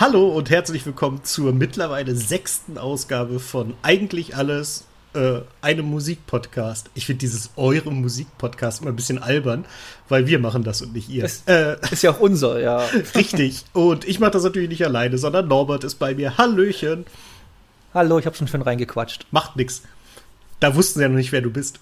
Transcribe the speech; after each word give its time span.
Hallo 0.00 0.28
und 0.28 0.48
herzlich 0.48 0.86
willkommen 0.86 1.24
zur 1.24 1.52
mittlerweile 1.52 2.16
sechsten 2.16 2.78
Ausgabe 2.78 3.38
von 3.38 3.74
Eigentlich 3.82 4.34
Alles, 4.34 4.86
äh, 5.12 5.40
einem 5.60 5.90
Musikpodcast. 5.90 6.88
Ich 6.94 7.04
finde 7.04 7.18
dieses 7.18 7.50
eure 7.56 7.92
Musikpodcast 7.92 8.80
immer 8.80 8.92
ein 8.92 8.96
bisschen 8.96 9.22
albern, 9.22 9.66
weil 10.08 10.26
wir 10.26 10.38
machen 10.38 10.64
das 10.64 10.80
und 10.80 10.94
nicht 10.94 11.10
ihr. 11.10 11.26
Ist, 11.26 11.46
äh, 11.50 11.76
ist 11.90 12.02
ja 12.02 12.12
auch 12.12 12.20
unser, 12.20 12.60
ja. 12.60 12.78
Richtig. 13.14 13.66
Und 13.74 14.08
ich 14.08 14.20
mache 14.20 14.30
das 14.30 14.42
natürlich 14.42 14.70
nicht 14.70 14.86
alleine, 14.86 15.18
sondern 15.18 15.48
Norbert 15.48 15.84
ist 15.84 15.96
bei 15.96 16.14
mir. 16.14 16.38
Hallöchen. 16.38 17.04
Hallo, 17.92 18.18
ich 18.18 18.24
habe 18.24 18.34
schon 18.34 18.48
schön 18.48 18.62
reingequatscht. 18.62 19.26
Macht 19.32 19.56
nix. 19.56 19.82
Da 20.60 20.74
wussten 20.74 21.00
sie 21.00 21.02
ja 21.02 21.10
noch 21.10 21.16
nicht, 21.16 21.32
wer 21.32 21.42
du 21.42 21.50
bist. 21.50 21.78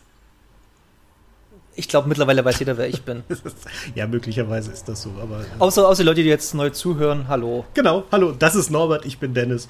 Ich 1.79 1.87
glaube, 1.87 2.09
mittlerweile 2.09 2.45
weiß 2.45 2.59
jeder, 2.59 2.77
wer 2.77 2.89
ich 2.89 3.03
bin. 3.03 3.23
ja, 3.95 4.09
möglicherweise 4.09 4.73
ist 4.73 4.89
das 4.89 5.03
so, 5.03 5.11
aber. 5.23 5.45
Außer, 5.61 5.87
außer 5.87 6.03
Leute, 6.03 6.25
die 6.25 6.29
jetzt 6.29 6.53
neu 6.53 6.71
zuhören, 6.71 7.29
hallo. 7.29 7.67
Genau, 7.75 8.03
hallo, 8.11 8.33
das 8.33 8.57
ist 8.57 8.69
Norbert, 8.69 9.07
ich 9.07 9.19
bin 9.19 9.33
Dennis. 9.33 9.69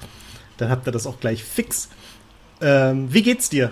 Dann 0.57 0.71
habt 0.71 0.87
ihr 0.87 0.91
das 0.91 1.05
auch 1.05 1.19
gleich 1.19 1.43
fix. 1.43 1.87
Ähm, 2.61 3.13
wie 3.13 3.21
geht's 3.21 3.49
dir? 3.49 3.71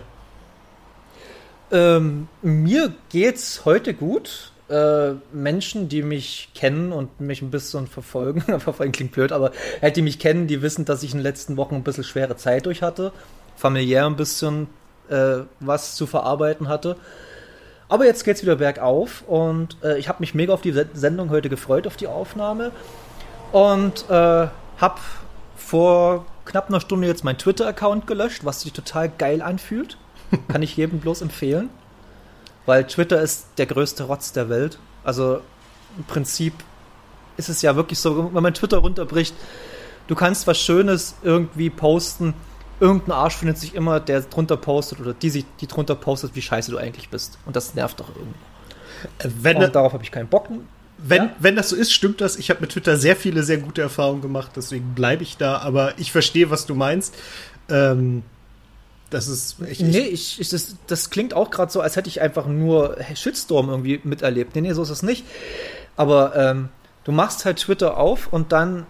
Ähm, 1.72 2.28
mir 2.44 2.94
geht's 3.10 3.66
heute 3.66 3.96
gut. 3.96 4.52
Äh, 4.70 5.14
Menschen, 5.34 5.90
die 5.90 6.04
mich 6.04 6.50
kennen 6.54 6.92
und 6.92 7.20
mich 7.20 7.42
ein 7.42 7.50
bisschen 7.50 7.88
verfolgen, 7.88 8.42
verfolgen 8.60 8.92
klingt 8.92 9.14
blöd, 9.14 9.32
aber 9.32 9.52
halt, 9.82 9.96
die 9.96 10.04
mich 10.04 10.20
kennen, 10.20 10.46
die 10.46 10.62
wissen, 10.62 10.86
dass 10.86 11.02
ich 11.02 11.14
in 11.14 11.18
den 11.18 11.24
letzten 11.24 11.58
Wochen 11.58 11.74
ein 11.74 11.84
bisschen 11.84 12.04
schwere 12.04 12.36
Zeit 12.36 12.68
durch 12.68 12.84
hatte. 12.84 13.14
Familiär 13.56 14.06
ein 14.06 14.16
bisschen 14.16 14.68
äh, 15.10 15.40
was 15.60 15.96
zu 15.96 16.06
verarbeiten 16.06 16.68
hatte. 16.68 16.98
Aber 17.90 18.06
jetzt 18.06 18.24
geht's 18.26 18.42
wieder 18.42 18.58
bergauf 18.58 19.24
und 19.28 19.78
äh, 19.84 19.98
ich 19.98 20.10
habe 20.10 20.20
mich 20.20 20.34
mega 20.34 20.54
auf 20.54 20.62
die 20.62 20.74
Sendung 20.94 21.30
heute 21.30 21.50
gefreut, 21.50 21.88
auf 21.88 21.96
die 21.96 22.08
Aufnahme. 22.08 22.72
Und 23.52 24.10
äh, 24.10 24.48
habe 24.78 25.00
vor 25.56 26.26
knapp 26.46 26.70
einer 26.70 26.82
Stunde 26.82 27.08
jetzt 27.08 27.24
meinen 27.24 27.38
Twitter-Account 27.38 28.08
gelöscht, 28.08 28.44
was 28.44 28.62
sich 28.62 28.74
total 28.74 29.10
geil 29.10 29.42
anfühlt. 29.42 29.98
Kann 30.50 30.62
ich 30.62 30.76
jedem 30.76 31.00
bloß 31.00 31.22
empfehlen. 31.22 31.70
Weil 32.66 32.86
Twitter 32.86 33.22
ist 33.22 33.48
der 33.58 33.66
größte 33.66 34.04
Rotz 34.04 34.34
der 34.34 34.50
Welt. 34.50 34.78
Also 35.06 35.40
im 35.98 36.04
Prinzip 36.04 36.54
ist 37.38 37.48
es 37.48 37.62
ja 37.62 37.76
wirklich 37.78 38.00
so, 38.00 38.34
wenn 38.34 38.44
man 38.44 38.54
Twitter 38.54 38.80
runterbricht, 38.80 39.34
du 40.08 40.16
kannst 40.16 40.48
was 40.48 40.60
Schönes 40.60 41.16
irgendwie 41.24 41.70
posten, 41.70 42.34
irgendein 42.80 43.12
Arsch 43.12 43.36
findet 43.36 43.58
sich 43.58 43.76
immer, 43.76 44.00
der 44.00 44.22
drunter 44.22 44.58
postet 44.58 45.00
oder 45.00 45.14
die, 45.14 45.30
sich, 45.30 45.46
die 45.62 45.68
drunter 45.68 45.96
postet, 45.96 46.36
wie 46.36 46.42
scheiße 46.42 46.72
du 46.72 46.78
eigentlich 46.78 47.10
bist. 47.10 47.38
Und 47.46 47.56
das 47.56 47.76
nervt 47.76 48.00
doch 48.00 48.10
irgendwie. 48.10 48.40
Äh, 49.20 49.30
wenn 49.42 49.58
Und 49.58 49.76
darauf 49.76 49.94
habe 49.94 50.04
ich 50.04 50.12
keinen 50.12 50.28
Bock. 50.28 50.48
Wenn, 50.98 51.24
ja? 51.24 51.36
wenn 51.40 51.56
das 51.56 51.70
so 51.70 51.76
ist, 51.76 51.94
stimmt 51.94 52.22
das. 52.22 52.38
Ich 52.38 52.50
habe 52.50 52.62
mit 52.62 52.72
Twitter 52.72 52.98
sehr 52.98 53.16
viele, 53.16 53.44
sehr 53.44 53.58
gute 53.58 53.82
Erfahrungen 53.82 54.22
gemacht, 54.22 54.52
deswegen 54.56 54.94
bleibe 54.96 55.24
ich 55.24 55.38
da. 55.38 55.60
Aber 55.60 55.94
ich 55.98 56.12
verstehe, 56.12 56.50
was 56.50 56.66
du 56.66 56.76
meinst. 56.76 57.14
Ähm, 57.70 58.24
das 59.10 59.28
ist. 59.28 59.58
Ich, 59.70 59.80
nee, 59.80 60.00
ich, 60.00 60.40
ich, 60.40 60.50
das, 60.50 60.76
das 60.88 61.10
klingt 61.10 61.34
auch 61.34 61.50
gerade 61.50 61.72
so, 61.72 61.82
als 61.82 61.96
hätte 61.96 62.10
ich 62.10 62.22
einfach 62.22 62.48
nur 62.48 62.98
Shitstorm 63.16 63.70
irgendwie 63.70 64.02
miterlebt. 64.04 64.56
Nee, 64.56 64.62
nee, 64.62 64.74
so 64.74 64.82
ist 64.84 64.90
es 64.90 65.04
nicht. 65.04 65.26
Aber 65.96 66.36
ähm, 66.36 66.70
du 67.04 67.12
machst 67.12 67.46
halt 67.46 67.60
Twitter 67.60 67.98
auf 67.98 68.32
und 68.32 68.52
dann 68.52 68.86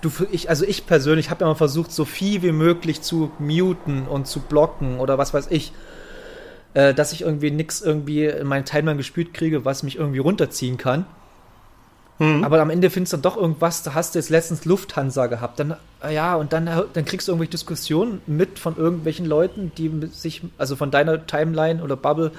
du, 0.00 0.10
ich, 0.30 0.50
also 0.50 0.64
ich 0.64 0.86
persönlich 0.86 1.30
habe 1.30 1.44
mal 1.44 1.54
versucht, 1.54 1.92
so 1.92 2.04
viel 2.04 2.42
wie 2.42 2.52
möglich 2.52 3.02
zu 3.02 3.30
muten 3.38 4.06
und 4.06 4.26
zu 4.26 4.40
blocken 4.40 4.98
oder 4.98 5.18
was 5.18 5.34
weiß 5.34 5.48
ich, 5.50 5.72
äh, 6.74 6.94
dass 6.94 7.12
ich 7.12 7.22
irgendwie 7.22 7.50
nichts 7.50 7.80
irgendwie 7.80 8.24
in 8.26 8.46
meinen 8.46 8.64
Timeline 8.64 8.96
gespielt 8.96 9.34
kriege, 9.34 9.64
was 9.64 9.82
mich 9.82 9.96
irgendwie 9.96 10.18
runterziehen 10.18 10.76
kann. 10.76 11.06
Mhm. 12.18 12.42
Aber 12.44 12.60
am 12.60 12.70
Ende 12.70 12.90
findest 12.90 13.12
du 13.12 13.16
dann 13.18 13.22
doch 13.22 13.36
irgendwas, 13.36 13.82
da 13.82 13.94
hast 13.94 14.14
du 14.14 14.18
jetzt 14.18 14.28
letztens 14.28 14.64
Lufthansa 14.64 15.26
gehabt. 15.26 15.60
Dann, 15.60 15.76
äh, 16.02 16.14
ja, 16.14 16.34
und 16.34 16.52
dann, 16.52 16.66
dann 16.92 17.04
kriegst 17.04 17.28
du 17.28 17.32
irgendwelche 17.32 17.52
Diskussionen 17.52 18.20
mit 18.26 18.58
von 18.58 18.76
irgendwelchen 18.76 19.24
Leuten, 19.24 19.72
die 19.76 19.90
sich, 20.10 20.42
also 20.58 20.74
von 20.74 20.90
deiner 20.90 21.26
Timeline 21.26 21.82
oder 21.82 21.96
Bubble, 21.96 22.32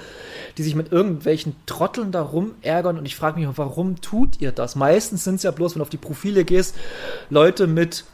die 0.58 0.62
sich 0.62 0.74
mit 0.74 0.92
irgendwelchen 0.92 1.56
Trotteln 1.66 2.12
darum 2.12 2.52
ärgern. 2.62 2.98
Und 2.98 3.06
ich 3.06 3.16
frage 3.16 3.40
mich, 3.40 3.48
warum 3.56 4.00
tut 4.00 4.40
ihr 4.40 4.52
das? 4.52 4.76
Meistens 4.76 5.24
sind 5.24 5.36
es 5.36 5.42
ja 5.44 5.50
bloß, 5.50 5.74
wenn 5.74 5.78
du 5.78 5.84
auf 5.84 5.90
die 5.90 5.96
Profile 5.96 6.44
gehst, 6.44 6.76
Leute 7.30 7.66
mit 7.66 8.04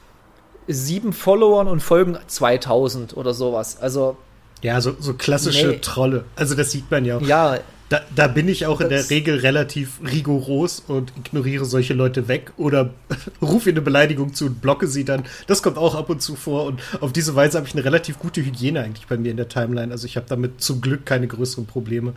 sieben 0.68 1.12
Followern 1.12 1.68
und 1.68 1.80
folgen 1.80 2.16
2000 2.26 3.16
oder 3.16 3.34
sowas. 3.34 3.78
Also. 3.80 4.16
Ja, 4.62 4.80
so, 4.80 4.94
so 4.98 5.14
klassische 5.14 5.68
nee. 5.68 5.78
Trolle. 5.78 6.24
Also 6.34 6.54
das 6.54 6.70
sieht 6.70 6.90
man 6.90 7.04
ja 7.04 7.18
auch. 7.18 7.22
Ja, 7.22 7.58
da, 7.88 8.00
da 8.14 8.26
bin 8.26 8.48
ich 8.48 8.66
auch 8.66 8.80
in 8.80 8.88
der 8.88 9.10
Regel 9.10 9.38
relativ 9.38 10.00
rigoros 10.02 10.80
und 10.80 11.12
ignoriere 11.16 11.64
solche 11.64 11.94
Leute 11.94 12.26
weg 12.26 12.52
oder 12.56 12.90
rufe 13.42 13.68
ihnen 13.70 13.78
eine 13.78 13.84
Beleidigung 13.84 14.34
zu 14.34 14.46
und 14.46 14.60
blocke 14.60 14.88
sie 14.88 15.04
dann. 15.04 15.24
Das 15.46 15.62
kommt 15.62 15.78
auch 15.78 15.94
ab 15.94 16.10
und 16.10 16.20
zu 16.20 16.34
vor 16.34 16.64
und 16.64 16.80
auf 17.00 17.12
diese 17.12 17.36
Weise 17.36 17.58
habe 17.58 17.68
ich 17.68 17.74
eine 17.74 17.84
relativ 17.84 18.18
gute 18.18 18.44
Hygiene 18.44 18.80
eigentlich 18.80 19.06
bei 19.06 19.16
mir 19.16 19.30
in 19.30 19.36
der 19.36 19.48
Timeline. 19.48 19.92
Also 19.92 20.06
ich 20.06 20.16
habe 20.16 20.26
damit 20.28 20.60
zum 20.60 20.80
Glück 20.80 21.06
keine 21.06 21.28
größeren 21.28 21.66
Probleme. 21.66 22.14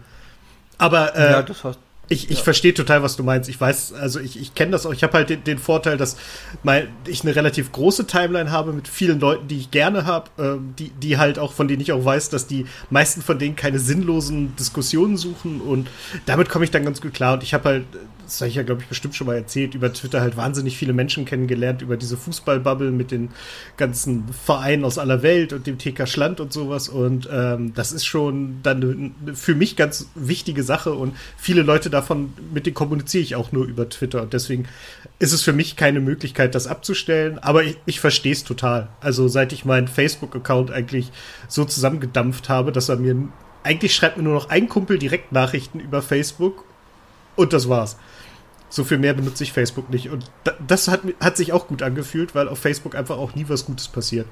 Aber 0.79 1.16
äh, 1.16 1.31
ja, 1.31 1.41
das 1.44 1.63
hast, 1.63 1.79
ich, 2.09 2.31
ich 2.31 2.40
ja. 2.40 2.44
verstehe 2.44 2.74
total, 2.74 3.03
was 3.03 3.16
du 3.16 3.24
meinst. 3.24 3.50
Ich 3.50 3.62
weiß, 3.62 3.94
also 3.94 4.20
ich, 4.20 4.40
ich 4.40 4.56
kenne 4.56 4.72
das 4.72 4.86
auch. 4.86 4.94
Ich 4.94 5.03
habe 5.03 5.14
halt 5.14 5.30
den, 5.30 5.44
den, 5.44 5.59
Vorteil, 5.59 5.96
dass 5.96 6.18
mein, 6.64 6.88
ich 7.06 7.22
eine 7.22 7.36
relativ 7.36 7.72
große 7.72 8.08
Timeline 8.08 8.52
habe 8.52 8.74
mit 8.74 8.88
vielen 8.88 9.20
Leuten, 9.20 9.47
die 9.47 9.59
ich 9.59 9.72
gerne 9.72 10.06
habe, 10.06 10.30
äh, 10.38 10.58
die, 10.80 10.90
die 10.90 11.18
halt 11.18 11.38
auch, 11.38 11.53
von 11.53 11.68
denen 11.68 11.81
ich 11.81 11.92
auch 11.92 12.03
weiß, 12.03 12.30
dass 12.30 12.47
die 12.47 12.66
meisten 12.90 13.22
von 13.22 13.38
denen 13.38 13.56
keine 13.56 13.78
sinnlosen 13.78 14.56
Diskussionen 14.56 15.18
suchen 15.18 15.62
und 15.62 15.88
damit 16.25 16.50
komme 16.50 16.66
ich 16.66 16.72
dann 16.72 16.84
ganz 16.84 17.00
gut 17.00 17.14
klar. 17.14 17.36
Und 17.36 17.44
ich 17.44 17.53
habe 17.53 17.70
halt 17.70 17.86
das 18.29 18.41
habe 18.41 18.50
ich 18.50 18.56
ja, 18.56 18.63
glaube 18.63 18.81
ich, 18.81 18.88
bestimmt 18.88 19.16
schon 19.16 19.28
mal 19.28 19.35
erzählt, 19.35 19.73
über 19.73 19.91
Twitter 19.91 20.22
halt 20.22 20.38
wahnsinnig 20.38 20.78
viele 20.78 20.94
Menschen 20.94 21.25
kennengelernt, 21.25 21.81
über 21.81 21.97
diese 21.97 22.16
Fußballbubble 22.16 22.91
mit 22.91 23.12
den 23.12 23.29
ganzen 23.75 24.25
Vereinen 24.29 24.85
aus 24.85 24.97
aller 24.97 25.23
Welt 25.23 25.51
und 25.51 25.66
dem 25.66 25.78
TK 25.78 26.07
Schland 26.07 26.40
und 26.40 26.53
sowas. 26.53 26.90
Und 26.90 27.28
ähm, 27.31 27.73
das 27.73 27.91
ist 27.91 28.06
schon 28.06 28.59
dann 28.62 29.16
für 29.34 29.56
mich 29.56 29.75
ganz 29.75 30.09
wichtige 30.16 30.63
Sache 30.63 30.94
und 30.94 31.16
viele 31.38 31.63
Leute 31.63 31.90
davon, 31.90 32.34
mit 32.53 32.66
denen 32.66 32.75
kommuniziere 32.75 33.23
ich 33.23 33.35
auch 33.35 33.51
nur 33.51 33.66
über 33.66 33.90
Twitter. 33.90 34.22
Und 34.22 34.34
deswegen 34.34 34.66
ist 35.17 35.34
es 35.34 35.41
für 35.41 35.53
mich 35.53 35.75
keine 35.75 36.00
Möglichkeit, 36.00 36.53
das 36.53 36.67
abzustellen. 36.67 37.40
Aber 37.40 37.63
ich, 37.63 37.78
ich 37.85 38.00
verstehe 38.00 38.34
es 38.34 38.44
total. 38.44 38.90
Also 39.01 39.28
seit 39.28 39.53
ich 39.53 39.66
meinen 39.66 39.88
Facebook-Account 39.88 40.72
eigentlich 40.72 41.11
so 41.47 41.66
zusammengedampft 41.66 42.47
habe, 42.47 42.72
dass 42.72 42.90
er 42.90 42.97
mir 42.97 43.29
eigentlich 43.63 43.94
schreibt 43.94 44.17
mir 44.17 44.23
nur 44.23 44.34
noch 44.34 44.50
ein 44.50 44.69
Kumpel 44.69 44.97
direkt 44.97 45.31
Nachrichten 45.31 45.79
über 45.79 46.01
Facebook 46.01 46.63
und 47.35 47.53
das 47.53 47.69
war's. 47.69 47.97
So 48.69 48.84
viel 48.84 49.00
mehr 49.00 49.13
benutze 49.13 49.44
ich 49.44 49.52
Facebook 49.52 49.90
nicht. 49.90 50.09
Und 50.09 50.30
das 50.66 50.88
hat, 50.88 51.02
hat 51.19 51.38
sich 51.38 51.53
auch 51.53 51.68
gut 51.68 51.81
angefühlt, 51.81 52.35
weil 52.35 52.47
auf 52.47 52.59
Facebook 52.59 52.96
einfach 52.96 53.18
auch 53.18 53.34
nie 53.35 53.46
was 53.47 53.66
Gutes 53.66 53.88
passiert. 53.88 54.28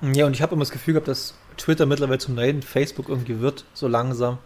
Ja, 0.00 0.26
und 0.26 0.32
ich 0.32 0.42
habe 0.42 0.54
immer 0.54 0.62
das 0.62 0.70
Gefühl 0.70 0.94
gehabt, 0.94 1.08
dass 1.08 1.34
Twitter 1.56 1.86
mittlerweile 1.86 2.18
zum 2.18 2.34
neuen 2.34 2.62
Facebook 2.62 3.08
irgendwie 3.08 3.40
wird, 3.40 3.64
so 3.74 3.88
langsam. 3.88 4.38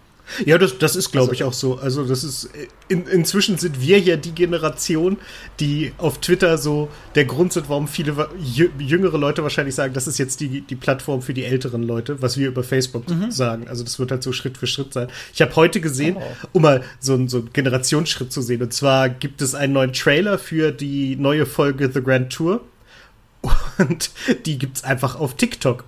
Ja, 0.44 0.56
das, 0.56 0.78
das 0.78 0.97
ist, 0.97 1.12
glaube 1.12 1.31
also, 1.31 1.33
ich, 1.33 1.44
auch 1.44 1.53
so. 1.53 1.78
Also, 1.78 2.05
das 2.05 2.25
ist, 2.25 2.49
in, 2.88 3.06
inzwischen 3.06 3.59
sind 3.59 3.81
wir 3.81 3.99
ja 3.99 4.16
die 4.16 4.33
Generation, 4.33 5.19
die 5.60 5.93
auf 5.99 6.21
Twitter 6.21 6.59
so 6.59 6.88
der 7.15 7.25
Grund 7.25 7.53
sind, 7.53 7.69
warum 7.69 7.88
viele 7.88 8.28
jüngere 8.38 9.19
Leute 9.19 9.43
wahrscheinlich 9.43 9.75
sagen, 9.75 9.93
das 9.94 10.06
ist 10.06 10.19
jetzt 10.19 10.41
die, 10.41 10.62
die 10.62 10.76
Plattform 10.76 11.23
für 11.23 11.35
die 11.35 11.44
älteren 11.44 11.82
Leute, 11.82 12.23
was 12.23 12.38
wir 12.38 12.49
über 12.49 12.64
Facebook 12.64 13.08
mhm. 13.08 13.31
sagen. 13.31 13.69
Also, 13.69 13.85
das 13.85 13.99
wird 13.99 14.11
halt 14.11 14.23
so 14.23 14.32
Schritt 14.32 14.56
für 14.56 14.67
Schritt 14.67 14.93
sein. 14.93 15.08
Ich 15.35 15.43
habe 15.43 15.55
heute 15.56 15.81
gesehen, 15.81 16.17
oh. 16.19 16.49
um 16.52 16.62
mal 16.62 16.82
so, 17.00 17.26
so 17.29 17.38
einen 17.38 17.52
Generationsschritt 17.52 18.32
zu 18.32 18.43
sehen, 18.43 18.62
und 18.62 18.73
zwar 18.73 19.08
gibt 19.08 19.43
es 19.43 19.55
einen 19.55 19.75
neuen 19.75 19.93
Trailer 19.93 20.38
für 20.38 20.73
die 20.73 21.17
neue 21.17 21.47
Folge 21.47 21.91
The 21.93 22.02
Grand 22.02 22.32
Tour. 22.32 22.62
Und 23.79 24.11
die 24.47 24.58
gibt 24.58 24.79
es 24.79 24.85
einfach 24.85 25.17
auf 25.17 25.35
TikTok. 25.35 25.85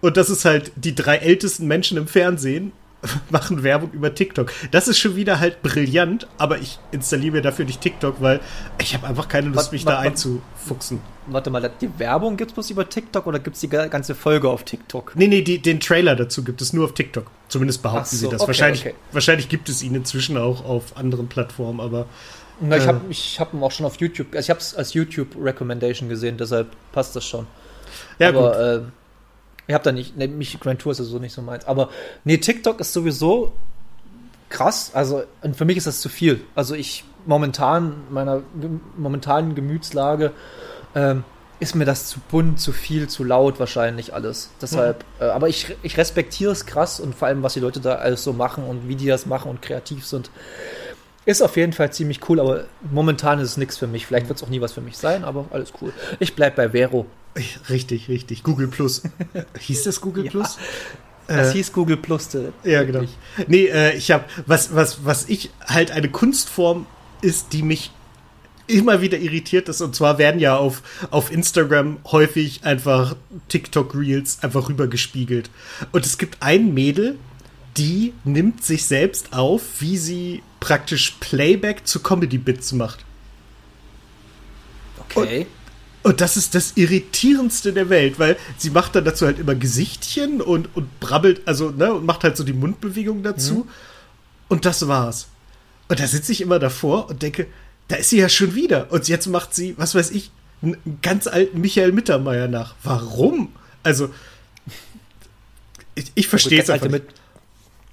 Und 0.00 0.16
das 0.16 0.30
ist 0.30 0.44
halt 0.44 0.72
die 0.76 0.94
drei 0.94 1.16
ältesten 1.16 1.66
Menschen 1.66 1.98
im 1.98 2.06
Fernsehen 2.06 2.72
machen 3.30 3.62
Werbung 3.62 3.90
über 3.92 4.14
TikTok. 4.14 4.52
Das 4.70 4.88
ist 4.88 4.98
schon 4.98 5.16
wieder 5.16 5.40
halt 5.40 5.62
brillant, 5.62 6.26
aber 6.38 6.58
ich 6.58 6.78
installiere 6.92 7.36
mir 7.36 7.42
dafür 7.42 7.64
nicht 7.64 7.80
TikTok, 7.80 8.20
weil 8.20 8.40
ich 8.80 8.94
habe 8.94 9.06
einfach 9.06 9.28
keine 9.28 9.48
Lust, 9.48 9.72
mich 9.72 9.84
was, 9.86 9.94
da 9.94 10.00
einzufuchsen. 10.00 11.00
Warte 11.26 11.50
mal, 11.50 11.70
die 11.80 11.98
Werbung 11.98 12.36
gibt 12.36 12.50
es 12.50 12.54
bloß 12.54 12.70
über 12.70 12.88
TikTok 12.88 13.26
oder 13.26 13.38
gibt 13.38 13.56
es 13.56 13.60
die 13.60 13.68
ganze 13.68 14.14
Folge 14.14 14.48
auf 14.48 14.64
TikTok? 14.64 15.12
Nee, 15.16 15.28
nee, 15.28 15.42
die, 15.42 15.58
den 15.58 15.80
Trailer 15.80 16.16
dazu 16.16 16.44
gibt 16.44 16.60
es 16.60 16.72
nur 16.72 16.84
auf 16.84 16.94
TikTok. 16.94 17.30
Zumindest 17.48 17.82
behaupten 17.82 18.16
so, 18.16 18.26
sie 18.26 18.28
das. 18.28 18.40
Okay, 18.40 18.48
wahrscheinlich, 18.48 18.80
okay. 18.86 18.94
wahrscheinlich 19.12 19.48
gibt 19.48 19.68
es 19.68 19.82
ihn 19.82 19.94
inzwischen 19.94 20.36
auch 20.36 20.64
auf 20.64 20.96
anderen 20.96 21.28
Plattformen, 21.28 21.80
aber 21.80 22.06
Na, 22.60 22.76
ich 22.76 22.86
habe 22.86 23.00
ich 23.08 23.40
hab 23.40 23.54
ihn 23.54 23.62
auch 23.62 23.70
schon 23.70 23.86
auf 23.86 23.96
YouTube, 24.00 24.28
also 24.34 24.40
ich 24.40 24.50
habe 24.50 24.60
es 24.60 24.74
als 24.74 24.94
YouTube-Recommendation 24.94 26.08
gesehen, 26.08 26.36
deshalb 26.36 26.68
passt 26.92 27.16
das 27.16 27.24
schon. 27.24 27.46
Ja, 28.18 28.28
aber 28.28 28.50
gut. 28.50 28.88
äh, 28.88 29.03
ich 29.66 29.74
habe 29.74 29.84
da 29.84 29.92
nicht, 29.92 30.16
ne, 30.16 30.28
mich 30.28 30.58
Grand 30.60 30.80
Tour 30.80 30.92
ist 30.92 30.98
ja 30.98 31.04
so 31.04 31.18
nicht 31.18 31.32
so 31.32 31.42
meins. 31.42 31.64
Aber 31.64 31.90
nee, 32.24 32.38
TikTok 32.38 32.80
ist 32.80 32.92
sowieso 32.92 33.52
krass. 34.48 34.90
Also 34.94 35.22
und 35.42 35.56
für 35.56 35.64
mich 35.64 35.76
ist 35.76 35.86
das 35.86 36.00
zu 36.00 36.08
viel. 36.08 36.40
Also 36.54 36.74
ich 36.74 37.04
momentan 37.26 37.94
meiner 38.10 38.42
momentanen 38.96 39.54
Gemütslage 39.54 40.32
ähm, 40.94 41.24
ist 41.60 41.74
mir 41.74 41.84
das 41.84 42.06
zu 42.06 42.20
bunt, 42.30 42.60
zu 42.60 42.72
viel, 42.72 43.08
zu 43.08 43.24
laut 43.24 43.58
wahrscheinlich 43.58 44.12
alles. 44.12 44.50
Deshalb, 44.60 45.04
äh, 45.20 45.24
aber 45.24 45.48
ich, 45.48 45.74
ich 45.82 45.96
respektiere 45.96 46.52
es 46.52 46.66
krass 46.66 47.00
und 47.00 47.14
vor 47.14 47.28
allem, 47.28 47.42
was 47.42 47.54
die 47.54 47.60
Leute 47.60 47.80
da 47.80 47.94
alles 47.94 48.24
so 48.24 48.32
machen 48.32 48.64
und 48.64 48.88
wie 48.88 48.96
die 48.96 49.06
das 49.06 49.24
machen 49.24 49.50
und 49.50 49.62
kreativ 49.62 50.06
sind. 50.06 50.30
Ist 51.26 51.42
auf 51.42 51.56
jeden 51.56 51.72
Fall 51.72 51.92
ziemlich 51.92 52.20
cool, 52.28 52.38
aber 52.38 52.64
momentan 52.92 53.38
ist 53.38 53.50
es 53.52 53.56
nichts 53.56 53.78
für 53.78 53.86
mich. 53.86 54.06
Vielleicht 54.06 54.28
wird 54.28 54.38
es 54.38 54.42
auch 54.42 54.48
nie 54.50 54.60
was 54.60 54.72
für 54.74 54.80
mich 54.82 54.96
sein, 54.98 55.24
aber 55.24 55.46
alles 55.50 55.72
cool. 55.80 55.92
Ich 56.20 56.34
bleib 56.34 56.56
bei 56.56 56.70
Vero. 56.70 57.06
Richtig, 57.70 58.08
richtig. 58.08 58.42
Google 58.42 58.68
Plus. 58.68 59.02
Hieß 59.58 59.84
das 59.84 60.00
Google 60.00 60.26
Ja. 60.26 60.30
Plus? 60.30 60.58
Das 61.26 61.48
Äh, 61.48 61.52
hieß 61.54 61.72
Google 61.72 61.96
Plus. 61.96 62.34
äh, 62.34 62.50
Ja, 62.64 62.82
genau. 62.84 63.04
Nee, 63.48 63.64
äh, 63.68 63.96
ich 63.96 64.10
habe 64.10 64.24
was, 64.46 64.74
was, 64.74 65.06
was 65.06 65.26
ich 65.30 65.50
halt 65.66 65.90
eine 65.90 66.10
Kunstform 66.10 66.84
ist, 67.22 67.54
die 67.54 67.62
mich 67.62 67.90
immer 68.66 69.00
wieder 69.00 69.16
irritiert 69.18 69.70
ist. 69.70 69.80
Und 69.80 69.96
zwar 69.96 70.18
werden 70.18 70.38
ja 70.38 70.56
auf, 70.58 70.82
auf 71.10 71.32
Instagram 71.32 71.96
häufig 72.04 72.64
einfach 72.64 73.16
TikTok-Reels 73.48 74.42
einfach 74.42 74.68
rübergespiegelt. 74.68 75.48
Und 75.92 76.04
es 76.04 76.18
gibt 76.18 76.36
ein 76.42 76.74
Mädel, 76.74 77.16
die 77.78 78.12
nimmt 78.24 78.62
sich 78.62 78.84
selbst 78.84 79.32
auf, 79.32 79.62
wie 79.80 79.96
sie 79.96 80.42
praktisch 80.64 81.16
Playback 81.20 81.86
zu 81.86 82.00
Comedy-Bits 82.00 82.72
macht. 82.72 83.04
Okay. 85.14 85.46
Und 86.02 86.22
das 86.22 86.38
ist 86.38 86.54
das 86.54 86.72
Irritierendste 86.76 87.74
der 87.74 87.90
Welt, 87.90 88.18
weil 88.18 88.38
sie 88.56 88.70
macht 88.70 88.96
dann 88.96 89.04
dazu 89.04 89.26
halt 89.26 89.38
immer 89.38 89.54
Gesichtchen 89.54 90.40
und, 90.40 90.74
und 90.74 91.00
brabbelt, 91.00 91.42
also, 91.46 91.70
ne, 91.70 91.92
und 91.92 92.06
macht 92.06 92.24
halt 92.24 92.38
so 92.38 92.44
die 92.44 92.54
Mundbewegung 92.54 93.22
dazu. 93.22 93.66
Und 94.48 94.64
das 94.64 94.88
war's. 94.88 95.28
Und 95.88 96.00
da 96.00 96.06
sitze 96.06 96.32
ich 96.32 96.40
immer 96.40 96.58
davor 96.58 97.10
und 97.10 97.20
denke, 97.20 97.46
da 97.88 97.96
ist 97.96 98.08
sie 98.08 98.18
ja 98.18 98.30
schon 98.30 98.54
wieder. 98.54 98.90
Und 98.90 99.06
jetzt 99.08 99.26
macht 99.26 99.54
sie, 99.54 99.74
was 99.76 99.94
weiß 99.94 100.12
ich, 100.12 100.30
einen 100.62 100.98
ganz 101.02 101.26
alten 101.26 101.60
Michael 101.60 101.92
Mittermeier 101.92 102.48
nach. 102.48 102.74
Warum? 102.82 103.52
Also, 103.82 104.08
ich, 105.94 106.10
ich 106.14 106.26
verstehe 106.26 106.62
es 106.62 106.70
einfach 106.70 106.88
nicht. 106.88 107.04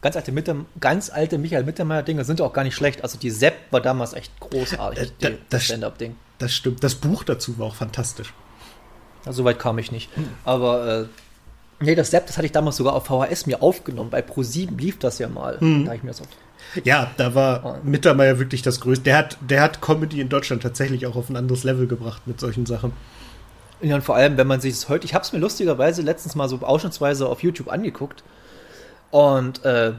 Ganz 0.01 0.15
alte, 0.15 0.31
Mitte, 0.31 0.55
ganz 0.79 1.09
alte 1.09 1.37
Michael 1.37 1.63
Mittermeier-Dinge 1.63 2.23
sind 2.25 2.41
auch 2.41 2.53
gar 2.53 2.63
nicht 2.63 2.75
schlecht. 2.75 3.03
Also 3.03 3.17
die 3.17 3.29
Sepp 3.29 3.53
war 3.71 3.81
damals 3.81 4.13
echt 4.13 4.31
großartig, 4.39 5.09
Äh, 5.09 5.11
das- 5.19 5.31
das 5.49 5.63
Stand-Up-Ding. 5.65 6.15
Das 6.39 6.53
stimmt. 6.53 6.83
Das 6.83 6.95
Buch 6.95 7.23
dazu 7.23 7.57
war 7.59 7.67
auch 7.67 7.75
fantastisch. 7.75 8.33
Ja, 9.25 9.33
so 9.33 9.43
weit 9.43 9.59
kam 9.59 9.77
ich 9.77 9.91
nicht. 9.91 10.09
Hm. 10.15 10.27
Aber 10.43 11.01
äh, 11.01 11.05
nee, 11.79 11.93
das 11.95 12.09
Sepp, 12.09 12.25
das 12.27 12.37
hatte 12.37 12.45
ich 12.47 12.51
damals 12.51 12.77
sogar 12.77 12.93
auf 12.95 13.05
VHS 13.05 13.45
mir 13.45 13.61
aufgenommen. 13.61 14.09
Bei 14.09 14.21
Pro7 14.21 14.77
lief 14.79 14.97
das 14.97 15.19
ja 15.19 15.29
mal. 15.29 15.59
Hm. 15.59 15.85
Da 15.85 15.93
ich 15.93 16.01
mir 16.01 16.09
das 16.09 16.21
auf 16.21 16.27
Ja, 16.83 17.11
da 17.17 17.35
war 17.35 17.63
Oh. 17.63 17.75
Mittermeier 17.83 18.39
wirklich 18.39 18.61
das 18.63 18.79
Größte. 18.81 19.03
Der 19.03 19.17
hat, 19.17 19.37
der 19.41 19.61
hat 19.61 19.81
Comedy 19.81 20.19
in 20.21 20.29
Deutschland 20.29 20.63
tatsächlich 20.63 21.05
auch 21.05 21.15
auf 21.15 21.29
ein 21.29 21.35
anderes 21.35 21.63
Level 21.63 21.85
gebracht 21.85 22.23
mit 22.25 22.39
solchen 22.39 22.65
Sachen. 22.65 22.93
Ja, 23.81 23.95
und 23.95 24.03
vor 24.03 24.15
allem, 24.15 24.37
wenn 24.37 24.47
man 24.47 24.61
sich 24.61 24.73
es 24.73 24.89
heute, 24.89 25.05
ich 25.05 25.13
habe 25.13 25.23
es 25.23 25.33
mir 25.33 25.39
lustigerweise 25.39 26.01
letztens 26.01 26.35
mal 26.35 26.47
so 26.49 26.57
ausschnittsweise 26.59 27.27
auf 27.27 27.43
YouTube 27.43 27.67
angeguckt 27.71 28.23
und 29.11 29.63
äh, 29.65 29.93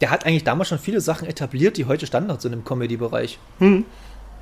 der 0.00 0.10
hat 0.10 0.26
eigentlich 0.26 0.44
damals 0.44 0.68
schon 0.68 0.78
viele 0.78 1.00
Sachen 1.00 1.26
etabliert, 1.26 1.76
die 1.76 1.86
heute 1.86 2.06
Standard 2.06 2.42
sind 2.42 2.52
im 2.52 2.64
Comedy-Bereich. 2.64 3.38
Hm. 3.58 3.84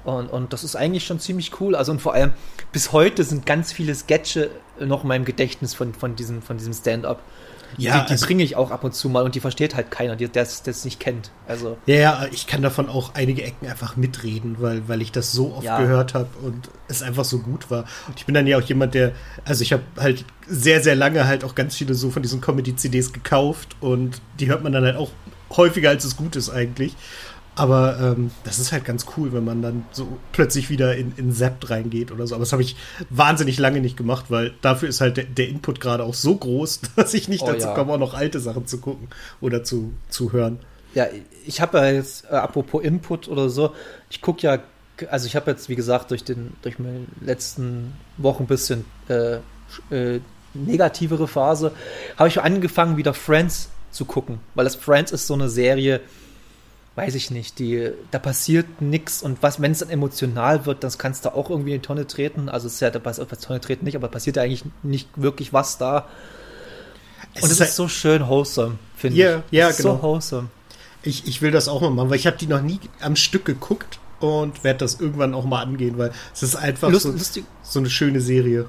Und, 0.05 0.27
und 0.27 0.53
das 0.53 0.65
ist 0.65 0.77
eigentlich 0.77 1.05
schon 1.05 1.21
ziemlich 1.21 1.61
cool. 1.61 1.75
Also 1.75 1.93
und 1.93 2.03
vor 2.03 2.15
allem 2.15 2.33
bis 2.73 2.93
heute 2.93 3.25
sind 3.25 3.47
ganz 3.47 3.73
viele 3.73 3.95
Sketche 3.95 4.51
noch 4.81 5.03
in 5.03 5.09
meinem 5.09 5.25
Gedächtnis 5.25 5.75
von, 5.75 5.95
von 5.95 6.17
diesem, 6.17 6.43
von 6.43 6.59
diesem 6.59 6.73
Stand-up. 6.73 7.21
Ja, 7.79 8.01
die, 8.01 8.07
die 8.07 8.13
also- 8.13 8.27
bringe 8.27 8.43
ich 8.43 8.57
auch 8.57 8.71
ab 8.71 8.85
und 8.85 8.95
zu 8.95 9.09
mal 9.09 9.25
und 9.25 9.35
die 9.35 9.41
versteht 9.41 9.75
halt 9.75 9.91
keiner, 9.91 10.17
der 10.17 10.31
es 10.35 10.85
nicht 10.85 11.01
kennt. 11.01 11.31
Also 11.49 11.77
Ja, 11.87 11.95
ja, 11.97 12.27
ich 12.33 12.47
kann 12.47 12.63
davon 12.63 12.89
auch 12.89 13.15
einige 13.15 13.43
Ecken 13.43 13.67
einfach 13.69 13.97
mitreden, 13.97 14.57
weil, 14.61 14.89
weil 14.89 15.03
ich 15.03 15.13
das 15.13 15.33
so 15.33 15.55
oft 15.55 15.65
Ja. 15.65 15.79
gehört 15.81 16.15
habe 16.15 16.29
und 16.43 16.69
es 16.89 17.03
einfach 17.03 17.25
so 17.25 17.39
gut 17.39 17.71
war. 17.71 17.85
Und 18.09 18.19
ich 18.19 18.27
bin 18.27 18.35
dann 18.35 18.47
ja 18.47 18.59
auch 18.59 18.63
jemand, 18.63 18.95
der, 18.95 19.13
also 19.45 19.63
ich 19.63 19.73
habe 19.73 19.83
halt 19.99 20.25
sehr, 20.47 20.83
sehr 20.83 20.97
lange 20.97 21.27
halt 21.27 21.45
auch 21.45 21.55
ganz 21.55 21.75
viele 21.77 21.95
so 21.95 22.11
von 22.11 22.23
diesen 22.23 22.41
Comedy-CDs 22.41 23.13
gekauft 23.13 23.77
und 23.81 24.21
die 24.41 24.47
hört 24.49 24.63
man 24.63 24.73
dann 24.73 24.85
halt 24.85 24.97
auch 24.97 25.11
häufiger, 25.57 25.91
als 25.91 26.05
es 26.05 26.17
gut 26.17 26.37
ist 26.37 26.51
eigentlich. 26.51 26.95
Aber 27.57 27.99
ähm, 28.01 28.31
das 28.43 28.59
ist 28.59 28.73
halt 28.73 28.85
ganz 28.85 29.07
cool, 29.17 29.33
wenn 29.33 29.45
man 29.45 29.63
dann 29.63 29.85
so 29.93 30.19
plötzlich 30.33 30.71
wieder 30.71 30.97
in, 30.97 31.13
in 31.17 31.33
Zapped 31.33 31.71
reingeht 31.71 32.11
oder 32.11 32.27
so. 32.27 32.35
Aber 32.35 32.43
das 32.43 32.53
habe 32.53 32.63
ich 32.63 32.77
wahnsinnig 33.11 33.59
lange 33.59 33.81
nicht 33.81 33.97
gemacht, 33.97 34.27
weil 34.29 34.55
dafür 34.61 34.89
ist 34.89 35.01
halt 35.01 35.17
der, 35.17 35.25
der 35.25 35.49
Input 35.49 35.81
gerade 35.81 36.03
auch 36.03 36.15
so 36.15 36.35
groß, 36.35 36.81
dass 36.97 37.15
ich 37.15 37.29
nicht 37.29 37.43
Oh 37.43 37.47
dazu 37.47 37.69
ja. 37.69 37.75
komme, 37.75 37.93
auch 37.93 37.99
noch 37.99 38.15
alte 38.15 38.41
Sachen 38.41 38.67
zu 38.67 38.79
gucken 38.79 39.09
oder 39.41 39.63
zu, 39.63 39.93
zu 40.09 40.33
hören. 40.33 40.59
Ja, 40.95 41.07
ich 41.47 41.61
habe 41.61 41.79
ja 41.79 41.91
jetzt, 41.91 42.25
äh, 42.25 42.35
apropos 42.35 42.83
Input 42.83 43.29
oder 43.29 43.49
so, 43.49 43.73
ich 44.11 44.21
gucke 44.21 44.43
ja, 44.43 44.59
also 45.11 45.27
ich 45.27 45.37
habe 45.37 45.51
jetzt, 45.51 45.69
wie 45.69 45.75
gesagt, 45.75 46.11
durch 46.11 46.25
den, 46.25 46.55
durch 46.63 46.79
meine 46.79 47.07
letzten 47.21 47.93
Wochen 48.17 48.45
ein 48.45 48.47
bisschen 48.47 48.85
äh, 49.09 49.39
äh, 49.91 50.21
negativere 50.55 51.27
Phase, 51.27 51.73
habe 52.17 52.29
ich 52.29 52.41
angefangen, 52.41 52.97
wieder 52.97 53.15
Friends 53.15 53.71
zu 53.91 54.05
gucken. 54.05 54.39
Weil 54.55 54.65
das 54.65 54.77
Friends 54.77 55.13
ist 55.13 55.27
so 55.27 55.35
eine 55.35 55.49
Serie, 55.49 56.01
weiß 56.97 57.15
ich 57.17 57.31
nicht, 57.31 57.59
die, 57.59 57.91
da 58.13 58.19
passiert 58.21 58.81
nichts 58.81 59.23
und 59.23 59.43
was, 59.43 59.61
wenn 59.61 59.73
es 59.73 59.81
dann 59.81 59.91
emotional 59.91 60.65
wird, 60.67 60.85
das 60.85 60.97
kannst 60.99 61.25
du 61.25 61.35
auch 61.35 61.51
irgendwie 61.51 61.75
in 61.75 61.81
die 61.81 61.87
Tonne 61.87 62.07
treten. 62.07 62.49
Also 62.49 62.69
es 62.69 62.75
ist 62.75 62.81
ja, 62.81 62.91
da 62.91 63.01
passiert 63.01 63.31
was 63.33 63.41
Tonne 63.41 63.61
treten 63.61 63.85
nicht, 63.85 63.97
aber 63.97 64.09
passiert 64.09 64.37
ja 64.37 64.43
eigentlich 64.43 64.65
nicht 64.85 65.09
wirklich 65.17 65.53
was 65.53 65.77
da. 65.79 66.09
Es 67.35 67.43
und 67.43 67.47
es 67.47 67.51
ist 67.51 67.53
ist, 67.53 67.61
halt- 67.61 67.73
so 67.73 67.89
schön 67.89 68.29
wholesome, 68.29 68.79
finde 68.97 69.17
Ja, 69.19 69.39
ich. 69.39 69.59
ja, 69.59 69.69
ist 69.69 69.79
genau. 69.79 69.97
So 69.97 70.03
wholesome. 70.03 70.49
Ich, 71.03 71.27
ich 71.27 71.43
will 71.43 71.51
das 71.51 71.69
auch 71.69 71.81
mal 71.81 71.91
machen, 71.91 72.11
weil 72.11 72.17
ich 72.19 72.27
habe 72.27 72.37
die 72.37 72.47
noch 72.47 72.63
nie 72.63 72.79
am 73.01 73.17
Stück 73.17 73.45
geguckt 73.45 73.99
und 74.21 74.63
werde 74.65 74.79
das 74.79 75.01
irgendwann 75.01 75.35
auch 75.35 75.45
mal 75.45 75.63
angehen, 75.63 75.99
weil 75.99 76.13
es 76.33 76.43
ist 76.45 76.55
einfach 76.57 76.91
Lust, 76.91 77.03
so, 77.03 77.11
lustig, 77.11 77.45
so 77.63 77.81
eine 77.81 77.91
schöne 77.91 78.21
Serie. 78.21 78.69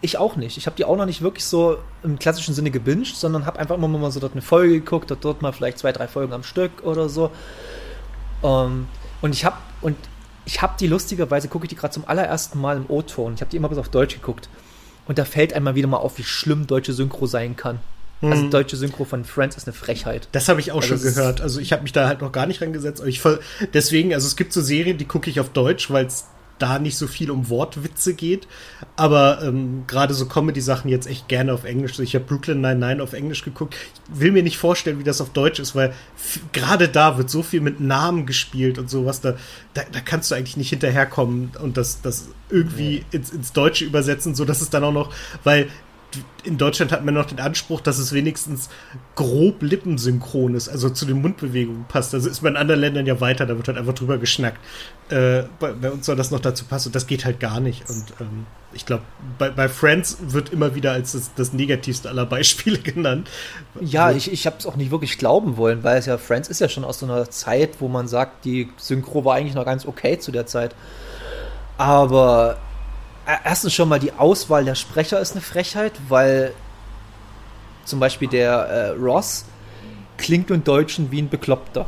Ich 0.00 0.16
auch 0.16 0.36
nicht. 0.36 0.56
Ich 0.56 0.66
habe 0.66 0.76
die 0.76 0.84
auch 0.84 0.96
noch 0.96 1.06
nicht 1.06 1.22
wirklich 1.22 1.44
so 1.44 1.78
im 2.04 2.18
klassischen 2.18 2.54
Sinne 2.54 2.70
gebinged, 2.70 3.16
sondern 3.16 3.46
habe 3.46 3.58
einfach 3.58 3.74
immer 3.74 3.88
mal 3.88 4.10
so 4.12 4.20
dort 4.20 4.32
eine 4.32 4.42
Folge 4.42 4.74
geguckt, 4.74 5.10
dort, 5.10 5.24
dort 5.24 5.42
mal 5.42 5.52
vielleicht 5.52 5.78
zwei, 5.78 5.90
drei 5.92 6.06
Folgen 6.06 6.32
am 6.32 6.44
Stück 6.44 6.70
oder 6.84 7.08
so. 7.08 7.30
Ähm, 8.42 8.86
und 9.20 9.34
ich 9.34 9.44
habe 9.44 9.56
und 9.80 9.96
ich 10.44 10.62
habe 10.62 10.74
die 10.78 10.86
lustigerweise 10.86 11.48
gucke 11.48 11.64
ich 11.64 11.68
die 11.68 11.74
gerade 11.76 11.92
zum 11.92 12.04
allerersten 12.06 12.60
Mal 12.60 12.76
im 12.76 12.86
O-Ton. 12.88 13.34
Ich 13.34 13.40
habe 13.40 13.50
die 13.50 13.56
immer 13.56 13.68
bis 13.68 13.78
auf 13.78 13.88
Deutsch 13.88 14.14
geguckt. 14.14 14.48
Und 15.06 15.18
da 15.18 15.24
fällt 15.24 15.52
einmal 15.52 15.74
wieder 15.74 15.88
mal 15.88 15.96
auf, 15.98 16.18
wie 16.18 16.22
schlimm 16.24 16.66
deutsche 16.66 16.92
Synchro 16.92 17.26
sein 17.26 17.56
kann. 17.56 17.80
Also 18.20 18.42
Hm. 18.44 18.50
deutsche 18.50 18.76
Synchro 18.76 19.04
von 19.04 19.24
Friends 19.24 19.56
ist 19.56 19.66
eine 19.68 19.74
Frechheit. 19.74 20.28
Das 20.32 20.48
habe 20.48 20.60
ich 20.60 20.72
auch 20.72 20.82
Also 20.82 20.96
schon 20.96 21.02
gehört. 21.02 21.40
Also 21.40 21.60
ich 21.60 21.72
habe 21.72 21.82
mich 21.82 21.92
da 21.92 22.08
halt 22.08 22.20
noch 22.20 22.32
gar 22.32 22.46
nicht 22.46 22.60
rangesetzt. 22.60 23.02
Ich 23.06 23.20
ver- 23.20 23.38
deswegen, 23.74 24.12
also 24.12 24.26
es 24.26 24.36
gibt 24.36 24.52
so 24.52 24.60
Serien, 24.60 24.98
die 24.98 25.04
gucke 25.06 25.30
ich 25.30 25.38
auf 25.40 25.50
Deutsch, 25.50 25.90
weil 25.90 26.06
es 26.06 26.26
da 26.58 26.78
nicht 26.78 26.96
so 26.96 27.06
viel 27.06 27.30
um 27.30 27.48
Wortwitze 27.48 28.14
geht. 28.14 28.46
Aber 28.96 29.42
ähm, 29.42 29.84
gerade 29.86 30.14
so 30.14 30.26
Comedy-Sachen 30.26 30.90
jetzt 30.90 31.06
echt 31.06 31.28
gerne 31.28 31.52
auf 31.52 31.64
Englisch. 31.64 31.98
Ich 31.98 32.14
habe 32.14 32.24
Brooklyn 32.24 32.60
99 32.60 33.02
auf 33.02 33.12
Englisch 33.12 33.44
geguckt. 33.44 33.74
Ich 33.74 34.20
will 34.20 34.32
mir 34.32 34.42
nicht 34.42 34.58
vorstellen, 34.58 34.98
wie 34.98 35.04
das 35.04 35.20
auf 35.20 35.30
Deutsch 35.30 35.60
ist, 35.60 35.74
weil 35.74 35.94
gerade 36.52 36.88
da 36.88 37.18
wird 37.18 37.30
so 37.30 37.42
viel 37.42 37.60
mit 37.60 37.80
Namen 37.80 38.26
gespielt 38.26 38.78
und 38.78 38.90
sowas. 38.90 39.20
Da, 39.20 39.36
da, 39.74 39.82
da 39.90 40.00
kannst 40.00 40.30
du 40.30 40.34
eigentlich 40.34 40.56
nicht 40.56 40.70
hinterherkommen 40.70 41.50
und 41.62 41.76
das, 41.76 42.02
das 42.02 42.28
irgendwie 42.50 43.04
ins, 43.10 43.30
ins 43.30 43.52
Deutsche 43.52 43.84
übersetzen, 43.84 44.34
so 44.34 44.44
dass 44.44 44.60
es 44.60 44.70
dann 44.70 44.84
auch 44.84 44.92
noch, 44.92 45.12
weil 45.44 45.68
in 46.42 46.56
Deutschland 46.56 46.92
hat 46.92 47.04
man 47.04 47.14
noch 47.14 47.26
den 47.26 47.40
Anspruch, 47.40 47.80
dass 47.80 47.98
es 47.98 48.12
wenigstens 48.12 48.70
grob 49.14 49.62
lippensynchron 49.62 50.54
ist, 50.54 50.68
also 50.68 50.88
zu 50.88 51.04
den 51.04 51.20
Mundbewegungen 51.20 51.84
passt. 51.86 52.14
Also 52.14 52.30
ist 52.30 52.42
man 52.42 52.54
in 52.54 52.56
anderen 52.56 52.80
Ländern 52.80 53.06
ja 53.06 53.20
weiter, 53.20 53.44
da 53.44 53.56
wird 53.56 53.68
halt 53.68 53.76
einfach 53.76 53.92
drüber 53.92 54.16
geschnackt. 54.16 54.58
Äh, 55.10 55.44
bei, 55.60 55.72
bei 55.72 55.90
uns 55.90 56.06
soll 56.06 56.16
das 56.16 56.30
noch 56.30 56.40
dazu 56.40 56.64
passen 56.64 56.92
das 56.92 57.06
geht 57.06 57.24
halt 57.24 57.40
gar 57.40 57.60
nicht. 57.60 57.88
Und 57.90 58.04
ähm, 58.20 58.46
ich 58.72 58.86
glaube, 58.86 59.02
bei, 59.38 59.50
bei 59.50 59.68
Friends 59.68 60.18
wird 60.20 60.50
immer 60.50 60.74
wieder 60.74 60.92
als 60.92 61.12
das, 61.12 61.34
das 61.34 61.52
negativste 61.52 62.08
aller 62.08 62.26
Beispiele 62.26 62.78
genannt. 62.82 63.28
Ja, 63.80 64.10
ich, 64.10 64.32
ich 64.32 64.46
habe 64.46 64.56
es 64.58 64.66
auch 64.66 64.76
nicht 64.76 64.90
wirklich 64.90 65.18
glauben 65.18 65.56
wollen, 65.56 65.84
weil 65.84 65.98
es 65.98 66.06
ja 66.06 66.16
Friends 66.16 66.48
ist 66.48 66.60
ja 66.60 66.68
schon 66.68 66.84
aus 66.84 67.00
so 67.00 67.06
einer 67.06 67.30
Zeit, 67.30 67.80
wo 67.80 67.88
man 67.88 68.08
sagt, 68.08 68.44
die 68.44 68.70
Synchro 68.78 69.24
war 69.24 69.36
eigentlich 69.36 69.54
noch 69.54 69.64
ganz 69.66 69.84
okay 69.86 70.18
zu 70.18 70.32
der 70.32 70.46
Zeit. 70.46 70.74
Aber 71.76 72.58
erstens 73.44 73.74
schon 73.74 73.88
mal 73.88 73.98
die 73.98 74.12
Auswahl 74.12 74.64
der 74.64 74.74
Sprecher 74.74 75.20
ist 75.20 75.32
eine 75.32 75.40
Frechheit, 75.40 75.92
weil 76.08 76.52
zum 77.84 78.00
Beispiel 78.00 78.28
der 78.28 78.52
äh, 78.52 78.88
Ross 78.90 79.44
klingt 80.16 80.50
im 80.50 80.64
Deutschen 80.64 81.10
wie 81.10 81.20
ein 81.22 81.28
Bekloppter. 81.28 81.86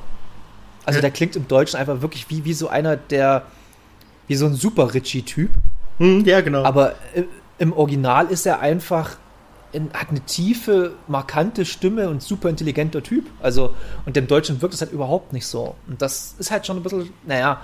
Also 0.87 1.01
der 1.01 1.11
klingt 1.11 1.37
im 1.37 1.47
Deutschen 1.47 1.79
einfach 1.79 2.01
wirklich 2.01 2.29
wie, 2.31 2.45
wie 2.45 2.53
so 2.53 2.69
einer 2.69 2.97
der, 2.97 3.45
wie 4.27 4.35
so 4.35 4.47
ein 4.47 4.55
super 4.55 4.95
Richie-Typ. 4.95 5.51
Hm, 5.99 6.25
ja, 6.25 6.41
genau. 6.41 6.65
Aber 6.65 6.93
äh, 7.15 7.25
im 7.59 7.73
Original 7.73 8.27
ist 8.29 8.47
er 8.47 8.61
einfach, 8.61 9.19
in, 9.73 9.93
hat 9.93 10.09
eine 10.09 10.21
tiefe, 10.21 10.95
markante 11.07 11.65
Stimme 11.65 12.09
und 12.09 12.23
super 12.23 12.49
intelligenter 12.49 13.03
Typ. 13.03 13.27
Also, 13.41 13.75
und 14.07 14.17
im 14.17 14.27
Deutschen 14.27 14.63
wirkt 14.63 14.75
es 14.75 14.81
halt 14.81 14.93
überhaupt 14.93 15.33
nicht 15.33 15.47
so. 15.47 15.75
Und 15.87 16.01
das 16.01 16.35
ist 16.39 16.51
halt 16.51 16.67
schon 16.67 16.79
ein 16.79 16.83
bisschen, 16.83 17.11
naja, 17.27 17.61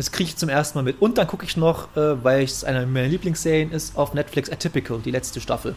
Das 0.00 0.12
kriege 0.12 0.30
ich 0.30 0.36
zum 0.38 0.48
ersten 0.48 0.78
Mal 0.78 0.82
mit. 0.82 1.02
Und 1.02 1.18
dann 1.18 1.26
gucke 1.26 1.44
ich 1.44 1.58
noch, 1.58 1.94
äh, 1.94 2.24
weil 2.24 2.42
es 2.42 2.64
eine 2.64 2.86
meiner 2.86 3.08
Lieblingsserien 3.08 3.70
ist, 3.70 3.98
auf 3.98 4.14
Netflix 4.14 4.48
Atypical, 4.48 4.98
die 5.04 5.10
letzte 5.10 5.42
Staffel. 5.42 5.74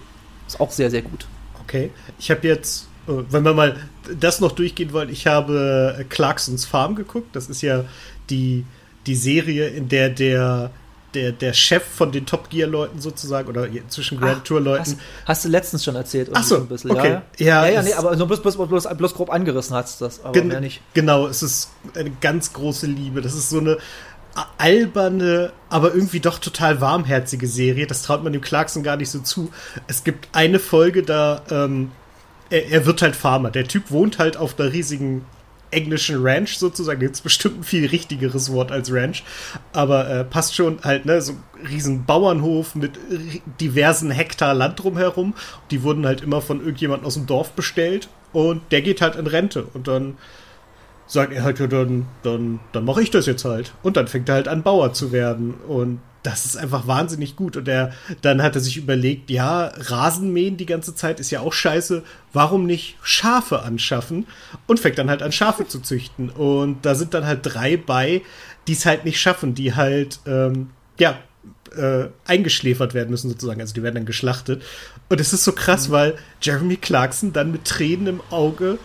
Ist 0.47 0.61
auch 0.61 0.71
sehr, 0.71 0.89
sehr 0.89 1.01
gut. 1.01 1.27
Okay. 1.61 1.91
Ich 2.17 2.31
habe 2.31 2.47
jetzt, 2.47 2.87
äh, 3.09 3.11
wenn 3.29 3.43
wir 3.43 3.53
mal 3.53 3.75
das 4.17 4.39
noch 4.39 4.53
durchgehen 4.53 4.93
wollen, 4.93 5.09
ich 5.09 5.27
habe 5.27 5.97
äh, 5.99 6.03
Clarksons 6.05 6.63
Farm 6.63 6.95
geguckt. 6.95 7.35
Das 7.35 7.49
ist 7.49 7.61
ja 7.63 7.83
die, 8.29 8.65
die 9.07 9.15
Serie, 9.15 9.67
in 9.67 9.89
der 9.89 10.07
der 10.07 10.71
der, 11.13 11.31
der 11.31 11.53
Chef 11.53 11.83
von 11.83 12.11
den 12.11 12.25
Top 12.25 12.49
Gear 12.49 12.67
Leuten 12.67 12.99
sozusagen 12.99 13.47
oder 13.47 13.67
zwischen 13.87 14.19
Grand 14.19 14.45
Tour 14.45 14.61
Leuten. 14.61 14.79
Hast, 14.81 14.97
hast, 15.25 15.45
du 15.45 15.49
letztens 15.49 15.83
schon 15.83 15.95
erzählt? 15.95 16.29
Ach 16.33 16.43
so, 16.43 16.61
bisschen. 16.61 16.91
okay. 16.91 17.19
Ja, 17.37 17.65
ja, 17.65 17.65
ja, 17.65 17.71
ja 17.73 17.81
nee, 17.83 17.93
aber 17.93 18.15
nur 18.15 18.27
bloß, 18.27 18.41
bloß, 18.41 18.57
bloß, 18.57 18.87
bloß 18.97 19.13
grob 19.13 19.31
angerissen 19.31 19.75
hast 19.75 20.01
du 20.01 20.05
das, 20.05 20.23
aber 20.23 20.33
gen 20.33 20.47
mehr 20.47 20.61
nicht. 20.61 20.81
Genau, 20.93 21.27
es 21.27 21.43
ist 21.43 21.69
eine 21.95 22.11
ganz 22.21 22.53
große 22.53 22.87
Liebe. 22.87 23.21
Das 23.21 23.33
ist 23.33 23.49
so 23.49 23.59
eine 23.59 23.77
alberne, 24.57 25.51
aber 25.69 25.93
irgendwie 25.93 26.19
doch 26.19 26.39
total 26.39 26.81
warmherzige 26.81 27.47
Serie. 27.47 27.87
Das 27.87 28.03
traut 28.03 28.23
man 28.23 28.33
dem 28.33 28.41
Clarkson 28.41 28.83
gar 28.83 28.97
nicht 28.97 29.09
so 29.09 29.19
zu. 29.19 29.51
Es 29.87 30.03
gibt 30.03 30.29
eine 30.33 30.59
Folge, 30.59 31.03
da 31.03 31.41
ähm, 31.49 31.91
er, 32.49 32.69
er 32.69 32.85
wird 32.85 33.01
halt 33.01 33.15
Farmer. 33.15 33.51
Der 33.51 33.67
Typ 33.67 33.91
wohnt 33.91 34.19
halt 34.19 34.37
auf 34.37 34.59
einer 34.59 34.71
riesigen 34.71 35.25
englischen 35.71 36.21
Ranch 36.21 36.57
sozusagen. 36.57 37.01
Jetzt 37.01 37.23
bestimmt 37.23 37.59
ein 37.59 37.63
viel 37.63 37.87
richtigeres 37.87 38.51
Wort 38.51 38.71
als 38.71 38.91
Ranch. 38.93 39.23
Aber 39.73 40.09
äh, 40.09 40.23
passt 40.23 40.55
schon 40.55 40.79
halt, 40.83 41.05
ne, 41.05 41.21
so 41.21 41.33
ein 41.33 41.67
riesen 41.67 42.05
Bauernhof 42.05 42.75
mit 42.75 42.91
diversen 43.59 44.11
Hektar 44.11 44.53
Land 44.53 44.83
drumherum. 44.83 45.33
Die 45.71 45.83
wurden 45.83 46.05
halt 46.05 46.21
immer 46.21 46.41
von 46.41 46.59
irgendjemandem 46.59 47.07
aus 47.07 47.15
dem 47.15 47.25
Dorf 47.25 47.51
bestellt. 47.51 48.07
Und 48.31 48.61
der 48.71 48.81
geht 48.81 49.01
halt 49.01 49.15
in 49.15 49.27
Rente. 49.27 49.65
Und 49.73 49.87
dann 49.87 50.17
sagt 51.13 51.31
er 51.31 51.43
halt, 51.43 51.59
ja, 51.59 51.67
dann, 51.67 52.07
dann, 52.23 52.59
dann 52.71 52.85
mache 52.85 53.03
ich 53.03 53.11
das 53.11 53.27
jetzt 53.27 53.45
halt. 53.45 53.73
Und 53.83 53.97
dann 53.97 54.07
fängt 54.07 54.29
er 54.29 54.35
halt 54.35 54.47
an, 54.47 54.63
Bauer 54.63 54.93
zu 54.93 55.11
werden. 55.11 55.53
Und 55.53 55.99
das 56.23 56.45
ist 56.45 56.57
einfach 56.57 56.87
wahnsinnig 56.87 57.35
gut. 57.35 57.55
Und 57.55 57.67
er, 57.67 57.93
dann 58.21 58.41
hat 58.41 58.55
er 58.55 58.61
sich 58.61 58.77
überlegt, 58.77 59.29
ja, 59.29 59.71
Rasenmähen 59.77 60.57
die 60.57 60.65
ganze 60.65 60.95
Zeit 60.95 61.19
ist 61.19 61.29
ja 61.29 61.41
auch 61.41 61.53
scheiße. 61.53 62.01
Warum 62.33 62.65
nicht 62.65 62.97
Schafe 63.03 63.61
anschaffen? 63.61 64.25
Und 64.65 64.79
fängt 64.79 64.97
dann 64.97 65.09
halt 65.09 65.21
an, 65.21 65.31
Schafe 65.31 65.67
zu 65.67 65.81
züchten. 65.81 66.31
Und 66.31 66.83
da 66.83 66.95
sind 66.95 67.13
dann 67.13 67.27
halt 67.27 67.41
drei 67.43 67.77
bei, 67.77 68.23
die 68.67 68.73
es 68.73 68.87
halt 68.87 69.05
nicht 69.05 69.21
schaffen, 69.21 69.53
die 69.53 69.75
halt, 69.75 70.19
ähm, 70.25 70.71
ja, 70.99 71.19
äh, 71.75 72.07
eingeschläfert 72.25 72.95
werden 72.95 73.11
müssen 73.11 73.29
sozusagen. 73.29 73.61
Also 73.61 73.75
die 73.75 73.83
werden 73.83 73.95
dann 73.95 74.05
geschlachtet. 74.05 74.63
Und 75.09 75.21
es 75.21 75.31
ist 75.31 75.43
so 75.43 75.51
krass, 75.51 75.89
mhm. 75.89 75.93
weil 75.93 76.15
Jeremy 76.41 76.77
Clarkson 76.77 77.33
dann 77.33 77.51
mit 77.51 77.65
Tränen 77.65 78.07
im 78.07 78.21
Auge 78.31 78.79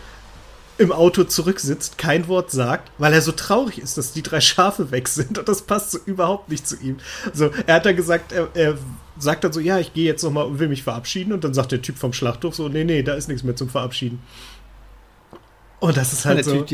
im 0.79 0.93
Auto 0.93 1.25
zurücksitzt, 1.25 1.97
kein 1.97 2.27
Wort 2.29 2.51
sagt, 2.51 2.89
weil 2.97 3.13
er 3.13 3.21
so 3.21 3.33
traurig 3.33 3.79
ist, 3.79 3.97
dass 3.97 4.13
die 4.13 4.23
drei 4.23 4.39
Schafe 4.39 4.91
weg 4.91 5.09
sind 5.09 5.37
und 5.37 5.47
das 5.47 5.63
passt 5.63 5.91
so 5.91 5.99
überhaupt 6.05 6.49
nicht 6.49 6.65
zu 6.65 6.77
ihm. 6.77 6.97
So, 7.33 7.51
er 7.67 7.75
hat 7.75 7.85
dann 7.85 7.97
gesagt, 7.97 8.31
er, 8.31 8.47
er 8.53 8.77
sagt 9.19 9.43
dann 9.43 9.51
so, 9.51 9.59
ja, 9.59 9.77
ich 9.77 9.93
gehe 9.93 10.05
jetzt 10.05 10.23
nochmal 10.23 10.45
und 10.45 10.59
will 10.59 10.69
mich 10.69 10.83
verabschieden 10.83 11.33
und 11.33 11.43
dann 11.43 11.53
sagt 11.53 11.73
der 11.73 11.81
Typ 11.81 11.97
vom 11.97 12.13
Schlachthof 12.13 12.55
so, 12.55 12.69
nee, 12.69 12.85
nee, 12.85 13.03
da 13.03 13.13
ist 13.15 13.27
nichts 13.27 13.43
mehr 13.43 13.57
zum 13.57 13.67
Verabschieden. 13.67 14.21
Und 15.81 15.97
das 15.97 16.13
ist 16.13 16.25
halt 16.25 16.45
so. 16.45 16.65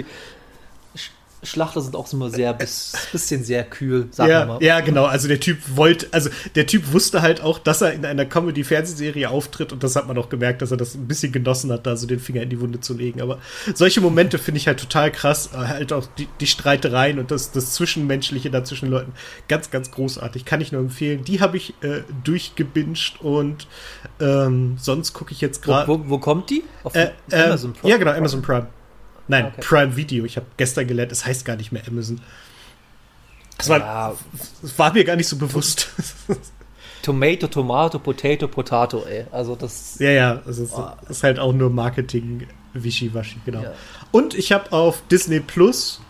Schlachter 1.46 1.82
sind 1.82 1.96
auch 1.96 2.12
immer 2.12 2.30
sehr 2.30 2.54
bis, 2.54 2.94
bisschen 3.12 3.44
sehr 3.44 3.64
kühl, 3.64 4.08
sagen 4.12 4.32
ja, 4.32 4.42
wir 4.42 4.46
mal. 4.46 4.64
Ja, 4.64 4.80
genau. 4.80 5.06
Also 5.06 5.28
der 5.28 5.40
Typ 5.40 5.58
wollte, 5.76 6.08
also 6.12 6.30
der 6.56 6.68
Typ 6.68 6.92
wusste 6.92 7.22
halt 7.22 7.42
auch, 7.42 7.60
dass 7.60 7.82
er 7.82 7.94
in 7.94 8.06
einer 8.06 8.26
Comedy-Fernsehserie 8.26 9.30
auftritt 9.30 9.72
und 9.72 9.84
das 9.84 9.96
hat 9.96 10.08
man 10.08 10.18
auch 10.18 10.30
gemerkt, 10.30 10.62
dass 10.62 10.72
er 10.72 10.78
das 10.78 10.96
ein 10.96 11.08
bisschen 11.08 11.32
genossen 11.32 11.72
hat, 11.72 11.86
da 11.86 11.96
so 11.96 12.08
den 12.08 12.20
Finger 12.20 12.42
in 12.42 12.50
die 12.50 12.60
Wunde 12.60 12.80
zu 12.80 12.94
legen. 12.94 13.22
Aber 13.22 13.40
solche 13.74 14.02
Momente 14.02 14.38
finde 14.38 14.60
ich 14.60 14.68
halt 14.68 14.80
total 14.80 15.12
krass. 15.12 15.50
Halt 15.54 15.94
auch 15.94 16.06
die, 16.18 16.28
die 16.40 16.48
Streitereien 16.48 17.20
und 17.20 17.32
das, 17.32 17.52
das 17.52 17.74
Zwischenmenschliche 17.74 18.50
da 18.50 18.64
zwischen 18.64 18.90
Leuten. 18.90 19.14
Ganz, 19.48 19.72
ganz 19.72 19.92
großartig. 19.92 20.46
Kann 20.46 20.62
ich 20.62 20.72
nur 20.72 20.82
empfehlen. 20.82 21.24
Die 21.24 21.42
habe 21.42 21.58
ich 21.58 21.74
äh, 21.82 22.02
durchgebinged 22.24 23.22
und 23.22 23.68
ähm, 24.20 24.78
sonst 24.80 25.14
gucke 25.14 25.32
ich 25.32 25.42
jetzt 25.42 25.62
gerade. 25.62 25.88
Wo, 25.88 26.00
wo, 26.00 26.10
wo, 26.10 26.20
kommt 26.20 26.50
die? 26.50 26.64
Auf 26.84 26.96
äh, 26.96 27.12
Amazon 27.32 27.74
Prime? 27.74 27.92
Ja, 27.92 27.98
genau, 27.98 28.12
Amazon 28.12 28.42
Prime. 28.42 28.68
Nein, 29.28 29.46
okay. 29.46 29.62
Prime 29.62 29.96
Video. 29.96 30.26
Ich 30.26 30.38
habe 30.38 30.46
gestern 30.58 30.88
gelernt, 30.88 31.12
es 31.12 31.26
heißt 31.26 31.46
gar 31.46 31.56
nicht 31.56 31.72
mehr 31.72 31.84
Amazon. 31.88 32.22
Das 33.58 33.70
war, 33.70 33.80
ja. 33.80 34.16
war 34.78 34.94
mir 34.94 35.04
gar 35.06 35.16
nicht 35.16 35.28
so 35.28 35.38
bewusst. 35.38 35.90
Tomato, 37.02 37.48
Tomato, 37.48 38.00
Potato, 38.00 38.48
Potato, 38.48 39.06
ey. 39.06 39.26
Also 39.32 39.56
das. 39.56 39.98
Ja, 40.00 40.10
ja, 40.10 40.42
also 40.46 40.64
es 40.64 40.74
oh. 40.74 40.90
ist 41.08 41.24
halt 41.24 41.40
auch 41.40 41.54
nur 41.54 41.70
Marketing, 41.70 42.48
Wischiwaschi, 42.74 43.40
genau. 43.46 43.62
Ja. 43.62 43.74
Und 44.12 44.34
ich 44.34 44.52
habe 44.52 44.72
auf 44.72 45.04
Disney 45.10 45.40
Plus 45.40 46.02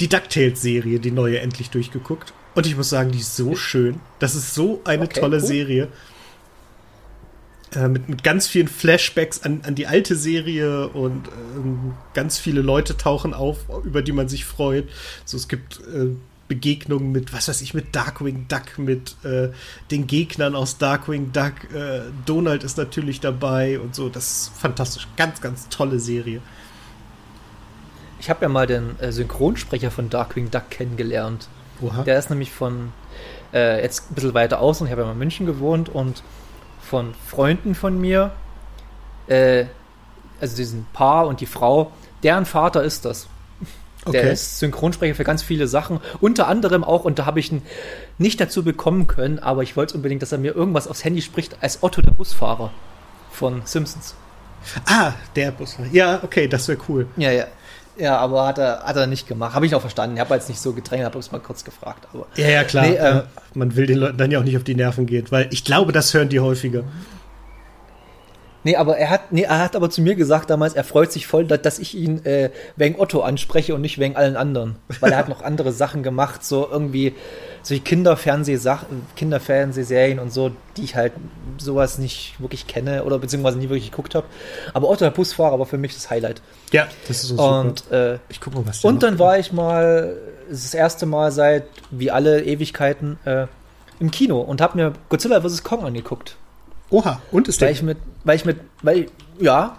die 0.00 0.08
DuckTales-Serie, 0.08 0.98
die 0.98 1.10
neue, 1.10 1.40
endlich 1.40 1.70
durchgeguckt. 1.70 2.32
Und 2.54 2.66
ich 2.66 2.76
muss 2.76 2.90
sagen, 2.90 3.12
die 3.12 3.18
ist 3.18 3.36
so 3.36 3.54
schön. 3.54 4.00
Das 4.18 4.34
ist 4.34 4.54
so 4.54 4.80
eine 4.84 5.04
okay, 5.04 5.20
tolle 5.20 5.36
cool. 5.36 5.46
Serie. 5.46 5.88
Äh, 7.74 7.88
mit, 7.88 8.08
mit 8.08 8.24
ganz 8.24 8.48
vielen 8.48 8.66
Flashbacks 8.66 9.42
an, 9.42 9.60
an 9.64 9.76
die 9.76 9.86
alte 9.86 10.16
Serie 10.16 10.88
und 10.88 11.28
ähm, 11.54 11.94
ganz 12.14 12.36
viele 12.36 12.62
Leute 12.62 12.96
tauchen 12.96 13.32
auf, 13.32 13.58
über 13.84 14.02
die 14.02 14.10
man 14.10 14.28
sich 14.28 14.44
freut. 14.44 14.88
So, 15.24 15.36
es 15.36 15.46
gibt 15.46 15.78
äh, 15.78 16.08
Begegnungen 16.48 17.12
mit, 17.12 17.32
was 17.32 17.46
weiß 17.46 17.60
ich, 17.60 17.72
mit 17.72 17.94
Darkwing 17.94 18.46
Duck, 18.48 18.76
mit 18.78 19.14
äh, 19.24 19.50
den 19.92 20.08
Gegnern 20.08 20.56
aus 20.56 20.78
Darkwing 20.78 21.30
Duck. 21.32 21.72
Äh, 21.72 22.00
Donald 22.26 22.64
ist 22.64 22.76
natürlich 22.76 23.20
dabei 23.20 23.78
und 23.78 23.94
so. 23.94 24.08
Das 24.08 24.30
ist 24.32 24.52
fantastisch. 24.58 25.06
Ganz, 25.16 25.40
ganz 25.40 25.68
tolle 25.68 26.00
Serie. 26.00 26.40
Ich 28.18 28.30
habe 28.30 28.42
ja 28.42 28.48
mal 28.48 28.66
den 28.66 28.98
äh, 28.98 29.12
Synchronsprecher 29.12 29.92
von 29.92 30.10
Darkwing 30.10 30.50
Duck 30.50 30.70
kennengelernt. 30.70 31.46
Oha. 31.80 32.02
Der 32.02 32.18
ist 32.18 32.30
nämlich 32.30 32.50
von 32.50 32.92
jetzt 33.52 34.08
ein 34.08 34.14
bisschen 34.14 34.32
weiter 34.32 34.60
aus 34.60 34.80
und 34.80 34.86
ich 34.86 34.92
habe 34.92 35.02
ja 35.02 35.06
mal 35.08 35.14
in 35.14 35.18
München 35.18 35.44
gewohnt 35.44 35.88
und 35.88 36.22
von 36.90 37.14
Freunden 37.24 37.76
von 37.76 38.00
mir, 38.00 38.32
äh, 39.28 39.66
also 40.40 40.56
diesen 40.56 40.88
Paar 40.92 41.28
und 41.28 41.40
die 41.40 41.46
Frau, 41.46 41.92
deren 42.24 42.46
Vater 42.46 42.82
ist 42.82 43.04
das. 43.04 43.28
Okay. 44.04 44.22
Der 44.22 44.32
ist 44.32 44.58
Synchronsprecher 44.58 45.14
für 45.14 45.22
ganz 45.22 45.40
viele 45.42 45.68
Sachen. 45.68 46.00
Unter 46.20 46.48
anderem 46.48 46.82
auch, 46.82 47.04
und 47.04 47.20
da 47.20 47.26
habe 47.26 47.38
ich 47.38 47.52
ihn 47.52 47.62
nicht 48.18 48.40
dazu 48.40 48.64
bekommen 48.64 49.06
können, 49.06 49.38
aber 49.38 49.62
ich 49.62 49.76
wollte 49.76 49.94
unbedingt, 49.94 50.22
dass 50.22 50.32
er 50.32 50.38
mir 50.38 50.56
irgendwas 50.56 50.88
aufs 50.88 51.04
Handy 51.04 51.22
spricht, 51.22 51.58
als 51.60 51.84
Otto 51.84 52.02
der 52.02 52.10
Busfahrer 52.10 52.72
von 53.30 53.62
Simpsons. 53.66 54.16
Ah, 54.86 55.12
der 55.36 55.52
Busfahrer. 55.52 55.90
Ja, 55.92 56.20
okay, 56.24 56.48
das 56.48 56.66
wäre 56.66 56.78
cool. 56.88 57.06
Ja, 57.16 57.30
ja. 57.30 57.46
Ja, 57.96 58.16
aber 58.18 58.46
hat 58.46 58.58
er, 58.58 58.82
hat 58.82 58.96
er 58.96 59.06
nicht 59.06 59.26
gemacht. 59.28 59.54
Habe 59.54 59.66
ich 59.66 59.74
auch 59.74 59.80
verstanden. 59.80 60.16
Ich 60.16 60.20
habe 60.20 60.34
jetzt 60.34 60.48
nicht 60.48 60.60
so 60.60 60.72
gedrängt, 60.72 61.04
habe 61.04 61.18
es 61.18 61.32
mal 61.32 61.38
kurz 61.38 61.64
gefragt. 61.64 62.06
Aber, 62.12 62.26
ja, 62.36 62.48
ja, 62.48 62.64
klar. 62.64 62.86
Nee, 62.86 62.96
ähm, 62.96 63.22
man 63.54 63.76
will 63.76 63.86
den 63.86 63.98
Leuten 63.98 64.16
dann 64.16 64.30
ja 64.30 64.38
auch 64.38 64.44
nicht 64.44 64.56
auf 64.56 64.64
die 64.64 64.74
Nerven 64.74 65.06
gehen, 65.06 65.26
weil 65.30 65.48
ich 65.50 65.64
glaube, 65.64 65.92
das 65.92 66.14
hören 66.14 66.28
die 66.28 66.40
häufiger. 66.40 66.84
Nee, 68.62 68.76
aber 68.76 68.98
er 68.98 69.08
hat, 69.08 69.32
nee, 69.32 69.42
er 69.42 69.58
hat 69.58 69.74
aber 69.74 69.88
zu 69.88 70.02
mir 70.02 70.14
gesagt 70.14 70.50
damals, 70.50 70.74
er 70.74 70.84
freut 70.84 71.10
sich 71.10 71.26
voll, 71.26 71.46
dass 71.46 71.78
ich 71.78 71.94
ihn 71.94 72.24
äh, 72.26 72.50
wegen 72.76 73.00
Otto 73.00 73.20
anspreche 73.22 73.74
und 73.74 73.80
nicht 73.80 73.98
wegen 73.98 74.16
allen 74.16 74.36
anderen. 74.36 74.76
Weil 75.00 75.12
er 75.12 75.18
hat 75.18 75.28
noch 75.30 75.42
andere 75.42 75.72
Sachen 75.72 76.02
gemacht, 76.02 76.44
so 76.44 76.68
irgendwie 76.70 77.14
solche 77.62 77.82
Kinderfernsehsachen, 77.82 79.06
Kinderfernsehserien 79.16 80.18
und 80.18 80.32
so, 80.32 80.50
die 80.76 80.84
ich 80.84 80.96
halt 80.96 81.12
sowas 81.58 81.98
nicht 81.98 82.40
wirklich 82.40 82.66
kenne 82.66 83.04
oder 83.04 83.18
beziehungsweise 83.18 83.58
nie 83.58 83.68
wirklich 83.68 83.90
geguckt 83.90 84.14
habe. 84.14 84.26
Aber 84.72 84.88
Otto 84.88 85.04
der 85.04 85.10
Busfahrer 85.10 85.58
war 85.58 85.66
für 85.66 85.78
mich 85.78 85.94
das 85.94 86.10
Highlight. 86.10 86.42
Ja, 86.72 86.88
das 87.06 87.18
ist 87.18 87.28
so 87.28 87.36
super. 87.36 87.60
Und, 87.60 87.90
äh, 87.90 88.18
ich 88.28 88.40
guck 88.40 88.54
mal, 88.54 88.66
was 88.66 88.84
Und 88.84 89.02
dann 89.02 89.18
war 89.18 89.38
ich 89.38 89.52
mal 89.52 90.16
das 90.48 90.74
erste 90.74 91.06
Mal 91.06 91.32
seit 91.32 91.64
wie 91.90 92.10
alle 92.10 92.42
Ewigkeiten 92.44 93.18
äh, 93.24 93.46
im 93.98 94.10
Kino 94.10 94.40
und 94.40 94.60
habe 94.60 94.78
mir 94.78 94.92
Godzilla 95.08 95.40
vs. 95.40 95.62
Kong 95.62 95.84
angeguckt. 95.84 96.36
Oha, 96.90 97.20
und 97.30 97.46
ist 97.46 97.60
weil? 97.60 97.70
Ich 97.70 97.82
mit, 97.82 97.98
weil 98.24 98.36
ich 98.36 98.44
mit, 98.44 98.58
weil, 98.82 99.06
ja, 99.38 99.76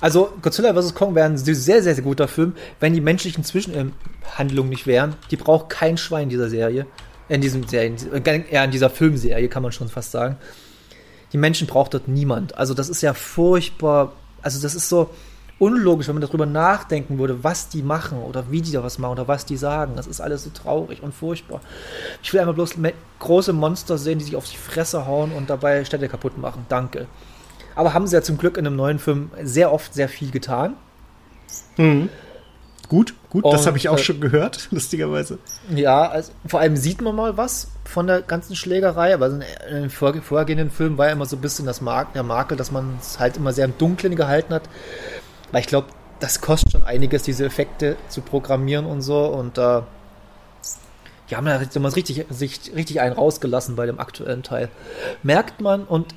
also 0.00 0.32
Godzilla 0.40 0.74
vs. 0.74 0.94
Kong 0.94 1.14
wäre 1.14 1.26
ein 1.26 1.36
sehr, 1.36 1.54
sehr, 1.54 1.82
sehr 1.82 2.02
guter 2.02 2.28
Film, 2.28 2.54
wenn 2.78 2.94
die 2.94 3.00
menschlichen 3.00 3.44
Zwischenhandlungen 3.44 4.70
nicht 4.70 4.86
wären. 4.86 5.14
Die 5.30 5.36
braucht 5.36 5.68
kein 5.68 5.96
Schwein 5.98 6.24
in 6.24 6.28
dieser 6.30 6.48
Serie. 6.48 6.86
In 7.28 7.40
diesem 7.40 7.66
Serien, 7.68 7.96
eher 8.50 8.64
in 8.64 8.70
dieser 8.70 8.90
Filmserie, 8.90 9.48
kann 9.48 9.62
man 9.62 9.72
schon 9.72 9.88
fast 9.88 10.10
sagen. 10.10 10.36
Die 11.32 11.38
Menschen 11.38 11.68
braucht 11.68 11.94
dort 11.94 12.08
niemand. 12.08 12.56
Also 12.56 12.74
das 12.74 12.88
ist 12.88 13.02
ja 13.02 13.14
furchtbar. 13.14 14.14
Also 14.42 14.60
das 14.60 14.74
ist 14.74 14.88
so 14.88 15.10
unlogisch, 15.60 16.08
wenn 16.08 16.16
man 16.16 16.22
darüber 16.22 16.46
nachdenken 16.46 17.18
würde, 17.18 17.44
was 17.44 17.68
die 17.68 17.82
machen 17.82 18.18
oder 18.18 18.50
wie 18.50 18.62
die 18.62 18.72
da 18.72 18.82
was 18.82 18.98
machen 18.98 19.12
oder 19.12 19.28
was 19.28 19.44
die 19.44 19.56
sagen. 19.56 19.92
Das 19.94 20.06
ist 20.06 20.20
alles 20.20 20.42
so 20.42 20.50
traurig 20.50 21.02
und 21.02 21.14
furchtbar. 21.14 21.60
Ich 22.22 22.32
will 22.32 22.40
einfach 22.40 22.54
bloß 22.54 22.74
große 23.20 23.52
Monster 23.52 23.98
sehen, 23.98 24.18
die 24.18 24.24
sich 24.24 24.36
auf 24.36 24.50
die 24.50 24.56
Fresse 24.56 25.06
hauen 25.06 25.30
und 25.30 25.50
dabei 25.50 25.84
Städte 25.84 26.08
kaputt 26.08 26.38
machen. 26.38 26.64
Danke. 26.68 27.06
Aber 27.80 27.94
haben 27.94 28.06
sie 28.06 28.14
ja 28.14 28.20
zum 28.20 28.36
Glück 28.36 28.58
in 28.58 28.66
einem 28.66 28.76
neuen 28.76 28.98
Film 28.98 29.30
sehr 29.42 29.72
oft 29.72 29.94
sehr 29.94 30.10
viel 30.10 30.30
getan. 30.30 30.76
Mhm. 31.78 32.10
Gut, 32.90 33.14
gut, 33.30 33.44
und, 33.44 33.54
das 33.54 33.66
habe 33.66 33.78
ich 33.78 33.88
auch 33.88 33.96
äh, 33.96 34.02
schon 34.02 34.20
gehört, 34.20 34.68
lustigerweise. 34.70 35.38
Ja, 35.74 36.06
also 36.06 36.30
vor 36.44 36.60
allem 36.60 36.76
sieht 36.76 37.00
man 37.00 37.16
mal 37.16 37.38
was 37.38 37.68
von 37.86 38.06
der 38.06 38.20
ganzen 38.20 38.54
Schlägerei, 38.54 39.14
aber 39.14 39.28
in 39.28 39.42
den 39.70 39.88
vorhergehenden 39.88 40.70
Filmen 40.70 40.98
war 40.98 41.06
ja 41.06 41.12
immer 41.12 41.24
so 41.24 41.36
ein 41.36 41.40
bisschen 41.40 41.64
das 41.64 41.80
Marken, 41.80 42.10
der 42.12 42.22
Makel, 42.22 42.58
dass 42.58 42.70
man 42.70 42.98
es 43.00 43.18
halt 43.18 43.38
immer 43.38 43.54
sehr 43.54 43.64
im 43.64 43.78
Dunkeln 43.78 44.14
gehalten 44.14 44.52
hat. 44.52 44.64
Weil 45.50 45.62
ich 45.62 45.66
glaube, 45.66 45.86
das 46.18 46.42
kostet 46.42 46.72
schon 46.72 46.82
einiges, 46.82 47.22
diese 47.22 47.46
Effekte 47.46 47.96
zu 48.10 48.20
programmieren 48.20 48.84
und 48.84 49.00
so. 49.00 49.24
Und 49.24 49.56
äh, 49.56 49.80
die 51.30 51.34
haben 51.34 51.46
da 51.46 51.56
richtig, 51.56 52.26
sich 52.28 52.72
richtig 52.76 53.00
einen 53.00 53.14
rausgelassen 53.14 53.74
bei 53.74 53.86
dem 53.86 53.98
aktuellen 53.98 54.42
Teil. 54.42 54.68
Merkt 55.22 55.62
man 55.62 55.84
und 55.84 56.14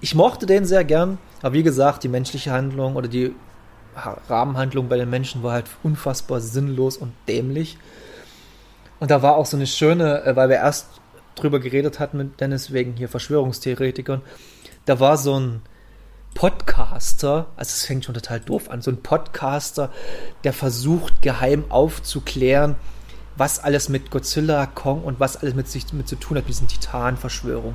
ich 0.00 0.14
mochte 0.14 0.46
den 0.46 0.64
sehr 0.64 0.84
gern, 0.84 1.18
aber 1.42 1.54
wie 1.54 1.62
gesagt, 1.62 2.04
die 2.04 2.08
menschliche 2.08 2.52
Handlung 2.52 2.96
oder 2.96 3.08
die 3.08 3.34
Rahmenhandlung 4.28 4.88
bei 4.88 4.96
den 4.96 5.08
Menschen 5.08 5.42
war 5.42 5.52
halt 5.52 5.66
unfassbar 5.82 6.40
sinnlos 6.40 6.96
und 6.96 7.12
dämlich. 7.28 7.78
Und 9.00 9.10
da 9.10 9.22
war 9.22 9.36
auch 9.36 9.46
so 9.46 9.56
eine 9.56 9.66
schöne, 9.66 10.24
äh, 10.24 10.36
weil 10.36 10.48
wir 10.48 10.56
erst 10.56 10.88
drüber 11.34 11.60
geredet 11.60 12.00
hatten 12.00 12.16
mit 12.16 12.40
Dennis 12.40 12.72
wegen 12.72 12.94
hier 12.94 13.08
Verschwörungstheoretikern, 13.08 14.22
da 14.86 15.00
war 15.00 15.16
so 15.16 15.38
ein 15.38 15.62
Podcaster, 16.34 17.46
also 17.56 17.70
es 17.70 17.84
fängt 17.84 18.04
schon 18.04 18.14
total 18.14 18.40
doof 18.40 18.70
an, 18.70 18.82
so 18.82 18.90
ein 18.90 19.02
Podcaster, 19.02 19.90
der 20.44 20.52
versucht 20.52 21.22
geheim 21.22 21.64
aufzuklären, 21.70 22.76
was 23.36 23.58
alles 23.58 23.88
mit 23.88 24.10
Godzilla, 24.10 24.66
Kong 24.66 25.02
und 25.02 25.20
was 25.20 25.36
alles 25.36 25.54
mit 25.54 25.68
sich 25.68 25.92
mit 25.92 26.08
zu 26.08 26.16
tun 26.16 26.36
hat, 26.36 26.44
mit 26.44 26.54
diesen 26.54 26.68
Titanverschwörung. 26.68 27.74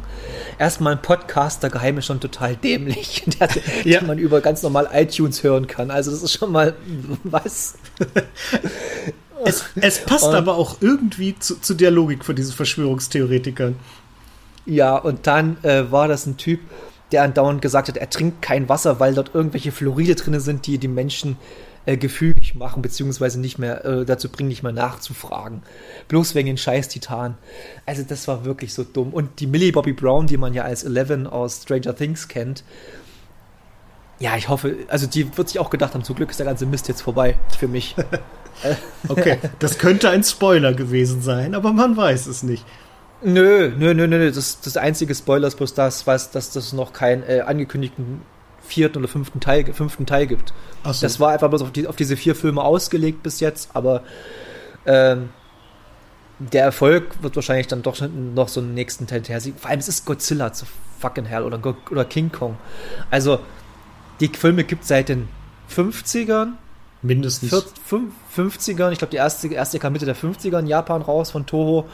Erstmal 0.57 0.93
ein 0.93 1.01
Podcaster 1.01 1.69
geheim 1.69 1.97
ist 1.97 2.05
schon 2.05 2.19
total 2.19 2.55
dämlich, 2.55 3.23
der, 3.39 3.49
ja. 3.83 3.99
den 3.99 4.07
man 4.07 4.17
über 4.17 4.41
ganz 4.41 4.63
normal 4.63 4.89
iTunes 4.93 5.43
hören 5.43 5.67
kann. 5.67 5.91
Also 5.91 6.11
das 6.11 6.23
ist 6.23 6.33
schon 6.33 6.51
mal 6.51 6.75
was. 7.23 7.75
es, 9.45 9.65
es 9.75 9.99
passt 9.99 10.25
und, 10.25 10.35
aber 10.35 10.55
auch 10.55 10.77
irgendwie 10.81 11.37
zu, 11.37 11.59
zu, 11.59 11.73
der 11.73 11.91
Logik 11.91 12.25
von 12.25 12.35
diesen 12.35 12.53
Verschwörungstheoretikern. 12.53 13.75
Ja, 14.65 14.95
und 14.97 15.27
dann 15.27 15.57
äh, 15.63 15.91
war 15.91 16.07
das 16.07 16.25
ein 16.25 16.37
Typ, 16.37 16.59
der 17.11 17.23
andauernd 17.23 17.61
gesagt 17.61 17.87
hat, 17.87 17.97
er 17.97 18.09
trinkt 18.09 18.41
kein 18.41 18.69
Wasser, 18.69 18.99
weil 18.99 19.13
dort 19.13 19.35
irgendwelche 19.35 19.71
Fluoride 19.71 20.15
drin 20.15 20.39
sind, 20.39 20.65
die 20.65 20.77
die 20.77 20.87
Menschen 20.87 21.37
äh, 21.85 21.97
gefügig 22.51 22.55
machen, 22.55 22.81
beziehungsweise 22.81 23.39
nicht 23.39 23.57
mehr 23.57 23.85
äh, 23.85 24.05
dazu 24.05 24.29
bringen, 24.29 24.49
nicht 24.49 24.63
mehr 24.63 24.71
nachzufragen. 24.71 25.61
Bloß 26.07 26.35
wegen 26.35 26.47
den 26.47 26.57
scheiß 26.57 26.87
Titan. 26.87 27.37
Also 27.85 28.03
das 28.03 28.27
war 28.27 28.45
wirklich 28.45 28.73
so 28.73 28.83
dumm. 28.83 29.13
Und 29.13 29.39
die 29.39 29.47
Millie 29.47 29.71
Bobby 29.71 29.93
Brown, 29.93 30.27
die 30.27 30.37
man 30.37 30.53
ja 30.53 30.63
als 30.63 30.83
Eleven 30.83 31.27
aus 31.27 31.63
Stranger 31.63 31.95
Things 31.95 32.27
kennt, 32.27 32.63
ja, 34.19 34.37
ich 34.37 34.49
hoffe, 34.49 34.75
also 34.87 35.07
die 35.07 35.35
wird 35.35 35.49
sich 35.49 35.57
auch 35.57 35.71
gedacht 35.71 35.95
haben, 35.95 36.03
zum 36.03 36.15
Glück 36.15 36.29
ist 36.29 36.39
der 36.39 36.45
ganze 36.45 36.67
Mist 36.67 36.87
jetzt 36.87 37.01
vorbei 37.01 37.39
für 37.57 37.67
mich. 37.67 37.95
okay, 39.07 39.39
das 39.57 39.79
könnte 39.79 40.11
ein 40.11 40.23
Spoiler 40.23 40.73
gewesen 40.73 41.23
sein, 41.23 41.55
aber 41.55 41.73
man 41.73 41.97
weiß 41.97 42.27
es 42.27 42.43
nicht. 42.43 42.63
Nö, 43.23 43.71
nö, 43.75 43.95
nö, 43.95 44.07
nö, 44.07 44.31
das, 44.31 44.61
das 44.61 44.77
einzige 44.77 45.15
Spoiler 45.15 45.47
ist 45.47 45.55
bloß 45.55 45.73
das, 45.73 46.05
was, 46.05 46.29
dass 46.29 46.51
das 46.51 46.71
noch 46.71 46.93
keinen 46.93 47.23
äh, 47.23 47.41
angekündigten 47.41 48.21
vierten 48.71 48.99
oder 48.99 49.07
fünften 49.07 49.39
Teil, 49.39 49.65
fünften 49.73 50.05
Teil 50.05 50.27
gibt. 50.27 50.53
So. 50.83 51.01
Das 51.01 51.19
war 51.19 51.31
einfach 51.31 51.49
bloß 51.49 51.61
auf, 51.61 51.71
die, 51.71 51.87
auf, 51.87 51.95
diese 51.95 52.15
vier 52.15 52.35
Filme 52.35 52.61
ausgelegt 52.63 53.23
bis 53.23 53.39
jetzt, 53.39 53.69
aber 53.73 54.03
ähm, 54.85 55.29
der 56.39 56.63
Erfolg 56.63 57.21
wird 57.21 57.35
wahrscheinlich 57.35 57.67
dann 57.67 57.83
doch 57.83 58.01
noch 58.09 58.47
so 58.47 58.61
einen 58.61 58.73
nächsten 58.73 59.07
Teil 59.07 59.23
her. 59.23 59.41
Vor 59.41 59.69
allem 59.69 59.79
es 59.79 59.87
ist 59.87 60.05
Godzilla 60.05 60.53
zu 60.53 60.65
fucking 60.99 61.25
hell 61.25 61.43
oder, 61.43 61.59
oder 61.91 62.05
King 62.05 62.31
Kong. 62.31 62.57
Also 63.09 63.39
die 64.19 64.29
Filme 64.29 64.63
gibt 64.63 64.83
es 64.83 64.87
seit 64.87 65.09
den 65.09 65.27
50ern. 65.69 66.53
Mindestens. 67.01 67.51
50ern. 67.51 68.91
Ich 68.91 68.99
glaube, 68.99 69.11
die 69.11 69.17
erste, 69.17 69.47
erste 69.47 69.79
kam 69.79 69.93
Mitte 69.93 70.05
der 70.05 70.15
50er 70.15 70.59
in 70.59 70.67
Japan 70.67 71.01
raus 71.01 71.31
von 71.31 71.45
Toho. 71.45 71.87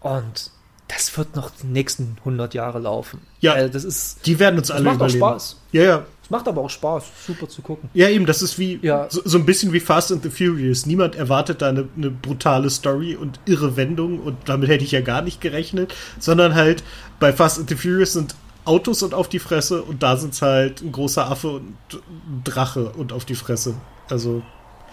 Und 0.00 0.50
das 0.88 1.16
wird 1.16 1.34
noch 1.34 1.50
die 1.50 1.66
nächsten 1.66 2.16
100 2.20 2.54
Jahre 2.54 2.78
laufen. 2.78 3.20
Ja, 3.40 3.54
also 3.54 3.72
das 3.72 3.84
ist. 3.84 4.26
Die 4.26 4.38
werden 4.38 4.58
uns 4.58 4.70
alle 4.70 4.84
macht 4.84 4.96
überleben. 4.96 5.22
Auch 5.22 5.30
Spaß. 5.30 5.60
Ja, 5.72 5.82
ja. 5.82 6.06
Es 6.22 6.30
macht 6.30 6.48
aber 6.48 6.62
auch 6.62 6.70
Spaß, 6.70 7.04
super 7.26 7.48
zu 7.50 7.60
gucken. 7.60 7.90
Ja, 7.92 8.08
eben, 8.08 8.24
das 8.24 8.40
ist 8.40 8.58
wie 8.58 8.78
ja. 8.80 9.08
so, 9.10 9.20
so, 9.26 9.36
ein 9.36 9.44
bisschen 9.44 9.74
wie 9.74 9.80
Fast 9.80 10.10
and 10.10 10.22
the 10.22 10.30
Furious. 10.30 10.86
Niemand 10.86 11.16
erwartet 11.16 11.60
da 11.60 11.68
eine, 11.68 11.86
eine, 11.96 12.10
brutale 12.10 12.70
Story 12.70 13.14
und 13.14 13.40
irre 13.44 13.76
Wendung 13.76 14.20
und 14.20 14.36
damit 14.46 14.70
hätte 14.70 14.84
ich 14.84 14.92
ja 14.92 15.02
gar 15.02 15.20
nicht 15.20 15.42
gerechnet, 15.42 15.94
sondern 16.18 16.54
halt 16.54 16.82
bei 17.20 17.30
Fast 17.30 17.58
and 17.58 17.68
the 17.68 17.74
Furious 17.74 18.14
sind 18.14 18.34
Autos 18.64 19.02
und 19.02 19.12
auf 19.12 19.28
die 19.28 19.38
Fresse 19.38 19.82
und 19.82 20.02
da 20.02 20.16
sind 20.16 20.32
es 20.32 20.40
halt 20.40 20.80
ein 20.80 20.92
großer 20.92 21.30
Affe 21.30 21.48
und 21.48 21.74
ein 21.92 22.42
Drache 22.42 22.92
und 22.96 23.12
auf 23.12 23.26
die 23.26 23.34
Fresse. 23.34 23.74
Also 24.08 24.42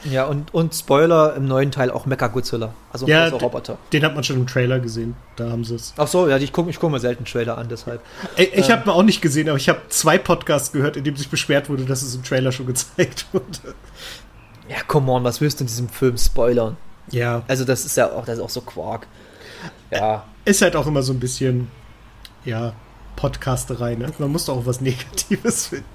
ja, 0.03 0.25
und, 0.25 0.53
und 0.53 0.73
Spoiler 0.73 1.35
im 1.35 1.47
neuen 1.47 1.71
Teil 1.71 1.91
auch 1.91 2.05
Mecha 2.05 2.27
Godzilla. 2.27 2.73
Also 2.91 3.05
ein 3.05 3.09
ja, 3.09 3.29
großer 3.29 3.43
Roboter. 3.43 3.77
Den 3.93 4.03
hat 4.03 4.15
man 4.15 4.23
schon 4.23 4.37
im 4.37 4.47
Trailer 4.47 4.79
gesehen. 4.79 5.15
Da 5.35 5.49
haben 5.49 5.63
sie 5.63 5.75
es. 5.75 5.93
Ach 5.97 6.07
so, 6.07 6.27
ja, 6.27 6.37
ich 6.37 6.51
gucke 6.51 6.69
ich 6.69 6.79
guck 6.79 6.91
mir 6.91 6.99
selten 6.99 7.25
Trailer 7.25 7.57
an, 7.57 7.67
deshalb. 7.69 8.01
Ich, 8.35 8.53
ich 8.53 8.69
ähm, 8.69 8.75
habe 8.75 8.89
mir 8.89 8.93
auch 8.95 9.03
nicht 9.03 9.21
gesehen, 9.21 9.47
aber 9.49 9.57
ich 9.57 9.69
habe 9.69 9.79
zwei 9.89 10.17
Podcasts 10.17 10.71
gehört, 10.71 10.97
in 10.97 11.03
denen 11.03 11.17
sich 11.17 11.29
beschwert 11.29 11.69
wurde, 11.69 11.85
dass 11.85 12.01
es 12.01 12.15
im 12.15 12.23
Trailer 12.23 12.51
schon 12.51 12.65
gezeigt 12.65 13.27
wurde. 13.33 13.75
Ja, 14.69 14.77
come 14.87 15.11
on, 15.11 15.23
was 15.23 15.41
willst 15.41 15.59
du 15.59 15.63
in 15.63 15.67
diesem 15.67 15.89
Film 15.89 16.17
spoilern? 16.17 16.77
Ja. 17.11 17.43
Also, 17.47 17.65
das 17.65 17.85
ist 17.85 17.97
ja 17.97 18.11
auch, 18.11 18.25
das 18.25 18.37
ist 18.37 18.43
auch 18.43 18.49
so 18.49 18.61
Quark. 18.61 19.07
Ja. 19.91 20.25
Ist 20.45 20.61
halt 20.61 20.75
auch 20.75 20.87
immer 20.87 21.03
so 21.03 21.13
ein 21.13 21.19
bisschen, 21.19 21.69
ja, 22.45 22.73
Podcasterei, 23.15 23.95
ne? 23.95 24.11
Man 24.17 24.31
muss 24.31 24.45
doch 24.45 24.57
auch 24.57 24.65
was 24.65 24.81
Negatives 24.81 25.67
finden. 25.67 25.85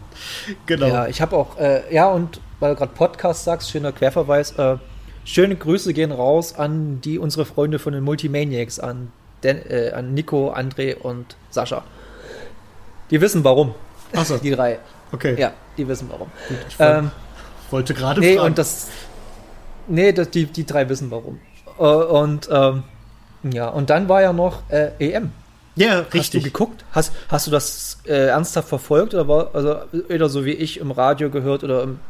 Genau. 0.66 0.86
Ja, 0.86 1.06
ich 1.08 1.20
habe 1.20 1.36
auch, 1.36 1.58
äh, 1.58 1.92
ja, 1.92 2.08
und 2.08 2.40
weil 2.60 2.72
du 2.72 2.78
gerade 2.78 2.92
Podcast 2.92 3.44
sagst, 3.44 3.70
schöner 3.70 3.92
Querverweis. 3.92 4.52
Äh, 4.52 4.76
schöne 5.24 5.56
Grüße 5.56 5.92
gehen 5.92 6.12
raus 6.12 6.54
an 6.54 7.00
die 7.00 7.18
unsere 7.18 7.44
Freunde 7.44 7.78
von 7.78 7.92
den 7.92 8.04
Multimaniacs, 8.04 8.78
an, 8.78 9.12
Den, 9.42 9.58
äh, 9.68 9.92
an 9.94 10.14
Nico, 10.14 10.52
André 10.52 10.96
und 10.96 11.36
Sascha. 11.50 11.84
Die 13.10 13.20
wissen 13.20 13.44
warum. 13.44 13.74
Achso. 14.14 14.36
Die 14.42 14.50
drei. 14.50 14.78
Okay. 15.12 15.36
Ja, 15.38 15.52
die 15.76 15.86
wissen 15.86 16.08
warum. 16.10 16.28
Gut, 16.48 16.58
ich 16.68 16.76
ähm, 16.80 17.10
wollte 17.70 17.94
gerade 17.94 18.20
nee, 18.20 18.34
fragen. 18.34 18.48
Und 18.48 18.58
das, 18.58 18.88
nee, 19.86 20.12
das, 20.12 20.30
die, 20.30 20.46
die 20.46 20.66
drei 20.66 20.88
wissen 20.88 21.10
warum. 21.10 21.38
Äh, 21.78 21.82
und 21.82 22.48
ähm, 22.50 22.82
ja, 23.44 23.68
und 23.68 23.90
dann 23.90 24.08
war 24.08 24.22
ja 24.22 24.32
noch 24.32 24.68
äh, 24.68 24.90
EM. 24.98 25.30
Ja, 25.76 26.00
richtig. 26.00 26.20
Hast 26.20 26.34
du 26.34 26.40
geguckt? 26.40 26.84
Hast, 26.92 27.12
hast 27.28 27.46
du 27.46 27.50
das 27.50 27.98
äh, 28.06 28.28
ernsthaft 28.28 28.68
verfolgt 28.68 29.14
oder 29.14 29.28
war 29.28 29.54
also 29.54 29.76
oder 30.08 30.28
so 30.28 30.44
wie 30.44 30.52
ich 30.52 30.80
im 30.80 30.90
Radio 30.90 31.30
gehört 31.30 31.62
oder 31.62 31.82
im 31.82 32.00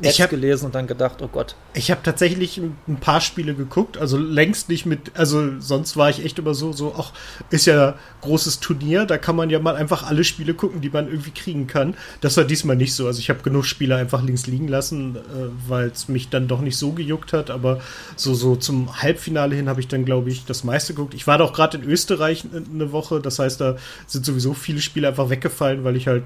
Netz 0.00 0.14
ich 0.14 0.22
hab, 0.22 0.30
gelesen 0.30 0.66
und 0.66 0.74
dann 0.74 0.86
gedacht, 0.86 1.20
oh 1.20 1.28
Gott. 1.28 1.54
Ich 1.74 1.90
habe 1.90 2.00
tatsächlich 2.02 2.58
ein 2.58 2.96
paar 3.00 3.20
Spiele 3.20 3.54
geguckt, 3.54 3.98
also 3.98 4.16
längst 4.16 4.68
nicht 4.68 4.86
mit, 4.86 5.12
also 5.16 5.60
sonst 5.60 5.96
war 5.96 6.08
ich 6.10 6.24
echt 6.24 6.38
immer 6.38 6.54
so, 6.54 6.72
so, 6.72 6.94
ach, 6.96 7.12
ist 7.50 7.66
ja 7.66 7.94
großes 8.22 8.60
Turnier, 8.60 9.04
da 9.04 9.18
kann 9.18 9.36
man 9.36 9.50
ja 9.50 9.58
mal 9.58 9.76
einfach 9.76 10.04
alle 10.04 10.24
Spiele 10.24 10.54
gucken, 10.54 10.80
die 10.80 10.90
man 10.90 11.08
irgendwie 11.08 11.30
kriegen 11.30 11.66
kann. 11.66 11.94
Das 12.20 12.36
war 12.36 12.44
diesmal 12.44 12.76
nicht 12.76 12.94
so. 12.94 13.06
Also 13.06 13.18
ich 13.18 13.28
habe 13.28 13.42
genug 13.42 13.66
Spiele 13.66 13.96
einfach 13.96 14.22
links 14.22 14.46
liegen 14.46 14.68
lassen, 14.68 15.16
äh, 15.16 15.20
weil 15.68 15.88
es 15.88 16.08
mich 16.08 16.30
dann 16.30 16.48
doch 16.48 16.60
nicht 16.60 16.76
so 16.76 16.92
gejuckt 16.92 17.32
hat, 17.32 17.50
aber 17.50 17.80
so, 18.16 18.34
so 18.34 18.56
zum 18.56 19.02
Halbfinale 19.02 19.54
hin 19.54 19.68
habe 19.68 19.80
ich 19.80 19.88
dann, 19.88 20.04
glaube 20.04 20.30
ich, 20.30 20.44
das 20.46 20.64
meiste 20.64 20.94
geguckt. 20.94 21.14
Ich 21.14 21.26
war 21.26 21.38
doch 21.38 21.52
gerade 21.52 21.76
in 21.76 21.84
Österreich 21.84 22.44
eine 22.52 22.92
Woche, 22.92 23.20
das 23.20 23.38
heißt, 23.38 23.60
da 23.60 23.76
sind 24.06 24.24
sowieso 24.24 24.54
viele 24.54 24.80
Spiele 24.80 25.08
einfach 25.08 25.28
weggefallen, 25.28 25.84
weil 25.84 25.96
ich 25.96 26.06
halt 26.06 26.24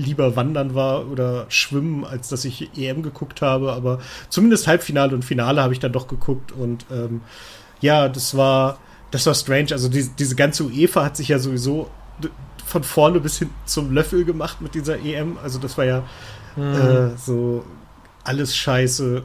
lieber 0.00 0.36
wandern 0.36 0.74
war 0.74 1.10
oder 1.10 1.46
schwimmen, 1.48 2.04
als 2.04 2.28
dass 2.28 2.44
ich 2.44 2.70
EM 2.76 3.02
geguckt 3.02 3.42
habe. 3.42 3.72
Aber 3.72 4.00
zumindest 4.28 4.66
Halbfinale 4.66 5.14
und 5.14 5.24
Finale 5.24 5.62
habe 5.62 5.72
ich 5.72 5.80
dann 5.80 5.92
doch 5.92 6.08
geguckt. 6.08 6.52
Und 6.52 6.86
ähm, 6.90 7.20
ja, 7.80 8.08
das 8.08 8.36
war, 8.36 8.78
das 9.10 9.26
war 9.26 9.34
strange. 9.34 9.68
Also 9.72 9.88
die, 9.88 10.08
diese 10.18 10.36
ganze 10.36 10.64
UEFA 10.64 11.04
hat 11.04 11.16
sich 11.16 11.28
ja 11.28 11.38
sowieso 11.38 11.90
von 12.64 12.82
vorne 12.84 13.20
bis 13.20 13.38
hin 13.38 13.50
zum 13.64 13.92
Löffel 13.92 14.24
gemacht 14.24 14.60
mit 14.60 14.74
dieser 14.74 14.98
EM. 15.00 15.38
Also 15.42 15.58
das 15.58 15.76
war 15.76 15.84
ja 15.84 16.02
mhm. 16.56 16.62
äh, 16.62 17.16
so 17.16 17.64
alles 18.22 18.54
scheiße 18.54 19.22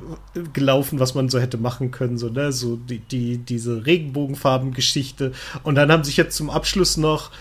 gelaufen, 0.53 0.99
was 0.99 1.15
man 1.15 1.29
so 1.29 1.39
hätte 1.39 1.57
machen 1.57 1.91
können, 1.91 2.17
so, 2.17 2.29
ne, 2.29 2.51
so 2.51 2.77
die, 2.77 2.99
die, 2.99 3.37
diese 3.37 3.85
Regenbogenfarben-Geschichte. 3.85 5.33
Und 5.63 5.75
dann 5.75 5.91
haben 5.91 6.03
sich 6.03 6.17
jetzt 6.17 6.35
zum 6.35 6.49
Abschluss 6.49 6.97
noch 6.97 7.31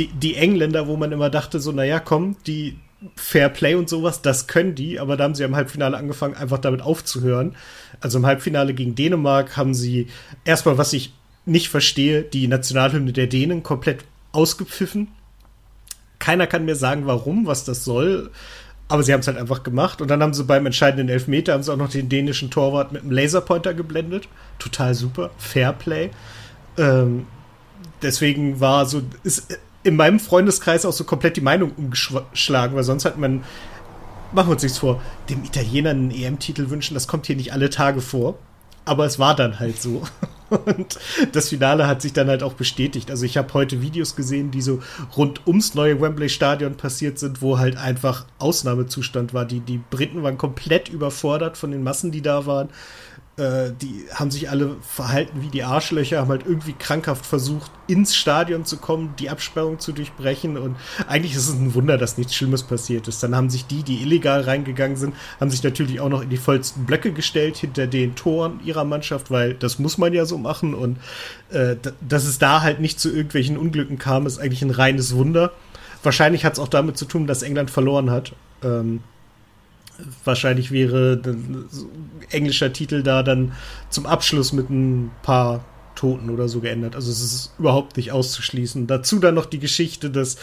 die, 0.00 0.06
die 0.08 0.36
Engländer, 0.36 0.86
wo 0.86 0.96
man 0.96 1.12
immer 1.12 1.28
dachte, 1.28 1.60
so, 1.60 1.72
naja, 1.72 2.00
komm, 2.00 2.36
die 2.46 2.78
Fair 3.16 3.50
Play 3.50 3.74
und 3.74 3.88
sowas, 3.88 4.22
das 4.22 4.46
können 4.46 4.74
die, 4.74 4.98
aber 4.98 5.16
da 5.16 5.24
haben 5.24 5.34
sie 5.34 5.44
im 5.44 5.56
Halbfinale 5.56 5.96
angefangen, 5.96 6.34
einfach 6.34 6.58
damit 6.58 6.80
aufzuhören. 6.80 7.54
Also 8.00 8.18
im 8.18 8.26
Halbfinale 8.26 8.72
gegen 8.72 8.94
Dänemark 8.94 9.56
haben 9.56 9.74
sie 9.74 10.08
erstmal, 10.44 10.78
was 10.78 10.92
ich 10.92 11.12
nicht 11.44 11.68
verstehe, 11.68 12.22
die 12.22 12.48
Nationalhymne 12.48 13.12
der 13.12 13.26
Dänen 13.26 13.62
komplett 13.62 14.04
ausgepfiffen. 14.32 15.08
Keiner 16.18 16.46
kann 16.46 16.64
mir 16.64 16.76
sagen, 16.76 17.06
warum, 17.06 17.46
was 17.46 17.64
das 17.64 17.84
soll. 17.84 18.30
Aber 18.88 19.02
sie 19.02 19.12
haben 19.12 19.20
es 19.20 19.26
halt 19.26 19.38
einfach 19.38 19.62
gemacht. 19.62 20.02
Und 20.02 20.08
dann 20.08 20.22
haben 20.22 20.34
sie 20.34 20.44
beim 20.44 20.66
entscheidenden 20.66 21.08
Elfmeter 21.08 21.54
haben 21.54 21.62
sie 21.62 21.72
auch 21.72 21.78
noch 21.78 21.90
den 21.90 22.08
dänischen 22.08 22.50
Torwart 22.50 22.92
mit 22.92 23.02
einem 23.02 23.12
Laserpointer 23.12 23.72
geblendet. 23.72 24.28
Total 24.58 24.94
super. 24.94 25.30
Fair 25.38 25.72
Play. 25.72 26.10
Ähm, 26.76 27.26
deswegen 28.02 28.60
war 28.60 28.86
so, 28.86 29.02
ist 29.24 29.58
in 29.82 29.96
meinem 29.96 30.20
Freundeskreis 30.20 30.84
auch 30.84 30.92
so 30.92 31.04
komplett 31.04 31.36
die 31.36 31.42
Meinung 31.42 31.72
umgeschlagen, 31.72 32.76
weil 32.76 32.84
sonst 32.84 33.04
hat 33.04 33.18
man, 33.18 33.44
machen 34.32 34.48
wir 34.48 34.52
uns 34.52 34.62
nichts 34.62 34.78
vor, 34.78 35.02
dem 35.28 35.44
Italiener 35.44 35.90
einen 35.90 36.10
EM-Titel 36.10 36.70
wünschen, 36.70 36.94
das 36.94 37.08
kommt 37.08 37.26
hier 37.26 37.36
nicht 37.36 37.52
alle 37.52 37.70
Tage 37.70 38.00
vor. 38.00 38.38
Aber 38.86 39.04
es 39.04 39.18
war 39.18 39.36
dann 39.36 39.60
halt 39.60 39.80
so. 39.80 40.02
Und 40.50 40.98
das 41.32 41.50
Finale 41.50 41.86
hat 41.86 42.02
sich 42.02 42.12
dann 42.12 42.28
halt 42.28 42.42
auch 42.42 42.54
bestätigt. 42.54 43.10
Also 43.10 43.24
ich 43.24 43.36
habe 43.36 43.54
heute 43.54 43.82
Videos 43.82 44.16
gesehen, 44.16 44.50
die 44.50 44.62
so 44.62 44.82
rund 45.16 45.46
ums 45.46 45.74
neue 45.74 46.00
Wembley 46.00 46.28
Stadion 46.28 46.76
passiert 46.76 47.18
sind, 47.18 47.40
wo 47.40 47.58
halt 47.58 47.76
einfach 47.76 48.26
Ausnahmezustand 48.38 49.32
war. 49.32 49.44
Die, 49.44 49.60
die 49.60 49.80
Briten 49.90 50.24
waren 50.24 50.38
komplett 50.38 50.88
überfordert 50.88 51.56
von 51.56 51.70
den 51.70 51.84
Massen, 51.84 52.10
die 52.10 52.22
da 52.22 52.46
waren. 52.46 52.68
Äh, 53.40 53.72
die 53.80 54.04
haben 54.14 54.30
sich 54.30 54.50
alle 54.50 54.76
verhalten 54.82 55.40
wie 55.40 55.48
die 55.48 55.64
Arschlöcher, 55.64 56.20
haben 56.20 56.28
halt 56.28 56.44
irgendwie 56.46 56.74
krankhaft 56.74 57.24
versucht, 57.24 57.70
ins 57.86 58.14
Stadion 58.14 58.66
zu 58.66 58.76
kommen, 58.76 59.14
die 59.18 59.30
Absperrung 59.30 59.78
zu 59.78 59.92
durchbrechen. 59.92 60.58
Und 60.58 60.76
eigentlich 61.08 61.34
ist 61.34 61.48
es 61.48 61.54
ein 61.54 61.74
Wunder, 61.74 61.96
dass 61.96 62.18
nichts 62.18 62.34
Schlimmes 62.34 62.62
passiert 62.62 63.08
ist. 63.08 63.22
Dann 63.22 63.34
haben 63.34 63.48
sich 63.48 63.66
die, 63.66 63.82
die 63.82 64.02
illegal 64.02 64.42
reingegangen 64.42 64.96
sind, 64.96 65.14
haben 65.40 65.50
sich 65.50 65.62
natürlich 65.62 66.00
auch 66.00 66.10
noch 66.10 66.22
in 66.22 66.28
die 66.28 66.36
vollsten 66.36 66.84
Blöcke 66.84 67.12
gestellt 67.12 67.56
hinter 67.56 67.86
den 67.86 68.14
Toren 68.14 68.60
ihrer 68.62 68.84
Mannschaft, 68.84 69.30
weil 69.30 69.54
das 69.54 69.78
muss 69.78 69.96
man 69.96 70.12
ja 70.12 70.26
so 70.26 70.36
machen. 70.36 70.74
Und 70.74 70.98
äh, 71.50 71.76
dass 72.06 72.24
es 72.24 72.38
da 72.38 72.60
halt 72.60 72.80
nicht 72.80 73.00
zu 73.00 73.10
irgendwelchen 73.10 73.56
Unglücken 73.56 73.98
kam, 73.98 74.26
ist 74.26 74.38
eigentlich 74.38 74.62
ein 74.62 74.70
reines 74.70 75.14
Wunder. 75.14 75.52
Wahrscheinlich 76.02 76.44
hat 76.44 76.54
es 76.54 76.58
auch 76.58 76.68
damit 76.68 76.98
zu 76.98 77.06
tun, 77.06 77.26
dass 77.26 77.42
England 77.42 77.70
verloren 77.70 78.10
hat. 78.10 78.34
Ähm, 78.62 79.00
wahrscheinlich 80.24 80.70
wäre 80.70 81.20
englischer 82.30 82.72
Titel 82.72 83.02
da 83.02 83.22
dann 83.22 83.52
zum 83.88 84.06
Abschluss 84.06 84.52
mit 84.52 84.70
ein 84.70 85.10
paar 85.22 85.64
Toten 85.94 86.30
oder 86.30 86.48
so 86.48 86.60
geändert. 86.60 86.94
Also 86.94 87.10
es 87.10 87.22
ist 87.22 87.52
überhaupt 87.58 87.96
nicht 87.96 88.12
auszuschließen. 88.12 88.86
Dazu 88.86 89.18
dann 89.18 89.34
noch 89.34 89.46
die 89.46 89.58
Geschichte, 89.58 90.10
dass 90.10 90.36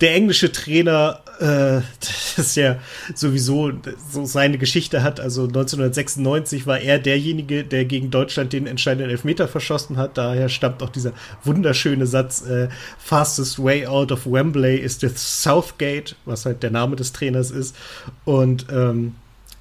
der 0.00 0.14
englische 0.14 0.52
Trainer, 0.52 1.20
äh, 1.40 1.80
das 2.36 2.54
ja 2.54 2.76
sowieso 3.14 3.72
so 4.10 4.24
seine 4.24 4.58
Geschichte 4.58 5.02
hat. 5.02 5.20
Also 5.20 5.44
1996 5.44 6.66
war 6.66 6.78
er 6.78 6.98
derjenige, 6.98 7.64
der 7.64 7.84
gegen 7.84 8.10
Deutschland 8.10 8.52
den 8.52 8.66
entscheidenden 8.66 9.10
Elfmeter 9.10 9.48
verschossen 9.48 9.96
hat. 9.96 10.18
Daher 10.18 10.48
stammt 10.48 10.82
auch 10.82 10.90
dieser 10.90 11.12
wunderschöne 11.44 12.06
Satz: 12.06 12.46
äh, 12.46 12.68
Fastest 12.98 13.62
way 13.62 13.86
out 13.86 14.12
of 14.12 14.26
Wembley 14.26 14.76
is 14.76 15.00
the 15.00 15.08
Southgate, 15.14 16.16
was 16.24 16.46
halt 16.46 16.62
der 16.62 16.70
Name 16.70 16.96
des 16.96 17.12
Trainers 17.12 17.50
ist. 17.50 17.74
Und 18.24 18.66
ähm, 18.70 19.14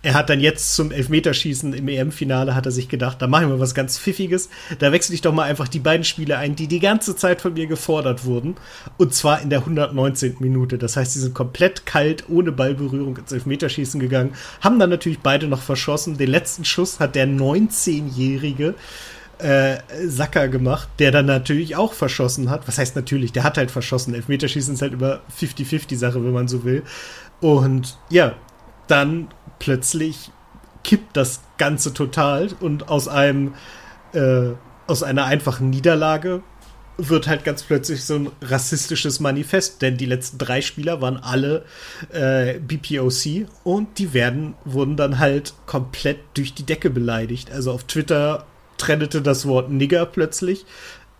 er 0.05 0.13
hat 0.13 0.29
dann 0.29 0.39
jetzt 0.39 0.75
zum 0.75 0.91
Elfmeterschießen 0.91 1.73
im 1.73 1.87
EM-Finale 1.87 2.53
hat 2.53 2.67
er 2.67 2.71
sich 2.71 2.89
gedacht, 2.89 3.19
da 3.23 3.25
machen 3.25 3.49
wir 3.49 3.59
was 3.59 3.73
ganz 3.73 3.97
Pfiffiges. 3.97 4.49
Da 4.77 4.91
wechsle 4.91 5.15
ich 5.15 5.21
doch 5.21 5.33
mal 5.33 5.45
einfach 5.45 5.67
die 5.67 5.79
beiden 5.79 6.03
Spiele 6.03 6.37
ein, 6.37 6.55
die 6.55 6.67
die 6.67 6.79
ganze 6.79 7.15
Zeit 7.15 7.41
von 7.41 7.55
mir 7.55 7.65
gefordert 7.65 8.23
wurden. 8.23 8.55
Und 8.97 9.15
zwar 9.15 9.41
in 9.41 9.49
der 9.49 9.61
119. 9.61 10.35
Minute. 10.41 10.77
Das 10.77 10.95
heißt, 10.95 11.13
sie 11.13 11.21
sind 11.21 11.33
komplett 11.33 11.87
kalt, 11.87 12.25
ohne 12.29 12.51
Ballberührung 12.51 13.17
ins 13.17 13.31
Elfmeterschießen 13.31 13.99
gegangen. 13.99 14.35
Haben 14.61 14.77
dann 14.77 14.91
natürlich 14.91 15.21
beide 15.21 15.47
noch 15.47 15.63
verschossen. 15.63 16.19
Den 16.19 16.29
letzten 16.29 16.65
Schuss 16.65 16.99
hat 16.99 17.15
der 17.15 17.25
19-jährige 17.25 18.75
äh, 19.39 19.77
Sacker 20.05 20.49
gemacht, 20.49 20.87
der 20.99 21.11
dann 21.11 21.25
natürlich 21.25 21.75
auch 21.75 21.93
verschossen 21.93 22.51
hat. 22.51 22.67
Was 22.67 22.77
heißt 22.77 22.95
natürlich? 22.95 23.31
Der 23.31 23.43
hat 23.43 23.57
halt 23.57 23.71
verschossen. 23.71 24.13
Elfmeterschießen 24.13 24.75
ist 24.75 24.83
halt 24.83 24.93
über 24.93 25.21
50-50 25.41 25.97
Sache, 25.97 26.23
wenn 26.23 26.31
man 26.31 26.47
so 26.47 26.63
will. 26.63 26.83
Und 27.41 27.97
ja, 28.11 28.35
dann 28.87 29.29
plötzlich 29.59 30.31
kippt 30.83 31.17
das 31.17 31.41
Ganze 31.57 31.93
total 31.93 32.49
und 32.59 32.89
aus 32.89 33.07
einem 33.07 33.55
äh, 34.13 34.51
aus 34.87 35.03
einer 35.03 35.25
einfachen 35.25 35.69
Niederlage 35.69 36.43
wird 36.97 37.27
halt 37.27 37.43
ganz 37.43 37.63
plötzlich 37.63 38.03
so 38.05 38.15
ein 38.15 38.31
rassistisches 38.41 39.19
Manifest, 39.19 39.81
denn 39.81 39.97
die 39.97 40.05
letzten 40.05 40.37
drei 40.37 40.61
Spieler 40.61 41.01
waren 41.01 41.17
alle 41.17 41.65
äh, 42.11 42.59
BPOC 42.59 43.47
und 43.63 43.97
die 43.97 44.13
werden, 44.13 44.53
wurden 44.63 44.95
dann 44.95 45.19
halt 45.19 45.53
komplett 45.65 46.19
durch 46.35 46.53
die 46.53 46.63
Decke 46.63 46.89
beleidigt. 46.89 47.51
Also 47.51 47.71
auf 47.71 47.83
Twitter 47.83 48.45
trennete 48.77 49.21
das 49.21 49.45
Wort 49.45 49.69
Nigger 49.71 50.05
plötzlich, 50.05 50.65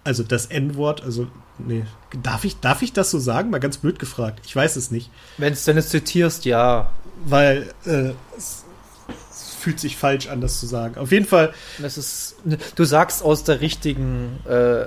also 0.04 0.24
das 0.24 0.46
N-Wort, 0.46 1.04
also 1.04 1.28
nee, 1.58 1.84
darf 2.24 2.46
ich, 2.46 2.60
darf 2.60 2.82
ich 2.82 2.94
das 2.94 3.12
so 3.12 3.20
sagen? 3.20 3.50
Mal 3.50 3.60
ganz 3.60 3.78
blöd 3.78 4.00
gefragt. 4.00 4.42
Ich 4.46 4.56
weiß 4.56 4.76
es 4.76 4.92
nicht. 4.92 5.10
Wenn 5.38 5.54
es 5.54 5.66
denn 5.66 5.82
zitierst, 5.82 6.46
ja 6.46 6.92
weil 7.24 7.74
äh, 7.86 8.12
es, 8.38 8.64
es, 9.32 9.56
fühlt 9.56 9.80
sich 9.80 9.98
falsch 9.98 10.28
an, 10.28 10.42
das 10.42 10.60
zu 10.60 10.68
sagen. 10.68 10.98
Auf 10.98 11.12
jeden 11.12 11.26
Fall. 11.26 11.54
Das 11.80 11.98
ist, 11.98 12.36
du 12.76 12.84
sagst 12.84 13.24
aus 13.24 13.44
der 13.44 13.62
richtigen 13.62 14.40
äh, 14.48 14.86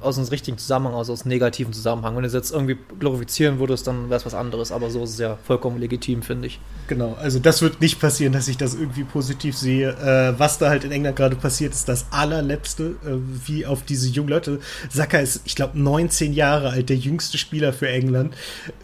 aus 0.00 0.16
dem 0.16 0.24
richtigen 0.24 0.58
Zusammenhang, 0.58 0.94
also 0.94 1.12
aus 1.12 1.24
negativen 1.24 1.72
Zusammenhang. 1.72 2.16
Wenn 2.16 2.22
du 2.22 2.28
es 2.28 2.34
jetzt 2.34 2.52
irgendwie 2.52 2.78
glorifizieren 2.98 3.58
würdest, 3.58 3.86
dann 3.86 4.08
wäre 4.08 4.16
es 4.16 4.26
was 4.26 4.34
anderes. 4.34 4.72
Aber 4.72 4.90
so 4.90 5.02
ist 5.04 5.10
es 5.10 5.18
ja 5.18 5.38
vollkommen 5.44 5.78
legitim, 5.78 6.22
finde 6.22 6.46
ich. 6.48 6.60
Genau, 6.88 7.16
also 7.20 7.38
das 7.38 7.62
wird 7.62 7.80
nicht 7.80 8.00
passieren, 8.00 8.32
dass 8.32 8.48
ich 8.48 8.56
das 8.56 8.74
irgendwie 8.74 9.04
positiv 9.04 9.56
sehe. 9.56 9.90
Äh, 9.90 10.38
was 10.38 10.58
da 10.58 10.70
halt 10.70 10.84
in 10.84 10.92
England 10.92 11.16
gerade 11.16 11.36
passiert, 11.36 11.72
ist 11.72 11.88
das 11.88 12.06
allerletzte, 12.10 12.96
äh, 13.04 13.16
wie 13.46 13.66
auf 13.66 13.82
diese 13.82 14.08
jungen 14.08 14.30
Leute. 14.30 14.60
Saka 14.90 15.18
ist, 15.18 15.42
ich 15.44 15.54
glaube, 15.54 15.78
19 15.78 16.32
Jahre 16.32 16.70
alt, 16.70 16.88
der 16.88 16.96
jüngste 16.96 17.38
Spieler 17.38 17.72
für 17.72 17.88
England. 17.88 18.34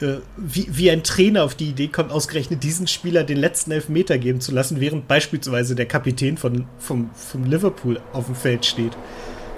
Äh, 0.00 0.16
wie, 0.36 0.68
wie 0.70 0.90
ein 0.90 1.02
Trainer 1.02 1.44
auf 1.44 1.54
die 1.54 1.70
Idee 1.70 1.88
kommt, 1.88 2.12
ausgerechnet 2.12 2.62
diesen 2.62 2.86
Spieler 2.86 3.24
den 3.24 3.38
letzten 3.38 3.72
Elfmeter 3.72 4.18
geben 4.18 4.40
zu 4.40 4.52
lassen, 4.52 4.80
während 4.80 5.08
beispielsweise 5.08 5.74
der 5.74 5.86
Kapitän 5.86 6.36
von, 6.36 6.66
vom, 6.78 7.10
vom 7.14 7.44
Liverpool 7.44 8.00
auf 8.12 8.26
dem 8.26 8.34
Feld 8.34 8.66
steht 8.66 8.92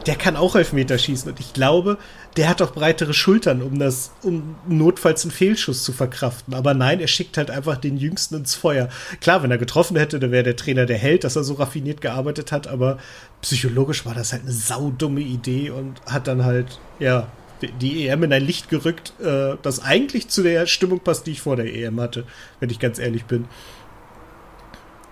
der 0.09 0.17
kann 0.17 0.37
auch 0.37 0.57
Elfmeter 0.57 0.97
schießen. 0.97 1.31
Und 1.31 1.39
ich 1.39 1.53
glaube, 1.53 1.99
der 2.39 2.49
hat 2.49 2.63
auch 2.63 2.73
breitere 2.73 3.13
Schultern, 3.13 3.61
um 3.61 3.79
das, 3.79 4.11
um 4.23 4.57
notfalls 4.67 5.23
einen 5.25 5.33
Fehlschuss 5.33 5.85
zu 5.85 5.93
verkraften. 5.93 6.55
Aber 6.55 6.73
nein, 6.73 6.99
er 6.99 7.09
schickt 7.09 7.37
halt 7.37 7.51
einfach 7.51 7.77
den 7.77 7.99
Jüngsten 7.99 8.37
ins 8.37 8.55
Feuer. 8.55 8.89
Klar, 9.21 9.43
wenn 9.43 9.51
er 9.51 9.59
getroffen 9.59 9.99
hätte, 9.99 10.19
dann 10.19 10.33
wäre 10.33 10.45
der 10.45 10.57
Trainer 10.57 10.87
der 10.87 10.97
Held, 10.97 11.25
dass 11.25 11.37
er 11.37 11.45
so 11.45 11.55
raffiniert 11.55 12.01
gearbeitet 12.01 12.53
hat. 12.53 12.69
Aber 12.69 12.97
psychologisch 13.43 14.07
war 14.07 14.15
das 14.15 14.33
halt 14.33 14.45
eine 14.45 14.53
saudumme 14.53 15.21
Idee 15.21 15.69
und 15.69 16.01
hat 16.07 16.27
dann 16.27 16.43
halt, 16.43 16.81
ja, 16.99 17.29
die 17.61 18.09
EM 18.09 18.23
in 18.23 18.33
ein 18.33 18.47
Licht 18.47 18.71
gerückt, 18.71 19.13
äh, 19.21 19.57
das 19.61 19.83
eigentlich 19.83 20.29
zu 20.29 20.43
der 20.43 20.65
Stimmung 20.67 21.01
passt, 21.01 21.27
die 21.27 21.33
ich 21.33 21.43
vor 21.43 21.57
der 21.57 21.67
EM 21.67 22.01
hatte, 22.01 22.25
wenn 22.61 22.71
ich 22.71 22.79
ganz 22.79 22.99
ehrlich 22.99 23.27
bin. 23.27 23.45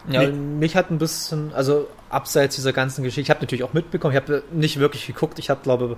Ja, 0.08 0.22
nee. 0.22 0.30
mich 0.30 0.76
hat 0.76 0.90
ein 0.90 0.98
bisschen, 0.98 1.52
also 1.54 1.88
abseits 2.08 2.54
dieser 2.56 2.72
ganzen 2.72 3.02
Geschichte, 3.02 3.22
ich 3.22 3.30
habe 3.30 3.40
natürlich 3.40 3.64
auch 3.64 3.72
mitbekommen, 3.72 4.14
ich 4.14 4.20
habe 4.20 4.42
nicht 4.52 4.78
wirklich 4.78 5.06
geguckt, 5.06 5.38
ich 5.38 5.50
habe 5.50 5.60
glaube 5.62 5.96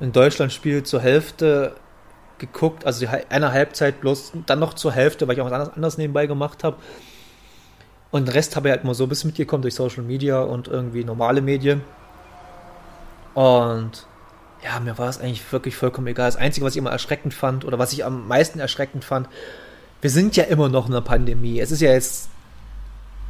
ein 0.00 0.12
Deutschland-Spiel 0.12 0.84
zur 0.84 1.00
Hälfte 1.00 1.74
geguckt, 2.38 2.86
also 2.86 3.06
eine 3.28 3.52
Halbzeit 3.52 4.00
bloß 4.00 4.32
dann 4.46 4.58
noch 4.58 4.74
zur 4.74 4.92
Hälfte, 4.92 5.26
weil 5.26 5.34
ich 5.34 5.40
auch 5.40 5.50
was 5.50 5.70
anderes 5.70 5.98
nebenbei 5.98 6.26
gemacht 6.26 6.64
habe. 6.64 6.76
Und 8.10 8.28
den 8.28 8.32
Rest 8.32 8.54
habe 8.54 8.68
ich 8.68 8.72
halt 8.72 8.84
mal 8.84 8.94
so 8.94 9.04
ein 9.04 9.08
bisschen 9.08 9.28
mitgekommen 9.28 9.62
durch 9.62 9.74
Social 9.74 10.04
Media 10.04 10.40
und 10.40 10.68
irgendwie 10.68 11.04
normale 11.04 11.40
Medien. 11.40 11.82
Und 13.34 14.06
ja, 14.62 14.78
mir 14.80 14.96
war 14.98 15.08
es 15.08 15.20
eigentlich 15.20 15.52
wirklich 15.52 15.76
vollkommen 15.76 16.06
egal. 16.06 16.26
Das 16.26 16.36
Einzige, 16.36 16.64
was 16.64 16.74
ich 16.74 16.78
immer 16.78 16.92
erschreckend 16.92 17.34
fand 17.34 17.64
oder 17.64 17.78
was 17.78 17.92
ich 17.92 18.04
am 18.04 18.28
meisten 18.28 18.60
erschreckend 18.60 19.04
fand, 19.04 19.28
wir 20.00 20.10
sind 20.10 20.36
ja 20.36 20.44
immer 20.44 20.68
noch 20.68 20.86
in 20.86 20.92
einer 20.92 21.02
Pandemie. 21.02 21.60
Es 21.60 21.70
ist 21.70 21.80
ja 21.80 21.92
jetzt 21.92 22.28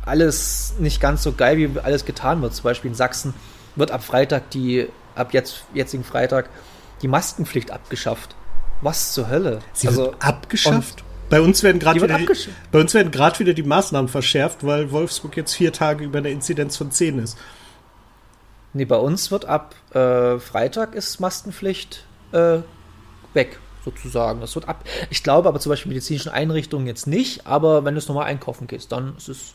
alles 0.06 0.74
nicht 0.78 1.00
ganz 1.00 1.22
so 1.22 1.32
geil, 1.32 1.56
wie 1.56 1.80
alles 1.80 2.04
getan 2.04 2.42
wird. 2.42 2.54
Zum 2.54 2.64
Beispiel 2.64 2.90
in 2.90 2.94
Sachsen 2.94 3.34
wird 3.76 3.90
ab 3.90 4.02
Freitag 4.02 4.50
die, 4.50 4.88
ab 5.14 5.32
jetzt, 5.32 5.64
jetzigen 5.72 6.04
Freitag, 6.04 6.48
die 7.02 7.08
Maskenpflicht 7.08 7.70
abgeschafft. 7.70 8.34
Was 8.80 9.12
zur 9.12 9.28
Hölle? 9.28 9.60
Sie 9.72 9.88
also, 9.88 10.06
wird 10.06 10.22
abgeschafft? 10.22 11.04
Bei 11.30 11.40
uns 11.40 11.62
werden 11.62 11.78
gerade 11.78 12.02
wieder, 12.02 12.18
die, 12.18 12.28
bei 12.70 12.80
uns 12.80 12.92
werden 12.92 13.10
gerade 13.10 13.38
wieder 13.38 13.54
die 13.54 13.62
Maßnahmen 13.62 14.08
verschärft, 14.08 14.64
weil 14.64 14.90
Wolfsburg 14.90 15.36
jetzt 15.36 15.54
vier 15.54 15.72
Tage 15.72 16.04
über 16.04 16.18
eine 16.18 16.30
Inzidenz 16.30 16.76
von 16.76 16.90
zehn 16.90 17.18
ist. 17.18 17.38
Nee, 18.74 18.84
bei 18.84 18.96
uns 18.96 19.30
wird 19.30 19.46
ab 19.46 19.74
äh, 19.92 20.38
Freitag 20.38 20.94
ist 20.94 21.20
Maskenpflicht 21.20 22.04
äh, 22.32 22.58
weg, 23.32 23.58
sozusagen. 23.84 24.40
Das 24.40 24.54
wird 24.54 24.68
ab. 24.68 24.84
Ich 25.10 25.22
glaube 25.22 25.48
aber 25.48 25.60
zum 25.60 25.70
Beispiel 25.70 25.90
medizinischen 25.90 26.30
Einrichtungen 26.30 26.86
jetzt 26.86 27.06
nicht, 27.06 27.46
aber 27.46 27.84
wenn 27.84 27.94
du 27.94 27.98
es 27.98 28.08
nochmal 28.08 28.26
einkaufen 28.26 28.66
gehst, 28.66 28.92
dann 28.92 29.16
ist 29.16 29.28
es 29.28 29.54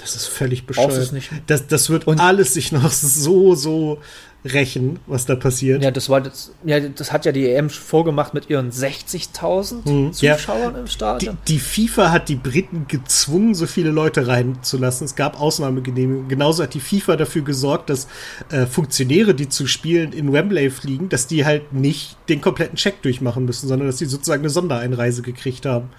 das 0.00 0.14
ist 0.16 0.26
völlig 0.26 0.66
bescheuert. 0.66 1.12
Das, 1.46 1.66
das 1.66 1.90
wird 1.90 2.06
und 2.06 2.20
alles 2.20 2.54
sich 2.54 2.72
noch 2.72 2.90
so, 2.90 3.54
so 3.54 3.98
rächen, 4.44 4.98
was 5.06 5.26
da 5.26 5.36
passiert. 5.36 5.82
Ja, 5.82 5.90
das 5.90 6.08
war 6.08 6.22
das, 6.22 6.52
ja, 6.64 6.80
das 6.80 7.12
hat 7.12 7.26
ja 7.26 7.32
die 7.32 7.46
EM 7.46 7.68
vorgemacht 7.68 8.32
mit 8.32 8.48
ihren 8.48 8.70
60.000 8.70 9.84
hm, 9.84 10.12
Zuschauern 10.12 10.74
ja. 10.74 10.80
im 10.80 10.86
Stadion. 10.86 11.38
Die, 11.46 11.54
die, 11.54 11.58
FIFA 11.58 12.10
hat 12.10 12.28
die 12.30 12.36
Briten 12.36 12.86
gezwungen, 12.88 13.54
so 13.54 13.66
viele 13.66 13.90
Leute 13.90 14.26
reinzulassen. 14.28 15.04
Es 15.04 15.14
gab 15.14 15.38
Ausnahmegenehmigungen. 15.38 16.28
Genauso 16.28 16.62
hat 16.62 16.72
die 16.72 16.80
FIFA 16.80 17.16
dafür 17.16 17.42
gesorgt, 17.42 17.90
dass 17.90 18.08
äh, 18.50 18.64
Funktionäre, 18.64 19.34
die 19.34 19.48
zu 19.48 19.66
Spielen 19.66 20.12
in 20.12 20.32
Wembley 20.32 20.70
fliegen, 20.70 21.10
dass 21.10 21.26
die 21.26 21.44
halt 21.44 21.74
nicht 21.74 22.16
den 22.30 22.40
kompletten 22.40 22.76
Check 22.76 23.02
durchmachen 23.02 23.44
müssen, 23.44 23.68
sondern 23.68 23.88
dass 23.88 23.96
die 23.96 24.06
sozusagen 24.06 24.42
eine 24.42 24.50
Sondereinreise 24.50 25.20
gekriegt 25.20 25.66
haben 25.66 25.90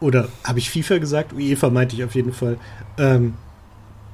oder 0.00 0.28
habe 0.44 0.58
ich 0.58 0.70
FIFA 0.70 0.98
gesagt? 0.98 1.32
UEFA 1.32 1.70
meinte 1.70 1.94
ich 1.94 2.04
auf 2.04 2.14
jeden 2.14 2.32
Fall. 2.32 2.58
Ähm, 2.98 3.34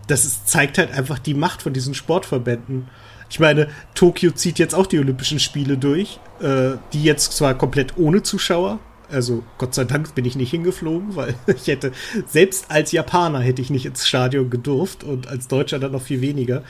das 0.07 0.25
ist, 0.25 0.49
zeigt 0.49 0.79
halt 0.79 0.93
einfach 0.93 1.19
die 1.19 1.35
Macht 1.35 1.63
von 1.63 1.73
diesen 1.73 1.95
Sportverbänden. 1.95 2.89
Ich 3.29 3.41
meine, 3.41 3.69
Tokio 3.95 4.31
zieht 4.31 4.59
jetzt 4.59 4.75
auch 4.75 4.87
die 4.87 4.99
Olympischen 4.99 5.41
Spiele 5.41 5.77
durch, 5.77 6.21
äh, 6.41 6.77
die 6.93 7.03
jetzt 7.03 7.33
zwar 7.33 7.55
komplett 7.55 7.97
ohne 7.97 8.23
Zuschauer, 8.23 8.79
also 9.11 9.43
Gott 9.59 9.75
sei 9.75 9.85
Dank 9.85 10.15
bin 10.15 10.25
ich 10.25 10.37
nicht 10.37 10.51
hingeflogen, 10.51 11.17
weil 11.17 11.35
ich 11.47 11.67
hätte, 11.67 11.93
selbst 12.27 12.71
als 12.71 12.93
Japaner 12.93 13.41
hätte 13.41 13.63
ich 13.63 13.71
nicht 13.71 13.87
ins 13.87 14.07
Stadion 14.07 14.51
gedurft 14.51 15.05
und 15.05 15.29
als 15.29 15.49
Deutscher 15.49 15.79
dann 15.79 15.93
noch 15.93 16.03
viel 16.03 16.21
weniger. 16.21 16.63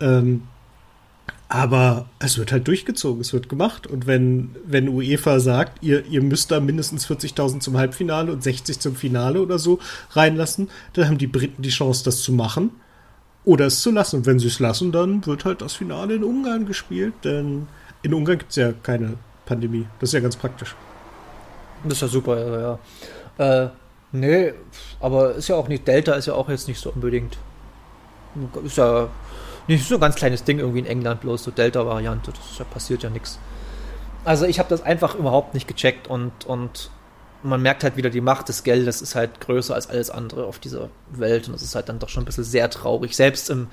Ähm, 0.00 0.42
aber 1.48 2.06
es 2.18 2.36
wird 2.38 2.52
halt 2.52 2.68
durchgezogen, 2.68 3.20
es 3.22 3.32
wird 3.32 3.48
gemacht. 3.48 3.86
Und 3.86 4.06
wenn, 4.06 4.54
wenn 4.66 4.88
UEFA 4.88 5.40
sagt, 5.40 5.82
ihr, 5.82 6.04
ihr 6.06 6.22
müsst 6.22 6.50
da 6.50 6.60
mindestens 6.60 7.06
40.000 7.08 7.60
zum 7.60 7.76
Halbfinale 7.78 8.30
und 8.32 8.42
60 8.42 8.78
zum 8.80 8.94
Finale 8.96 9.40
oder 9.40 9.58
so 9.58 9.78
reinlassen, 10.10 10.68
dann 10.92 11.06
haben 11.06 11.18
die 11.18 11.26
Briten 11.26 11.62
die 11.62 11.70
Chance, 11.70 12.04
das 12.04 12.22
zu 12.22 12.32
machen. 12.32 12.70
oder 13.44 13.66
es 13.66 13.80
zu 13.80 13.90
lassen. 13.90 14.16
Und 14.16 14.26
wenn 14.26 14.38
sie 14.38 14.48
es 14.48 14.58
lassen, 14.60 14.92
dann 14.92 15.24
wird 15.24 15.44
halt 15.46 15.62
das 15.62 15.72
Finale 15.74 16.14
in 16.16 16.24
Ungarn 16.24 16.66
gespielt, 16.66 17.14
denn 17.24 17.66
in 18.02 18.12
Ungarn 18.12 18.38
gibt 18.38 18.50
es 18.50 18.56
ja 18.56 18.72
keine 18.72 19.14
Pandemie. 19.46 19.86
Das 20.00 20.10
ist 20.10 20.12
ja 20.12 20.20
ganz 20.20 20.36
praktisch. 20.36 20.76
Das 21.84 21.94
ist 21.94 22.02
ja 22.02 22.08
super, 22.08 22.36
ja. 22.38 22.78
ja. 23.38 23.64
Äh, 23.64 23.70
nee, 24.12 24.52
aber 25.00 25.34
ist 25.34 25.48
ja 25.48 25.56
auch 25.56 25.68
nicht, 25.68 25.88
Delta 25.88 26.12
ist 26.14 26.26
ja 26.26 26.34
auch 26.34 26.48
jetzt 26.50 26.68
nicht 26.68 26.78
so 26.78 26.90
unbedingt. 26.90 27.38
Ist 28.64 28.76
ja 28.76 29.08
nicht 29.68 29.86
so 29.86 29.94
ein 29.94 30.00
ganz 30.00 30.16
kleines 30.16 30.44
Ding 30.44 30.58
irgendwie 30.58 30.80
in 30.80 30.86
England, 30.86 31.20
bloß 31.20 31.44
so 31.44 31.50
Delta-Variante. 31.50 32.32
Das 32.32 32.58
ja, 32.58 32.64
passiert 32.64 33.02
ja 33.02 33.10
nichts. 33.10 33.38
Also 34.24 34.46
ich 34.46 34.58
habe 34.58 34.68
das 34.68 34.82
einfach 34.82 35.14
überhaupt 35.14 35.54
nicht 35.54 35.68
gecheckt 35.68 36.08
und, 36.08 36.44
und 36.46 36.90
man 37.42 37.62
merkt 37.62 37.84
halt 37.84 37.96
wieder, 37.96 38.10
die 38.10 38.20
Macht 38.20 38.48
des 38.48 38.64
Geldes 38.64 39.00
ist 39.00 39.14
halt 39.14 39.40
größer 39.40 39.74
als 39.74 39.88
alles 39.88 40.10
andere 40.10 40.44
auf 40.44 40.58
dieser 40.58 40.88
Welt 41.10 41.46
und 41.46 41.52
das 41.52 41.62
ist 41.62 41.74
halt 41.74 41.88
dann 41.88 41.98
doch 41.98 42.08
schon 42.08 42.24
ein 42.24 42.26
bisschen 42.26 42.44
sehr 42.44 42.68
traurig. 42.68 43.14
Selbst 43.14 43.48
im 43.50 43.68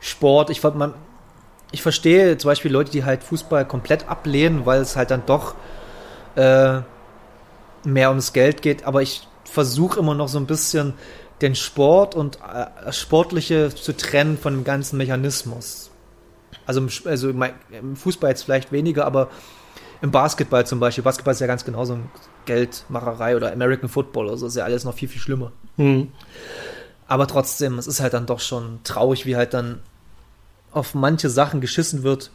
Sport, 0.00 0.50
ich, 0.50 0.62
man, 0.62 0.94
ich 1.70 1.82
verstehe 1.82 2.38
zum 2.38 2.50
Beispiel 2.50 2.72
Leute, 2.72 2.90
die 2.90 3.04
halt 3.04 3.22
Fußball 3.22 3.66
komplett 3.66 4.08
ablehnen, 4.08 4.64
weil 4.64 4.80
es 4.80 4.96
halt 4.96 5.10
dann 5.10 5.24
doch 5.26 5.54
äh, 6.36 6.80
mehr 7.84 8.08
ums 8.08 8.32
Geld 8.32 8.62
geht, 8.62 8.84
aber 8.84 9.02
ich 9.02 9.28
versuche 9.44 10.00
immer 10.00 10.14
noch 10.14 10.28
so 10.28 10.38
ein 10.38 10.46
bisschen 10.46 10.94
den 11.40 11.54
Sport 11.54 12.14
und 12.14 12.36
äh, 12.36 12.66
das 12.84 12.98
Sportliche 12.98 13.74
zu 13.74 13.96
trennen 13.96 14.38
von 14.38 14.54
dem 14.54 14.64
ganzen 14.64 14.96
Mechanismus. 14.96 15.90
Also, 16.66 16.86
also 17.04 17.30
im 17.30 17.96
Fußball 17.96 18.30
jetzt 18.30 18.44
vielleicht 18.44 18.72
weniger, 18.72 19.06
aber 19.06 19.30
im 20.02 20.10
Basketball 20.10 20.66
zum 20.66 20.80
Beispiel. 20.80 21.04
Basketball 21.04 21.32
ist 21.32 21.40
ja 21.40 21.46
ganz 21.46 21.64
genauso 21.64 21.98
Geldmacherei 22.44 23.36
oder 23.36 23.52
American 23.52 23.88
Football 23.88 24.26
oder 24.26 24.36
so, 24.36 24.46
ist 24.46 24.56
ja 24.56 24.64
alles 24.64 24.84
noch 24.84 24.94
viel, 24.94 25.08
viel 25.08 25.20
schlimmer. 25.20 25.52
Mhm. 25.76 26.12
Aber 27.06 27.26
trotzdem, 27.26 27.78
es 27.78 27.86
ist 27.86 28.00
halt 28.00 28.14
dann 28.14 28.26
doch 28.26 28.40
schon 28.40 28.80
traurig, 28.84 29.24
wie 29.26 29.36
halt 29.36 29.54
dann 29.54 29.80
auf 30.72 30.94
manche 30.94 31.30
Sachen 31.30 31.60
geschissen 31.60 32.02
wird, 32.02 32.30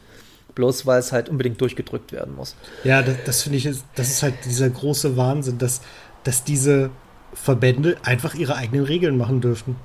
bloß 0.55 0.85
weil 0.85 0.99
es 0.99 1.11
halt 1.11 1.29
unbedingt 1.29 1.61
durchgedrückt 1.61 2.11
werden 2.11 2.35
muss. 2.35 2.55
Ja, 2.83 3.01
das, 3.01 3.17
das 3.25 3.41
finde 3.43 3.59
ich, 3.59 3.69
das 3.95 4.09
ist 4.09 4.23
halt 4.23 4.33
dieser 4.45 4.69
große 4.69 5.15
Wahnsinn, 5.15 5.57
dass, 5.57 5.81
dass 6.23 6.43
diese 6.43 6.89
Verbände 7.33 7.97
einfach 8.03 8.33
ihre 8.35 8.55
eigenen 8.55 8.85
Regeln 8.85 9.17
machen 9.17 9.41
dürfen. 9.41 9.75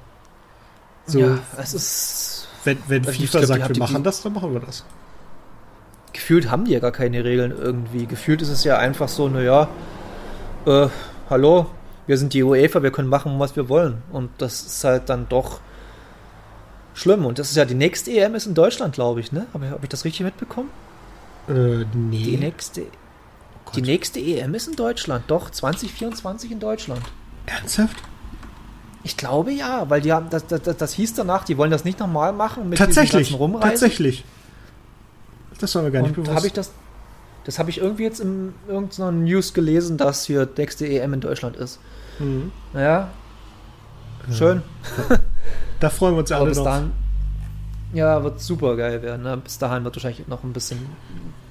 So, 1.06 1.20
ja, 1.20 1.38
es 1.56 1.74
ist. 1.74 2.48
Wenn, 2.64 2.78
wenn 2.88 3.04
FIFA 3.04 3.38
glaub, 3.38 3.44
sagt, 3.44 3.68
wir 3.70 3.78
machen 3.78 4.02
das, 4.02 4.22
dann 4.22 4.34
machen 4.34 4.52
wir 4.52 4.60
das. 4.60 4.84
Gefühlt 6.12 6.50
haben 6.50 6.64
die 6.64 6.72
ja 6.72 6.80
gar 6.80 6.92
keine 6.92 7.24
Regeln 7.24 7.52
irgendwie. 7.56 8.06
Gefühlt 8.06 8.42
ist 8.42 8.48
es 8.48 8.64
ja 8.64 8.78
einfach 8.78 9.08
so, 9.08 9.28
naja, 9.28 9.68
äh, 10.66 10.88
hallo, 11.30 11.66
wir 12.06 12.18
sind 12.18 12.34
die 12.34 12.42
UEFA, 12.42 12.82
wir 12.82 12.90
können 12.90 13.08
machen, 13.08 13.38
was 13.38 13.56
wir 13.56 13.68
wollen. 13.68 14.02
Und 14.12 14.30
das 14.38 14.62
ist 14.62 14.84
halt 14.84 15.08
dann 15.08 15.28
doch 15.28 15.60
schlimm. 16.94 17.24
Und 17.24 17.38
das 17.38 17.50
ist 17.50 17.56
ja 17.56 17.64
die 17.64 17.74
nächste 17.74 18.10
EM 18.10 18.34
ist 18.34 18.46
in 18.46 18.54
Deutschland, 18.54 18.94
glaube 18.94 19.20
ich, 19.20 19.32
ne? 19.32 19.46
Habe 19.54 19.70
hab 19.70 19.82
ich 19.82 19.88
das 19.88 20.04
richtig 20.04 20.24
mitbekommen? 20.24 20.70
Äh, 21.48 21.84
nee. 21.94 22.22
Die 22.22 22.36
nächste, 22.36 22.82
oh 22.82 23.70
die 23.74 23.82
nächste 23.82 24.20
EM 24.20 24.54
ist 24.54 24.68
in 24.68 24.76
Deutschland, 24.76 25.24
doch, 25.28 25.50
2024 25.50 26.50
in 26.50 26.60
Deutschland. 26.60 27.02
Ernsthaft? 27.48 27.96
Ich 29.04 29.16
glaube 29.16 29.52
ja, 29.52 29.88
weil 29.88 30.00
die 30.00 30.12
haben, 30.12 30.28
das, 30.30 30.46
das, 30.46 30.62
das 30.62 30.92
hieß 30.92 31.14
danach, 31.14 31.44
die 31.44 31.56
wollen 31.56 31.70
das 31.70 31.84
nicht 31.84 31.98
nochmal 31.98 32.32
machen 32.32 32.68
mit 32.68 32.78
tatsächlich, 32.78 33.38
Rumreisen. 33.38 33.70
Tatsächlich. 33.70 34.24
Das 35.58 35.74
war 35.74 35.82
mir 35.82 35.90
gar 35.90 36.02
nicht 36.02 36.16
Und 36.16 36.24
bewusst. 36.24 36.36
Habe 36.36 36.46
ich 36.46 36.52
das, 36.52 36.72
das 37.44 37.58
habe 37.58 37.70
ich 37.70 37.78
irgendwie 37.78 38.02
jetzt 38.02 38.20
in 38.20 38.54
irgendeiner 38.68 39.12
News 39.12 39.54
gelesen, 39.54 39.96
dass 39.96 40.24
hier 40.24 40.48
nächste 40.56 40.86
EM 40.86 41.14
in 41.14 41.20
Deutschland 41.20 41.56
ist. 41.56 41.78
Mhm. 42.18 42.52
Ja. 42.74 43.08
Schön. 44.30 44.62
Ja. 45.08 45.18
Da 45.80 45.90
freuen 45.90 46.14
wir 46.14 46.18
uns 46.20 46.32
alle 46.32 46.50
drauf. 46.50 46.64
Dahin, 46.64 46.92
ja, 47.92 48.22
wird 48.22 48.40
super 48.40 48.76
geil 48.76 49.00
werden. 49.02 49.22
Ne? 49.22 49.36
Bis 49.36 49.58
dahin 49.58 49.84
wird 49.84 49.96
wahrscheinlich 49.96 50.26
noch 50.26 50.42
ein 50.42 50.52
bisschen 50.52 50.78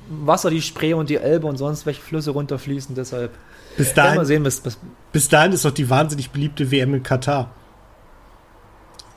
Wasser, 0.10 0.50
die 0.50 0.62
Spree 0.62 0.94
und 0.94 1.10
die 1.10 1.16
Elbe 1.16 1.48
und 1.48 1.58
sonst 1.58 1.86
welche 1.86 2.02
Flüsse 2.02 2.32
runterfließen. 2.32 2.94
Deshalb 2.94 3.32
bis 3.78 3.94
dahin, 3.94 4.26
sehen, 4.26 4.44
bis, 4.44 4.60
bis, 4.62 4.78
bis 5.12 5.30
dahin 5.30 5.52
ist 5.52 5.64
doch 5.66 5.72
die 5.72 5.90
wahnsinnig 5.90 6.32
beliebte 6.32 6.72
WM 6.72 6.94
in 6.96 7.04
Katar. 7.04 7.52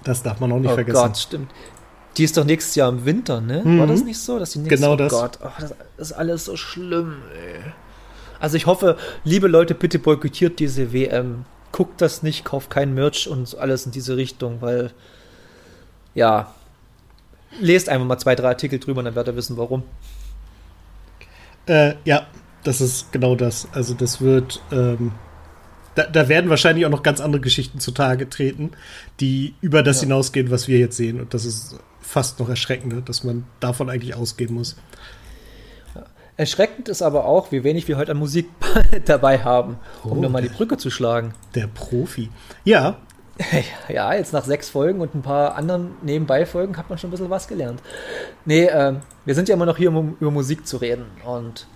Das 0.04 0.22
darf 0.22 0.40
man 0.40 0.52
auch 0.52 0.58
nicht 0.58 0.70
oh 0.70 0.74
vergessen. 0.74 0.96
Gott, 0.96 1.16
stimmt. 1.16 1.50
Die 2.16 2.24
ist 2.24 2.36
doch 2.36 2.44
nächstes 2.44 2.74
Jahr 2.74 2.88
im 2.88 3.04
Winter, 3.04 3.40
ne? 3.40 3.62
Mhm. 3.64 3.78
War 3.78 3.86
das 3.86 4.02
nicht 4.02 4.18
so? 4.18 4.38
Dass 4.38 4.50
die 4.50 4.58
nächstes 4.60 4.80
genau 4.80 4.96
das. 4.96 5.12
Oh 5.12 5.20
Gott, 5.20 5.38
oh, 5.42 5.50
das 5.58 5.74
ist 6.10 6.12
alles 6.12 6.44
so 6.44 6.56
schlimm, 6.56 7.22
ey. 7.34 7.72
Also 8.40 8.56
ich 8.56 8.66
hoffe, 8.66 8.96
liebe 9.24 9.48
Leute, 9.48 9.74
bitte 9.74 9.98
boykottiert 9.98 10.58
diese 10.58 10.92
WM. 10.92 11.44
Guckt 11.72 12.00
das 12.00 12.22
nicht, 12.22 12.44
kauft 12.44 12.70
kein 12.70 12.94
Merch 12.94 13.28
und 13.28 13.56
alles 13.58 13.86
in 13.86 13.92
diese 13.92 14.16
Richtung, 14.16 14.60
weil 14.60 14.90
ja, 16.14 16.52
lest 17.60 17.88
einfach 17.88 18.06
mal 18.06 18.18
zwei, 18.18 18.34
drei 18.34 18.48
Artikel 18.48 18.78
drüber, 18.78 19.02
dann 19.02 19.14
werdet 19.14 19.34
ihr 19.34 19.36
wissen, 19.36 19.56
warum. 19.56 19.84
Äh, 21.66 21.94
ja, 22.04 22.26
das 22.64 22.80
ist 22.80 23.12
genau 23.12 23.34
das. 23.34 23.68
Also 23.72 23.94
das 23.94 24.20
wird, 24.20 24.62
ähm, 24.72 25.12
da, 25.94 26.04
da, 26.04 26.28
werden 26.28 26.50
wahrscheinlich 26.50 26.86
auch 26.86 26.90
noch 26.90 27.02
ganz 27.02 27.20
andere 27.20 27.40
Geschichten 27.40 27.80
zutage 27.80 28.28
treten, 28.28 28.72
die 29.18 29.54
über 29.60 29.82
das 29.82 29.98
ja. 29.98 30.02
hinausgehen, 30.02 30.50
was 30.50 30.68
wir 30.68 30.78
jetzt 30.78 30.96
sehen. 30.96 31.20
Und 31.20 31.34
das 31.34 31.44
ist 31.44 31.76
fast 32.00 32.38
noch 32.40 32.48
erschreckender, 32.48 33.00
dass 33.00 33.24
man 33.24 33.44
davon 33.60 33.88
eigentlich 33.88 34.14
ausgehen 34.14 34.54
muss. 34.54 34.76
Erschreckend 36.36 36.88
ist 36.88 37.02
aber 37.02 37.26
auch, 37.26 37.52
wie 37.52 37.64
wenig 37.64 37.86
wir 37.86 37.98
heute 37.98 38.12
an 38.12 38.18
Musik 38.18 38.48
dabei 39.04 39.40
haben, 39.40 39.78
um 40.02 40.12
oh, 40.12 40.20
nur 40.22 40.30
mal 40.30 40.42
die 40.42 40.48
Brücke 40.48 40.78
zu 40.78 40.90
schlagen. 40.90 41.34
Der 41.54 41.66
Profi. 41.66 42.30
Ja. 42.64 42.96
Ja, 43.88 44.12
jetzt 44.12 44.34
nach 44.34 44.44
sechs 44.44 44.68
Folgen 44.68 45.00
und 45.00 45.14
ein 45.14 45.22
paar 45.22 45.54
anderen 45.54 45.92
Nebenbei-Folgen 46.02 46.76
hat 46.76 46.90
man 46.90 46.98
schon 46.98 47.08
ein 47.08 47.12
bisschen 47.12 47.30
was 47.30 47.48
gelernt. 47.48 47.80
Nee, 48.44 48.66
äh, 48.66 48.94
wir 49.24 49.34
sind 49.34 49.48
ja 49.48 49.54
immer 49.54 49.64
noch 49.64 49.78
hier, 49.78 49.88
um 49.90 50.16
über 50.20 50.30
Musik 50.30 50.66
zu 50.66 50.76
reden. 50.76 51.06
Und 51.24 51.66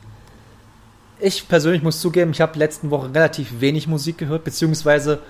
ich 1.24 1.48
persönlich 1.48 1.82
muss 1.82 2.00
zugeben, 2.00 2.32
ich 2.32 2.40
habe 2.40 2.58
letzten 2.58 2.90
Woche 2.90 3.12
relativ 3.14 3.60
wenig 3.60 3.88
Musik 3.88 4.18
gehört, 4.18 4.44
beziehungsweise 4.44 5.20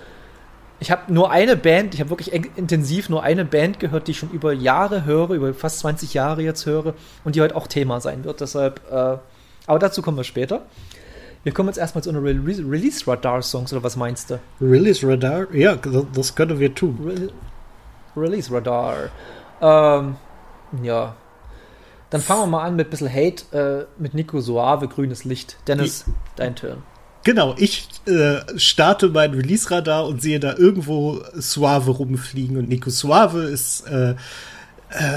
ich 0.80 0.90
habe 0.90 1.12
nur 1.12 1.30
eine 1.30 1.56
Band, 1.56 1.94
ich 1.94 2.00
habe 2.00 2.10
wirklich 2.10 2.32
intensiv 2.32 3.08
nur 3.08 3.22
eine 3.22 3.44
Band 3.44 3.78
gehört, 3.78 4.08
die 4.08 4.10
ich 4.10 4.18
schon 4.18 4.30
über 4.30 4.52
Jahre 4.52 5.04
höre, 5.04 5.30
über 5.30 5.54
fast 5.54 5.78
20 5.78 6.12
Jahre 6.14 6.42
jetzt 6.42 6.66
höre 6.66 6.94
und 7.24 7.36
die 7.36 7.40
heute 7.40 7.54
auch 7.56 7.68
Thema 7.68 8.00
sein 8.00 8.24
wird. 8.24 8.40
Deshalb, 8.40 8.80
äh, 8.90 9.18
aber 9.66 9.78
dazu 9.78 10.02
kommen 10.02 10.16
wir 10.16 10.24
später. 10.24 10.62
Wir 11.44 11.52
kommen 11.52 11.68
jetzt 11.68 11.78
erstmal 11.78 12.02
zu 12.02 12.10
einer 12.10 12.22
Re 12.22 12.34
Release-Radar-Songs, 12.34 13.72
oder 13.72 13.82
was 13.82 13.96
meinst 13.96 14.30
du? 14.30 14.40
Release-Radar? 14.60 15.54
Ja, 15.54 15.76
das 15.76 16.34
können 16.34 16.58
wir 16.58 16.74
tun. 16.74 16.98
Re 17.04 17.30
Release-Radar. 18.16 19.10
Ähm, 19.60 20.16
ja, 20.82 21.14
dann 22.14 22.22
fangen 22.22 22.42
wir 22.42 22.46
mal 22.46 22.64
an 22.64 22.76
mit 22.76 22.86
ein 22.86 22.90
bisschen 22.90 23.12
Hate 23.12 23.88
äh, 23.98 24.00
mit 24.00 24.14
Nico 24.14 24.40
Suave, 24.40 24.86
grünes 24.86 25.24
Licht. 25.24 25.56
Dennis, 25.66 26.04
Die, 26.06 26.12
dein 26.36 26.54
Turn. 26.54 26.84
Genau, 27.24 27.56
ich 27.58 27.88
äh, 28.06 28.36
starte 28.56 29.08
mein 29.08 29.34
Release-Radar 29.34 30.06
und 30.06 30.22
sehe 30.22 30.38
da 30.38 30.54
irgendwo 30.56 31.24
Suave 31.34 31.90
rumfliegen 31.90 32.56
und 32.56 32.68
Nico 32.68 32.90
Suave 32.90 33.42
ist 33.42 33.88
äh, 33.88 34.10
äh, 34.10 34.14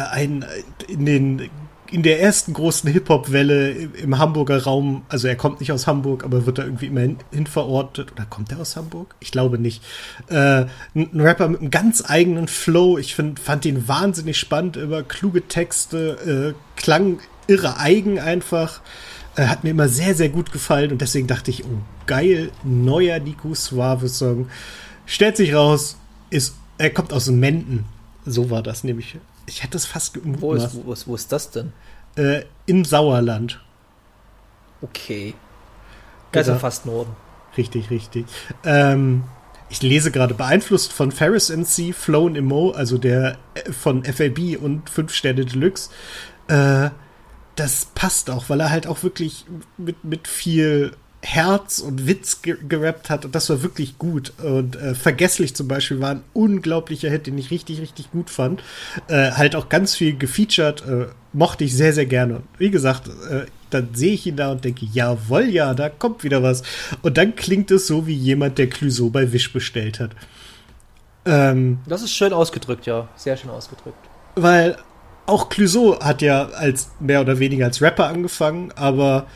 ein 0.10 0.44
in 0.88 1.06
den 1.06 1.50
in 1.92 2.04
der 2.04 2.22
ersten 2.22 2.54
großen 2.54 2.90
Hip-Hop-Welle 2.90 3.70
im 3.72 4.18
Hamburger 4.18 4.64
Raum, 4.64 5.04
also 5.10 5.28
er 5.28 5.36
kommt 5.36 5.60
nicht 5.60 5.72
aus 5.72 5.88
Hamburg, 5.88 6.24
aber 6.24 6.46
wird 6.46 6.58
da 6.58 6.64
irgendwie 6.64 6.88
immer 6.88 7.02
hin, 7.02 7.48
verortet. 7.48 8.12
Oder 8.12 8.26
kommt 8.26 8.52
er 8.52 8.60
aus 8.60 8.76
Hamburg? 8.76 9.16
Ich 9.20 9.32
glaube 9.32 9.58
nicht. 9.58 9.84
Äh, 10.28 10.66
ein 10.96 11.22
Rapper 11.22 11.48
mit 11.48 11.62
einem 11.62 11.72
ganz 11.72 12.04
eigenen 12.08 12.48
Flow. 12.48 12.98
Ich 12.98 13.16
find, 13.16 13.40
fand 13.40 13.66
ihn 13.66 13.88
wahnsinnig 13.88 14.38
spannend, 14.38 14.78
immer 14.78 15.04
kluge 15.04 15.48
Texte, 15.48 16.56
äh, 16.56 16.80
klang 16.80 17.20
irre 17.48 17.80
eigen 17.80 18.20
einfach. 18.20 18.82
Äh, 19.36 19.48
hat 19.48 19.64
mir 19.64 19.72
immer 19.72 19.88
sehr, 19.88 20.16
sehr 20.16 20.30
gut 20.30 20.52
gefallen 20.52 20.92
und 20.92 21.02
deswegen 21.02 21.28
dachte 21.28 21.52
ich, 21.52 21.64
oh 21.64 21.80
geil, 22.06 22.52
neuer 22.64 23.20
Nico 23.20 23.54
Suave-Song. 23.54 24.50
Stellt 25.06 25.38
sich 25.38 25.54
raus, 25.54 25.98
ist, 26.30 26.56
er 26.78 26.90
kommt 26.90 27.14
aus 27.14 27.28
Menden. 27.28 27.86
So 28.26 28.50
war 28.50 28.62
das 28.62 28.84
nämlich. 28.84 29.18
Ich 29.48 29.64
hätte 29.64 29.78
es 29.78 29.86
fast 29.86 30.14
gemutmaßt. 30.14 30.42
Wo 30.42 30.54
ist, 30.54 30.86
wo, 30.86 30.94
ist, 30.94 31.08
wo 31.08 31.16
ist 31.16 31.32
das 31.32 31.50
denn? 31.50 31.74
Äh, 32.16 32.44
Im 32.68 32.86
Sauerland. 32.86 33.60
Okay. 34.82 35.34
Also 36.34 36.52
genau. 36.52 36.60
fast 36.60 36.86
Norden. 36.86 37.16
Richtig, 37.58 37.90
richtig. 37.90 38.26
Ähm, 38.64 39.24
ich 39.70 39.82
lese 39.82 40.12
gerade, 40.12 40.34
beeinflusst 40.34 40.94
von 40.94 41.12
Ferris 41.12 41.50
NC, 41.50 41.94
Flown 41.94 42.36
Imo, 42.36 42.72
also 42.72 42.98
der 42.98 43.38
äh, 43.56 43.72
von 43.72 44.04
FLB 44.04 44.62
und 44.62 44.90
5 44.90 45.14
Sterne 45.14 45.46
Deluxe. 45.46 45.90
Äh, 46.48 46.90
das 47.56 47.86
passt 47.96 48.30
auch, 48.30 48.50
weil 48.50 48.60
er 48.60 48.70
halt 48.70 48.86
auch 48.86 49.02
wirklich 49.02 49.46
mit, 49.78 50.04
mit 50.04 50.28
viel 50.28 50.92
Herz 51.30 51.80
und 51.80 52.08
Witz 52.08 52.42
ge 52.42 52.56
gerappt 52.70 53.10
hat 53.10 53.26
und 53.26 53.36
das 53.36 53.50
war 53.50 53.62
wirklich 53.62 53.98
gut. 53.98 54.32
Und 54.42 54.78
äh, 54.78 54.96
Vergesslich 54.96 55.56
zum 55.56 55.68
Beispiel 55.68 56.00
war 56.00 56.12
ein 56.12 56.24
unglaublicher 56.32 57.10
Hit, 57.10 57.28
den 57.28 57.38
ich 57.38 57.52
richtig, 57.52 57.82
richtig 57.82 58.12
gut 58.12 58.30
fand. 58.30 58.64
Äh, 59.10 59.32
halt 59.32 59.54
auch 59.54 59.68
ganz 59.68 59.94
viel 59.94 60.18
gefeatured, 60.18 60.88
äh, 60.88 61.08
mochte 61.34 61.66
ich 61.66 61.76
sehr, 61.76 61.92
sehr 61.92 62.06
gerne. 62.06 62.44
Wie 62.58 62.72
gesagt, 62.72 63.10
äh, 63.30 63.46
dann 63.70 63.90
sehe 63.94 64.14
ich 64.14 64.26
ihn 64.26 64.38
da 64.38 64.52
und 64.54 64.64
denke, 64.64 64.86
jawohl, 64.86 65.50
ja, 65.50 65.74
da 65.74 65.90
kommt 65.90 66.24
wieder 66.24 66.44
was. 66.44 66.64
Und 67.02 67.18
dann 67.18 67.36
klingt 67.36 67.72
es 67.72 67.88
so 67.88 68.08
wie 68.08 68.16
jemand, 68.16 68.58
der 68.58 68.70
Clouseau 68.70 69.10
bei 69.10 69.34
Wish 69.34 69.52
bestellt 69.52 70.00
hat. 70.00 70.12
Ähm, 71.26 71.80
das 71.88 72.04
ist 72.04 72.14
schön 72.14 72.32
ausgedrückt, 72.32 72.86
ja. 72.86 73.10
Sehr 73.18 73.36
schön 73.36 73.50
ausgedrückt. 73.50 74.00
Weil 74.36 74.78
auch 75.26 75.50
Clouseau 75.50 76.00
hat 76.00 76.22
ja 76.22 76.48
als 76.52 76.92
mehr 77.02 77.20
oder 77.20 77.38
weniger 77.38 77.66
als 77.66 77.82
Rapper 77.82 78.08
angefangen, 78.08 78.72
aber 78.78 79.28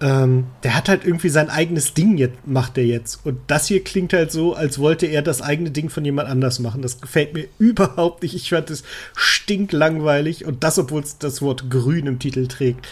ähm, 0.00 0.46
der 0.62 0.74
hat 0.74 0.88
halt 0.88 1.04
irgendwie 1.04 1.28
sein 1.28 1.50
eigenes 1.50 1.92
Ding 1.92 2.16
jetzt, 2.16 2.46
macht 2.46 2.78
er 2.78 2.84
jetzt. 2.84 3.24
Und 3.24 3.38
das 3.48 3.66
hier 3.66 3.84
klingt 3.84 4.12
halt 4.12 4.32
so, 4.32 4.54
als 4.54 4.78
wollte 4.78 5.06
er 5.06 5.20
das 5.20 5.42
eigene 5.42 5.70
Ding 5.70 5.90
von 5.90 6.04
jemand 6.04 6.28
anders 6.28 6.58
machen. 6.58 6.80
Das 6.80 7.00
gefällt 7.00 7.34
mir 7.34 7.48
überhaupt 7.58 8.22
nicht. 8.22 8.34
Ich 8.34 8.50
fand 8.50 8.70
es 8.70 8.82
stinklangweilig 9.14 10.46
und 10.46 10.64
das, 10.64 10.78
obwohl 10.78 11.02
es 11.02 11.18
das 11.18 11.42
Wort 11.42 11.70
grün 11.70 12.06
im 12.06 12.18
Titel 12.18 12.46
trägt. 12.46 12.88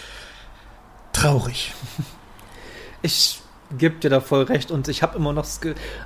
Traurig. 1.12 1.72
Ich 3.00 3.40
gebe 3.78 3.94
dir 4.00 4.10
da 4.10 4.20
voll 4.20 4.42
recht 4.42 4.72
und 4.72 4.88
ich 4.88 5.04
habe 5.04 5.16
immer 5.16 5.32
noch, 5.32 5.46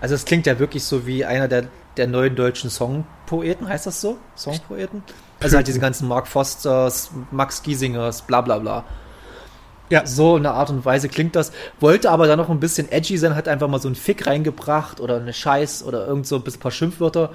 also 0.03 0.15
es 0.15 0.25
klingt 0.27 0.45
ja 0.45 0.59
wirklich 0.59 0.85
so 0.85 1.07
wie 1.07 1.25
einer 1.25 1.49
der, 1.49 1.69
der 1.97 2.07
neuen 2.07 2.37
deutschen 2.37 2.69
Songpoeten, 2.69 3.67
heißt 3.67 3.87
das 3.87 4.03
so? 4.03 4.19
Songpoeten? 4.37 5.03
Also 5.41 5.57
halt 5.57 5.69
diese 5.69 5.81
ganzen 5.81 6.07
Mark 6.07 6.29
Fosters, 6.29 7.11
Max 7.31 7.63
Giesingers, 7.63 8.21
bla 8.21 8.43
bla 8.43 8.59
bla. 8.59 8.85
Ja. 9.93 10.07
So 10.07 10.39
in 10.39 10.43
der 10.43 10.55
Art 10.55 10.71
und 10.71 10.87
Weise 10.87 11.11
klingt 11.11 11.37
das. 11.37 11.53
Wollte 11.79 12.11
aber 12.11 12.27
dann 12.27 12.39
noch 12.39 12.49
ein 12.49 12.61
bisschen 12.61 12.91
edgy 12.91 13.19
sein, 13.19 13.37
hat 13.37 13.47
einfach 13.47 13.69
mal 13.69 13.79
so 13.79 13.89
einen 13.89 13.95
Fick 13.95 14.27
reingebracht 14.27 15.01
oder 15.01 15.17
eine 15.17 15.35
Scheiß 15.35 15.85
oder 15.85 16.07
irgend 16.07 16.27
so 16.27 16.37
ein 16.37 16.43
paar 16.43 16.71
Schimpfwörter. 16.71 17.31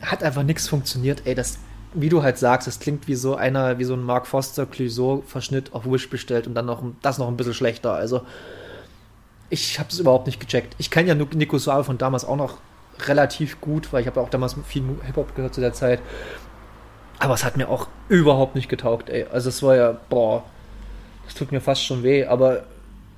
Hat 0.00 0.22
einfach 0.22 0.44
nichts 0.44 0.68
funktioniert. 0.68 1.22
Ey, 1.24 1.34
das, 1.34 1.58
wie 1.92 2.08
du 2.08 2.22
halt 2.22 2.38
sagst, 2.38 2.68
das 2.68 2.78
klingt 2.78 3.08
wie 3.08 3.16
so 3.16 3.34
einer, 3.34 3.80
wie 3.80 3.84
so 3.84 3.94
ein 3.94 4.04
Mark 4.04 4.28
Foster 4.28 4.64
Clouseau-Verschnitt 4.64 5.74
auf 5.74 5.90
Wish 5.90 6.08
bestellt 6.08 6.46
und 6.46 6.54
dann 6.54 6.66
noch 6.66 6.84
das 7.02 7.18
noch 7.18 7.26
ein 7.26 7.36
bisschen 7.36 7.54
schlechter. 7.54 7.94
Also, 7.94 8.22
ich 9.48 9.80
habe 9.80 9.88
es 9.90 9.98
überhaupt 9.98 10.26
nicht 10.26 10.38
gecheckt. 10.38 10.76
Ich 10.78 10.92
kenne 10.92 11.08
ja 11.08 11.14
Nico 11.16 11.58
Suave 11.58 11.82
von 11.82 11.98
damals 11.98 12.24
auch 12.24 12.36
noch 12.36 12.58
relativ 13.08 13.60
gut, 13.60 13.92
weil 13.92 14.02
ich 14.02 14.06
habe 14.06 14.20
auch 14.20 14.30
damals 14.30 14.54
viel 14.68 14.84
Hip-Hop 15.04 15.34
gehört 15.34 15.54
zu 15.54 15.60
der 15.60 15.72
Zeit. 15.72 16.00
Aber 17.18 17.34
es 17.34 17.44
hat 17.44 17.56
mir 17.56 17.68
auch 17.68 17.88
überhaupt 18.08 18.54
nicht 18.54 18.68
getaugt, 18.68 19.10
ey. 19.10 19.26
Also 19.32 19.48
es 19.48 19.64
war 19.64 19.74
ja, 19.74 19.96
boah, 20.08 20.44
das 21.30 21.38
tut 21.38 21.52
mir 21.52 21.60
fast 21.60 21.84
schon 21.84 22.02
weh, 22.02 22.24
aber 22.24 22.64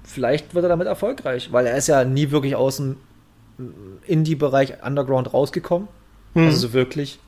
vielleicht 0.05 0.55
wird 0.55 0.67
er 0.67 0.69
damit 0.69 0.87
erfolgreich, 0.87 1.51
weil 1.51 1.67
er 1.67 1.79
ist 1.79 1.87
ja 1.87 2.05
nie 2.05 2.31
wirklich 2.31 2.55
aus 2.57 2.77
dem 2.77 2.99
Indie-Bereich 4.07 4.85
Underground 4.85 5.33
rausgekommen. 5.33 5.89
Hm. 6.35 6.47
Also 6.47 6.59
so 6.59 6.73
wirklich. 6.75 7.19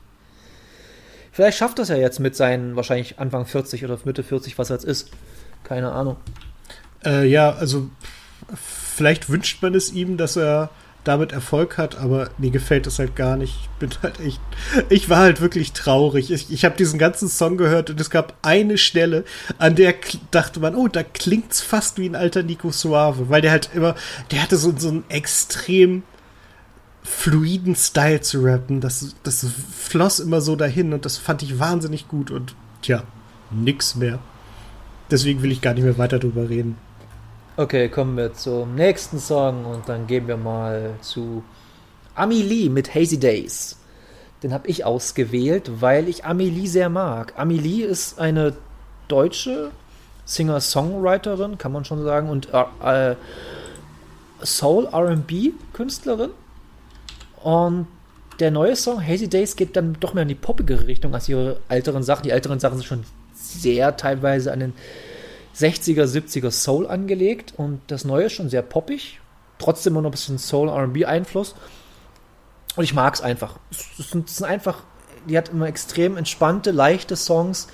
Vielleicht 1.31 1.57
schafft 1.57 1.79
das 1.79 1.89
ja 1.89 1.95
jetzt 1.95 2.19
mit 2.19 2.35
seinen 2.35 2.75
wahrscheinlich 2.75 3.17
Anfang 3.17 3.47
40 3.47 3.83
oder 3.83 3.97
Mitte 4.05 4.21
40, 4.21 4.59
was 4.59 4.69
er 4.69 4.75
jetzt 4.75 4.85
ist. 4.85 5.09
Keine 5.63 5.91
Ahnung. 5.91 6.17
Äh, 7.03 7.27
ja, 7.27 7.51
also 7.51 7.89
vielleicht 8.55 9.27
wünscht 9.29 9.63
man 9.63 9.73
es 9.73 9.91
ihm, 9.91 10.17
dass 10.17 10.37
er 10.37 10.69
damit 11.05 11.31
Erfolg 11.31 11.77
hat, 11.77 11.97
aber 11.97 12.29
mir 12.37 12.51
gefällt 12.51 12.87
das 12.87 12.99
halt 12.99 13.15
gar 13.15 13.37
nicht. 13.37 13.55
Ich 13.61 13.69
bin 13.79 13.89
halt 14.01 14.19
echt, 14.19 14.41
ich 14.89 15.09
war 15.09 15.19
halt 15.19 15.39
wirklich 15.39 15.71
traurig. 15.71 16.31
Ich, 16.31 16.51
ich 16.51 16.65
habe 16.65 16.75
diesen 16.75 16.99
ganzen 16.99 17.29
Song 17.29 17.57
gehört 17.57 17.89
und 17.89 18.01
es 18.01 18.09
gab 18.09 18.35
eine 18.41 18.77
Stelle, 18.77 19.23
an 19.57 19.75
der 19.75 19.93
dachte 20.31 20.59
man, 20.59 20.75
oh, 20.75 20.87
da 20.87 21.03
klingt's 21.03 21.61
fast 21.61 21.97
wie 21.97 22.09
ein 22.09 22.15
alter 22.15 22.43
Nico 22.43 22.71
Suave, 22.71 23.29
weil 23.29 23.41
der 23.41 23.51
halt 23.51 23.69
immer, 23.73 23.95
der 24.31 24.41
hatte 24.41 24.57
so, 24.57 24.73
so 24.77 24.89
einen 24.89 25.03
extrem 25.09 26.03
fluiden 27.03 27.75
Style 27.75 28.21
zu 28.21 28.43
rappen. 28.43 28.81
Das, 28.81 29.15
das 29.23 29.45
floss 29.77 30.19
immer 30.19 30.41
so 30.41 30.55
dahin 30.55 30.91
und 30.91 31.05
das 31.05 31.17
fand 31.17 31.43
ich 31.43 31.59
wahnsinnig 31.59 32.07
gut 32.07 32.31
und 32.31 32.55
tja, 32.81 33.03
nix 33.51 33.95
mehr. 33.95 34.19
Deswegen 35.11 35.43
will 35.43 35.51
ich 35.51 35.61
gar 35.61 35.75
nicht 35.75 35.83
mehr 35.83 35.99
weiter 35.99 36.17
drüber 36.17 36.49
reden. 36.49 36.77
Okay, 37.57 37.87
kommen 37.87 38.17
wir 38.17 38.33
zum 38.33 38.75
nächsten 38.75 39.17
Song 39.17 39.63
und 39.63 39.87
dann 39.87 40.07
gehen 40.07 40.27
wir 40.27 40.35
mal 40.35 40.95
zu 40.99 41.41
Amelie 42.13 42.69
mit 42.69 42.93
Hazy 42.93 43.17
Days. 43.17 43.77
Den 44.43 44.51
habe 44.51 44.67
ich 44.67 44.83
ausgewählt, 44.83 45.71
weil 45.79 46.09
ich 46.09 46.25
Amelie 46.25 46.67
sehr 46.67 46.89
mag. 46.89 47.31
Amelie 47.37 47.85
ist 47.85 48.19
eine 48.19 48.57
deutsche 49.07 49.71
Singer-Songwriterin, 50.25 51.57
kann 51.57 51.71
man 51.71 51.85
schon 51.85 52.03
sagen, 52.03 52.27
und 52.27 52.49
äh, 52.53 53.11
äh 53.11 53.15
Soul-RB-Künstlerin. 54.43 56.31
Und 57.41 57.87
der 58.41 58.51
neue 58.51 58.75
Song 58.75 59.01
Hazy 59.01 59.29
Days 59.29 59.55
geht 59.55 59.77
dann 59.77 59.95
doch 60.01 60.13
mehr 60.13 60.23
in 60.23 60.27
die 60.27 60.35
poppigere 60.35 60.87
Richtung 60.87 61.13
als 61.13 61.29
ihre 61.29 61.61
älteren 61.69 62.03
Sachen. 62.03 62.23
Die 62.23 62.31
älteren 62.31 62.59
Sachen 62.59 62.79
sind 62.79 62.85
schon 62.85 63.05
sehr 63.33 63.95
teilweise 63.95 64.51
an 64.51 64.59
den 64.59 64.73
60er, 65.57 66.05
70er 66.05 66.51
Soul 66.51 66.87
angelegt 66.87 67.53
und 67.57 67.81
das 67.87 68.05
neue 68.05 68.25
ist 68.25 68.33
schon 68.33 68.49
sehr 68.49 68.61
poppig, 68.61 69.19
trotzdem 69.57 69.93
immer 69.93 70.01
noch 70.01 70.09
ein 70.09 70.11
bisschen 70.11 70.37
Soul 70.37 70.69
RB 70.69 71.05
Einfluss. 71.05 71.55
Und 72.75 72.83
ich 72.83 72.93
mag 72.93 73.13
es 73.13 73.21
einfach. 73.21 73.57
Es 73.71 74.09
sind, 74.09 74.43
einfach, 74.43 74.83
die 75.29 75.37
hat 75.37 75.49
immer 75.49 75.67
extrem 75.67 76.17
entspannte, 76.17 76.71
leichte 76.71 77.15
Songs, 77.15 77.67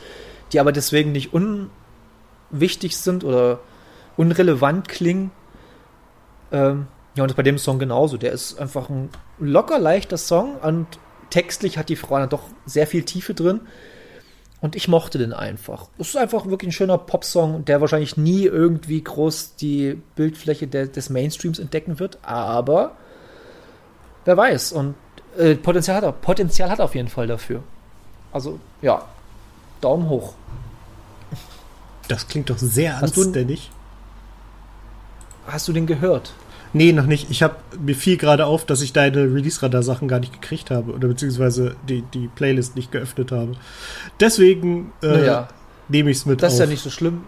die 0.54 0.60
aber 0.60 0.72
deswegen 0.72 1.12
nicht 1.12 1.34
unwichtig 1.34 2.98
sind 2.98 3.24
oder 3.24 3.60
unrelevant 4.16 4.88
klingen. 4.88 5.32
Ähm, 6.52 6.88
ja, 7.16 7.24
und 7.24 7.32
das 7.32 7.36
bei 7.36 7.44
dem 7.44 7.58
Song 7.58 7.80
genauso. 7.80 8.18
Der 8.18 8.32
ist 8.32 8.60
einfach 8.60 8.90
ein 8.90 9.10
locker 9.40 9.80
leichter 9.80 10.18
Song 10.18 10.56
und 10.58 10.86
textlich 11.30 11.78
hat 11.78 11.90
die 11.90 11.96
Frau 11.96 12.20
dann 12.20 12.30
doch 12.30 12.44
sehr 12.66 12.86
viel 12.86 13.04
Tiefe 13.04 13.34
drin. 13.34 13.62
Und 14.62 14.76
ich 14.76 14.88
mochte 14.88 15.18
den 15.18 15.34
einfach. 15.34 15.88
Es 15.98 16.10
ist 16.10 16.18
einfach 16.18 16.46
wirklich 16.46 16.70
ein 16.70 16.72
schöner 16.72 17.00
Popsong, 17.00 17.66
der 17.66 17.82
wahrscheinlich 17.82 18.16
nie 18.16 18.44
irgendwie 18.46 19.04
groß 19.04 19.56
die 19.56 20.00
Bildfläche 20.16 20.68
de 20.68 20.88
des 20.88 21.10
Mainstreams 21.10 21.58
entdecken 21.58 22.00
wird, 22.00 22.20
aber 22.22 22.92
wer 24.24 24.38
weiß. 24.38 24.72
Und 24.74 24.96
äh, 25.38 25.56
Potenzial, 25.56 25.98
hat 25.98 26.04
er, 26.04 26.12
Potenzial 26.12 26.70
hat 26.70 26.80
auf 26.80 26.94
jeden 26.94 27.08
Fall 27.08 27.26
dafür. 27.26 27.64
Also, 28.32 28.60
ja, 28.84 29.06
Daumen 29.82 30.08
hoch. 30.10 30.36
Das 32.08 32.28
klingt 32.28 32.50
doch 32.50 32.58
sehr 32.58 32.98
anständig. 32.98 33.72
Hast 35.48 35.68
du 35.68 35.74
den 35.74 35.88
gehört? 35.88 36.34
Nee, 36.74 36.94
noch 36.94 37.06
nicht. 37.06 37.30
Ich 37.30 37.44
habe 37.44 37.56
mir 37.80 37.96
fiel 37.96 38.18
gerade 38.18 38.46
auf, 38.46 38.66
dass 38.66 38.82
ich 38.82 38.94
deine 38.94 39.24
Release-Radar-Sachen 39.24 40.08
gar 40.08 40.20
nicht 40.20 40.34
gekriegt 40.34 40.72
habe 40.72 40.94
oder 40.94 41.10
beziehungsweise 41.10 41.76
die, 41.88 42.02
die 42.14 42.30
Playlist 42.30 42.76
nicht 42.76 42.92
geöffnet 42.92 43.32
habe. 43.32 43.54
Deswegen 44.20 44.94
äh, 45.02 45.08
naja, 45.08 45.48
nehme 45.90 46.12
ich 46.12 46.18
es 46.18 46.26
mit 46.26 46.42
Das 46.42 46.54
ist 46.54 46.60
ja 46.60 46.66
nicht 46.66 46.82
so 46.82 46.90
schlimm. 46.90 47.24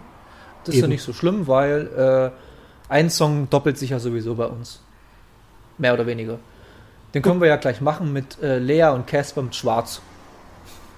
Das 0.64 0.74
Eben. 0.74 0.78
ist 0.78 0.82
ja 0.82 0.88
nicht 0.88 1.02
so 1.02 1.12
schlimm, 1.12 1.46
weil 1.46 2.32
äh, 2.32 2.92
ein 2.92 3.10
Song 3.10 3.50
doppelt 3.50 3.76
sich 3.76 3.90
ja 3.90 3.98
sowieso 3.98 4.34
bei 4.34 4.46
uns. 4.46 4.80
Mehr 5.76 5.92
oder 5.92 6.06
weniger. 6.06 6.38
Den 7.12 7.22
können 7.22 7.40
wir 7.40 7.48
ja 7.48 7.56
gleich 7.56 7.80
machen 7.80 8.12
mit 8.12 8.42
äh, 8.42 8.58
Lea 8.58 8.88
und 8.88 9.06
Casper 9.06 9.42
mit 9.42 9.54
Schwarz. 9.54 10.00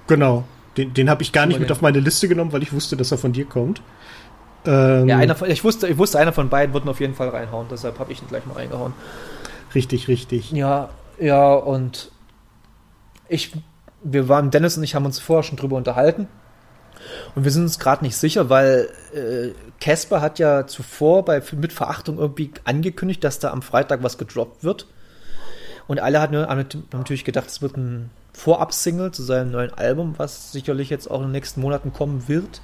Genau. 0.07 0.45
Den, 0.77 0.95
den 0.95 1.11
habe 1.11 1.23
ich 1.23 1.33
gar 1.33 1.47
nicht 1.47 1.59
mit 1.59 1.73
auf 1.73 1.81
meine 1.81 2.01
Liste 2.01 2.29
genommen, 2.29 2.53
weil 2.53 2.63
ich 2.63 2.73
wusste, 2.73 2.97
dass 2.97 3.11
er 3.11 3.19
von 3.19 3.33
dir 3.33 3.47
kommt. 3.47 3.83
Ähm, 4.67 5.09
ja, 5.09 5.19
einer 5.19 5.35
von, 5.35 5.51
ich, 5.51 5.65
wusste, 5.65 5.89
ich 5.89 5.99
wusste, 5.99 6.19
einer 6.19 6.33
von 6.33 6.49
beiden 6.49 6.75
wird 6.75 6.87
auf 6.89 7.01
jeden 7.01 7.15
Fall 7.15 7.29
reinhauen, 7.29 7.67
deshalb 7.71 7.99
habe 7.99 8.13
ich 8.13 8.21
ihn 8.21 8.29
gleich 8.29 8.47
mal 8.47 8.55
reingehauen. 8.55 8.93
Richtig, 9.75 10.09
richtig. 10.09 10.53
Ja, 10.53 10.91
ja, 11.19 11.55
und 11.55 12.11
ich, 13.29 13.53
wir 14.03 14.29
waren, 14.29 14.51
Dennis 14.51 14.77
und 14.77 14.85
ich 14.85 14.95
haben 14.95 15.07
uns 15.07 15.19
vorher 15.19 15.43
schon 15.43 15.57
drüber 15.57 15.77
unterhalten. 15.77 16.29
Und 17.35 17.45
wir 17.45 17.51
sind 17.51 17.63
uns 17.63 17.79
gerade 17.79 18.05
nicht 18.05 18.17
sicher, 18.17 18.49
weil 18.49 18.89
äh, 19.15 19.51
Casper 19.81 20.19
äh, 20.19 20.21
hat 20.21 20.39
ja 20.39 20.67
zuvor 20.67 21.25
bei 21.25 21.43
mit 21.53 21.73
Verachtung 21.73 22.19
irgendwie 22.19 22.51
angekündigt, 22.65 23.23
dass 23.23 23.39
da 23.39 23.51
am 23.53 23.63
Freitag 23.63 24.03
was 24.03 24.19
gedroppt 24.19 24.65
wird. 24.65 24.87
Und 25.87 26.01
alle 26.01 26.21
hatten, 26.21 26.37
haben 26.37 26.67
natürlich 26.93 27.25
gedacht, 27.25 27.49
es 27.49 27.63
wird 27.63 27.77
ein 27.77 28.11
Vorab-Single 28.33 29.13
zu 29.13 29.23
seinem 29.23 29.53
neuen 29.53 29.73
Album, 29.73 30.15
was 30.17 30.53
sicherlich 30.53 30.91
jetzt 30.91 31.11
auch 31.11 31.19
in 31.19 31.27
den 31.27 31.33
nächsten 31.33 31.61
Monaten 31.61 31.93
kommen 31.93 32.29
wird. 32.29 32.61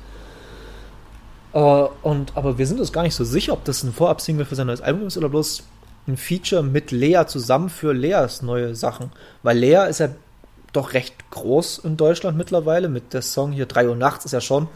Äh, 1.52 1.58
und, 1.58 2.36
aber 2.36 2.58
wir 2.58 2.66
sind 2.66 2.80
uns 2.80 2.92
gar 2.92 3.02
nicht 3.02 3.14
so 3.14 3.24
sicher, 3.24 3.52
ob 3.52 3.64
das 3.64 3.82
ein 3.82 3.92
Vorab-Single 3.92 4.44
für 4.44 4.54
sein 4.54 4.66
neues 4.66 4.80
Album 4.80 5.06
ist 5.06 5.16
oder 5.16 5.28
bloß 5.28 5.64
ein 6.08 6.16
Feature 6.16 6.62
mit 6.62 6.90
Lea 6.90 7.24
zusammen 7.26 7.68
für 7.68 7.92
Leas 7.92 8.42
neue 8.42 8.74
Sachen. 8.74 9.12
Weil 9.42 9.58
Lea 9.58 9.86
ist 9.88 10.00
ja 10.00 10.08
doch 10.72 10.94
recht 10.94 11.30
groß 11.30 11.78
in 11.78 11.96
Deutschland 11.96 12.36
mittlerweile. 12.36 12.88
Mit 12.88 13.12
der 13.12 13.22
Song 13.22 13.52
hier 13.52 13.66
3 13.66 13.88
Uhr 13.88 13.96
nachts 13.96 14.24
ist 14.24 14.32
ja 14.32 14.40
schon 14.40 14.68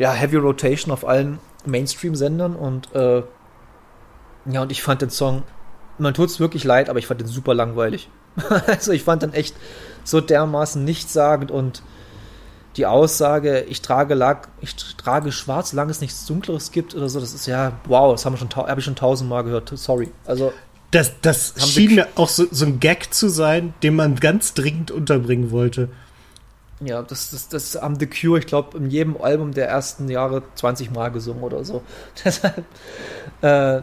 ja, 0.00 0.12
Heavy 0.12 0.36
Rotation 0.36 0.92
auf 0.92 1.06
allen 1.06 1.38
Mainstream-Sendern 1.66 2.56
und 2.56 2.92
äh, 2.94 3.22
ja, 4.46 4.62
und 4.62 4.72
ich 4.72 4.82
fand 4.82 5.02
den 5.02 5.10
Song, 5.10 5.42
man 5.98 6.14
tut 6.14 6.30
es 6.30 6.40
wirklich 6.40 6.64
leid, 6.64 6.88
aber 6.88 6.98
ich 6.98 7.06
fand 7.06 7.20
den 7.20 7.28
super 7.28 7.52
langweilig. 7.52 8.08
also 8.66 8.92
ich 8.92 9.04
fand 9.04 9.22
den 9.22 9.34
echt 9.34 9.54
so 10.02 10.22
dermaßen 10.22 10.82
nichtssagend 10.82 11.50
und 11.50 11.82
die 12.76 12.86
Aussage, 12.86 13.62
ich 13.62 13.82
trage, 13.82 14.14
lag, 14.14 14.48
ich 14.60 14.76
trage 14.96 15.32
schwarz, 15.32 15.70
solange 15.70 15.90
es 15.90 16.00
nichts 16.00 16.24
Dunkleres 16.26 16.70
gibt 16.70 16.94
oder 16.94 17.08
so, 17.08 17.20
das 17.20 17.34
ist 17.34 17.46
ja, 17.46 17.72
wow, 17.86 18.12
das 18.12 18.24
haben 18.24 18.34
wir 18.34 18.38
schon, 18.38 18.54
habe 18.54 18.80
ich 18.80 18.84
schon 18.84 18.96
tausendmal 18.96 19.44
gehört. 19.44 19.70
Sorry. 19.74 20.10
Also. 20.26 20.52
Das, 20.92 21.12
das 21.22 21.54
schien 21.56 21.94
mir 21.94 22.08
auch 22.16 22.28
so, 22.28 22.46
so 22.50 22.64
ein 22.64 22.80
Gag 22.80 23.14
zu 23.14 23.28
sein, 23.28 23.74
den 23.82 23.94
man 23.94 24.16
ganz 24.16 24.54
dringend 24.54 24.90
unterbringen 24.90 25.52
wollte. 25.52 25.88
Ja, 26.80 27.02
das, 27.02 27.30
das, 27.30 27.48
das 27.48 27.80
haben 27.80 27.98
The 28.00 28.06
Cure, 28.06 28.38
ich 28.38 28.46
glaube, 28.46 28.78
in 28.78 28.90
jedem 28.90 29.20
Album 29.20 29.52
der 29.52 29.68
ersten 29.68 30.08
Jahre 30.08 30.42
20 30.54 30.90
Mal 30.90 31.10
gesungen 31.10 31.42
oder 31.42 31.62
so. 31.64 31.82
Deshalb, 32.24 32.64
äh, 33.42 33.82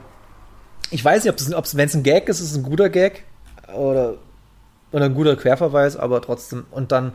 ich 0.90 1.04
weiß 1.04 1.24
nicht, 1.24 1.56
ob 1.56 1.66
es, 1.66 1.78
wenn 1.78 1.88
es 1.88 1.96
ein 1.96 2.04
Gag 2.04 2.28
ist, 2.28 2.40
ist 2.40 2.52
es 2.52 2.58
ein 2.58 2.64
guter 2.64 2.90
Gag. 2.90 3.24
Oder 3.74 4.16
Und 4.92 5.02
ein 5.02 5.14
guter 5.14 5.36
Querverweis, 5.36 5.98
aber 5.98 6.22
trotzdem. 6.22 6.66
Und 6.72 6.92
dann, 6.92 7.12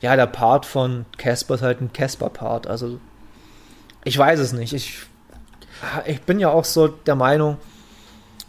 ja, 0.00 0.14
der 0.14 0.26
Part 0.26 0.64
von 0.64 1.06
Casper 1.18 1.56
ist 1.56 1.62
halt 1.62 1.80
ein 1.80 1.92
Casper-Part. 1.92 2.66
Also, 2.66 3.00
ich 4.04 4.16
weiß 4.16 4.38
es 4.38 4.52
nicht. 4.52 4.72
Ich, 4.72 5.00
ich 6.06 6.22
bin 6.22 6.38
ja 6.38 6.50
auch 6.50 6.64
so 6.64 6.86
der 6.86 7.16
Meinung, 7.16 7.58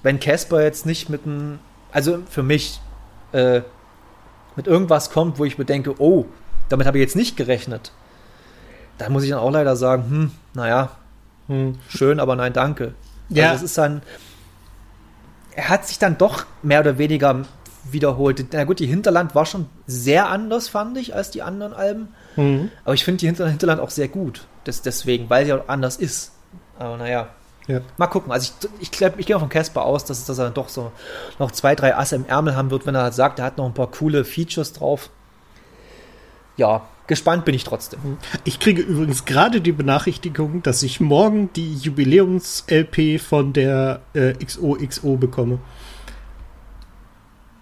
wenn 0.03 0.19
Casper 0.19 0.61
jetzt 0.61 0.85
nicht 0.85 1.09
mit 1.09 1.25
einem, 1.25 1.59
also 1.91 2.19
für 2.29 2.43
mich, 2.43 2.79
äh, 3.31 3.61
mit 4.55 4.67
irgendwas 4.67 5.09
kommt, 5.09 5.39
wo 5.39 5.45
ich 5.45 5.57
mir 5.57 5.65
denke, 5.65 5.95
oh, 5.99 6.25
damit 6.69 6.85
habe 6.85 6.97
ich 6.97 7.01
jetzt 7.01 7.15
nicht 7.15 7.35
gerechnet, 7.35 7.91
dann 8.97 9.11
muss 9.11 9.23
ich 9.23 9.29
dann 9.29 9.39
auch 9.39 9.51
leider 9.51 9.75
sagen, 9.75 10.09
hm, 10.09 10.31
naja, 10.53 10.91
hm. 11.47 11.77
schön, 11.89 12.19
aber 12.19 12.35
nein, 12.35 12.53
danke. 12.53 12.93
Ja. 13.29 13.51
Also 13.51 13.65
es 13.65 13.71
ist 13.71 13.77
dann, 13.77 14.01
er 15.55 15.69
hat 15.69 15.87
sich 15.87 15.99
dann 15.99 16.17
doch 16.17 16.45
mehr 16.61 16.81
oder 16.81 16.97
weniger 16.97 17.45
wiederholt. 17.91 18.45
Na 18.51 18.63
gut, 18.63 18.79
die 18.79 18.87
Hinterland 18.87 19.35
war 19.35 19.45
schon 19.45 19.67
sehr 19.85 20.29
anders, 20.29 20.67
fand 20.67 20.97
ich, 20.97 21.15
als 21.15 21.31
die 21.31 21.41
anderen 21.41 21.73
Alben. 21.73 22.09
Mhm. 22.35 22.71
Aber 22.83 22.93
ich 22.93 23.03
finde 23.03 23.19
die 23.19 23.27
Hinterland 23.27 23.81
auch 23.81 23.89
sehr 23.89 24.07
gut. 24.07 24.45
Das, 24.63 24.81
deswegen, 24.81 25.29
weil 25.29 25.45
sie 25.45 25.53
auch 25.53 25.67
anders 25.67 25.97
ist. 25.97 26.31
Aber 26.77 26.97
naja. 26.97 27.29
Ja. 27.67 27.81
Mal 27.97 28.07
gucken. 28.07 28.31
Also 28.31 28.53
ich, 28.79 28.83
ich, 28.83 28.91
glaub, 28.91 29.19
ich 29.19 29.25
gehe 29.25 29.35
auch 29.35 29.41
von 29.41 29.49
Casper 29.49 29.83
aus, 29.83 30.05
dass, 30.05 30.25
dass 30.25 30.37
er 30.37 30.45
dann 30.45 30.53
doch 30.53 30.69
so 30.69 30.91
noch 31.37 31.51
zwei, 31.51 31.75
drei 31.75 31.95
Asse 31.95 32.15
im 32.15 32.25
Ärmel 32.25 32.55
haben 32.55 32.71
wird, 32.71 32.85
wenn 32.85 32.95
er 32.95 33.03
halt 33.03 33.13
sagt, 33.13 33.39
er 33.39 33.45
hat 33.45 33.57
noch 33.57 33.65
ein 33.65 33.73
paar 33.73 33.91
coole 33.91 34.23
Features 34.23 34.73
drauf. 34.73 35.09
Ja, 36.55 36.87
gespannt 37.07 37.45
bin 37.45 37.53
ich 37.53 37.65
trotzdem. 37.65 38.17
Ich 38.45 38.59
kriege 38.59 38.81
übrigens 38.81 39.25
gerade 39.25 39.61
die 39.61 39.73
Benachrichtigung, 39.73 40.63
dass 40.63 40.81
ich 40.81 40.99
morgen 40.99 41.49
die 41.55 41.75
Jubiläums-LP 41.75 43.19
von 43.19 43.53
der 43.53 44.01
äh, 44.13 44.33
XOXO 44.33 45.17
bekomme. 45.17 45.59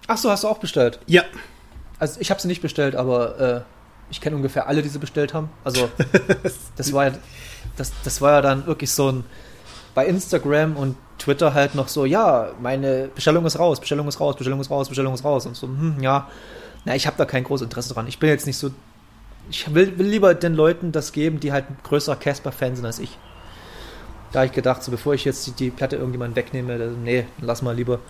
Ach 0.06 0.16
so, 0.16 0.30
hast 0.30 0.44
du 0.44 0.48
auch 0.48 0.58
bestellt? 0.58 1.00
Ja. 1.06 1.22
Also 1.98 2.20
ich 2.20 2.30
habe 2.30 2.40
sie 2.40 2.48
nicht 2.48 2.62
bestellt, 2.62 2.94
aber 2.94 3.40
äh, 3.40 3.60
ich 4.10 4.20
kenne 4.20 4.36
ungefähr 4.36 4.68
alle, 4.68 4.82
die 4.82 4.88
sie 4.88 4.98
bestellt 4.98 5.34
haben. 5.34 5.50
Also 5.64 5.88
das 6.76 6.92
war 6.92 7.06
ja, 7.06 7.12
das, 7.76 7.92
das 8.04 8.20
war 8.20 8.32
ja 8.32 8.42
dann 8.42 8.66
wirklich 8.66 8.90
so 8.90 9.10
ein 9.10 9.24
bei 9.94 10.06
Instagram 10.06 10.76
und 10.76 10.94
Twitter 11.18 11.54
halt 11.54 11.74
noch 11.74 11.88
so, 11.88 12.04
ja, 12.04 12.50
meine 12.60 13.08
Bestellung 13.14 13.46
ist 13.46 13.58
raus, 13.58 13.80
Bestellung 13.80 14.06
ist 14.06 14.20
raus, 14.20 14.36
Bestellung 14.36 14.60
ist 14.60 14.70
raus, 14.70 14.88
Bestellung 14.88 15.14
ist 15.14 15.24
raus 15.24 15.46
und 15.46 15.56
so, 15.56 15.66
hm, 15.66 15.96
ja, 16.02 16.28
na, 16.84 16.94
ich 16.94 17.06
habe 17.06 17.16
da 17.16 17.24
kein 17.24 17.44
großes 17.44 17.64
Interesse 17.64 17.94
dran. 17.94 18.06
Ich 18.06 18.18
bin 18.18 18.28
jetzt 18.28 18.46
nicht 18.46 18.58
so, 18.58 18.70
ich 19.50 19.74
will, 19.74 19.98
will 19.98 20.06
lieber 20.06 20.34
den 20.34 20.54
Leuten 20.54 20.92
das 20.92 21.12
geben, 21.12 21.40
die 21.40 21.50
halt 21.50 21.64
größerer 21.82 22.16
Casper-Fan 22.16 22.76
sind 22.76 22.84
als 22.84 22.98
ich. 22.98 23.18
Da 24.32 24.40
habe 24.40 24.46
ich 24.46 24.52
gedacht, 24.52 24.82
so 24.82 24.90
bevor 24.90 25.14
ich 25.14 25.24
jetzt 25.24 25.46
die, 25.46 25.52
die 25.52 25.70
Platte 25.70 25.96
irgendjemand 25.96 26.36
wegnehme, 26.36 26.76
nee, 27.02 27.26
lass 27.40 27.62
mal 27.62 27.74
lieber 27.74 28.00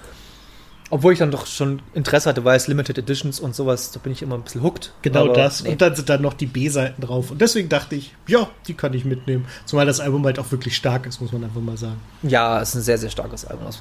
obwohl 0.91 1.13
ich 1.13 1.19
dann 1.19 1.31
doch 1.31 1.47
schon 1.47 1.81
Interesse 1.95 2.29
hatte, 2.29 2.45
weil 2.45 2.57
es 2.57 2.69
Limited 2.69 2.99
Editions 2.99 3.41
und 3.41 3.57
sowas, 3.57 3.91
da 3.91 3.99
bin 3.99 4.13
ich 4.13 4.23
immer 4.23 4.37
ein 4.37 4.43
bisschen 4.43 4.63
hooked. 4.63 4.93
Genau 5.03 5.25
Aber, 5.25 5.35
das. 5.35 5.65
Nee. 5.65 5.71
Und 5.71 5.83
dann 5.83 5.97
sind 5.97 6.09
dann 6.09 6.23
noch 6.23 6.35
die 6.35 6.47
B-Seiten 6.47 7.03
drauf. 7.03 7.33
Und 7.33 7.41
deswegen 7.41 7.69
dachte 7.69 7.97
ich, 7.97 8.15
ja, 8.29 8.49
die 8.69 8.75
kann 8.75 8.95
ich 8.95 9.05
mitnehmen. 9.05 9.47
Zumal 9.65 9.87
das 9.87 9.99
Album 9.99 10.25
halt 10.25 10.39
auch 10.39 10.51
wirklich 10.53 10.77
stark 10.77 11.07
ist, 11.07 11.21
muss 11.21 11.33
man 11.33 11.43
einfach 11.43 11.61
mal 11.61 11.77
sagen. 11.77 12.01
Ja, 12.23 12.61
es 12.61 12.71
ist 12.71 12.75
ein 12.77 12.83
sehr, 12.83 12.99
sehr 12.99 13.11
starkes 13.11 13.45
Album. 13.45 13.67
Das 13.67 13.81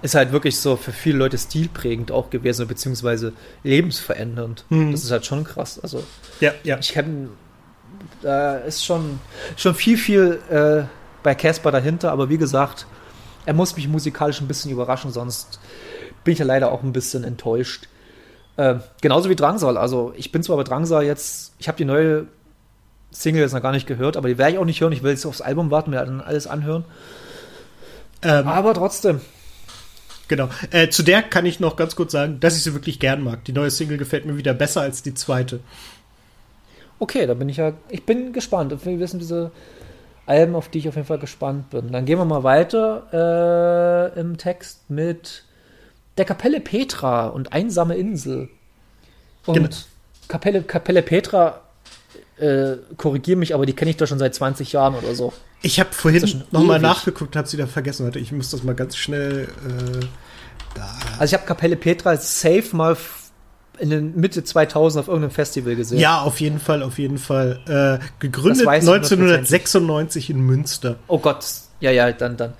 ist 0.00 0.14
halt 0.14 0.32
wirklich 0.32 0.58
so 0.58 0.76
für 0.76 0.92
viele 0.92 1.18
Leute 1.18 1.36
stilprägend 1.36 2.10
auch 2.10 2.30
gewesen, 2.30 2.66
beziehungsweise 2.66 3.34
lebensverändernd. 3.62 4.64
Mhm. 4.70 4.92
Das 4.92 5.04
ist 5.04 5.10
halt 5.10 5.26
schon 5.26 5.44
krass. 5.44 5.78
Also, 5.82 6.02
ja, 6.40 6.52
ja. 6.62 6.78
Ich 6.78 6.92
kenne, 6.92 7.28
da 8.22 8.56
ist 8.56 8.84
schon, 8.84 9.20
schon 9.56 9.74
viel, 9.74 9.98
viel 9.98 10.38
äh, 10.50 10.84
bei 11.22 11.34
Casper 11.34 11.70
dahinter. 11.70 12.12
Aber 12.12 12.30
wie 12.30 12.38
gesagt, 12.38 12.86
er 13.44 13.52
muss 13.52 13.76
mich 13.76 13.88
musikalisch 13.88 14.40
ein 14.40 14.48
bisschen 14.48 14.70
überraschen, 14.70 15.12
sonst 15.12 15.58
bin 16.24 16.32
ich 16.32 16.38
ja 16.38 16.44
leider 16.44 16.72
auch 16.72 16.82
ein 16.82 16.92
bisschen 16.92 17.24
enttäuscht. 17.24 17.88
Äh, 18.56 18.76
genauso 19.00 19.30
wie 19.30 19.36
Drangsal. 19.36 19.76
Also 19.76 20.12
ich 20.16 20.32
bin 20.32 20.42
zwar 20.42 20.56
bei 20.56 20.64
Drangsal 20.64 21.04
jetzt, 21.04 21.52
ich 21.58 21.68
habe 21.68 21.78
die 21.78 21.84
neue 21.84 22.26
Single 23.10 23.42
jetzt 23.42 23.52
noch 23.52 23.62
gar 23.62 23.72
nicht 23.72 23.86
gehört, 23.86 24.16
aber 24.16 24.28
die 24.28 24.38
werde 24.38 24.52
ich 24.52 24.58
auch 24.58 24.64
nicht 24.64 24.80
hören. 24.80 24.92
Ich 24.92 25.02
will 25.02 25.10
jetzt 25.10 25.26
aufs 25.26 25.40
Album 25.40 25.70
warten, 25.70 25.90
mir 25.90 26.04
dann 26.04 26.20
alles 26.20 26.46
anhören. 26.46 26.84
Ähm, 28.22 28.48
aber 28.48 28.74
trotzdem. 28.74 29.20
Genau. 30.28 30.48
Äh, 30.70 30.88
zu 30.88 31.02
der 31.02 31.22
kann 31.22 31.46
ich 31.46 31.60
noch 31.60 31.76
ganz 31.76 31.96
kurz 31.96 32.12
sagen, 32.12 32.40
dass 32.40 32.56
ich 32.56 32.62
sie 32.62 32.72
wirklich 32.72 32.98
gern 32.98 33.22
mag. 33.22 33.44
Die 33.44 33.52
neue 33.52 33.70
Single 33.70 33.98
gefällt 33.98 34.24
mir 34.24 34.36
wieder 34.36 34.54
besser 34.54 34.80
als 34.80 35.02
die 35.02 35.14
zweite. 35.14 35.60
Okay, 36.98 37.26
da 37.26 37.34
bin 37.34 37.48
ich 37.48 37.58
ja, 37.58 37.72
ich 37.88 38.04
bin 38.04 38.32
gespannt. 38.32 38.74
Wir 38.84 38.98
wissen 38.98 39.18
diese 39.18 39.50
Alben, 40.26 40.54
auf 40.54 40.68
die 40.68 40.78
ich 40.78 40.88
auf 40.88 40.96
jeden 40.96 41.06
Fall 41.06 41.18
gespannt 41.18 41.70
bin. 41.70 41.92
Dann 41.92 42.06
gehen 42.06 42.18
wir 42.18 42.24
mal 42.24 42.42
weiter 42.42 44.12
äh, 44.14 44.18
im 44.18 44.38
Text 44.38 44.88
mit 44.88 45.44
der 46.16 46.24
Kapelle 46.24 46.60
Petra 46.60 47.26
und 47.26 47.52
Einsame 47.52 47.96
Insel. 47.96 48.48
Und 49.46 49.54
genau. 49.54 49.68
Kapelle, 50.28 50.62
Kapelle 50.62 51.02
Petra, 51.02 51.60
äh, 52.38 52.76
korrigiere 52.96 53.36
mich, 53.36 53.54
aber 53.54 53.66
die 53.66 53.74
kenne 53.74 53.90
ich 53.90 53.96
doch 53.96 54.06
schon 54.06 54.18
seit 54.18 54.34
20 54.34 54.72
Jahren 54.72 54.94
oder 54.94 55.14
so. 55.14 55.32
Ich 55.62 55.80
habe 55.80 55.92
vorhin 55.92 56.44
nochmal 56.50 56.78
nachgeguckt, 56.78 57.36
habe 57.36 57.48
sie 57.48 57.56
da 57.56 57.66
vergessen. 57.66 58.04
Warte, 58.04 58.18
ich 58.18 58.32
muss 58.32 58.50
das 58.50 58.62
mal 58.62 58.74
ganz 58.74 58.96
schnell. 58.96 59.48
Äh, 59.66 60.06
da. 60.74 60.90
Also 61.18 61.34
ich 61.34 61.40
habe 61.40 61.46
Kapelle 61.46 61.76
Petra 61.76 62.16
safe 62.16 62.64
mal 62.72 62.96
in 63.78 63.90
den 63.90 64.16
Mitte 64.16 64.44
2000 64.44 65.00
auf 65.00 65.08
irgendeinem 65.08 65.30
Festival 65.32 65.74
gesehen. 65.74 65.98
Ja, 65.98 66.22
auf 66.22 66.40
jeden 66.40 66.60
Fall, 66.60 66.82
auf 66.82 66.98
jeden 66.98 67.18
Fall. 67.18 68.00
Äh, 68.00 68.04
gegründet 68.18 68.66
1996 68.66 70.30
in 70.30 70.40
Münster. 70.40 70.96
Oh 71.08 71.18
Gott, 71.18 71.44
ja, 71.80 71.90
ja, 71.90 72.12
dann, 72.12 72.36
dann. 72.36 72.54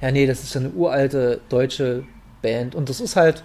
Ja, 0.00 0.10
nee, 0.10 0.26
das 0.26 0.42
ist 0.42 0.56
eine 0.56 0.70
uralte 0.70 1.40
deutsche 1.48 2.04
Band. 2.42 2.74
Und 2.74 2.88
das 2.88 3.00
ist 3.00 3.16
halt, 3.16 3.44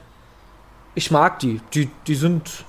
ich 0.96 1.12
mag 1.12 1.40
die. 1.40 1.62
Die, 1.74 1.90
die 2.08 2.16
sind 2.16 2.66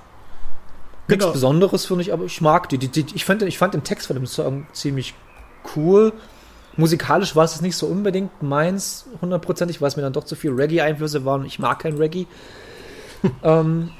nichts 1.07 1.25
genau. 1.25 1.31
Besonderes, 1.31 1.85
finde 1.85 2.03
ich, 2.03 2.13
aber 2.13 2.25
ich 2.25 2.41
mag 2.41 2.69
die. 2.69 2.77
die, 2.77 2.87
die 2.87 3.05
ich, 3.13 3.25
fand, 3.25 3.41
ich 3.43 3.57
fand 3.57 3.73
den 3.73 3.83
Text 3.83 4.07
von 4.07 4.15
dem 4.15 4.25
Song 4.25 4.67
ziemlich 4.73 5.13
cool. 5.75 6.13
Musikalisch 6.75 7.35
war 7.35 7.43
es 7.43 7.61
nicht 7.61 7.75
so 7.75 7.85
unbedingt 7.85 8.41
meins, 8.41 9.05
hundertprozentig, 9.21 9.79
weil 9.79 9.89
es 9.89 9.95
mir 9.95 10.01
dann 10.01 10.13
doch 10.13 10.23
zu 10.23 10.35
viel 10.35 10.51
Reggae-Einflüsse 10.51 11.23
waren. 11.23 11.45
Ich 11.45 11.59
mag 11.59 11.79
kein 11.79 11.97
Reggae. 11.97 12.25
ähm, 13.43 13.91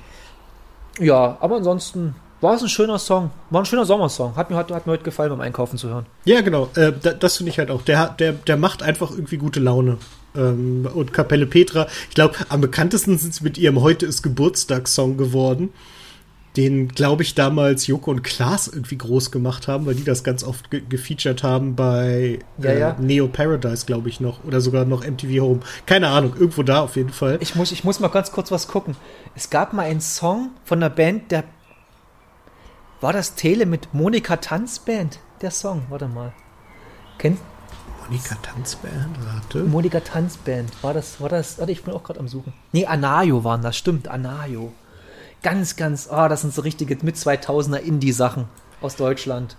ja, 0.99 1.37
aber 1.39 1.57
ansonsten 1.57 2.15
war 2.41 2.55
es 2.55 2.63
ein 2.63 2.69
schöner 2.69 2.97
Song. 2.97 3.29
War 3.51 3.61
ein 3.61 3.65
schöner 3.65 3.85
Sommersong. 3.85 4.35
Hat 4.35 4.49
mir, 4.49 4.57
hat, 4.57 4.71
hat 4.71 4.87
mir 4.87 4.93
heute 4.93 5.03
gefallen 5.03 5.29
beim 5.29 5.41
Einkaufen 5.41 5.77
zu 5.77 5.89
hören. 5.89 6.07
Ja, 6.25 6.41
genau. 6.41 6.69
Äh, 6.75 6.91
das 7.19 7.37
finde 7.37 7.51
ich 7.51 7.59
halt 7.59 7.69
auch. 7.69 7.83
Der, 7.83 8.09
der, 8.09 8.33
der 8.33 8.57
macht 8.57 8.81
einfach 8.81 9.11
irgendwie 9.11 9.37
gute 9.37 9.59
Laune 9.59 9.97
ähm, 10.35 10.87
und 10.93 11.13
Kapelle 11.13 11.45
Petra. 11.45 11.87
Ich 12.09 12.15
glaube, 12.15 12.35
am 12.49 12.61
bekanntesten 12.61 13.17
sind 13.17 13.33
sie 13.33 13.43
mit 13.43 13.57
ihrem 13.57 13.81
Heute 13.81 14.05
ist 14.05 14.21
Geburtstagssong 14.21 15.17
geworden. 15.17 15.69
Den, 16.55 16.89
glaube 16.89 17.23
ich, 17.23 17.33
damals 17.33 17.87
Joko 17.87 18.11
und 18.11 18.23
Klaas 18.23 18.67
irgendwie 18.67 18.99
groß 18.99 19.31
gemacht 19.31 19.67
haben, 19.67 19.87
weil 19.87 19.95
die 19.95 20.03
das 20.03 20.23
ganz 20.23 20.43
oft 20.43 20.69
ge 20.69 20.83
gefeatured 20.87 21.41
haben 21.41 21.75
bei 21.75 22.39
ja, 22.59 22.69
äh, 22.69 22.79
ja. 22.79 22.95
Neo 22.99 23.27
Paradise, 23.27 23.87
glaube 23.87 24.09
ich, 24.09 24.19
noch. 24.19 24.43
Oder 24.43 24.61
sogar 24.61 24.85
noch 24.85 25.03
MTV 25.03 25.41
Home. 25.41 25.59
Keine 25.87 26.09
Ahnung, 26.09 26.33
irgendwo 26.37 26.61
da 26.61 26.81
auf 26.81 26.95
jeden 26.95 27.09
Fall. 27.09 27.39
Ich 27.41 27.55
muss, 27.55 27.71
ich 27.71 27.83
muss 27.83 27.99
mal 27.99 28.09
ganz 28.09 28.31
kurz 28.31 28.51
was 28.51 28.67
gucken. 28.67 28.95
Es 29.33 29.49
gab 29.49 29.73
mal 29.73 29.83
einen 29.83 30.01
Song 30.01 30.51
von 30.63 30.77
einer 30.77 30.91
Band, 30.91 31.31
der. 31.31 31.43
War 33.01 33.13
das 33.13 33.33
Tele 33.33 33.65
mit 33.65 33.93
Monika 33.93 34.37
Tanzband? 34.37 35.19
Der 35.41 35.51
Song, 35.51 35.81
warte 35.89 36.07
mal. 36.07 36.33
Kennt, 37.17 37.39
Monika 38.05 38.35
Tanzband, 38.41 39.17
warte. 39.25 39.63
Monika 39.63 39.99
Tanzband, 39.99 40.71
war 40.83 40.93
das, 40.93 41.21
war 41.21 41.29
das, 41.29 41.57
warte, 41.57 41.71
ich 41.71 41.83
bin 41.83 41.93
auch 41.93 42.03
gerade 42.03 42.19
am 42.19 42.27
Suchen. 42.27 42.53
Nee, 42.71 42.85
Anayo 42.85 43.43
waren 43.43 43.61
das, 43.61 43.77
stimmt, 43.77 44.07
Anayo. 44.07 44.73
Ganz, 45.41 45.75
ganz, 45.75 46.09
oh, 46.11 46.27
das 46.27 46.41
sind 46.41 46.53
so 46.53 46.61
richtige 46.61 46.97
mit 47.03 47.15
2000er 47.15 47.77
Indie-Sachen 47.77 48.45
aus 48.81 48.95
Deutschland. 48.95 49.57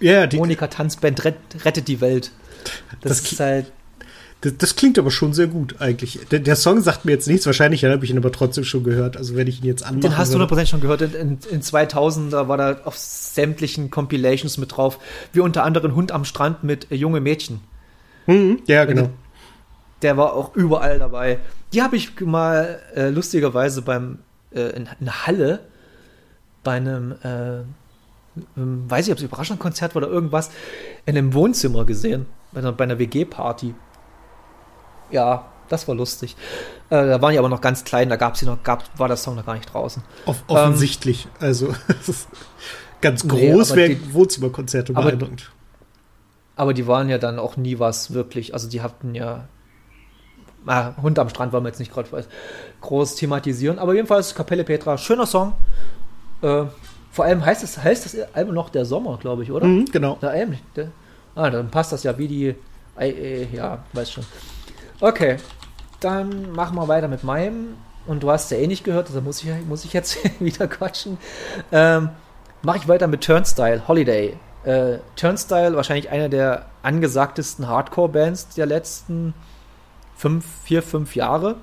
Ja, 0.00 0.26
die, 0.26 0.36
Monika 0.36 0.66
Tanzband 0.68 1.24
rett, 1.24 1.36
rettet 1.64 1.88
die 1.88 2.00
Welt. 2.00 2.30
Das, 3.00 3.22
das 3.22 3.32
ist 3.32 3.40
halt. 3.40 3.72
Das, 4.40 4.56
das, 4.56 4.76
klingt 4.76 4.98
aber 4.98 5.10
schon 5.10 5.32
sehr 5.32 5.48
gut 5.48 5.80
eigentlich. 5.80 6.20
Der, 6.30 6.38
der, 6.38 6.54
Song 6.54 6.80
sagt 6.80 7.04
mir 7.04 7.10
jetzt 7.10 7.26
nichts, 7.26 7.44
wahrscheinlich 7.46 7.84
habe 7.84 8.04
ich 8.04 8.10
ihn 8.10 8.18
aber 8.18 8.30
trotzdem 8.30 8.62
schon 8.62 8.84
gehört. 8.84 9.16
Also 9.16 9.34
wenn 9.34 9.48
ich 9.48 9.60
ihn 9.60 9.66
jetzt 9.66 9.82
anmache. 9.82 10.10
Den 10.10 10.16
hast 10.16 10.32
du 10.32 10.38
100% 10.38 10.66
schon 10.66 10.80
gehört. 10.80 11.02
In, 11.02 11.14
in, 11.14 11.38
in 11.50 11.62
2000 11.62 12.32
da 12.32 12.46
war 12.46 12.56
da 12.56 12.80
auf 12.84 12.96
sämtlichen 12.96 13.90
Compilations 13.90 14.56
mit 14.56 14.76
drauf, 14.76 15.00
wie 15.32 15.40
unter 15.40 15.64
anderem 15.64 15.96
Hund 15.96 16.12
am 16.12 16.24
Strand 16.24 16.62
mit 16.62 16.92
äh, 16.92 16.94
junge 16.94 17.20
Mädchen. 17.20 17.60
Mhm, 18.28 18.62
ja, 18.66 18.84
genau. 18.84 19.08
Der 20.02 20.16
war 20.16 20.34
auch 20.34 20.54
überall 20.54 20.98
dabei. 20.98 21.40
Die 21.72 21.82
habe 21.82 21.96
ich 21.96 22.20
mal 22.20 22.80
äh, 22.94 23.08
lustigerweise 23.08 23.82
beim 23.82 24.20
äh, 24.52 24.76
in, 24.76 24.88
in 25.00 25.06
der 25.06 25.26
Halle 25.26 25.60
bei 26.62 26.76
einem, 26.76 27.12
äh, 27.22 27.62
weiß 28.54 29.06
ich, 29.06 29.12
ob 29.12 29.18
es 29.18 29.24
ein 29.24 29.28
Überraschungskonzert 29.28 29.94
war 29.94 30.02
oder 30.02 30.12
irgendwas, 30.12 30.50
in 31.06 31.16
einem 31.16 31.34
Wohnzimmer 31.34 31.84
gesehen, 31.84 32.26
bei 32.52 32.60
einer, 32.60 32.78
einer 32.78 32.98
WG-Party. 32.98 33.74
Ja, 35.10 35.46
das 35.68 35.88
war 35.88 35.94
lustig. 35.94 36.36
Äh, 36.90 37.06
da 37.06 37.22
waren 37.22 37.32
die 37.32 37.38
aber 37.38 37.48
noch 37.48 37.60
ganz 37.60 37.84
klein, 37.84 38.08
da 38.08 38.16
gab 38.16 38.36
sie 38.36 38.46
noch, 38.46 38.62
gab, 38.62 38.84
war 38.98 39.08
der 39.08 39.16
Song 39.16 39.36
noch 39.36 39.46
gar 39.46 39.54
nicht 39.54 39.72
draußen. 39.72 40.02
Off 40.26 40.44
offensichtlich. 40.48 41.24
Ähm, 41.24 41.46
also 41.46 41.74
ganz 43.00 43.26
groß 43.26 43.70
nee, 43.70 43.76
wäre 43.76 43.96
Wohnzimmerkonzerte 44.12 44.92
beeindruckend. 44.92 45.50
Aber 46.58 46.74
die 46.74 46.86
waren 46.86 47.08
ja 47.08 47.16
dann 47.16 47.38
auch 47.38 47.56
nie 47.56 47.78
was 47.78 48.12
wirklich. 48.12 48.52
Also 48.52 48.68
die 48.68 48.82
hatten 48.82 49.14
ja 49.14 49.48
Ah, 50.66 50.92
Hund 51.00 51.18
am 51.18 51.30
Strand 51.30 51.52
wollen 51.52 51.64
wir 51.64 51.68
jetzt 51.68 51.78
nicht 51.78 51.92
gerade 51.92 52.08
groß 52.82 53.14
thematisieren, 53.14 53.78
aber 53.78 53.94
jedenfalls 53.94 54.34
Kapelle 54.34 54.64
Petra, 54.64 54.98
schöner 54.98 55.24
Song. 55.24 55.54
Äh, 56.42 56.64
vor 57.10 57.24
allem 57.24 57.44
heißt 57.44 57.62
es 57.62 57.82
heißt 57.82 58.04
das 58.04 58.34
Album 58.34 58.54
noch 58.54 58.68
der 58.68 58.84
Sommer, 58.84 59.16
glaube 59.16 59.44
ich, 59.44 59.50
oder? 59.50 59.66
Mhm, 59.66 59.86
genau. 59.86 60.18
Der 60.20 60.30
Album, 60.30 60.58
der, 60.76 60.88
ah, 61.34 61.48
dann 61.48 61.70
passt 61.70 61.92
das 61.92 62.02
ja 62.02 62.18
wie 62.18 62.28
die. 62.28 62.54
Äh, 62.98 63.46
ja, 63.54 63.78
weiß 63.94 64.12
schon. 64.12 64.26
Okay, 65.00 65.36
dann 66.00 66.52
machen 66.52 66.76
wir 66.76 66.86
weiter 66.86 67.08
mit 67.08 67.24
meinem. 67.24 67.76
Und 68.06 68.22
du 68.22 68.30
hast 68.30 68.50
ja 68.50 68.58
eh 68.58 68.66
nicht 68.66 68.84
gehört, 68.84 69.06
also 69.08 69.20
muss 69.20 69.42
ich, 69.42 69.50
muss 69.66 69.84
ich 69.84 69.92
jetzt 69.92 70.18
wieder 70.40 70.66
quatschen. 70.66 71.18
Ähm, 71.72 72.10
Mache 72.62 72.78
ich 72.78 72.88
weiter 72.88 73.06
mit 73.06 73.22
Turnstyle, 73.22 73.86
Holiday. 73.86 74.36
Äh, 74.64 74.98
Turnstyle, 75.16 75.76
wahrscheinlich 75.76 76.10
eine 76.10 76.28
der 76.28 76.66
angesagtesten 76.82 77.68
Hardcore-Bands 77.68 78.50
der 78.50 78.66
letzten 78.66 79.34
fünf, 80.16 80.44
vier, 80.64 80.82
fünf 80.82 81.14
Jahre. 81.14 81.56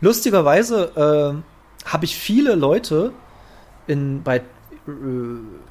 Lustigerweise 0.00 1.42
äh, 1.84 1.88
habe 1.88 2.04
ich 2.04 2.16
viele 2.16 2.54
Leute 2.54 3.12
in, 3.86 4.22
bei 4.22 4.38
äh, 4.38 4.42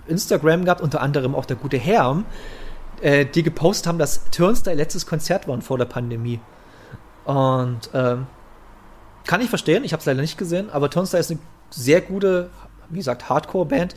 Instagram 0.08 0.66
gehabt, 0.66 0.82
unter 0.82 1.02
anderem 1.02 1.36
auch 1.36 1.46
der 1.46 1.58
gute 1.58 1.78
Herm, 1.78 2.26
äh, 3.02 3.26
die 3.26 3.44
gepostet 3.44 3.88
haben, 3.88 3.98
dass 3.98 4.30
Turnstyle 4.32 4.76
letztes 4.76 5.06
Konzert 5.06 5.48
waren 5.48 5.62
vor 5.62 5.78
der 5.78 5.86
Pandemie. 5.86 6.40
Und 7.26 7.90
ähm, 7.94 8.28
kann 9.26 9.42
ich 9.42 9.50
verstehen, 9.50 9.84
ich 9.84 9.94
habe 9.94 10.02
es 10.02 10.06
leider 10.06 10.22
nicht 10.22 10.38
gesehen, 10.38 10.70
aber 10.70 10.90
Turnstyle 10.90 11.22
ist 11.22 11.32
eine 11.32 11.40
sehr 11.70 12.02
gute, 12.02 12.50
wie 12.90 12.98
gesagt, 12.98 13.30
Hardcore-Band, 13.30 13.96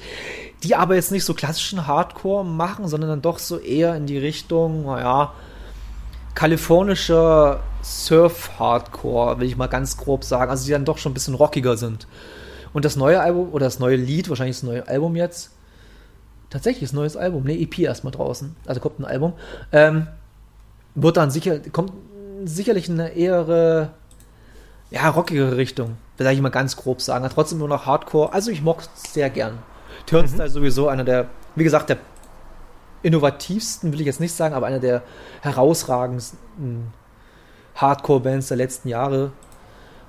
die 0.65 0.75
aber 0.75 0.95
jetzt 0.95 1.13
nicht 1.13 1.25
so 1.25 1.35
klassischen 1.35 1.87
Hardcore 1.87 2.45
machen, 2.45 2.89
sondern 2.89 3.11
dann 3.11 3.23
doch 3.23 3.39
so 3.39 3.59
eher 3.59 3.95
in 3.95 4.07
die 4.07 4.19
Richtung, 4.19 4.87
naja, 4.87 5.33
kalifornischer 6.35 7.61
Surf-Hardcore, 7.83 9.39
will 9.39 9.47
ich 9.47 9.57
mal 9.57 9.69
ganz 9.69 9.97
grob 9.97 10.25
sagen. 10.25 10.51
Also 10.51 10.65
die 10.65 10.73
dann 10.73 10.85
doch 10.85 10.99
schon 10.99 11.13
ein 11.13 11.15
bisschen 11.15 11.35
rockiger 11.35 11.77
sind. 11.77 12.07
Und 12.73 12.85
das 12.85 12.97
neue 12.97 13.21
Album, 13.21 13.53
oder 13.53 13.67
das 13.67 13.79
neue 13.79 13.97
Lied, 13.97 14.29
wahrscheinlich 14.29 14.57
das 14.57 14.65
neue 14.65 14.89
Album 14.89 15.15
jetzt, 15.15 15.51
tatsächlich 16.51 16.89
das 16.89 16.93
neues 16.93 17.17
Album, 17.17 17.45
ne, 17.45 17.61
EP 17.61 17.79
erstmal 17.79 18.13
draußen, 18.13 18.57
also 18.67 18.81
kommt 18.81 18.99
ein 18.99 19.05
Album, 19.05 19.35
ähm, 19.71 20.09
wird 20.95 21.17
dann 21.17 21.31
sicher, 21.31 21.61
kommt 21.73 21.93
sicherlich 22.45 22.89
in 22.89 23.01
eine 23.01 23.11
eher, 23.11 23.93
ja, 24.91 25.09
rockigere 25.09 25.57
Richtung, 25.57 25.97
will 26.17 26.27
ich 26.27 26.41
mal 26.41 26.49
ganz 26.49 26.77
grob 26.77 27.01
sagen. 27.01 27.25
Aber 27.25 27.35
trotzdem 27.35 27.59
nur 27.59 27.69
noch 27.69 27.87
Hardcore, 27.87 28.33
also 28.33 28.51
ich 28.51 28.63
mochte 28.63 28.89
es 28.97 29.13
sehr 29.13 29.31
gern. 29.31 29.59
Turnstyle 30.07 30.49
mhm. 30.49 30.53
sowieso 30.53 30.89
einer 30.89 31.05
der, 31.05 31.29
wie 31.55 31.65
gesagt, 31.65 31.89
der 31.89 31.99
innovativsten, 33.03 33.93
will 33.93 34.01
ich 34.01 34.07
jetzt 34.07 34.21
nicht 34.21 34.35
sagen, 34.35 34.55
aber 34.55 34.67
einer 34.67 34.81
der 34.81 35.03
herausragendsten 35.43 36.93
Hardcore-Bands 37.77 38.49
der 38.49 38.57
letzten 38.57 38.89
Jahre. 38.89 39.33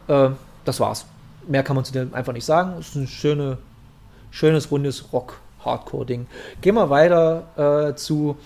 Äh, 0.07 0.29
das 0.63 0.79
war's. 0.79 1.05
Mehr 1.47 1.63
kann 1.63 1.75
man 1.75 1.85
zu 1.85 1.93
dem 1.93 2.13
einfach 2.13 2.33
nicht 2.33 2.45
sagen. 2.45 2.75
Es 2.79 2.89
ist 2.89 2.95
ein 2.95 3.07
schöne, 3.07 3.57
schönes, 4.31 4.71
rundes 4.71 5.11
Rock-Hardcore-Ding. 5.11 6.27
Gehen 6.61 6.75
wir 6.75 6.89
weiter 6.89 7.89
äh, 7.89 7.95
zu. 7.95 8.37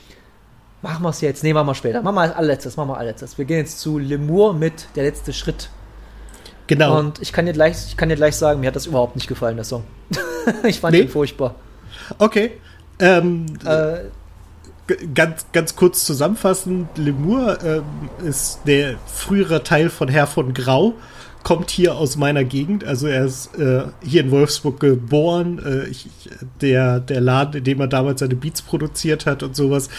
Machen 0.82 1.04
wir 1.04 1.10
es 1.10 1.22
jetzt? 1.22 1.44
Nee, 1.44 1.54
machen 1.54 1.68
wir 1.68 1.76
später. 1.76 2.02
Machen 2.02 2.16
wir 2.16 2.22
als 2.22 2.36
allerletztes. 2.36 2.78
Machen 2.78 2.90
wir 2.90 2.98
allerletztes. 2.98 3.38
Wir 3.38 3.46
gehen 3.46 3.58
jetzt 3.58 3.80
zu 3.80 4.00
Lemur 4.00 4.54
mit 4.54 4.88
Der 4.96 5.04
letzte 5.04 5.34
Schritt. 5.34 5.70
Genau. 6.68 7.00
Und 7.00 7.22
ich 7.22 7.34
kann 7.34 7.46
dir 7.46 7.54
gleich, 7.54 7.88
ich 7.88 7.98
kann 7.98 8.10
dir 8.10 8.16
gleich 8.16 8.36
sagen, 8.36 8.60
mir 8.60 8.68
hat 8.68 8.76
das 8.76 8.86
überhaupt 8.86 9.16
nicht 9.16 9.28
gefallen, 9.28 9.56
der 9.56 9.66
Song. 9.66 9.84
ich 10.64 10.80
fand 10.80 10.96
nee. 10.96 11.02
ihn 11.02 11.10
furchtbar. 11.10 11.56
Okay. 12.18 12.52
Ähm, 13.00 13.46
äh, 13.66 14.00
ganz, 15.14 15.46
ganz 15.52 15.76
kurz 15.76 16.06
zusammenfassend, 16.06 16.98
Lemur 16.98 17.58
ähm, 17.64 17.84
ist 18.26 18.62
der 18.66 18.96
frühere 19.08 19.64
Teil 19.64 19.90
von 19.90 20.08
Herr 20.08 20.28
von 20.28 20.54
Grau, 20.54 20.96
kommt 21.44 21.70
hier 21.70 21.96
aus 21.96 22.18
meiner 22.18 22.44
Gegend, 22.44 22.84
also 22.84 23.08
er 23.08 23.26
ist 23.26 23.58
äh, 23.58 23.84
hier 24.04 24.22
in 24.22 24.32
Wolfsburg 24.32 24.80
geboren, 24.80 25.60
äh, 25.66 25.88
ich, 25.88 26.10
der, 26.62 27.00
der 27.00 27.22
Laden, 27.22 27.60
in 27.60 27.64
dem 27.64 27.80
er 27.80 27.88
damals 27.88 28.20
seine 28.20 28.36
Beats 28.36 28.62
produziert 28.62 29.26
hat 29.26 29.42
und 29.42 29.56
sowas. 29.56 29.90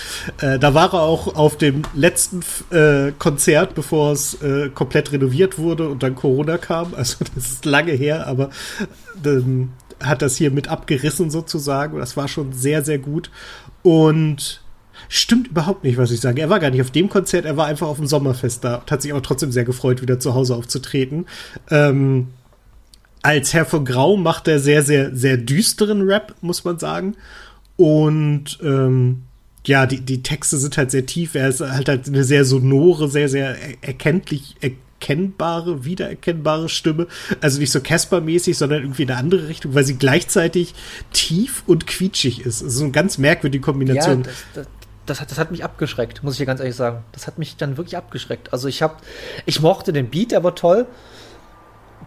Äh, 0.41 0.59
da 0.59 0.75
war 0.75 0.93
er 0.93 1.03
auch 1.03 1.35
auf 1.35 1.57
dem 1.57 1.83
letzten 1.95 2.41
äh, 2.71 3.13
Konzert, 3.19 3.75
bevor 3.75 4.13
es 4.13 4.35
äh, 4.43 4.69
komplett 4.69 5.13
renoviert 5.13 5.59
wurde 5.59 5.89
und 5.89 6.03
dann 6.03 6.15
Corona 6.15 6.59
kam, 6.59 6.95
also 6.97 7.25
das 7.35 7.53
ist 7.53 7.65
lange 7.65 7.93
her, 7.93 8.27
aber 8.27 8.51
ähm, 9.25 9.71
hat 10.01 10.23
das 10.23 10.37
hier 10.37 10.51
mit 10.51 10.69
abgerissen 10.69 11.31
sozusagen. 11.31 11.99
Das 11.99 12.17
war 12.17 12.29
schon 12.29 12.53
sehr, 12.53 12.85
sehr 12.85 12.99
gut. 12.99 13.31
Und 13.83 14.63
Stimmt 15.09 15.49
überhaupt 15.49 15.83
nicht, 15.83 15.99
was 15.99 16.11
ich 16.11 16.21
sage. 16.21 16.41
Er 16.41 16.51
war 16.51 16.61
gar 16.61 16.71
nicht 16.71 16.83
auf 16.83 16.91
dem 16.91 17.09
Konzert, 17.09 17.45
er 17.45 17.57
war 17.57 17.67
einfach 17.67 17.89
auf 17.89 17.97
dem 17.97 18.07
Sommerfest 18.07 18.63
da 18.63 18.77
und 18.77 18.91
hat 18.91 19.03
sich 19.03 19.11
aber 19.11 19.23
trotzdem 19.23 19.51
sehr 19.51 19.65
gefreut, 19.65 20.03
wieder 20.03 20.21
zu 20.21 20.35
Hause 20.35 20.55
aufzutreten. 20.55 21.27
Ähm, 21.69 22.29
als 23.23 23.53
Herr 23.53 23.67
von 23.67 23.85
Grau 23.85 24.17
macht 24.17 24.49
er 24.49 24.61
sehr, 24.61 24.83
sehr, 24.83 25.15
sehr 25.15 25.37
düsteren 25.37 26.03
Rap, 26.03 26.35
muss 26.43 26.65
man 26.65 26.79
sagen. 26.79 27.17
Und 27.77 28.59
ähm, 28.63 29.23
ja, 29.67 29.87
die, 29.87 30.01
die 30.01 30.23
Texte 30.23 30.59
sind 30.59 30.77
halt 30.77 30.91
sehr 30.91 31.07
tief. 31.07 31.35
Er 31.35 31.49
ist 31.49 31.61
halt, 31.61 31.89
halt 31.89 32.07
eine 32.07 32.25
sehr 32.25 32.45
sonore, 32.45 33.09
sehr, 33.09 33.29
sehr 33.29 33.57
erkenntlich, 33.83 34.57
erkennbare, 35.01 35.85
wiedererkennbare 35.85 36.69
Stimme. 36.69 37.07
Also 37.41 37.59
nicht 37.59 37.73
so 37.73 37.81
Casper-mäßig, 37.81 38.57
sondern 38.57 38.83
irgendwie 38.83 39.05
in 39.05 39.11
eine 39.11 39.19
andere 39.19 39.49
Richtung, 39.49 39.75
weil 39.75 39.85
sie 39.85 39.97
gleichzeitig 39.97 40.75
tief 41.13 41.63
und 41.67 41.87
quietschig 41.87 42.45
ist. 42.45 42.61
Ist 42.61 42.77
so 42.77 42.85
eine 42.85 42.93
ganz 42.93 43.19
merkwürdige 43.19 43.65
Kombination. 43.65 44.19
Ja, 44.19 44.25
das, 44.25 44.45
das, 44.55 44.67
das 45.07 45.21
hat, 45.21 45.31
das 45.31 45.39
hat 45.39 45.51
mich 45.51 45.65
abgeschreckt, 45.65 46.23
muss 46.23 46.35
ich 46.35 46.39
dir 46.39 46.47
ganz 46.47 46.61
ehrlich 46.61 46.77
sagen. 46.77 47.03
Das 47.13 47.27
hat 47.27 47.39
mich 47.39 47.57
dann 47.57 47.77
wirklich 47.77 47.97
abgeschreckt. 47.97 48.53
Also 48.53 48.69
ich 48.69 48.83
habe, 48.83 48.97
ich 49.47 49.61
mochte 49.61 49.93
den 49.93 50.11
Beat, 50.11 50.33
der 50.33 50.45
war 50.45 50.55
toll. 50.55 50.87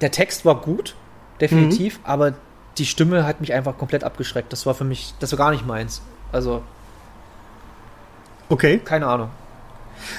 Der 0.02 0.12
Text 0.12 0.46
war 0.46 0.62
gut, 0.62 0.96
definitiv, 1.39 2.00
mhm. 2.00 2.06
aber 2.06 2.34
die 2.78 2.86
Stimme 2.86 3.26
hat 3.26 3.41
mich 3.41 3.54
einfach 3.54 3.78
komplett 3.78 4.04
abgeschreckt. 4.04 4.52
Das 4.52 4.66
war 4.66 4.74
für 4.74 4.84
mich, 4.84 5.14
das 5.20 5.32
war 5.32 5.38
gar 5.38 5.52
nicht 5.52 5.66
meins. 5.66 6.02
Also. 6.32 6.64
Okay. 8.50 8.82
Keine 8.84 9.08
Ahnung. 9.08 9.30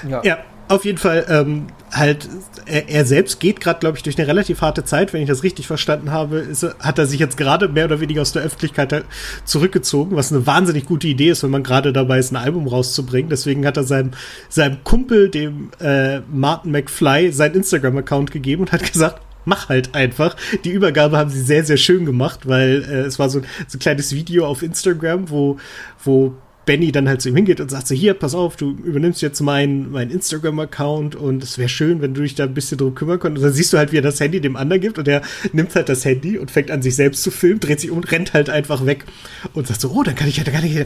Ja. 0.09 0.23
ja 0.23 0.39
auf 0.69 0.85
jeden 0.85 0.99
Fall 0.99 1.27
ähm, 1.29 1.67
halt, 1.93 2.29
er, 2.67 2.89
er 2.89 3.05
selbst 3.05 3.41
geht 3.41 3.61
gerade, 3.61 3.81
glaube 3.81 3.97
ich, 3.97 4.03
durch 4.03 4.19
eine 4.19 4.27
relativ 4.27 4.61
harte 4.61 4.85
Zeit. 4.85 5.13
Wenn 5.13 5.23
ich 5.23 5.29
das 5.29 5.43
richtig 5.43 5.67
verstanden 5.67 6.11
habe, 6.11 6.39
ist, 6.39 6.65
hat 6.81 6.99
er 6.99 7.07
sich 7.07 7.21
jetzt 7.21 7.37
gerade 7.37 7.69
mehr 7.69 7.85
oder 7.85 8.01
weniger 8.01 8.23
aus 8.23 8.33
der 8.33 8.43
Öffentlichkeit 8.43 9.05
zurückgezogen, 9.45 10.17
was 10.17 10.33
eine 10.33 10.47
wahnsinnig 10.47 10.87
gute 10.87 11.07
Idee 11.07 11.31
ist, 11.31 11.43
wenn 11.43 11.51
man 11.51 11.63
gerade 11.63 11.93
dabei 11.93 12.19
ist, 12.19 12.33
ein 12.33 12.37
Album 12.37 12.67
rauszubringen. 12.67 13.31
Deswegen 13.31 13.67
hat 13.67 13.77
er 13.77 13.85
seinem, 13.85 14.13
seinem 14.49 14.83
Kumpel, 14.85 15.29
dem 15.29 15.71
äh, 15.81 16.21
Martin 16.33 16.73
McFly, 16.73 17.33
seinen 17.33 17.57
Instagram-Account 17.57 18.31
gegeben 18.31 18.63
und 18.63 18.73
hat 18.73 18.83
gesagt, 18.93 19.21
mach 19.45 19.69
halt 19.69 19.95
einfach. 19.95 20.37
Die 20.65 20.71
Übergabe 20.71 21.19
haben 21.19 21.31
sie 21.31 21.43
sehr, 21.43 21.65
sehr 21.65 21.77
schön 21.77 22.07
gemacht, 22.07 22.49
weil 22.49 22.85
äh, 22.89 23.01
es 23.01 23.19
war 23.19 23.29
so, 23.29 23.41
so 23.67 23.77
ein 23.77 23.81
kleines 23.81 24.13
Video 24.13 24.47
auf 24.47 24.63
Instagram, 24.63 25.31
wo, 25.31 25.59
wo 26.03 26.35
Benny 26.67 26.93
dann 26.93 27.09
halt 27.09 27.21
zu 27.21 27.29
ihm 27.29 27.37
hingeht 27.37 27.61
und 27.61 27.71
sagt 27.71 27.89
so, 27.89 27.95
hier, 27.95 28.15
pass 28.15 28.35
auf, 28.35 28.57
du 28.57 28.71
übernimmst 28.71 29.23
jetzt 29.23 29.41
meinen 29.41 29.91
mein 29.91 30.11
Instagram-Account 30.11 31.17
und 31.17 31.43
es 31.43 31.59
wäre 31.59 31.69
schön, 31.69 32.01
wenn 32.01 32.15
du 32.15 32.23
dich 32.23 32.35
da 32.35 32.45
ein 32.45 32.55
bisschen 32.55 32.79
drum 32.79 32.95
kümmern 32.95 33.19
könntest. 33.19 33.45
Und 33.45 33.51
dann 33.51 33.57
siehst 33.57 33.73
du 33.73 33.79
halt, 33.79 33.93
wie 33.93 33.99
er 33.99 34.03
das 34.03 34.21
Handy 34.21 34.41
dem 34.41 34.57
anderen 34.57 34.81
gibt 34.81 34.99
und 34.99 35.09
er 35.09 35.23
nimmt 35.53 35.75
halt 35.75 35.89
das 35.89 36.05
Handy 36.05 36.39
und 36.39 36.51
fängt 36.51 36.71
an, 36.71 36.83
sich 36.83 36.97
selbst 36.97 37.23
zu 37.23 37.31
filmen, 37.31 37.61
dreht 37.61 37.81
sich 37.81 37.91
um 37.91 37.99
und 37.99 38.11
rennt 38.11 38.33
halt 38.33 38.51
einfach 38.51 38.87
weg 38.87 39.05
und 39.53 39.67
sagt 39.67 39.81
so, 39.81 39.91
oh, 39.91 40.03
dann 40.03 40.15
kann 40.15 40.29
ich 40.29 40.37
ja, 40.37 40.45
dann 40.45 40.55
kann 40.55 40.65
ich 40.65 40.75
ja, 40.75 40.85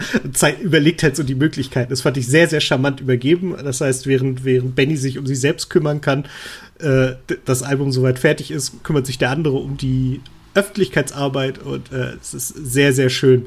überlegt 0.61 1.03
halt 1.03 1.17
so 1.17 1.23
die 1.23 1.35
Möglichkeiten. 1.35 1.91
Das 1.91 2.01
fand 2.01 2.17
ich 2.17 2.27
sehr, 2.27 2.49
sehr 2.49 2.61
charmant 2.61 3.01
übergeben. 3.01 3.55
Das 3.63 3.81
heißt, 3.81 4.07
während, 4.07 4.45
während 4.45 4.75
Benny 4.75 4.97
sich 4.97 5.19
um 5.19 5.27
sich 5.27 5.41
selbst 5.41 5.71
kümmern 5.71 6.01
kann, 6.01 6.25
äh, 6.81 7.13
das 7.45 7.63
Album 7.63 7.93
soweit 7.93 8.19
fertig 8.19 8.51
ist, 8.51 8.85
kümmert 8.85 9.07
sich 9.07 9.19
der 9.19 9.31
andere 9.31 9.57
um 9.57 9.77
die 9.77 10.21
Öffentlichkeitsarbeit 10.55 11.59
und 11.59 11.93
äh, 11.93 12.15
es 12.21 12.35
ist 12.35 12.49
sehr, 12.49 12.93
sehr 12.93 13.11
schön. 13.11 13.47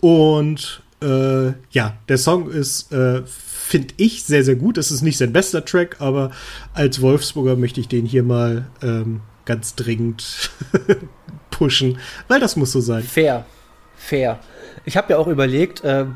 Und 0.00 0.82
äh, 1.02 1.52
ja, 1.70 1.96
der 2.08 2.18
Song 2.18 2.50
ist, 2.50 2.92
äh, 2.92 3.22
finde 3.24 3.94
ich, 3.96 4.24
sehr, 4.24 4.44
sehr 4.44 4.56
gut. 4.56 4.78
Es 4.78 4.90
ist 4.90 5.02
nicht 5.02 5.18
sein 5.18 5.32
bester 5.32 5.64
Track, 5.64 5.96
aber 6.00 6.30
als 6.74 7.00
Wolfsburger 7.00 7.56
möchte 7.56 7.80
ich 7.80 7.88
den 7.88 8.06
hier 8.06 8.22
mal 8.22 8.66
ähm, 8.82 9.20
ganz 9.44 9.74
dringend 9.74 10.50
pushen, 11.50 11.98
weil 12.28 12.40
das 12.40 12.56
muss 12.56 12.72
so 12.72 12.80
sein. 12.80 13.02
Fair, 13.02 13.44
fair. 13.96 14.38
Ich 14.84 14.96
habe 14.96 15.12
ja 15.12 15.18
auch 15.18 15.26
überlegt, 15.26 15.82
äh, 15.84 16.06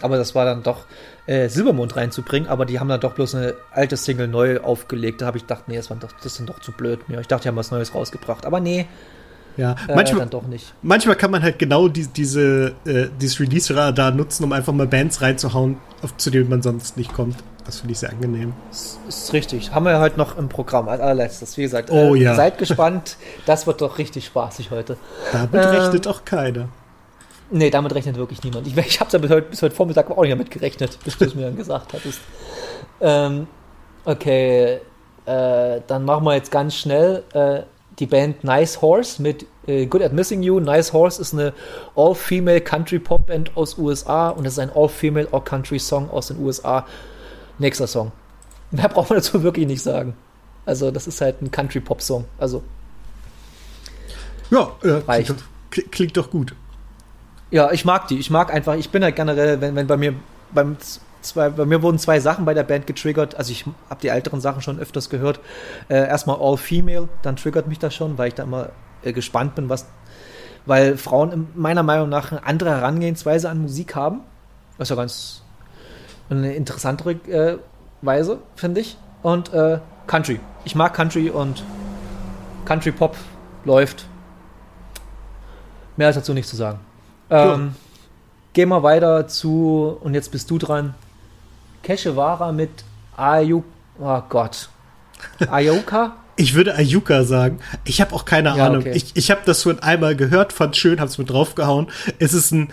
aber 0.00 0.16
das 0.16 0.34
war 0.34 0.44
dann 0.44 0.62
doch 0.62 0.84
äh, 1.26 1.48
Silbermond 1.48 1.96
reinzubringen, 1.96 2.48
aber 2.48 2.64
die 2.64 2.80
haben 2.80 2.88
dann 2.88 3.00
doch 3.00 3.14
bloß 3.14 3.34
eine 3.34 3.54
alte 3.70 3.96
Single 3.96 4.28
neu 4.28 4.60
aufgelegt. 4.60 5.20
Da 5.20 5.26
habe 5.26 5.36
ich 5.36 5.44
gedacht, 5.44 5.64
nee, 5.68 5.76
das, 5.76 5.90
war 5.90 5.96
doch, 5.96 6.12
das 6.22 6.36
sind 6.36 6.48
doch 6.48 6.60
zu 6.60 6.72
blöd 6.72 7.08
mir. 7.08 7.20
Ich 7.20 7.26
dachte, 7.26 7.42
die 7.42 7.48
haben 7.48 7.56
was 7.56 7.70
Neues 7.70 7.94
rausgebracht, 7.94 8.46
aber 8.46 8.60
nee, 8.60 8.86
ja, 9.58 9.72
äh, 9.86 9.94
manchmal, 9.94 10.20
dann 10.20 10.30
doch 10.30 10.46
nicht. 10.46 10.72
manchmal 10.80 11.16
kann 11.16 11.30
man 11.30 11.42
halt 11.42 11.58
genau 11.58 11.88
die, 11.88 12.06
diese, 12.06 12.74
äh, 12.86 13.08
dieses 13.20 13.38
Release-Radar 13.40 14.12
nutzen, 14.12 14.44
um 14.44 14.52
einfach 14.52 14.72
mal 14.72 14.86
Bands 14.86 15.20
reinzuhauen, 15.20 15.76
auf, 16.02 16.16
zu 16.16 16.30
denen 16.30 16.48
man 16.48 16.62
sonst 16.62 16.96
nicht 16.96 17.12
kommt. 17.12 17.36
Das 17.66 17.80
finde 17.80 17.92
ich 17.92 17.98
sehr 17.98 18.08
angenehm. 18.08 18.54
Das 18.70 18.98
ist 19.06 19.32
richtig. 19.34 19.74
Haben 19.74 19.84
wir 19.84 19.92
ja 19.92 20.00
heute 20.00 20.16
noch 20.16 20.38
im 20.38 20.48
Programm 20.48 20.88
als 20.88 21.02
allerletztes. 21.02 21.58
Wie 21.58 21.62
gesagt, 21.62 21.90
oh, 21.90 22.14
äh, 22.14 22.20
ja. 22.20 22.34
seid 22.34 22.56
gespannt. 22.56 23.18
Das 23.44 23.66
wird 23.66 23.82
doch 23.82 23.98
richtig 23.98 24.24
spaßig 24.24 24.70
heute. 24.70 24.96
Damit 25.32 25.52
ähm, 25.52 25.60
rechnet 25.60 26.06
auch 26.06 26.24
keiner. 26.24 26.70
Nee, 27.50 27.68
damit 27.68 27.94
rechnet 27.94 28.16
wirklich 28.16 28.42
niemand. 28.42 28.66
Ich, 28.66 28.74
ich 28.74 29.00
habe 29.00 29.10
ja 29.12 29.18
bis 29.18 29.30
heute, 29.30 29.50
bis 29.50 29.60
heute 29.60 29.74
Vormittag 29.74 30.10
auch 30.10 30.22
nicht 30.22 30.32
damit 30.32 30.50
gerechnet, 30.50 30.98
bis 31.04 31.18
du 31.18 31.26
es 31.26 31.34
mir 31.34 31.42
dann 31.42 31.56
gesagt 31.56 31.92
hattest. 31.92 32.20
Ähm, 33.02 33.46
okay, 34.06 34.80
Äh, 35.26 35.82
dann 35.86 36.06
machen 36.06 36.24
wir 36.24 36.34
jetzt 36.36 36.50
ganz 36.50 36.74
schnell 36.74 37.22
äh, 37.34 37.60
die 37.98 38.06
Band 38.06 38.44
Nice 38.44 38.80
Horse 38.80 39.20
mit 39.20 39.46
äh, 39.66 39.86
Good 39.86 40.02
at 40.02 40.12
Missing 40.12 40.42
You. 40.42 40.60
Nice 40.60 40.92
Horse 40.92 41.20
ist 41.20 41.34
eine 41.34 41.52
All-Female 41.96 42.60
Country 42.60 42.98
Pop 42.98 43.26
Band 43.26 43.56
aus 43.56 43.76
USA 43.78 44.30
und 44.30 44.46
es 44.46 44.54
ist 44.54 44.58
ein 44.58 44.70
All-Female 44.74 45.28
All-Country 45.32 45.78
Song 45.78 46.10
aus 46.10 46.28
den 46.28 46.38
USA. 46.42 46.86
Nächster 47.58 47.86
Song. 47.86 48.12
Mehr 48.70 48.88
braucht 48.88 49.10
man 49.10 49.18
dazu 49.18 49.42
wirklich 49.42 49.66
nicht 49.66 49.82
sagen. 49.82 50.14
Also, 50.64 50.90
das 50.90 51.06
ist 51.06 51.20
halt 51.20 51.40
ein 51.42 51.50
Country 51.50 51.80
Pop 51.80 52.02
Song. 52.02 52.24
Also. 52.38 52.62
Ja, 54.50 54.72
äh, 54.82 55.00
klingt, 55.00 55.30
doch, 55.30 55.90
klingt 55.90 56.16
doch 56.16 56.30
gut. 56.30 56.54
Ja, 57.50 57.72
ich 57.72 57.84
mag 57.84 58.08
die. 58.08 58.18
Ich 58.18 58.30
mag 58.30 58.52
einfach, 58.52 58.74
ich 58.74 58.90
bin 58.90 59.02
halt 59.02 59.16
generell, 59.16 59.60
wenn, 59.60 59.74
wenn 59.74 59.86
bei 59.86 59.96
mir 59.96 60.14
beim 60.52 60.76
zwei, 61.20 61.50
bei 61.50 61.64
mir 61.64 61.82
wurden 61.82 61.98
zwei 61.98 62.20
Sachen 62.20 62.44
bei 62.44 62.54
der 62.54 62.62
Band 62.62 62.86
getriggert. 62.86 63.34
Also 63.36 63.52
ich 63.52 63.64
habe 63.88 64.00
die 64.00 64.08
älteren 64.08 64.40
Sachen 64.40 64.62
schon 64.62 64.78
öfters 64.78 65.10
gehört. 65.10 65.40
Äh, 65.88 66.06
erstmal 66.06 66.38
All 66.40 66.56
Female, 66.56 67.08
dann 67.22 67.36
triggert 67.36 67.66
mich 67.66 67.78
das 67.78 67.94
schon, 67.94 68.18
weil 68.18 68.28
ich 68.28 68.34
da 68.34 68.44
immer 68.44 68.70
äh, 69.02 69.12
gespannt 69.12 69.54
bin, 69.54 69.68
was, 69.68 69.86
weil 70.66 70.96
Frauen 70.96 71.48
meiner 71.54 71.82
Meinung 71.82 72.08
nach 72.08 72.32
eine 72.32 72.44
andere 72.44 72.70
Herangehensweise 72.70 73.48
an 73.48 73.62
Musik 73.62 73.94
haben. 73.94 74.20
Was 74.76 74.88
ja 74.90 74.96
ganz 74.96 75.42
eine 76.30 76.54
interessantere 76.54 77.12
äh, 77.12 77.58
Weise, 78.02 78.38
finde 78.54 78.80
ich. 78.80 78.96
Und 79.22 79.52
äh, 79.52 79.80
Country. 80.06 80.40
Ich 80.64 80.74
mag 80.74 80.94
Country 80.94 81.30
und 81.30 81.64
Country 82.64 82.92
Pop 82.92 83.16
läuft. 83.64 84.06
Mehr 85.96 86.08
als 86.08 86.16
dazu 86.16 86.32
nichts 86.32 86.50
zu 86.50 86.56
sagen. 86.56 86.78
Ähm, 87.30 87.74
Gehen 88.52 88.68
wir 88.68 88.82
weiter 88.82 89.28
zu, 89.28 89.98
und 90.00 90.14
jetzt 90.14 90.32
bist 90.32 90.50
du 90.50 90.58
dran. 90.58 90.94
Keshewara 91.82 92.52
mit 92.52 92.70
Ayuk. 93.16 93.64
Oh 93.98 94.22
Gott. 94.28 94.68
Ayuka? 95.50 96.16
Ich 96.40 96.54
würde 96.54 96.76
Ayuka 96.76 97.24
sagen. 97.24 97.58
Ich 97.84 98.00
habe 98.00 98.14
auch 98.14 98.24
keine 98.24 98.56
ja, 98.56 98.66
Ahnung. 98.66 98.82
Okay. 98.82 98.92
Ich, 98.94 99.16
ich 99.16 99.32
habe 99.32 99.40
das 99.44 99.62
schon 99.62 99.80
einmal 99.80 100.14
gehört, 100.14 100.52
fand 100.52 100.76
schön, 100.76 101.00
habe 101.00 101.10
es 101.10 101.18
mit 101.18 101.30
draufgehauen. 101.30 101.88
Es 102.20 102.32
ist 102.32 102.52
ein 102.52 102.68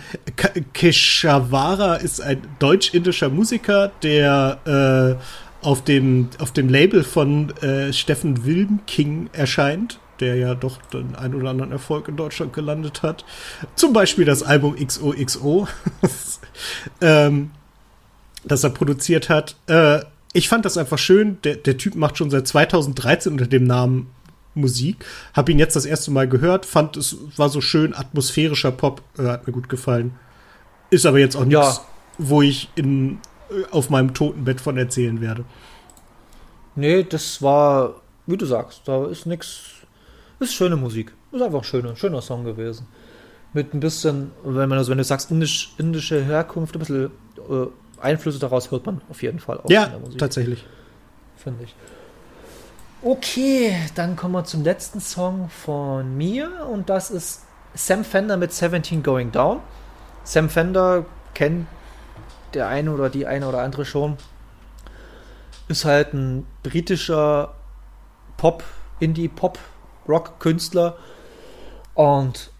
Keshawara 0.73 1.95
ist 1.95 2.21
ein 2.21 2.43
deutsch-indischer 2.59 3.29
Musiker, 3.29 3.91
der 4.03 5.17
äh, 5.63 5.65
auf 5.65 5.83
dem 5.83 6.29
auf 6.37 6.51
dem 6.51 6.69
Label 6.69 7.03
von 7.03 7.57
äh, 7.57 7.91
Steffen 7.91 8.45
Wilmking 8.45 9.31
erscheint 9.33 9.97
der 10.19 10.35
ja 10.35 10.55
doch 10.55 10.77
den 10.93 11.15
ein 11.15 11.35
oder 11.35 11.49
anderen 11.49 11.71
Erfolg 11.71 12.07
in 12.07 12.15
Deutschland 12.15 12.53
gelandet 12.53 13.03
hat. 13.03 13.25
Zum 13.75 13.93
Beispiel 13.93 14.25
das 14.25 14.43
Album 14.43 14.75
XOXO, 14.75 15.67
ähm, 17.01 17.51
das 18.45 18.63
er 18.63 18.69
produziert 18.69 19.29
hat. 19.29 19.55
Äh, 19.67 20.01
ich 20.33 20.49
fand 20.49 20.65
das 20.65 20.77
einfach 20.77 20.97
schön. 20.97 21.37
Der, 21.43 21.55
der 21.55 21.77
Typ 21.77 21.95
macht 21.95 22.17
schon 22.17 22.29
seit 22.29 22.47
2013 22.47 23.31
unter 23.33 23.47
dem 23.47 23.65
Namen 23.65 24.11
Musik. 24.53 25.05
Hab 25.33 25.49
ihn 25.49 25.59
jetzt 25.59 25.75
das 25.75 25.85
erste 25.85 26.11
Mal 26.11 26.27
gehört, 26.27 26.65
fand 26.65 26.97
es 26.97 27.17
war 27.35 27.49
so 27.49 27.61
schön 27.61 27.93
atmosphärischer 27.93 28.71
Pop, 28.71 29.01
äh, 29.17 29.23
hat 29.23 29.47
mir 29.47 29.53
gut 29.53 29.69
gefallen. 29.69 30.15
Ist 30.89 31.05
aber 31.05 31.19
jetzt 31.19 31.35
auch 31.35 31.45
nichts, 31.45 31.77
ja. 31.77 31.81
wo 32.17 32.41
ich 32.41 32.69
in, 32.75 33.19
äh, 33.49 33.71
auf 33.71 33.89
meinem 33.89 34.13
Totenbett 34.13 34.61
von 34.61 34.77
erzählen 34.77 35.19
werde. 35.19 35.43
Nee, 36.75 37.03
das 37.03 37.41
war, 37.41 38.01
wie 38.25 38.37
du 38.37 38.45
sagst, 38.45 38.81
da 38.85 39.07
ist 39.07 39.25
nichts 39.25 39.75
ist 40.39 40.53
schöne 40.53 40.75
Musik. 40.75 41.13
Ist 41.31 41.41
einfach 41.41 41.63
schöner, 41.63 41.95
schöner 41.95 42.21
Song 42.21 42.43
gewesen. 42.43 42.87
Mit 43.53 43.73
ein 43.73 43.79
bisschen, 43.79 44.31
wenn 44.43 44.67
man 44.67 44.77
also, 44.77 44.91
wenn 44.91 44.97
du 44.97 45.03
sagst, 45.03 45.31
indisch, 45.31 45.73
indische 45.77 46.23
Herkunft, 46.23 46.75
ein 46.75 46.79
bisschen 46.79 47.05
äh, 47.49 47.67
Einflüsse 47.99 48.39
daraus 48.39 48.71
hört 48.71 48.85
man 48.85 49.01
auf 49.09 49.21
jeden 49.21 49.39
Fall 49.39 49.59
auch 49.59 49.69
ja, 49.69 49.85
in 49.85 49.91
der 49.91 49.99
Musik. 49.99 50.17
tatsächlich. 50.17 50.65
Finde 51.37 51.63
ich. 51.63 51.75
Okay, 53.01 53.75
dann 53.93 54.15
kommen 54.15 54.33
wir 54.33 54.45
zum 54.45 54.63
letzten 54.63 54.99
Song 54.99 55.49
von 55.49 56.17
mir 56.17 56.65
und 56.71 56.89
das 56.89 57.11
ist 57.11 57.43
Sam 57.75 58.03
Fender 58.03 58.37
mit 58.37 58.51
17 58.53 59.03
Going 59.03 59.31
Down. 59.31 59.59
Sam 60.23 60.49
Fender 60.49 61.05
kennt 61.33 61.67
der 62.53 62.67
eine 62.67 62.91
oder 62.91 63.09
die 63.09 63.27
eine 63.27 63.47
oder 63.47 63.61
andere 63.61 63.85
schon. 63.85 64.17
Ist 65.67 65.85
halt 65.85 66.13
ein 66.13 66.47
britischer 66.63 67.53
Pop, 68.37 68.63
Indie-Pop 68.99 69.59
Rock-Künstler. 70.07 70.97
Und 71.93 72.51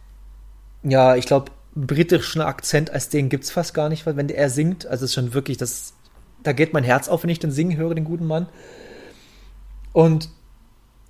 ja, 0.84 1.16
ich 1.16 1.26
glaube, 1.26 1.52
britischen 1.76 2.42
Akzent 2.42 2.90
als 2.90 3.10
den 3.10 3.30
gibt 3.30 3.44
es 3.44 3.52
fast 3.52 3.74
gar 3.74 3.90
nicht, 3.90 4.06
weil 4.06 4.16
wenn 4.16 4.30
er 4.30 4.50
singt, 4.50 4.86
also 4.86 5.04
es 5.06 5.12
ist 5.12 5.16
schon 5.16 5.34
wirklich, 5.34 5.58
das, 5.58 5.94
da 6.42 6.54
geht 6.54 6.74
mein 6.74 6.84
Herz 6.84 7.10
auf, 7.10 7.24
wenn 7.24 7.30
ich 7.30 7.40
den 7.40 7.52
singen 7.52 7.78
höre, 7.78 7.94
den 7.94 8.06
guten 8.06 8.26
Mann. 8.26 8.48
Und 9.92 10.30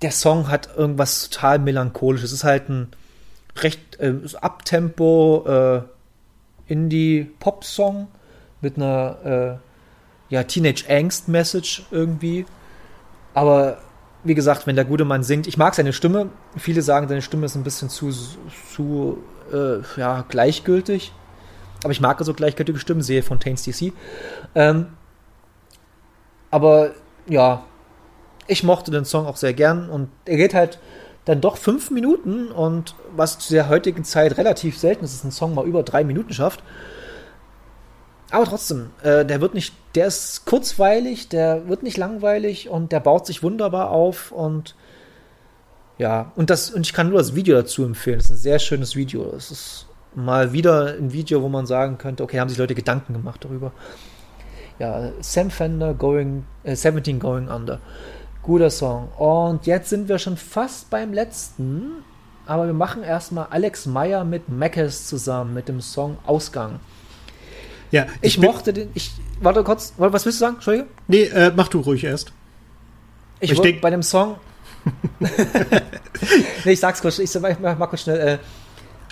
der 0.02 0.10
Song 0.10 0.48
hat 0.48 0.76
irgendwas 0.76 1.30
total 1.30 1.58
melancholisches. 1.58 2.32
Es 2.32 2.38
ist 2.38 2.44
halt 2.44 2.68
ein 2.68 2.88
recht 3.56 3.98
äh, 4.00 4.14
Abtempo 4.40 5.44
äh, 5.46 5.82
Indie-Pop-Song 6.72 8.08
mit 8.60 8.76
einer 8.76 9.60
äh, 10.30 10.34
ja, 10.34 10.42
Teenage-Angst-Message 10.42 11.86
irgendwie. 11.90 12.44
Aber 13.34 13.78
wie 14.24 14.34
gesagt, 14.34 14.66
wenn 14.66 14.76
der 14.76 14.84
gute 14.84 15.04
Mann 15.04 15.22
singt, 15.22 15.46
ich 15.46 15.56
mag 15.56 15.74
seine 15.74 15.92
Stimme. 15.92 16.30
Viele 16.56 16.82
sagen, 16.82 17.08
seine 17.08 17.22
Stimme 17.22 17.46
ist 17.46 17.54
ein 17.54 17.62
bisschen 17.62 17.88
zu, 17.88 18.10
zu 18.74 19.22
äh, 19.52 19.82
ja, 19.98 20.24
gleichgültig. 20.28 21.12
Aber 21.82 21.92
ich 21.92 22.00
mag 22.00 22.22
so 22.24 22.34
gleichgültige 22.34 22.78
Stimmen, 22.78 23.02
sehe 23.02 23.22
Fontaine's 23.22 23.62
DC. 23.62 23.92
Ähm, 24.54 24.86
aber 26.50 26.92
ja, 27.28 27.64
ich 28.46 28.62
mochte 28.62 28.90
den 28.90 29.04
Song 29.04 29.26
auch 29.26 29.36
sehr 29.36 29.52
gern 29.52 29.90
und 29.90 30.08
er 30.24 30.36
geht 30.36 30.54
halt 30.54 30.78
dann 31.24 31.40
doch 31.40 31.56
fünf 31.56 31.90
Minuten 31.90 32.52
und 32.52 32.94
was 33.14 33.38
zu 33.38 33.52
der 33.52 33.68
heutigen 33.68 34.04
Zeit 34.04 34.38
relativ 34.38 34.78
selten 34.78 35.04
ist, 35.04 35.14
dass 35.14 35.24
ein 35.24 35.32
Song 35.32 35.54
mal 35.54 35.66
über 35.66 35.82
drei 35.82 36.04
Minuten 36.04 36.32
schafft. 36.32 36.62
Aber 38.30 38.44
trotzdem, 38.44 38.90
äh, 39.02 39.24
der 39.24 39.40
wird 39.40 39.54
nicht, 39.54 39.74
der 39.94 40.06
ist 40.06 40.46
kurzweilig, 40.46 41.28
der 41.28 41.68
wird 41.68 41.82
nicht 41.82 41.96
langweilig 41.96 42.68
und 42.68 42.92
der 42.92 43.00
baut 43.00 43.26
sich 43.26 43.42
wunderbar 43.42 43.90
auf 43.90 44.32
und 44.32 44.76
ja, 45.98 46.32
und 46.36 46.50
das, 46.50 46.70
und 46.70 46.82
ich 46.82 46.92
kann 46.92 47.08
nur 47.08 47.18
das 47.18 47.34
Video 47.34 47.56
dazu 47.56 47.84
empfehlen. 47.84 48.18
Das 48.18 48.26
ist 48.26 48.32
ein 48.32 48.36
sehr 48.36 48.58
schönes 48.58 48.96
Video. 48.96 49.32
Es 49.34 49.50
ist 49.50 49.86
mal 50.14 50.52
wieder 50.52 50.94
ein 50.94 51.12
Video, 51.12 51.42
wo 51.42 51.48
man 51.48 51.66
sagen 51.66 51.98
könnte, 51.98 52.22
okay, 52.22 52.40
haben 52.40 52.48
sich 52.48 52.58
Leute 52.58 52.74
Gedanken 52.74 53.14
gemacht 53.14 53.44
darüber. 53.44 53.72
Ja, 54.78 55.10
Sam 55.20 55.50
Fender 55.50 55.94
Going, 55.94 56.44
äh, 56.64 56.76
17 56.76 57.18
Going 57.18 57.48
Under. 57.48 57.80
Guter 58.42 58.70
Song. 58.70 59.08
Und 59.16 59.66
jetzt 59.66 59.88
sind 59.88 60.08
wir 60.08 60.18
schon 60.18 60.36
fast 60.36 60.90
beim 60.90 61.12
letzten. 61.12 62.04
Aber 62.46 62.66
wir 62.66 62.74
machen 62.74 63.02
erstmal 63.02 63.46
Alex 63.50 63.86
Meyer 63.86 64.24
mit 64.24 64.48
Mackes 64.48 65.08
zusammen 65.08 65.54
mit 65.54 65.68
dem 65.68 65.80
Song 65.80 66.18
Ausgang. 66.26 66.78
Ja, 67.90 68.06
ich, 68.20 68.36
ich 68.36 68.38
mochte 68.38 68.72
den. 68.72 68.90
Ich, 68.94 69.12
warte 69.40 69.64
kurz, 69.64 69.94
was 69.96 70.24
willst 70.24 70.40
du 70.40 70.44
sagen? 70.44 70.54
Entschuldige? 70.56 70.86
Nee, 71.08 71.24
äh, 71.24 71.52
mach 71.54 71.68
du 71.68 71.80
ruhig 71.80 72.04
erst. 72.04 72.32
Ich, 73.40 73.52
ich 73.52 73.60
denke 73.60 73.80
bei 73.80 73.90
dem 73.90 74.02
Song. 74.02 74.36
nee, 76.64 76.72
ich 76.72 76.80
sag's 76.80 77.00
kurz, 77.00 77.18
ich, 77.18 77.30
mach 77.40 77.88
kurz 77.88 78.02
schnell. 78.02 78.40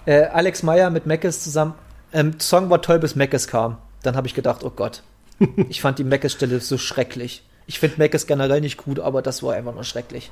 Äh, 0.07 0.13
äh, 0.13 0.27
Alex 0.27 0.63
Meyer 0.63 0.91
mit 0.91 1.07
Meckes 1.07 1.43
zusammen. 1.43 1.75
Ähm, 2.13 2.39
Song 2.39 2.71
war 2.71 2.83
toll, 2.83 2.99
bis 2.99 3.17
Meckes 3.17 3.49
kam. 3.49 3.79
Dann 4.03 4.17
habe 4.17 4.27
ich 4.27 4.35
gedacht, 4.35 4.65
oh 4.65 4.71
Gott. 4.71 5.03
ich 5.69 5.81
fand 5.81 5.99
die 5.99 6.05
Meckes-Stelle 6.05 6.61
so 6.61 6.79
schrecklich. 6.79 7.43
Ich 7.67 7.79
finde 7.79 7.97
Meckes 7.99 8.27
generell 8.27 8.61
nicht 8.61 8.77
gut, 8.77 9.01
aber 9.01 9.23
das 9.23 9.43
war 9.43 9.55
einfach 9.55 9.75
nur 9.75 9.85
schrecklich. 9.85 10.31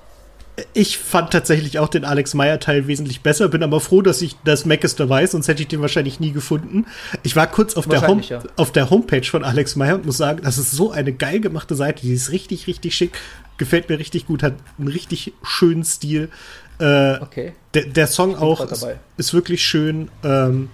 Ich 0.75 0.99
fand 0.99 1.31
tatsächlich 1.31 1.79
auch 1.79 1.89
den 1.89 2.05
Alex 2.05 2.35
Meyer 2.35 2.61
Teil 2.61 2.87
wesentlich 2.87 3.23
besser, 3.23 3.49
bin 3.49 3.63
aber 3.63 3.81
froh, 3.81 4.03
dass 4.03 4.21
ich 4.21 4.37
das 4.45 4.67
Mac 4.67 4.85
ist 4.85 5.01
dabei, 5.01 5.27
sonst 5.27 5.49
hätte 5.49 5.63
ich 5.63 5.69
den 5.69 5.81
wahrscheinlich 5.81 6.21
nie 6.21 6.33
gefunden. 6.33 6.85
Ich 7.23 7.35
war 7.37 7.47
kurz 7.47 7.75
auf 7.75 7.87
der, 7.87 8.07
Home 8.07 8.21
ja. 8.21 8.43
auf 8.57 8.71
der 8.71 8.91
Homepage 8.91 9.25
von 9.25 9.45
Alex 9.45 9.77
Meyer 9.77 9.95
und 9.95 10.05
muss 10.05 10.19
sagen, 10.19 10.43
das 10.45 10.59
ist 10.59 10.71
so 10.71 10.91
eine 10.91 11.15
geil 11.15 11.41
gemachte 11.41 11.75
Seite, 11.75 12.03
die 12.03 12.13
ist 12.13 12.33
richtig, 12.33 12.67
richtig 12.67 12.95
schick, 12.95 13.19
gefällt 13.59 13.89
mir 13.89 13.99
richtig 13.99 14.27
gut, 14.27 14.43
hat 14.43 14.55
einen 14.79 14.89
richtig 14.89 15.33
schönen 15.43 15.85
Stil. 15.85 16.31
Äh, 16.79 17.19
okay. 17.21 17.53
Der, 17.75 17.85
der 17.87 18.07
Song 18.07 18.37
auch 18.37 18.61
ist, 18.61 18.87
ist, 19.17 19.35
wirklich 19.35 19.63
schön, 19.65 20.11
ähm, 20.25 20.69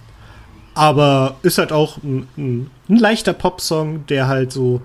aber 0.73 1.37
ist 1.43 1.57
halt 1.57 1.71
auch 1.71 1.97
ein, 1.97 2.27
ein, 2.37 2.71
ein 2.89 2.95
leichter 2.97 3.33
Popsong, 3.33 4.05
der 4.07 4.27
halt 4.27 4.51
so 4.51 4.81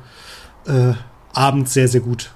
äh, 0.66 0.92
abends 1.32 1.74
sehr, 1.74 1.88
sehr 1.88 2.00
gut 2.00 2.30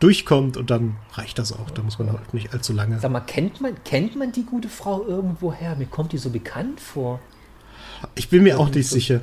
durchkommt 0.00 0.56
und 0.56 0.70
dann 0.70 0.96
reicht 1.14 1.38
das 1.38 1.52
auch. 1.52 1.70
Da 1.70 1.82
muss 1.82 1.98
man 1.98 2.12
halt 2.12 2.32
nicht 2.32 2.52
allzu 2.52 2.72
lange. 2.72 3.00
Sag 3.00 3.10
mal, 3.10 3.20
kennt 3.20 3.60
man, 3.60 3.82
kennt 3.84 4.16
man 4.16 4.32
die 4.32 4.44
gute 4.44 4.68
Frau 4.68 5.04
irgendwoher? 5.04 5.74
Mir 5.76 5.86
kommt 5.86 6.12
die 6.12 6.18
so 6.18 6.30
bekannt 6.30 6.80
vor. 6.80 7.20
Ich 8.14 8.28
bin 8.28 8.42
mir 8.42 8.50
Irgendwie 8.50 8.64
auch 8.64 8.74
nicht 8.74 8.88
so 8.88 8.94
sicher. 8.94 9.20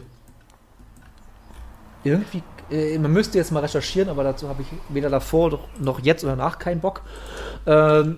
Irgendwie, 2.03 2.43
äh, 2.71 2.97
man 2.97 3.11
müsste 3.11 3.37
jetzt 3.37 3.51
mal 3.51 3.59
recherchieren, 3.59 4.09
aber 4.09 4.23
dazu 4.23 4.49
habe 4.49 4.61
ich 4.61 4.67
weder 4.89 5.09
davor 5.09 5.59
noch 5.79 5.99
jetzt 6.01 6.23
oder 6.23 6.35
nach 6.35 6.59
keinen 6.59 6.81
Bock. 6.81 7.01
Ähm, 7.65 8.17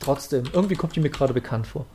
trotzdem, 0.00 0.44
irgendwie 0.52 0.74
kommt 0.76 0.96
die 0.96 1.00
mir 1.00 1.10
gerade 1.10 1.34
bekannt 1.34 1.66
vor. 1.66 1.86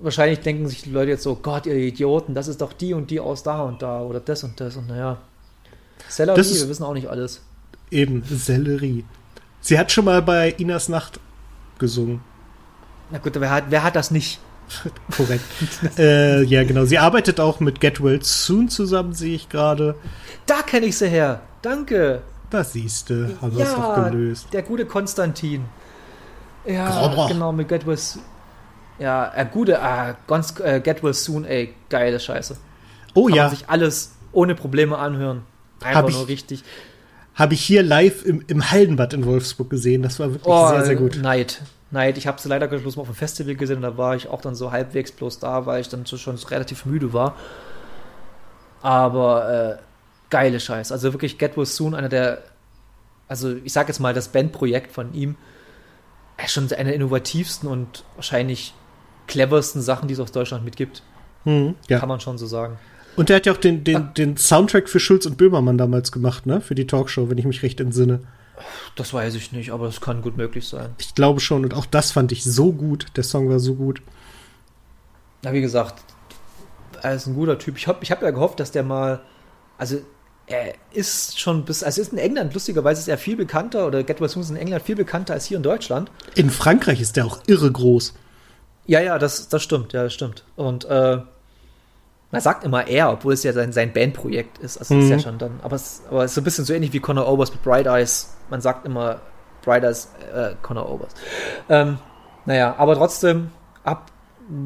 Wahrscheinlich 0.00 0.40
denken 0.40 0.68
sich 0.68 0.82
die 0.82 0.90
Leute 0.90 1.10
jetzt 1.10 1.24
so, 1.24 1.34
Gott, 1.36 1.66
ihr 1.66 1.74
Idioten, 1.74 2.34
das 2.34 2.48
ist 2.48 2.60
doch 2.60 2.72
die 2.72 2.94
und 2.94 3.10
die 3.10 3.20
aus 3.20 3.42
da 3.42 3.62
und 3.62 3.82
da 3.82 4.00
oder 4.02 4.20
das 4.20 4.44
und 4.44 4.60
das 4.60 4.76
und 4.76 4.88
naja. 4.88 5.18
Seller, 6.08 6.36
wir 6.36 6.68
wissen 6.68 6.84
auch 6.84 6.94
nicht 6.94 7.08
alles 7.08 7.42
Eben, 7.90 8.22
Sellerie. 8.22 9.04
Sie 9.60 9.78
hat 9.78 9.90
schon 9.90 10.04
mal 10.04 10.22
bei 10.22 10.50
Inas 10.50 10.88
Nacht 10.88 11.20
gesungen. 11.78 12.20
Na 13.10 13.18
gut, 13.18 13.32
wer 13.40 13.50
hat, 13.50 13.64
wer 13.70 13.82
hat 13.82 13.96
das 13.96 14.10
nicht? 14.10 14.40
Korrekt. 15.16 15.44
äh, 15.98 16.42
ja, 16.42 16.64
genau. 16.64 16.84
Sie 16.84 16.98
arbeitet 16.98 17.40
auch 17.40 17.60
mit 17.60 17.80
Get 17.80 18.02
Well 18.02 18.20
Soon 18.22 18.68
zusammen, 18.68 19.12
sehe 19.12 19.34
ich 19.34 19.48
gerade. 19.48 19.94
Da 20.46 20.62
kenne 20.62 20.86
ich 20.86 20.96
sie 20.98 21.08
her. 21.08 21.40
Danke. 21.62 22.22
Das 22.50 22.72
siehst 22.72 23.10
du, 23.10 23.36
haben 23.42 23.56
wir 23.56 23.64
es 23.64 23.74
doch 23.74 24.10
gelöst. 24.10 24.48
Der 24.52 24.62
gute 24.62 24.86
Konstantin. 24.86 25.64
Ja, 26.66 26.88
Grobber. 26.90 27.28
genau, 27.28 27.52
mit 27.52 27.68
Get 27.68 27.86
Well 27.86 27.96
Soon. 27.96 28.22
Ja, 28.98 29.32
äh, 29.34 29.46
gute, 29.50 29.74
äh, 29.74 30.14
ganz, 30.26 30.58
äh, 30.60 30.80
Get 30.80 31.02
Well 31.02 31.14
Soon, 31.14 31.44
ey, 31.44 31.74
geile 31.88 32.18
Scheiße. 32.18 32.56
Oh 33.14 33.26
Kann 33.26 33.34
ja, 33.36 33.42
man 33.44 33.50
sich 33.56 33.68
alles 33.68 34.12
ohne 34.32 34.54
Probleme 34.54 34.98
anhören. 34.98 35.42
Einfach 35.80 36.02
Hab 36.02 36.08
ich- 36.08 36.16
nur 36.16 36.28
richtig. 36.28 36.64
habe 37.34 37.54
ich 37.54 37.60
hier 37.60 37.82
live 37.82 38.24
im, 38.24 38.42
im 38.48 38.70
Haldenbad 38.70 39.14
in 39.14 39.24
Wolfsburg 39.24 39.70
gesehen. 39.70 40.02
Das 40.02 40.18
war 40.18 40.28
wirklich 40.32 40.46
Oh, 40.52 40.68
sehr, 40.70 40.84
sehr 40.84 40.96
gut. 40.96 41.18
Neid. 41.22 41.62
Neid. 41.90 42.18
Ich 42.18 42.26
habe 42.26 42.40
sie 42.40 42.48
leider 42.48 42.68
bloß 42.68 42.96
mal 42.96 43.02
auf 43.02 43.08
dem 43.08 43.14
Festival 43.14 43.54
gesehen 43.54 43.76
und 43.76 43.82
da 43.82 43.96
war 43.96 44.14
ich 44.14 44.28
auch 44.28 44.40
dann 44.40 44.54
so 44.54 44.72
halbwegs 44.72 45.12
bloß 45.12 45.38
da, 45.38 45.66
weil 45.66 45.80
ich 45.80 45.88
dann 45.88 46.04
so 46.04 46.16
schon 46.16 46.36
relativ 46.36 46.84
müde 46.84 47.12
war. 47.12 47.36
Aber 48.82 49.78
äh, 49.78 49.82
geile 50.30 50.60
Scheiß. 50.60 50.92
Also 50.92 51.12
wirklich 51.12 51.38
Get 51.38 51.56
Well 51.56 51.66
Soon, 51.66 51.94
einer 51.94 52.08
der, 52.08 52.42
also 53.26 53.54
ich 53.64 53.72
sag 53.72 53.88
jetzt 53.88 53.98
mal, 54.00 54.14
das 54.14 54.28
Bandprojekt 54.28 54.92
von 54.92 55.14
ihm, 55.14 55.36
ist 56.42 56.52
schon 56.52 56.70
einer 56.72 56.84
der 56.84 56.94
innovativsten 56.94 57.68
und 57.68 58.04
wahrscheinlich 58.14 58.74
cleversten 59.26 59.82
Sachen, 59.82 60.08
die 60.08 60.14
es 60.14 60.20
aus 60.20 60.32
Deutschland 60.32 60.64
mitgibt. 60.64 61.02
Hm, 61.44 61.74
ja. 61.88 61.98
Kann 61.98 62.08
man 62.08 62.20
schon 62.20 62.38
so 62.38 62.46
sagen. 62.46 62.78
Und 63.16 63.28
der 63.28 63.36
hat 63.36 63.46
ja 63.46 63.52
auch 63.52 63.58
den, 63.58 63.82
den, 63.82 64.14
den 64.14 64.36
Soundtrack 64.36 64.88
für 64.88 65.00
Schulz 65.00 65.26
und 65.26 65.36
Böhmermann 65.36 65.76
damals 65.76 66.12
gemacht, 66.12 66.46
ne? 66.46 66.60
Für 66.60 66.76
die 66.76 66.86
Talkshow, 66.86 67.28
wenn 67.28 67.38
ich 67.38 67.46
mich 67.46 67.62
recht 67.64 67.80
entsinne. 67.80 68.20
Das 68.96 69.12
weiß 69.12 69.34
ich 69.34 69.52
nicht, 69.52 69.70
aber 69.70 69.86
das 69.86 70.00
kann 70.00 70.22
gut 70.22 70.36
möglich 70.36 70.68
sein. 70.68 70.94
Ich 70.98 71.14
glaube 71.14 71.40
schon. 71.40 71.64
Und 71.64 71.74
auch 71.74 71.86
das 71.86 72.10
fand 72.12 72.32
ich 72.32 72.44
so 72.44 72.72
gut. 72.72 73.06
Der 73.16 73.24
Song 73.24 73.48
war 73.48 73.58
so 73.58 73.74
gut. 73.74 74.02
Na, 75.42 75.52
wie 75.52 75.60
gesagt, 75.60 75.94
er 77.02 77.14
ist 77.14 77.26
ein 77.26 77.34
guter 77.34 77.58
Typ. 77.58 77.76
Ich 77.76 77.86
habe 77.86 77.98
ich 78.02 78.10
hab 78.10 78.22
ja 78.22 78.30
gehofft, 78.30 78.58
dass 78.60 78.70
der 78.72 78.82
mal, 78.82 79.20
also 79.76 79.98
er 80.46 80.74
ist 80.92 81.38
schon 81.38 81.64
bis, 81.64 81.82
also 81.82 82.00
ist 82.00 82.12
in 82.12 82.18
England, 82.18 82.54
lustigerweise 82.54 83.00
ist 83.02 83.08
er 83.08 83.18
viel 83.18 83.36
bekannter, 83.36 83.86
oder 83.86 84.02
Get 84.02 84.20
Well 84.20 84.28
Soon 84.28 84.42
ist 84.42 84.50
in 84.50 84.56
England 84.56 84.82
viel 84.82 84.96
bekannter 84.96 85.34
als 85.34 85.44
hier 85.44 85.58
in 85.58 85.62
Deutschland. 85.62 86.10
In 86.34 86.50
Frankreich 86.50 87.00
ist 87.00 87.16
der 87.16 87.26
auch 87.26 87.40
irre 87.46 87.70
groß. 87.70 88.14
Ja, 88.86 89.00
ja, 89.00 89.18
das, 89.18 89.48
das 89.50 89.62
stimmt, 89.62 89.92
ja, 89.92 90.02
das 90.04 90.14
stimmt. 90.14 90.44
Und 90.56 90.86
äh, 90.86 91.18
man 92.30 92.40
sagt 92.40 92.64
immer 92.64 92.86
er, 92.88 93.12
obwohl 93.12 93.34
es 93.34 93.42
ja 93.42 93.52
sein, 93.52 93.72
sein 93.72 93.92
Bandprojekt 93.92 94.58
ist. 94.58 94.78
Also 94.78 94.94
es 94.94 95.04
ist 95.04 95.06
Mhm. 95.06 95.12
ja 95.12 95.18
schon 95.20 95.38
dann, 95.38 95.60
aber 95.62 95.76
es, 95.76 96.02
aber 96.10 96.24
es 96.24 96.30
ist 96.30 96.34
so 96.36 96.40
ein 96.40 96.44
bisschen 96.44 96.64
so 96.64 96.72
ähnlich 96.72 96.92
wie 96.94 97.00
Conor 97.00 97.28
Obers 97.30 97.52
mit 97.52 97.62
Bright 97.62 97.86
Eyes. 97.86 98.34
Man 98.50 98.60
sagt 98.60 98.86
immer 98.86 99.20
Eyes, 99.66 100.08
äh, 100.34 100.54
Conor 100.62 100.90
Obers. 100.90 101.12
Ähm, 101.68 101.98
naja, 102.46 102.74
aber 102.78 102.94
trotzdem 102.94 103.50
ab 103.84 104.10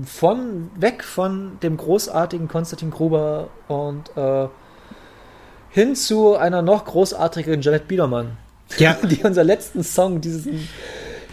von 0.04 0.70
weg 0.76 1.02
von 1.02 1.58
dem 1.60 1.76
großartigen 1.76 2.46
Konstantin 2.46 2.90
Gruber 2.92 3.48
und 3.66 4.16
äh, 4.16 4.46
hin 5.70 5.96
zu 5.96 6.36
einer 6.36 6.62
noch 6.62 6.84
großartigeren 6.84 7.60
Janet 7.62 7.88
Biedermann 7.88 8.36
Ja, 8.78 8.94
die 9.02 9.24
unser 9.24 9.42
letzten 9.42 9.82
Song, 9.82 10.20
diesen, 10.20 10.68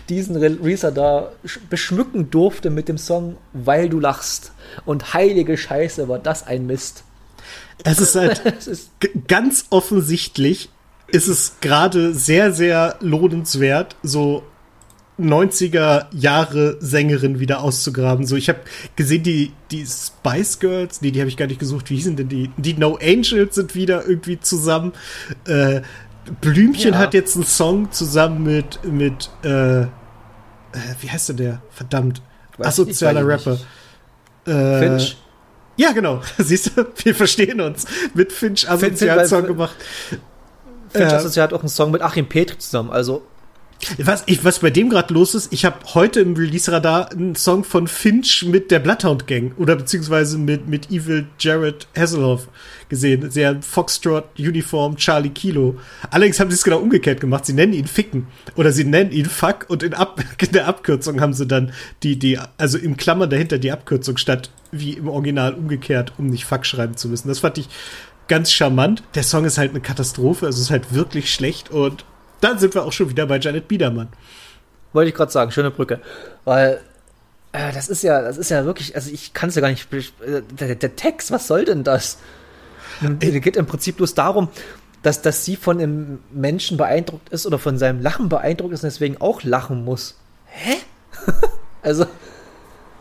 diesen 0.09 0.35
Releaser 0.35 0.91
da 0.91 1.31
sch- 1.45 1.59
beschmücken 1.69 2.31
durfte 2.31 2.69
mit 2.71 2.87
dem 2.89 2.97
Song 2.97 3.37
Weil 3.53 3.87
du 3.89 3.99
lachst. 3.99 4.51
Und 4.85 5.13
heilige 5.13 5.57
Scheiße, 5.57 6.07
war 6.09 6.17
das 6.19 6.47
ein 6.47 6.65
Mist. 6.65 7.03
es 7.83 7.99
ist 7.99 8.15
halt 8.15 8.39
ist, 8.67 8.89
ganz 9.27 9.67
offensichtlich 9.69 10.69
ist 11.12 11.28
es 11.28 11.55
gerade 11.62 12.14
sehr, 12.14 12.51
sehr 12.53 12.95
lohnenswert, 13.01 13.95
so 14.03 14.43
90er 15.20 16.05
Jahre 16.12 16.78
Sängerin 16.80 17.39
wieder 17.39 17.62
auszugraben. 17.62 18.26
So, 18.26 18.36
ich 18.38 18.47
habe 18.47 18.60
gesehen, 18.95 19.24
die, 19.24 19.51
die 19.70 19.86
Spice 19.86 20.60
Girls, 20.60 21.01
nee, 21.01 21.12
die 21.12 21.20
habe 21.20 21.28
ich 21.30 21.36
gar 21.36 21.47
nicht 21.47 21.60
gesucht. 21.60 21.89
Wie 21.89 21.95
hießen 21.95 22.16
denn 22.16 22.30
die? 22.30 22.49
Die 22.57 22.74
No 22.76 22.97
Angels 23.01 23.55
sind 23.55 23.76
wieder 23.76 24.07
irgendwie 24.07 24.39
zusammen. 24.39 24.93
Äh, 25.45 25.82
Blümchen 26.41 26.93
Ja. 26.93 26.99
hat 26.99 27.14
jetzt 27.14 27.36
einen 27.36 27.45
Song 27.45 27.91
zusammen 27.91 28.43
mit, 28.43 28.80
mit 28.86 29.30
äh, 29.43 29.82
äh, 29.82 29.88
wie 31.01 31.10
heißt 31.10 31.30
denn 31.30 31.38
der? 31.38 31.62
Verdammt. 31.72 32.22
Weiß 32.57 32.68
Asozialer 32.68 33.28
Rapper. 33.28 33.57
Äh, 34.45 34.80
Finch. 34.80 35.18
Ja, 35.76 35.91
genau. 35.91 36.22
Siehst 36.38 36.78
du, 36.78 36.86
wir 37.03 37.16
verstehen 37.16 37.60
uns. 37.62 37.86
Mit 38.14 38.32
Finch 38.32 38.70
Asozial-Song 38.70 39.41
weil- 39.41 39.47
gemacht. 39.47 39.76
Finch 40.91 41.11
äh, 41.11 41.15
Assoziat 41.15 41.51
hat 41.51 41.53
auch 41.53 41.61
einen 41.61 41.69
Song 41.69 41.91
mit 41.91 42.01
Achim 42.01 42.27
Petri 42.27 42.57
zusammen. 42.57 42.89
Also, 42.89 43.23
Was, 43.97 44.23
ich, 44.25 44.43
was 44.43 44.59
bei 44.59 44.71
dem 44.71 44.89
gerade 44.89 45.13
los 45.13 45.35
ist, 45.35 45.53
ich 45.53 45.63
habe 45.63 45.77
heute 45.93 46.19
im 46.19 46.35
Release-Radar 46.35 47.11
einen 47.11 47.35
Song 47.35 47.63
von 47.63 47.87
Finch 47.87 48.43
mit 48.45 48.71
der 48.71 48.79
Bloodhound 48.79 49.25
Gang 49.25 49.57
oder 49.57 49.75
beziehungsweise 49.77 50.37
mit, 50.37 50.67
mit 50.67 50.91
Evil 50.91 51.27
Jared 51.39 51.87
Hasselhoff 51.97 52.49
gesehen. 52.89 53.31
Sehr 53.31 53.61
Foxtrot-Uniform 53.61 54.97
Charlie 54.97 55.29
Kilo. 55.29 55.77
Allerdings 56.11 56.39
haben 56.41 56.49
sie 56.49 56.55
es 56.55 56.63
genau 56.63 56.79
umgekehrt 56.79 57.21
gemacht. 57.21 57.45
Sie 57.45 57.53
nennen 57.53 57.71
ihn 57.71 57.87
Ficken 57.87 58.27
oder 58.55 58.73
sie 58.73 58.83
nennen 58.83 59.11
ihn 59.11 59.25
Fuck 59.25 59.65
und 59.69 59.81
in, 59.81 59.93
Ab 59.93 60.21
in 60.41 60.51
der 60.51 60.67
Abkürzung 60.67 61.21
haben 61.21 61.33
sie 61.33 61.47
dann 61.47 61.71
die, 62.03 62.19
die, 62.19 62.37
also 62.57 62.77
im 62.77 62.97
Klammern 62.97 63.29
dahinter 63.29 63.59
die 63.59 63.71
Abkürzung 63.71 64.17
statt 64.17 64.49
wie 64.71 64.93
im 64.93 65.07
Original 65.07 65.53
umgekehrt, 65.53 66.13
um 66.17 66.27
nicht 66.27 66.45
Fuck 66.45 66.65
schreiben 66.65 66.97
zu 66.97 67.07
müssen. 67.07 67.27
Das 67.27 67.39
fand 67.39 67.57
ich 67.57 67.69
ganz 68.30 68.51
charmant. 68.51 69.03
Der 69.15 69.23
Song 69.23 69.43
ist 69.43 69.57
halt 69.57 69.71
eine 69.71 69.82
Katastrophe, 69.82 70.45
also 70.45 70.57
es 70.57 70.65
ist 70.67 70.71
halt 70.71 70.93
wirklich 70.93 71.34
schlecht 71.34 71.69
und 71.71 72.05
dann 72.41 72.57
sind 72.57 72.73
wir 72.73 72.86
auch 72.86 72.93
schon 72.93 73.09
wieder 73.09 73.25
bei 73.25 73.38
Janet 73.39 73.67
Biedermann. 73.67 74.07
wollte 74.93 75.09
ich 75.09 75.15
gerade 75.15 75.32
sagen, 75.32 75.51
schöne 75.51 75.71
Brücke. 75.71 75.99
Weil, 76.45 76.80
äh, 77.51 77.73
das 77.73 77.89
ist 77.89 78.01
ja, 78.03 78.21
das 78.21 78.38
ist 78.38 78.49
ja 78.49 78.63
wirklich, 78.63 78.95
also 78.95 79.11
ich 79.11 79.34
kann 79.34 79.49
es 79.49 79.55
ja 79.55 79.61
gar 79.61 79.69
nicht, 79.69 79.91
äh, 79.93 80.41
der, 80.57 80.75
der 80.75 80.95
Text, 80.95 81.32
was 81.32 81.47
soll 81.47 81.65
denn 81.65 81.84
das? 81.84 82.17
Es 83.01 83.41
geht 83.41 83.55
im 83.57 83.65
Prinzip 83.65 83.97
bloß 83.97 84.13
darum, 84.13 84.49
dass, 85.03 85.21
dass 85.21 85.45
sie 85.45 85.55
von 85.55 85.80
einem 85.80 86.19
Menschen 86.32 86.77
beeindruckt 86.77 87.30
ist 87.30 87.45
oder 87.45 87.59
von 87.59 87.77
seinem 87.77 88.01
Lachen 88.01 88.30
beeindruckt 88.30 88.73
ist 88.73 88.84
und 88.84 88.88
deswegen 88.91 89.19
auch 89.21 89.43
lachen 89.43 89.84
muss. 89.86 90.17
Hä? 90.45 90.75
also, 91.82 92.05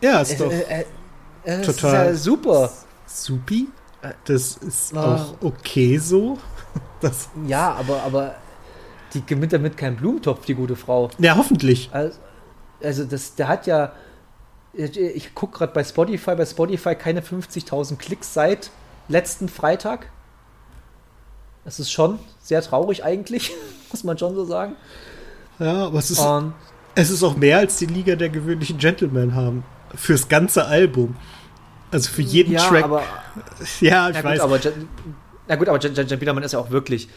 Ja, 0.01 0.21
ist 0.21 0.31
äh, 0.33 0.37
doch 0.37 0.51
äh, 0.51 0.85
äh, 1.43 1.61
total- 1.61 2.11
ist 2.11 2.11
ja 2.11 2.15
super. 2.15 2.71
supi. 3.07 3.67
Das 4.25 4.57
ist 4.57 4.95
Ah. 4.95 5.15
auch 5.15 5.45
okay 5.45 5.97
so. 5.97 6.37
Das, 7.01 7.29
Ja, 7.47 7.73
aber, 7.75 8.03
aber 8.03 8.35
die 9.13 9.25
gewinnt 9.25 9.53
damit 9.53 9.77
keinen 9.77 9.95
Blumentopf, 9.95 10.45
die 10.45 10.53
gute 10.53 10.75
Frau. 10.75 11.09
ja, 11.17 11.35
hoffentlich. 11.37 11.89
Also, 11.93 12.17
also 12.83 13.05
das, 13.05 13.35
der 13.35 13.47
hat 13.47 13.67
ja, 13.67 13.93
ich, 14.73 15.33
gucke 15.33 15.57
gerade 15.59 15.73
bei 15.73 15.83
Spotify, 15.83 16.35
bei 16.35 16.45
Spotify 16.45 16.95
keine 16.95 17.21
50.000 17.21 17.95
Klicks 17.97 18.33
seit 18.33 18.69
letzten 19.07 19.47
Freitag. 19.47 20.09
Das 21.65 21.79
ist 21.79 21.91
schon 21.91 22.19
sehr 22.41 22.61
traurig 22.61 23.03
eigentlich, 23.03 23.51
muss 23.91 24.03
man 24.03 24.17
schon 24.17 24.35
so 24.35 24.43
sagen. 24.45 24.75
Ja, 25.57 25.85
aber 25.85 25.99
es 25.99 26.11
ist, 26.11 26.19
Und 26.19 26.53
es 26.95 27.09
ist 27.09 27.23
auch 27.23 27.35
mehr 27.37 27.59
als 27.59 27.77
die 27.77 27.85
Liga 27.85 28.15
der 28.15 28.29
gewöhnlichen 28.29 28.77
Gentlemen 28.77 29.35
haben. 29.35 29.63
Fürs 29.95 30.27
ganze 30.27 30.65
Album. 30.65 31.15
Also 31.91 32.09
für 32.11 32.21
jeden 32.21 32.53
ja, 32.53 32.67
Track. 32.67 32.83
aber, 32.83 33.03
ja, 33.81 34.09
ich 34.09 34.23
weiß. 34.23 34.39
gut, 34.39 34.41
aber, 34.41 34.57
Jan- 34.59 34.87
na 35.47 35.55
gut, 35.55 35.69
aber 35.69 35.79
Jan, 35.79 35.93
Jan, 35.95 36.07
Jan 36.07 36.19
Biedermann 36.19 36.43
ist 36.43 36.51
ja 36.51 36.59
auch 36.59 36.69
wirklich, 36.69 37.09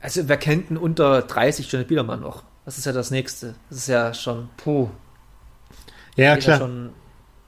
also 0.00 0.26
wer 0.28 0.36
kennt 0.36 0.70
denn 0.70 0.76
unter 0.76 1.22
30 1.22 1.70
Janet 1.70 1.88
Biedermann 1.88 2.20
noch? 2.20 2.42
Das 2.64 2.78
ist 2.78 2.86
ja 2.86 2.92
das 2.92 3.10
Nächste. 3.10 3.54
Das 3.68 3.78
ist 3.78 3.88
ja 3.88 4.14
schon, 4.14 4.48
puh. 4.56 4.88
ja, 6.16 6.24
ja 6.24 6.36
klar. 6.36 6.58
schon. 6.58 6.90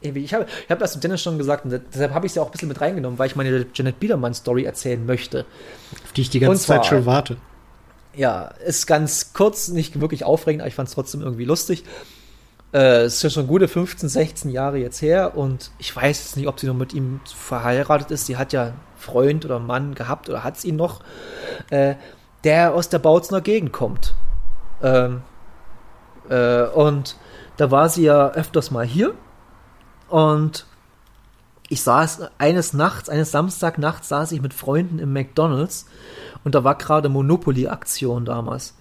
Ich 0.03 0.35
habe 0.35 0.47
ich 0.65 0.71
hab 0.71 0.79
das 0.79 0.93
dem 0.93 1.01
Dennis 1.01 1.23
schon 1.23 1.39
gesagt 1.39 1.65
und 1.65 1.81
deshalb 1.93 2.13
habe 2.13 2.27
ich 2.27 2.33
es 2.33 2.37
ja 2.37 2.43
auch 2.43 2.47
ein 2.47 2.53
bisschen 2.53 2.69
mit 2.69 2.81
reingenommen, 2.81 3.19
weil 3.19 3.27
ich 3.29 3.35
meine 3.35 3.67
Janet 3.75 3.99
Biedermann-Story 3.99 4.65
erzählen 4.65 5.05
möchte. 5.05 5.47
Auf 6.05 6.13
die 6.13 6.21
ich 6.21 6.31
die 6.31 6.39
ganze 6.39 6.65
zwar- 6.65 6.77
Zeit 6.83 6.87
schon 6.87 7.07
warte. 7.07 7.39
Ja, 8.15 8.49
ist 8.65 8.87
ganz 8.87 9.33
kurz, 9.33 9.69
nicht 9.69 10.01
wirklich 10.01 10.25
aufregend, 10.25 10.63
aber 10.63 10.69
ich 10.69 10.75
fand 10.75 10.89
es 10.89 10.95
trotzdem 10.95 11.23
irgendwie 11.23 11.45
lustig. 11.45 11.85
Äh, 12.73 13.03
es 13.03 13.23
ja 13.23 13.31
schon 13.31 13.47
gute 13.47 13.69
15, 13.69 14.09
16 14.09 14.51
Jahre 14.51 14.79
jetzt 14.79 15.01
her 15.01 15.37
und 15.37 15.71
ich 15.79 15.95
weiß 15.95 16.19
jetzt 16.19 16.37
nicht, 16.37 16.49
ob 16.49 16.59
sie 16.59 16.67
noch 16.67 16.75
mit 16.75 16.93
ihm 16.95 17.21
verheiratet 17.25 18.11
ist. 18.11 18.27
Sie 18.27 18.37
hat 18.37 18.53
ja 18.53 18.65
einen 18.65 18.81
Freund 18.97 19.45
oder 19.45 19.57
einen 19.57 19.67
Mann 19.67 19.95
gehabt 19.95 20.29
oder 20.29 20.43
hat 20.43 20.57
es 20.57 20.65
ihn 20.65 20.77
noch, 20.77 21.01
äh, 21.71 21.95
der 22.45 22.75
aus 22.75 22.89
der 22.89 22.99
Bautzner 22.99 23.41
Gegend 23.41 23.73
kommt. 23.73 24.15
Ähm, 24.83 25.23
äh, 26.29 26.65
und 26.65 27.17
da 27.57 27.71
war 27.71 27.89
sie 27.89 28.05
ja 28.05 28.31
öfters 28.31 28.71
mal 28.71 28.85
hier 28.85 29.15
und 30.09 30.67
ich 31.69 31.83
saß 31.83 32.31
eines 32.39 32.73
Nachts, 32.73 33.09
eines 33.09 33.31
Samstagnachts 33.33 34.09
saß 34.09 34.33
ich 34.33 34.41
mit 34.41 34.55
Freunden 34.55 34.99
im 34.99 35.13
McDonalds 35.13 35.87
und 36.45 36.55
da 36.55 36.63
war 36.63 36.77
gerade 36.77 37.09
Monopoly-Aktion 37.09 38.25
damals. 38.25 38.75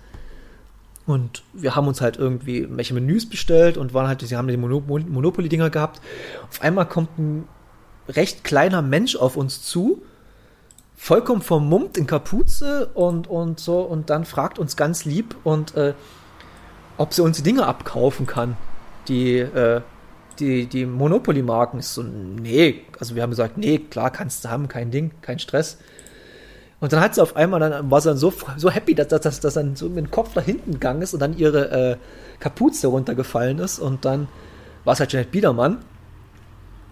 Und 1.05 1.43
wir 1.53 1.75
haben 1.75 1.87
uns 1.87 2.01
halt 2.01 2.17
irgendwie 2.17 2.67
welche 2.69 2.95
Menüs 2.95 3.29
bestellt 3.29 3.77
und 3.77 3.93
waren 3.93 4.07
halt, 4.07 4.21
sie 4.21 4.35
haben 4.35 4.47
die 4.47 4.57
Mono 4.57 4.81
Mon- 4.85 5.09
Monopoly-Dinger 5.09 5.69
gehabt. 5.69 6.01
Auf 6.49 6.61
einmal 6.61 6.87
kommt 6.87 7.19
ein 7.19 7.47
recht 8.09 8.43
kleiner 8.43 8.81
Mensch 8.81 9.15
auf 9.15 9.37
uns 9.37 9.61
zu, 9.61 10.01
vollkommen 10.95 11.41
vermummt 11.41 11.97
in 11.97 12.07
Kapuze 12.07 12.87
und, 12.93 13.27
und 13.27 13.59
so 13.59 13.81
und 13.81 14.09
dann 14.09 14.25
fragt 14.25 14.57
uns 14.57 14.75
ganz 14.75 15.05
lieb 15.05 15.35
und 15.43 15.75
äh, 15.75 15.93
ob 16.97 17.13
sie 17.13 17.21
uns 17.21 17.37
die 17.37 17.43
Dinge 17.43 17.67
abkaufen 17.67 18.25
kann. 18.25 18.57
Die, 19.07 19.37
äh, 19.37 19.81
die, 20.39 20.65
die 20.65 20.85
Monopoly-Marken 20.85 21.79
ist 21.79 21.93
so, 21.93 22.01
nee, 22.01 22.81
also 22.99 23.15
wir 23.15 23.21
haben 23.21 23.29
gesagt, 23.29 23.57
nee, 23.57 23.77
klar 23.77 24.09
kannst 24.09 24.45
du 24.45 24.49
haben, 24.49 24.67
kein 24.67 24.89
Ding, 24.89 25.11
kein 25.21 25.37
Stress. 25.37 25.77
Und 26.79 26.91
dann 26.91 26.99
hat 26.99 27.15
sie 27.15 27.21
auf 27.21 27.35
einmal, 27.35 27.59
dann 27.59 27.89
war 27.89 28.01
sie 28.01 28.09
dann 28.09 28.17
so, 28.17 28.33
so 28.57 28.69
happy, 28.69 28.95
dass, 28.95 29.07
dass, 29.07 29.39
dass 29.39 29.53
dann 29.53 29.75
so 29.75 29.87
mit 29.87 29.97
dem 29.97 30.11
Kopf 30.11 30.35
nach 30.35 30.43
hinten 30.43 30.73
gegangen 30.73 31.01
ist 31.01 31.13
und 31.13 31.19
dann 31.19 31.37
ihre 31.37 31.71
äh, 31.71 31.97
Kapuze 32.39 32.87
runtergefallen 32.87 33.59
ist 33.59 33.79
und 33.79 34.05
dann 34.05 34.27
war 34.83 34.93
es 34.93 34.99
halt 34.99 35.11
Janet 35.13 35.31
Biedermann, 35.31 35.79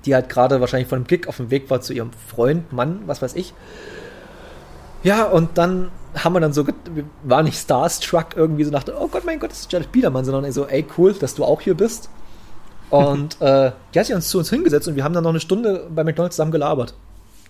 die 0.05 0.15
halt 0.15 0.29
gerade 0.29 0.61
wahrscheinlich 0.61 0.87
von 0.87 1.01
dem 1.01 1.07
Gig 1.07 1.27
auf 1.27 1.37
dem 1.37 1.51
Weg 1.51 1.69
war 1.69 1.81
zu 1.81 1.93
ihrem 1.93 2.11
Freund, 2.13 2.71
Mann, 2.71 3.03
was 3.05 3.21
weiß 3.21 3.35
ich. 3.35 3.53
Ja, 5.03 5.25
und 5.25 5.57
dann 5.57 5.91
haben 6.15 6.33
wir 6.33 6.39
dann 6.39 6.53
so, 6.53 6.65
wir 6.65 7.03
waren 7.23 7.45
nicht 7.45 7.59
starstruck 7.59 8.35
irgendwie 8.35 8.63
so 8.63 8.71
nach, 8.71 8.85
oh 8.87 9.07
Gott, 9.07 9.25
mein 9.25 9.39
Gott, 9.39 9.51
das 9.51 9.61
ist 9.61 9.71
Janet 9.71 9.91
Biedermann, 9.91 10.23
sondern 10.23 10.49
so, 10.51 10.65
ey, 10.65 10.85
cool, 10.97 11.13
dass 11.13 11.35
du 11.35 11.43
auch 11.43 11.59
hier 11.59 11.75
bist. 11.75 12.09
Und 12.89 13.41
äh, 13.41 13.71
die 13.93 13.99
hat 13.99 14.05
sich 14.05 14.15
uns 14.15 14.29
zu 14.29 14.37
uns 14.37 14.49
hingesetzt 14.49 14.87
und 14.87 14.95
wir 14.95 15.03
haben 15.03 15.13
dann 15.13 15.23
noch 15.23 15.31
eine 15.31 15.39
Stunde 15.39 15.89
bei 15.93 16.03
McDonalds 16.03 16.35
zusammen 16.35 16.51
gelabert. 16.51 16.93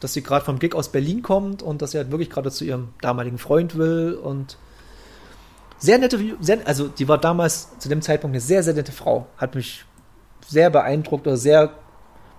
Dass 0.04 0.14
sie 0.14 0.22
gerade 0.22 0.44
vom 0.44 0.60
Gig 0.60 0.76
aus 0.76 0.90
Berlin 0.90 1.22
kommt 1.22 1.64
und 1.64 1.82
dass 1.82 1.92
sie 1.92 1.98
halt 1.98 2.12
wirklich 2.12 2.30
gerade 2.30 2.52
zu 2.52 2.66
ihrem 2.66 2.90
damaligen 3.00 3.38
Freund 3.38 3.78
will 3.78 4.20
und 4.22 4.58
sehr 5.80 5.98
nette, 5.98 6.20
sehr, 6.42 6.60
also 6.66 6.90
die 6.90 7.08
war 7.08 7.18
damals 7.18 7.78
zu 7.80 7.90
dem 7.90 8.02
Zeitpunkt 8.02 8.34
eine 8.34 8.42
sehr, 8.42 8.64
sehr 8.64 8.74
nette 8.74 8.92
Frau. 8.92 9.28
Hat 9.38 9.56
mich 9.56 9.86
sehr 10.46 10.70
beeindruckt 10.70 11.26
oder 11.26 11.38
sehr 11.38 11.72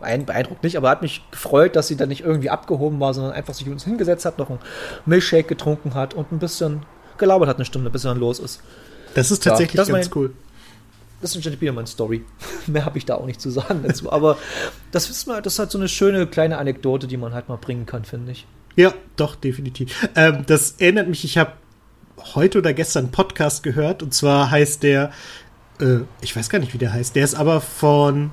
beeindruckt 0.01 0.63
nicht, 0.63 0.77
aber 0.77 0.91
hat 0.91 1.01
mich 1.01 1.25
gefreut, 1.31 1.75
dass 1.75 1.89
sie 1.89 1.97
dann 1.97 2.11
nicht 2.11 2.23
irgendwie 2.23 2.51
abgehoben 2.51 3.01
war, 3.01 3.15
sondern 3.15 3.33
einfach 3.33 3.55
sich 3.55 3.67
uns 3.69 3.85
hingesetzt 3.85 4.27
hat, 4.27 4.39
noch 4.39 4.51
einen 4.51 4.59
Milchshake 5.07 5.49
getrunken 5.49 5.95
hat 5.95 6.13
und 6.13 6.33
ein 6.33 6.39
bisschen 6.39 6.85
gelabert 7.17 7.49
hat 7.49 7.57
eine 7.57 7.65
Stunde, 7.65 7.89
bis 7.89 8.03
sie 8.03 8.09
dann 8.09 8.19
los 8.19 8.39
ist. 8.39 8.61
Das 9.15 9.31
ist 9.31 9.45
tatsächlich 9.45 9.75
ja, 9.75 9.83
das 9.83 9.89
ganz 9.89 10.11
mein, 10.11 10.23
cool. 10.23 10.35
Das 11.25 11.35
ist 11.35 11.61
wieder 11.63 11.73
meine 11.73 11.87
Story. 11.87 12.23
Mehr 12.67 12.85
habe 12.85 12.99
ich 12.99 13.07
da 13.07 13.15
auch 13.15 13.25
nicht 13.25 13.41
zu 13.41 13.49
sagen 13.49 13.83
dazu. 13.83 14.13
Aber 14.13 14.37
das 14.91 15.09
ist 15.09 15.27
mal, 15.27 15.41
das 15.41 15.55
ist 15.55 15.59
halt 15.59 15.71
so 15.71 15.79
eine 15.79 15.89
schöne 15.89 16.27
kleine 16.27 16.59
Anekdote, 16.59 17.07
die 17.07 17.17
man 17.17 17.33
halt 17.33 17.49
mal 17.49 17.57
bringen 17.57 17.87
kann, 17.87 18.05
finde 18.05 18.33
ich. 18.33 18.47
Ja, 18.77 18.93
doch, 19.17 19.35
definitiv. 19.35 20.07
Ähm, 20.17 20.45
das 20.47 20.73
erinnert 20.73 21.09
mich, 21.09 21.25
ich 21.25 21.39
habe 21.39 21.53
heute 22.35 22.59
oder 22.59 22.75
gestern 22.75 23.05
einen 23.05 23.13
Podcast 23.13 23.63
gehört 23.63 24.03
und 24.03 24.13
zwar 24.13 24.51
heißt 24.51 24.83
der, 24.83 25.13
äh, 25.81 26.01
ich 26.21 26.37
weiß 26.37 26.51
gar 26.51 26.59
nicht, 26.59 26.75
wie 26.75 26.79
der 26.79 26.93
heißt, 26.93 27.17
der 27.17 27.25
ist 27.25 27.37
aber 27.37 27.63
von 27.63 28.31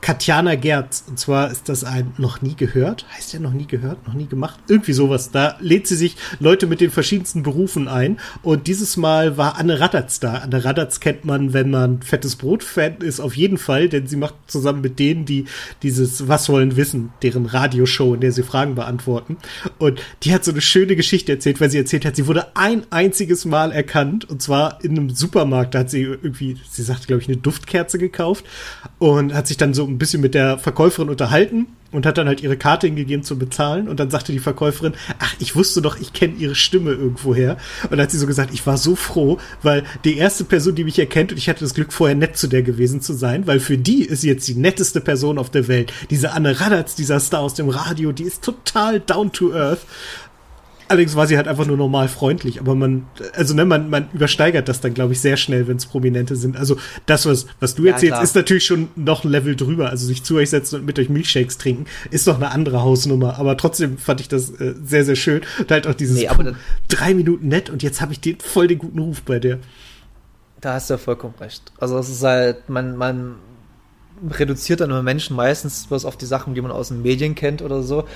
Katjana 0.00 0.54
Gerz. 0.54 1.04
Und 1.08 1.18
zwar 1.18 1.50
ist 1.50 1.68
das 1.68 1.84
ein 1.84 2.12
noch 2.18 2.42
nie 2.42 2.54
gehört. 2.54 3.06
Heißt 3.16 3.32
der 3.32 3.40
noch 3.40 3.52
nie 3.52 3.66
gehört? 3.66 4.06
Noch 4.06 4.14
nie 4.14 4.26
gemacht? 4.26 4.58
Irgendwie 4.68 4.92
sowas. 4.92 5.30
Da 5.30 5.56
lädt 5.60 5.86
sie 5.86 5.96
sich 5.96 6.16
Leute 6.38 6.66
mit 6.66 6.80
den 6.80 6.90
verschiedensten 6.90 7.42
Berufen 7.42 7.88
ein. 7.88 8.18
Und 8.42 8.66
dieses 8.66 8.96
Mal 8.96 9.36
war 9.36 9.58
Anne 9.58 9.80
Radatz 9.80 10.20
da. 10.20 10.34
Anne 10.34 10.64
Radatz 10.64 11.00
kennt 11.00 11.24
man, 11.24 11.52
wenn 11.52 11.70
man 11.70 12.02
fettes 12.02 12.36
Brot-Fan 12.36 12.98
ist, 12.98 13.20
auf 13.20 13.36
jeden 13.36 13.58
Fall, 13.58 13.88
denn 13.88 14.06
sie 14.06 14.16
macht 14.16 14.34
zusammen 14.46 14.80
mit 14.80 14.98
denen, 14.98 15.24
die 15.24 15.44
dieses 15.82 16.28
Was 16.28 16.48
wollen 16.48 16.76
wissen, 16.76 17.12
deren 17.22 17.46
Radioshow, 17.46 18.14
in 18.14 18.20
der 18.20 18.32
sie 18.32 18.42
Fragen 18.42 18.74
beantworten. 18.74 19.36
Und 19.78 20.00
die 20.22 20.32
hat 20.32 20.44
so 20.44 20.50
eine 20.50 20.60
schöne 20.60 20.96
Geschichte 20.96 21.32
erzählt, 21.32 21.60
weil 21.60 21.70
sie 21.70 21.78
erzählt 21.78 22.04
hat, 22.04 22.16
sie 22.16 22.26
wurde 22.26 22.56
ein 22.56 22.84
einziges 22.90 23.44
Mal 23.44 23.72
erkannt. 23.72 24.28
Und 24.28 24.42
zwar 24.42 24.82
in 24.84 24.92
einem 24.92 25.10
Supermarkt. 25.10 25.74
Da 25.74 25.80
hat 25.80 25.90
sie 25.90 26.02
irgendwie, 26.02 26.56
sie 26.68 26.82
sagt, 26.82 27.06
glaube 27.06 27.22
ich, 27.22 27.28
eine 27.28 27.36
Duftkerze 27.36 27.98
gekauft 27.98 28.44
und 28.98 29.34
hat 29.34 29.46
sich 29.46 29.56
dann 29.56 29.69
dann 29.70 29.74
so 29.74 29.86
ein 29.86 29.98
bisschen 29.98 30.20
mit 30.20 30.34
der 30.34 30.58
Verkäuferin 30.58 31.08
unterhalten 31.08 31.68
und 31.92 32.06
hat 32.06 32.18
dann 32.18 32.26
halt 32.26 32.42
ihre 32.42 32.56
Karte 32.56 32.86
hingegeben 32.86 33.24
zum 33.24 33.38
Bezahlen 33.38 33.88
und 33.88 33.98
dann 33.98 34.10
sagte 34.10 34.32
die 34.32 34.38
Verkäuferin, 34.38 34.94
ach, 35.18 35.34
ich 35.38 35.56
wusste 35.56 35.82
doch, 35.82 35.98
ich 36.00 36.12
kenne 36.12 36.34
ihre 36.38 36.54
Stimme 36.54 36.92
irgendwoher. 36.92 37.56
Und 37.84 37.92
dann 37.92 38.02
hat 38.02 38.10
sie 38.10 38.18
so 38.18 38.26
gesagt, 38.26 38.52
ich 38.52 38.66
war 38.66 38.76
so 38.76 38.96
froh, 38.96 39.38
weil 39.62 39.84
die 40.04 40.16
erste 40.16 40.44
Person, 40.44 40.74
die 40.74 40.84
mich 40.84 40.98
erkennt 40.98 41.32
und 41.32 41.38
ich 41.38 41.48
hatte 41.48 41.64
das 41.64 41.74
Glück, 41.74 41.92
vorher 41.92 42.16
nett 42.16 42.36
zu 42.36 42.46
der 42.46 42.62
gewesen 42.62 43.00
zu 43.00 43.12
sein, 43.12 43.46
weil 43.46 43.60
für 43.60 43.78
die 43.78 44.04
ist 44.04 44.24
jetzt 44.24 44.46
die 44.48 44.54
netteste 44.54 45.00
Person 45.00 45.38
auf 45.38 45.50
der 45.50 45.68
Welt. 45.68 45.92
Diese 46.10 46.32
Anne 46.32 46.60
Radatz, 46.60 46.94
dieser 46.94 47.20
Star 47.20 47.40
aus 47.40 47.54
dem 47.54 47.68
Radio, 47.68 48.12
die 48.12 48.24
ist 48.24 48.42
total 48.42 49.00
down 49.00 49.32
to 49.32 49.52
earth. 49.52 49.80
Allerdings 50.90 51.14
war 51.14 51.28
sie 51.28 51.36
halt 51.36 51.46
einfach 51.46 51.66
nur 51.66 51.76
normal 51.76 52.08
freundlich, 52.08 52.58
aber 52.58 52.74
man, 52.74 53.06
also 53.34 53.54
ne, 53.54 53.64
man, 53.64 53.90
man 53.90 54.08
übersteigert 54.12 54.68
das 54.68 54.80
dann, 54.80 54.92
glaube 54.92 55.12
ich, 55.12 55.20
sehr 55.20 55.36
schnell, 55.36 55.68
wenn 55.68 55.76
es 55.76 55.86
Prominente 55.86 56.34
sind. 56.34 56.56
Also 56.56 56.78
das, 57.06 57.26
was, 57.26 57.46
was 57.60 57.76
du 57.76 57.84
erzählst, 57.86 58.16
ja, 58.16 58.20
ist 58.20 58.34
natürlich 58.34 58.64
schon 58.64 58.88
noch 58.96 59.22
ein 59.22 59.30
Level 59.30 59.54
drüber. 59.54 59.88
Also 59.88 60.04
sich 60.08 60.24
zu 60.24 60.34
euch 60.34 60.50
setzen 60.50 60.80
und 60.80 60.86
mit 60.86 60.98
euch 60.98 61.08
Milchshakes 61.08 61.58
trinken, 61.58 61.84
ist 62.10 62.26
doch 62.26 62.34
eine 62.34 62.50
andere 62.50 62.82
Hausnummer. 62.82 63.38
Aber 63.38 63.56
trotzdem 63.56 63.98
fand 63.98 64.20
ich 64.20 64.26
das 64.26 64.50
äh, 64.50 64.74
sehr, 64.84 65.04
sehr 65.04 65.14
schön. 65.14 65.42
Und 65.60 65.70
halt 65.70 65.86
auch 65.86 65.94
dieses 65.94 66.16
nee, 66.16 66.26
puh, 66.26 66.42
drei 66.88 67.14
Minuten 67.14 67.46
nett 67.46 67.70
und 67.70 67.84
jetzt 67.84 68.00
habe 68.00 68.12
ich 68.12 68.18
den, 68.18 68.40
voll 68.40 68.66
den 68.66 68.78
guten 68.78 68.98
Ruf 68.98 69.22
bei 69.22 69.38
der. 69.38 69.60
Da 70.60 70.74
hast 70.74 70.90
du 70.90 70.94
ja 70.94 70.98
vollkommen 70.98 71.34
recht. 71.38 71.70
Also 71.78 71.96
es 71.98 72.08
ist 72.08 72.24
halt, 72.24 72.68
man, 72.68 72.96
man 72.96 73.36
reduziert 74.28 74.80
dann 74.80 74.90
immer 74.90 75.04
Menschen 75.04 75.36
meistens 75.36 75.86
bloß 75.86 76.04
auf 76.04 76.16
die 76.16 76.26
Sachen, 76.26 76.56
die 76.56 76.60
man 76.60 76.72
aus 76.72 76.88
den 76.88 77.02
Medien 77.02 77.36
kennt 77.36 77.62
oder 77.62 77.84
so. 77.84 78.06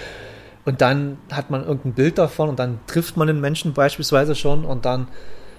Und 0.65 0.81
dann 0.81 1.19
hat 1.31 1.51
man 1.51 1.63
irgendein 1.63 1.93
Bild 1.93 2.19
davon 2.19 2.49
und 2.49 2.59
dann 2.59 2.79
trifft 2.87 3.17
man 3.17 3.27
den 3.27 3.41
Menschen 3.41 3.75
beispielsweise 3.75 4.35
schon 4.35 4.65
und 4.65 4.85
dann 4.85 5.09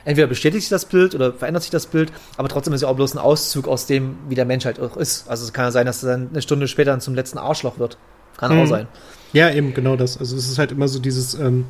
entweder 0.03 0.28
bestätigt 0.28 0.64
sich 0.64 0.70
das 0.70 0.86
Bild 0.86 1.14
oder 1.14 1.34
verändert 1.34 1.64
sich 1.64 1.72
das 1.72 1.88
Bild, 1.88 2.12
aber 2.38 2.47
trotzdem 2.47 2.74
ist 2.74 2.82
ja 2.82 2.88
auch 2.88 2.95
bloß 2.95 3.14
ein 3.16 3.20
Auszug 3.20 3.68
aus 3.68 3.86
dem, 3.86 4.18
wie 4.30 4.36
der 4.36 4.45
Mensch 4.45 4.66
halt 4.66 4.80
auch 4.80 4.97
ist. 4.97 5.30
Also 5.30 5.43
es 5.43 5.53
kann 5.53 5.66
ja 5.66 5.72
sein, 5.72 5.86
dass 5.86 6.03
er 6.03 6.12
dann 6.12 6.30
eine 6.30 6.41
Stunde 6.41 6.68
später 6.68 6.91
dann 6.91 7.01
zum 7.01 7.16
letzten 7.16 7.38
Arschloch 7.38 7.78
wird. 7.80 7.97
Kann 8.38 8.51
hm. 8.51 8.62
auch 8.62 8.68
sein. 8.68 8.88
Ja, 9.34 9.49
eben, 9.51 9.74
genau 9.74 9.95
das. 9.95 10.18
Also 10.18 10.36
es 10.36 10.47
ist 10.47 10.58
halt 10.58 10.72
immer 10.72 10.88
so 10.88 10.99
dieses, 10.99 11.34
ähm, 11.36 11.66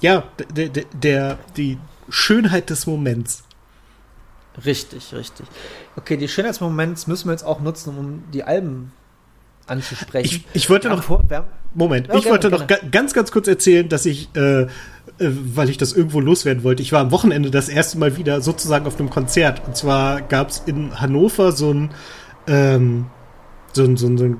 ja, 0.00 0.24
der, 0.54 0.68
der, 0.68 0.84
der, 0.94 1.38
die 1.56 1.78
Schönheit 2.08 2.70
des 2.70 2.86
Moments. 2.86 3.44
Richtig, 4.64 5.12
richtig. 5.14 5.46
Okay, 5.96 6.16
die 6.16 6.28
Schönheit 6.28 6.52
des 6.52 6.60
Moments 6.60 7.06
müssen 7.06 7.28
wir 7.28 7.32
jetzt 7.32 7.44
auch 7.44 7.60
nutzen, 7.60 7.96
um 7.96 8.24
die 8.32 8.44
Alben 8.44 8.92
anzusprechen. 9.68 10.44
Ich, 10.52 10.62
ich 10.62 10.70
wollte 10.70 10.88
noch. 10.88 11.02
Vor, 11.02 11.24
Moment, 11.74 12.08
okay, 12.08 12.18
ich 12.18 12.26
wollte 12.26 12.50
noch 12.50 12.66
gerne. 12.66 12.90
ganz, 12.90 13.12
ganz 13.12 13.30
kurz 13.30 13.46
erzählen, 13.46 13.88
dass 13.88 14.06
ich, 14.06 14.34
äh, 14.34 14.62
äh, 14.62 14.66
weil 15.18 15.68
ich 15.68 15.76
das 15.76 15.92
irgendwo 15.92 16.20
loswerden 16.20 16.64
wollte, 16.64 16.82
ich 16.82 16.92
war 16.92 17.00
am 17.00 17.10
Wochenende 17.10 17.50
das 17.50 17.68
erste 17.68 17.98
Mal 17.98 18.16
wieder 18.16 18.40
sozusagen 18.40 18.86
auf 18.86 18.98
einem 18.98 19.10
Konzert. 19.10 19.62
Und 19.66 19.76
zwar 19.76 20.22
gab 20.22 20.48
es 20.48 20.62
in 20.66 20.98
Hannover 21.00 21.52
so 21.52 21.72
ein, 21.72 21.90
ähm, 22.46 23.06
so 23.72 23.84
ein, 23.84 23.96
so 23.96 24.06
ein, 24.06 24.18
so 24.18 24.24
ein 24.24 24.36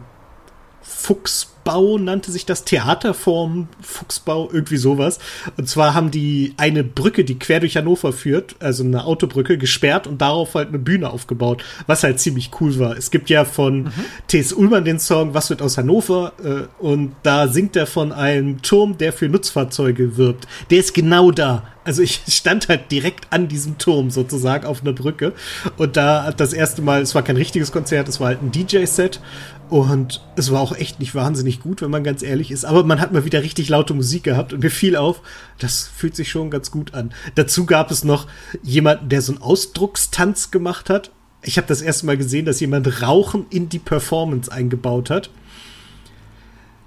Fuchs 0.80 1.54
Fuchsbau 1.68 1.98
nannte 1.98 2.32
sich 2.32 2.46
das, 2.46 2.64
Theaterform, 2.64 3.68
Fuchsbau, 3.80 4.48
irgendwie 4.52 4.76
sowas. 4.76 5.18
Und 5.56 5.68
zwar 5.68 5.94
haben 5.94 6.10
die 6.10 6.54
eine 6.56 6.82
Brücke, 6.82 7.24
die 7.24 7.38
quer 7.38 7.60
durch 7.60 7.76
Hannover 7.76 8.12
führt, 8.12 8.56
also 8.60 8.84
eine 8.84 9.04
Autobrücke, 9.04 9.58
gesperrt 9.58 10.06
und 10.06 10.20
darauf 10.20 10.54
halt 10.54 10.68
eine 10.68 10.78
Bühne 10.78 11.10
aufgebaut, 11.10 11.62
was 11.86 12.02
halt 12.02 12.20
ziemlich 12.20 12.50
cool 12.60 12.78
war. 12.78 12.96
Es 12.96 13.10
gibt 13.10 13.30
ja 13.30 13.44
von 13.44 13.84
mhm. 13.84 13.92
T.S. 14.28 14.52
Ullmann 14.52 14.84
den 14.84 14.98
Song 14.98 15.34
Was 15.34 15.50
wird 15.50 15.62
aus 15.62 15.76
Hannover? 15.76 16.32
Äh, 16.42 16.82
und 16.82 17.14
da 17.22 17.48
singt 17.48 17.76
er 17.76 17.86
von 17.86 18.12
einem 18.12 18.62
Turm, 18.62 18.96
der 18.98 19.12
für 19.12 19.28
Nutzfahrzeuge 19.28 20.16
wirbt. 20.16 20.46
Der 20.70 20.78
ist 20.78 20.94
genau 20.94 21.30
da. 21.30 21.64
Also 21.84 22.02
ich 22.02 22.20
stand 22.28 22.68
halt 22.68 22.90
direkt 22.90 23.28
an 23.30 23.48
diesem 23.48 23.78
Turm 23.78 24.10
sozusagen 24.10 24.66
auf 24.66 24.82
einer 24.82 24.92
Brücke. 24.92 25.32
Und 25.76 25.96
da 25.96 26.24
hat 26.24 26.38
das 26.38 26.52
erste 26.52 26.82
Mal, 26.82 27.00
es 27.02 27.14
war 27.14 27.22
kein 27.22 27.36
richtiges 27.36 27.72
Konzert, 27.72 28.08
es 28.08 28.20
war 28.20 28.28
halt 28.28 28.42
ein 28.42 28.52
DJ-Set. 28.52 29.20
Und 29.68 30.22
es 30.36 30.50
war 30.50 30.60
auch 30.60 30.74
echt 30.74 30.98
nicht 30.98 31.14
wahnsinnig 31.14 31.60
gut, 31.60 31.82
wenn 31.82 31.90
man 31.90 32.04
ganz 32.04 32.22
ehrlich 32.22 32.50
ist. 32.50 32.64
Aber 32.64 32.84
man 32.84 33.00
hat 33.00 33.12
mal 33.12 33.24
wieder 33.24 33.42
richtig 33.42 33.68
laute 33.68 33.92
Musik 33.92 34.24
gehabt 34.24 34.52
und 34.52 34.62
mir 34.62 34.70
fiel 34.70 34.96
auf, 34.96 35.20
das 35.58 35.86
fühlt 35.94 36.16
sich 36.16 36.30
schon 36.30 36.50
ganz 36.50 36.70
gut 36.70 36.94
an. 36.94 37.12
Dazu 37.34 37.66
gab 37.66 37.90
es 37.90 38.04
noch 38.04 38.26
jemanden, 38.62 39.08
der 39.08 39.20
so 39.20 39.32
einen 39.32 39.42
Ausdruckstanz 39.42 40.50
gemacht 40.50 40.88
hat. 40.88 41.10
Ich 41.42 41.58
habe 41.58 41.68
das 41.68 41.82
erste 41.82 42.06
Mal 42.06 42.16
gesehen, 42.16 42.46
dass 42.46 42.60
jemand 42.60 43.02
Rauchen 43.02 43.46
in 43.50 43.68
die 43.68 43.78
Performance 43.78 44.50
eingebaut 44.50 45.10
hat. 45.10 45.30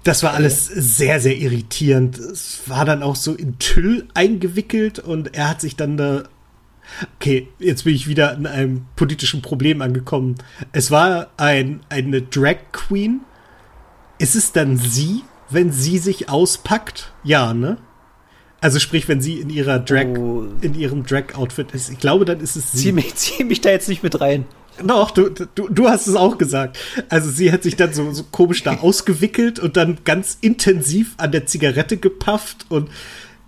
Das 0.02 0.24
war 0.24 0.34
alles 0.34 0.66
sehr, 0.66 1.20
sehr 1.20 1.36
irritierend. 1.36 2.18
Es 2.18 2.62
war 2.66 2.84
dann 2.84 3.04
auch 3.04 3.14
so 3.14 3.34
in 3.34 3.58
Tüll 3.60 4.08
eingewickelt 4.14 4.98
und 4.98 5.34
er 5.36 5.48
hat 5.48 5.60
sich 5.60 5.76
dann 5.76 5.96
da 5.96 6.24
Okay, 7.16 7.48
jetzt 7.58 7.84
bin 7.84 7.94
ich 7.94 8.08
wieder 8.08 8.34
in 8.34 8.46
einem 8.46 8.86
politischen 8.96 9.42
Problem 9.42 9.82
angekommen. 9.82 10.36
Es 10.72 10.90
war 10.90 11.30
ein, 11.36 11.80
eine 11.88 12.22
Drag 12.22 12.56
Queen. 12.72 13.20
Ist 14.18 14.36
es 14.36 14.52
dann 14.52 14.76
sie, 14.76 15.22
wenn 15.50 15.72
sie 15.72 15.98
sich 15.98 16.28
auspackt? 16.28 17.12
Ja, 17.24 17.54
ne? 17.54 17.78
Also 18.60 18.78
sprich, 18.78 19.08
wenn 19.08 19.20
sie 19.20 19.40
in 19.40 19.50
ihrer 19.50 19.80
Drag, 19.80 20.06
oh. 20.16 20.46
in 20.60 20.74
ihrem 20.74 21.04
Drag-Outfit 21.04 21.72
ist. 21.72 21.90
Ich 21.90 21.98
glaube, 21.98 22.24
dann 22.24 22.38
ist 22.38 22.54
es 22.54 22.70
sie. 22.70 22.78
Zieh 22.78 22.92
mich, 22.92 23.14
zieh 23.16 23.44
mich 23.44 23.60
da 23.60 23.70
jetzt 23.70 23.88
nicht 23.88 24.04
mit 24.04 24.20
rein. 24.20 24.44
Doch, 24.82 25.10
du, 25.10 25.28
du, 25.28 25.68
du 25.68 25.88
hast 25.88 26.06
es 26.06 26.14
auch 26.14 26.38
gesagt. 26.38 26.78
Also 27.08 27.30
sie 27.30 27.52
hat 27.52 27.64
sich 27.64 27.76
dann 27.76 27.92
so, 27.92 28.10
so 28.12 28.24
komisch 28.30 28.62
da 28.62 28.74
ausgewickelt 28.80 29.58
und 29.58 29.76
dann 29.76 29.98
ganz 30.04 30.38
intensiv 30.40 31.14
an 31.18 31.32
der 31.32 31.46
Zigarette 31.46 31.96
gepafft 31.96 32.66
und 32.68 32.88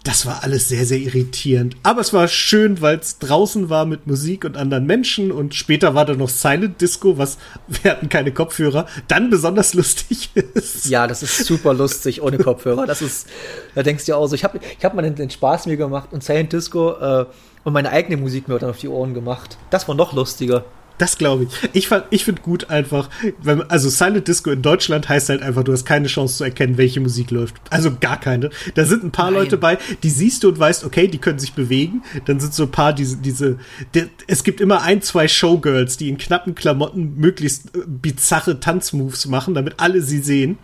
das 0.05 0.27
war 0.27 0.43
alles 0.43 0.69
sehr, 0.69 0.85
sehr 0.85 0.99
irritierend. 0.99 1.77
Aber 1.83 2.03
es 2.03 2.13
war 2.13 2.29
schön, 2.29 2.83
weil 2.83 2.99
es 2.99 3.19
draußen 3.19 3.71
war 3.71 3.87
mit 3.87 4.07
Musik 4.07 4.45
und 4.45 4.57
anderen 4.57 4.85
Menschen 4.85 5.33
und 5.33 5.55
später 5.55 5.95
war 5.95 6.05
da 6.05 6.15
noch 6.15 6.29
Silent 6.29 6.81
Disco, 6.83 7.17
was 7.17 7.39
wir 7.69 7.91
hatten 7.91 8.11
keine 8.11 8.31
Kopfhörer, 8.31 8.87
dann 9.09 9.31
besonders 9.31 9.73
lustig 9.73 10.31
ist. 10.35 10.87
Ja, 10.87 11.07
das 11.07 11.23
ist 11.23 11.47
super 11.47 11.73
lustig 11.73 12.23
ohne 12.23 12.37
Kopfhörer. 12.37 12.87
Das 12.87 13.01
ist, 13.01 13.29
da 13.75 13.83
denkst 13.83 14.05
du 14.05 14.13
ja 14.13 14.17
auch 14.17 14.27
so, 14.27 14.35
ich 14.35 14.45
habe 14.45 14.61
ich 14.79 14.85
hab 14.85 14.95
mal 14.95 15.03
den, 15.03 15.15
den 15.15 15.31
Spaß 15.31 15.67
mir 15.67 15.79
gemacht 15.79 16.11
und 16.13 16.23
Silent 16.23 16.53
Disco 16.53 16.93
äh, 16.93 17.25
und 17.65 17.73
meine 17.73 17.91
eigene 17.91 18.19
Musik 18.19 18.47
mir 18.47 18.59
dann 18.59 18.71
auf 18.71 18.79
die 18.79 18.89
Ohren 18.89 19.15
gemacht. 19.15 19.57
Das 19.71 19.89
war 19.89 19.95
noch 19.95 20.13
lustiger. 20.13 20.65
Das 20.99 21.19
glaube 21.19 21.45
ich. 21.45 21.51
Ich, 21.73 21.89
fand, 21.89 22.05
ich 22.11 22.25
finde 22.25 22.43
gut 22.43 22.71
einfach, 22.71 23.11
wenn, 23.43 23.63
also 23.63 23.89
Silent 23.89 24.29
Disco 24.29 24.51
in 24.51 24.63
Deutschland 24.63 25.09
heißt 25.09 25.29
halt 25.29 25.43
einfach, 25.43 25.65
du 25.65 25.73
hast 25.73 25.85
keine 25.85 26.07
Chance 26.07 26.37
zu 26.37 26.45
erkennen, 26.45 26.79
welche 26.79 27.01
Musik 27.01 27.31
läuft. 27.33 27.57
Also 27.71 27.97
gar 27.99 28.21
keine. 28.21 28.51
Da 28.75 28.85
sind 28.85 29.03
ein 29.03 29.11
paar 29.11 29.31
Nein. 29.31 29.41
Leute 29.41 29.57
bei, 29.57 29.79
die 30.03 30.11
siehst 30.11 30.45
du 30.45 30.49
und 30.49 30.59
weißt, 30.59 30.85
okay, 30.85 31.09
die 31.09 31.19
können 31.19 31.41
sich 31.41 31.55
bewegen. 31.55 32.03
Dann 32.27 32.39
sind 32.39 32.55
so 32.55 32.65
ein 32.65 32.71
paar, 32.71 32.93
diese, 32.93 33.17
diese, 33.17 33.59
die, 33.95 34.05
es 34.29 34.45
gibt 34.45 34.61
immer 34.61 34.83
ein, 34.83 35.03
zwei 35.03 35.27
Showgirls, 35.27 35.97
die 35.97 36.09
in 36.09 36.17
knappen 36.17 36.55
Klamotten 36.55 37.17
möglichst 37.17 37.75
äh, 37.75 37.81
bizarre 37.87 38.61
Tanzmoves 38.61 39.27
machen, 39.27 39.55
damit 39.55 39.75
alle 39.79 40.01
sie 40.01 40.21
sehen. 40.21 40.59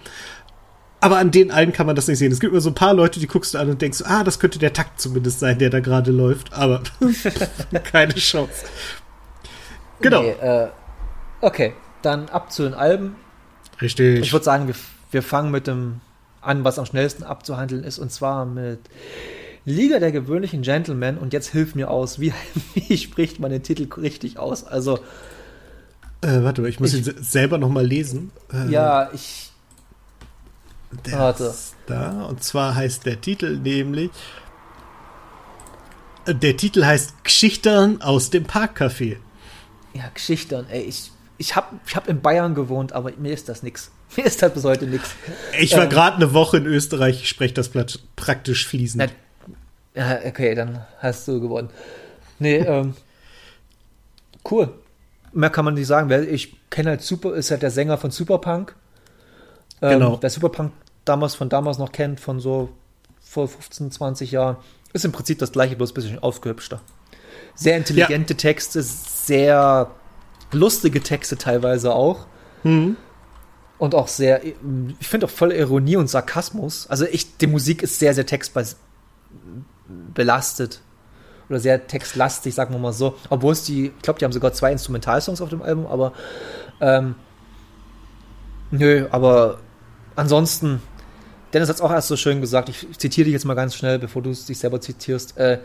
Aber 1.00 1.16
an 1.16 1.30
den 1.30 1.50
allen 1.50 1.72
kann 1.72 1.86
man 1.86 1.96
das 1.96 2.08
nicht 2.08 2.18
sehen. 2.18 2.30
Es 2.30 2.40
gibt 2.40 2.52
immer 2.52 2.60
so 2.60 2.70
ein 2.70 2.74
paar 2.74 2.92
Leute, 2.92 3.20
die 3.20 3.26
guckst 3.26 3.54
du 3.54 3.58
an 3.58 3.70
und 3.70 3.80
denkst, 3.80 4.02
ah, 4.04 4.22
das 4.22 4.38
könnte 4.38 4.58
der 4.58 4.74
Takt 4.74 5.00
zumindest 5.00 5.40
sein, 5.40 5.58
der 5.58 5.70
da 5.70 5.80
gerade 5.80 6.12
läuft. 6.12 6.52
Aber 6.52 6.82
keine 7.84 8.14
Chance. 8.14 8.66
Genau. 10.00 10.22
Nee, 10.22 10.30
äh, 10.30 10.68
okay, 11.40 11.74
dann 12.02 12.28
ab 12.28 12.52
zu 12.52 12.62
den 12.62 12.74
Alben. 12.74 13.16
Richtig. 13.80 14.20
Ich 14.20 14.32
würde 14.32 14.44
sagen, 14.44 14.66
wir, 14.66 14.74
wir 15.10 15.22
fangen 15.22 15.50
mit 15.50 15.66
dem 15.66 16.00
an, 16.40 16.64
was 16.64 16.78
am 16.78 16.86
schnellsten 16.86 17.22
abzuhandeln 17.22 17.84
ist, 17.84 17.98
und 17.98 18.10
zwar 18.10 18.46
mit 18.46 18.80
Liga 19.64 19.98
der 19.98 20.12
gewöhnlichen 20.12 20.62
Gentlemen. 20.62 21.18
Und 21.18 21.32
jetzt 21.32 21.48
hilf 21.48 21.74
mir 21.74 21.90
aus, 21.90 22.18
wie, 22.18 22.32
wie 22.74 22.96
spricht 22.96 23.40
man 23.40 23.50
den 23.50 23.62
Titel 23.62 23.88
richtig 24.00 24.38
aus? 24.38 24.64
Also. 24.64 24.98
Äh, 26.22 26.42
warte, 26.42 26.66
ich 26.68 26.80
muss 26.80 26.92
ich, 26.92 27.06
ihn 27.06 27.22
selber 27.22 27.58
nochmal 27.58 27.86
lesen. 27.86 28.30
Äh, 28.52 28.70
ja, 28.70 29.10
ich. 29.12 29.52
Der 31.06 31.18
warte. 31.18 31.54
da. 31.86 32.24
Und 32.24 32.42
zwar 32.42 32.74
heißt 32.74 33.06
der 33.06 33.20
Titel 33.20 33.58
nämlich. 33.58 34.10
Äh, 36.26 36.34
der 36.34 36.56
Titel 36.56 36.84
heißt 36.84 37.24
Geschichten 37.24 38.02
aus 38.02 38.30
dem 38.30 38.44
Parkcafé 38.44 39.16
ja, 39.94 40.08
Geschichten, 40.12 40.66
ey, 40.70 40.82
ich, 40.82 41.10
ich 41.38 41.56
habe 41.56 41.76
ich 41.86 41.96
hab 41.96 42.08
in 42.08 42.20
Bayern 42.20 42.54
gewohnt, 42.54 42.92
aber 42.92 43.12
mir 43.18 43.32
ist 43.32 43.48
das 43.48 43.62
nix. 43.62 43.90
Mir 44.16 44.26
ist 44.26 44.42
das 44.42 44.52
bis 44.52 44.64
heute 44.64 44.86
nix. 44.86 45.14
Ich 45.56 45.76
war 45.76 45.84
ähm, 45.84 45.90
gerade 45.90 46.16
eine 46.16 46.34
Woche 46.34 46.56
in 46.56 46.66
Österreich, 46.66 47.22
ich 47.22 47.28
spreche 47.28 47.54
das 47.54 47.70
praktisch 48.16 48.66
fließend. 48.66 49.12
Na, 49.94 50.00
ja, 50.00 50.18
okay, 50.26 50.54
dann 50.56 50.84
hast 50.98 51.28
du 51.28 51.40
gewonnen. 51.40 51.70
Nee, 52.40 52.56
ähm, 52.56 52.94
cool. 54.50 54.72
Mehr 55.32 55.50
kann 55.50 55.64
man 55.64 55.74
nicht 55.74 55.86
sagen. 55.86 56.10
Ich 56.28 56.56
kenne 56.70 56.90
halt 56.90 57.02
Super, 57.02 57.34
ist 57.34 57.52
halt 57.52 57.62
der 57.62 57.70
Sänger 57.70 57.98
von 57.98 58.10
Superpunk. 58.10 58.74
Ähm, 59.80 60.00
genau. 60.00 60.18
Wer 60.20 60.30
Superpunk 60.30 60.72
damals 61.04 61.34
von 61.34 61.48
damals 61.48 61.78
noch 61.78 61.92
kennt, 61.92 62.20
von 62.20 62.40
so 62.40 62.70
vor 63.20 63.48
15, 63.48 63.92
20 63.92 64.32
Jahren, 64.32 64.56
ist 64.92 65.04
im 65.04 65.12
Prinzip 65.12 65.38
das 65.38 65.52
gleiche, 65.52 65.76
bloß 65.76 65.92
ein 65.92 65.94
bisschen 65.94 66.18
aufgehübschter. 66.18 66.80
Sehr 67.54 67.76
intelligente 67.76 68.34
ja. 68.34 68.38
Texte, 68.38 68.82
sehr 69.26 69.90
lustige 70.52 71.02
Texte 71.02 71.36
teilweise 71.36 71.92
auch. 71.92 72.26
Mhm. 72.62 72.96
Und 73.78 73.94
auch 73.94 74.08
sehr, 74.08 74.44
ich 74.44 75.08
finde 75.08 75.26
auch 75.26 75.30
voll 75.30 75.52
Ironie 75.52 75.96
und 75.96 76.10
Sarkasmus. 76.10 76.86
Also 76.88 77.06
ich, 77.06 77.38
die 77.38 77.46
Musik 77.46 77.82
ist 77.82 77.98
sehr, 77.98 78.12
sehr 78.12 78.26
textbelastet. 78.26 80.82
Oder 81.48 81.58
sehr 81.58 81.86
textlastig, 81.86 82.54
sagen 82.54 82.74
wir 82.74 82.78
mal 82.78 82.92
so. 82.92 83.16
Obwohl 83.30 83.52
es 83.52 83.64
die, 83.64 83.86
ich 83.86 84.02
glaube, 84.02 84.18
die 84.18 84.24
haben 84.24 84.32
sogar 84.32 84.52
zwei 84.52 84.70
Instrumentalsongs 84.70 85.40
auf 85.40 85.48
dem 85.48 85.62
Album, 85.62 85.86
aber 85.86 86.12
ähm, 86.80 87.16
nö, 88.70 89.08
aber 89.10 89.58
ansonsten, 90.14 90.80
Dennis 91.52 91.68
hat 91.68 91.76
es 91.76 91.82
auch 91.82 91.90
erst 91.90 92.08
so 92.08 92.16
schön 92.16 92.40
gesagt, 92.40 92.68
ich, 92.68 92.86
zitiere 92.98 93.24
dich 93.24 93.32
jetzt 93.32 93.46
mal 93.46 93.54
ganz 93.54 93.74
schnell, 93.74 93.98
bevor 93.98 94.22
du 94.22 94.30
es 94.30 94.46
dich 94.46 94.58
selber 94.58 94.80
zitierst. 94.80 95.36
Äh, 95.38 95.58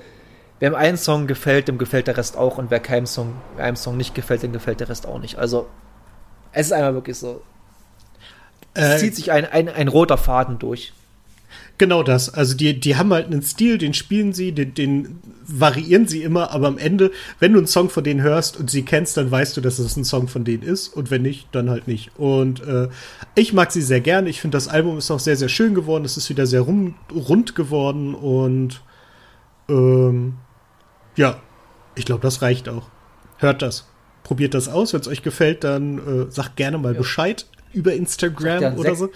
Wem 0.59 0.73
ein 0.73 0.97
Song 0.97 1.27
gefällt, 1.27 1.67
dem 1.67 1.77
gefällt 1.77 2.07
der 2.07 2.17
Rest 2.17 2.37
auch. 2.37 2.57
Und 2.57 2.71
wer 2.71 2.79
keinem 2.79 3.05
Song, 3.05 3.33
einem 3.57 3.75
Song 3.75 3.97
nicht 3.97 4.15
gefällt, 4.15 4.43
dem 4.43 4.53
gefällt 4.53 4.79
der 4.79 4.89
Rest 4.89 5.05
auch 5.05 5.19
nicht. 5.19 5.37
Also, 5.37 5.67
es 6.51 6.67
ist 6.67 6.71
einfach 6.73 6.93
wirklich 6.93 7.17
so. 7.17 7.41
Es 8.73 8.95
äh, 8.95 8.97
zieht 8.97 9.15
sich 9.15 9.31
ein, 9.31 9.45
ein, 9.45 9.69
ein 9.69 9.87
roter 9.87 10.17
Faden 10.17 10.59
durch. 10.59 10.93
Genau 11.77 12.03
das. 12.03 12.33
Also 12.33 12.55
die, 12.55 12.79
die 12.79 12.95
haben 12.95 13.11
halt 13.13 13.25
einen 13.25 13.41
Stil, 13.41 13.77
den 13.77 13.93
spielen 13.93 14.31
sie, 14.31 14.53
den, 14.53 14.73
den 14.73 15.19
variieren 15.45 16.07
sie 16.07 16.23
immer, 16.23 16.51
aber 16.51 16.67
am 16.67 16.77
Ende, 16.77 17.11
wenn 17.39 17.51
du 17.51 17.59
einen 17.59 17.67
Song 17.67 17.89
von 17.89 18.03
denen 18.03 18.21
hörst 18.21 18.57
und 18.57 18.69
sie 18.69 18.83
kennst, 18.83 19.17
dann 19.17 19.29
weißt 19.29 19.57
du, 19.57 19.61
dass 19.61 19.79
es 19.79 19.97
ein 19.97 20.05
Song 20.05 20.29
von 20.29 20.45
denen 20.45 20.63
ist 20.63 20.87
und 20.87 21.11
wenn 21.11 21.21
nicht, 21.21 21.47
dann 21.51 21.69
halt 21.69 21.87
nicht. 21.87 22.17
Und 22.17 22.65
äh, 22.65 22.87
ich 23.35 23.51
mag 23.51 23.73
sie 23.73 23.81
sehr 23.81 23.99
gerne. 23.99 24.29
Ich 24.29 24.39
finde, 24.39 24.55
das 24.55 24.69
Album 24.69 24.97
ist 24.97 25.11
auch 25.11 25.19
sehr, 25.19 25.35
sehr 25.35 25.49
schön 25.49 25.75
geworden. 25.75 26.05
Es 26.05 26.15
ist 26.15 26.29
wieder 26.29 26.45
sehr 26.45 26.61
rum, 26.61 26.95
rund 27.13 27.55
geworden 27.55 28.15
und 28.15 28.81
ähm, 29.67 30.35
ja, 31.15 31.39
ich 31.95 32.05
glaube, 32.05 32.21
das 32.21 32.41
reicht 32.41 32.69
auch. 32.69 32.89
Hört 33.37 33.61
das. 33.61 33.85
Probiert 34.23 34.53
das 34.53 34.67
aus. 34.67 34.93
Wenn 34.93 35.01
es 35.01 35.07
euch 35.07 35.21
gefällt, 35.21 35.63
dann 35.63 36.27
äh, 36.27 36.31
sagt 36.31 36.55
gerne 36.55 36.77
mal 36.77 36.93
ja. 36.93 36.97
Bescheid 36.97 37.45
über 37.73 37.93
Instagram 37.93 38.77
oder 38.77 38.95
so. 38.95 39.09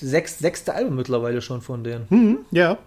Sechs, 0.00 0.38
sechste 0.38 0.74
Album 0.74 0.96
mittlerweile 0.96 1.42
schon 1.42 1.60
von 1.60 1.84
denen. 1.84 2.06
Mhm, 2.08 2.38
ja. 2.50 2.78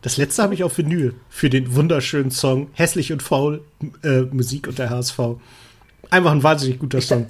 Das 0.00 0.16
letzte 0.16 0.42
habe 0.42 0.54
ich 0.54 0.64
auf 0.64 0.76
Vinyl 0.78 1.14
für 1.28 1.48
den 1.48 1.76
wunderschönen 1.76 2.32
Song 2.32 2.70
Hässlich 2.72 3.12
und 3.12 3.22
Faul, 3.22 3.62
äh, 4.02 4.22
Musik 4.22 4.66
und 4.66 4.78
der 4.78 4.90
HSV. 4.90 5.18
Einfach 6.10 6.32
ein 6.32 6.42
wahnsinnig 6.42 6.80
guter 6.80 6.98
ich 6.98 7.06
Song. 7.06 7.26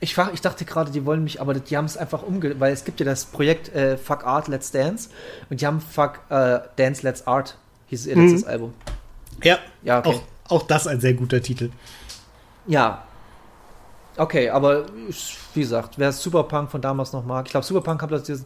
Ich, 0.00 0.16
ich 0.32 0.40
dachte 0.40 0.64
gerade, 0.64 0.90
die 0.90 1.04
wollen 1.04 1.24
mich, 1.24 1.40
aber 1.40 1.54
die 1.54 1.76
haben 1.76 1.84
es 1.84 1.96
einfach 1.96 2.22
umge... 2.22 2.58
Weil 2.58 2.72
es 2.72 2.84
gibt 2.84 3.00
ja 3.00 3.06
das 3.06 3.26
Projekt 3.26 3.74
äh, 3.74 3.98
Fuck 3.98 4.24
Art, 4.24 4.48
Let's 4.48 4.70
Dance. 4.70 5.10
Und 5.50 5.60
die 5.60 5.66
haben 5.66 5.80
Fuck 5.80 6.20
äh, 6.30 6.60
Dance, 6.76 7.02
Let's 7.02 7.26
Art, 7.26 7.58
hieß 7.86 8.06
ihr 8.06 8.16
letztes 8.16 8.42
mhm. 8.42 8.48
Album. 8.48 8.74
Ja, 9.42 9.58
ja 9.82 9.98
okay. 9.98 10.20
auch, 10.48 10.50
auch 10.50 10.62
das 10.66 10.86
ein 10.86 11.00
sehr 11.00 11.14
guter 11.14 11.40
Titel. 11.40 11.70
Ja. 12.66 13.04
Okay, 14.16 14.48
aber 14.48 14.86
wie 15.54 15.60
gesagt, 15.60 15.98
wer 15.98 16.12
Superpunk 16.12 16.70
von 16.70 16.80
damals 16.80 17.12
noch 17.12 17.24
mag, 17.24 17.46
ich 17.46 17.50
glaube, 17.50 17.66
Superpunk 17.66 18.00
hat 18.00 18.12
das 18.12 18.44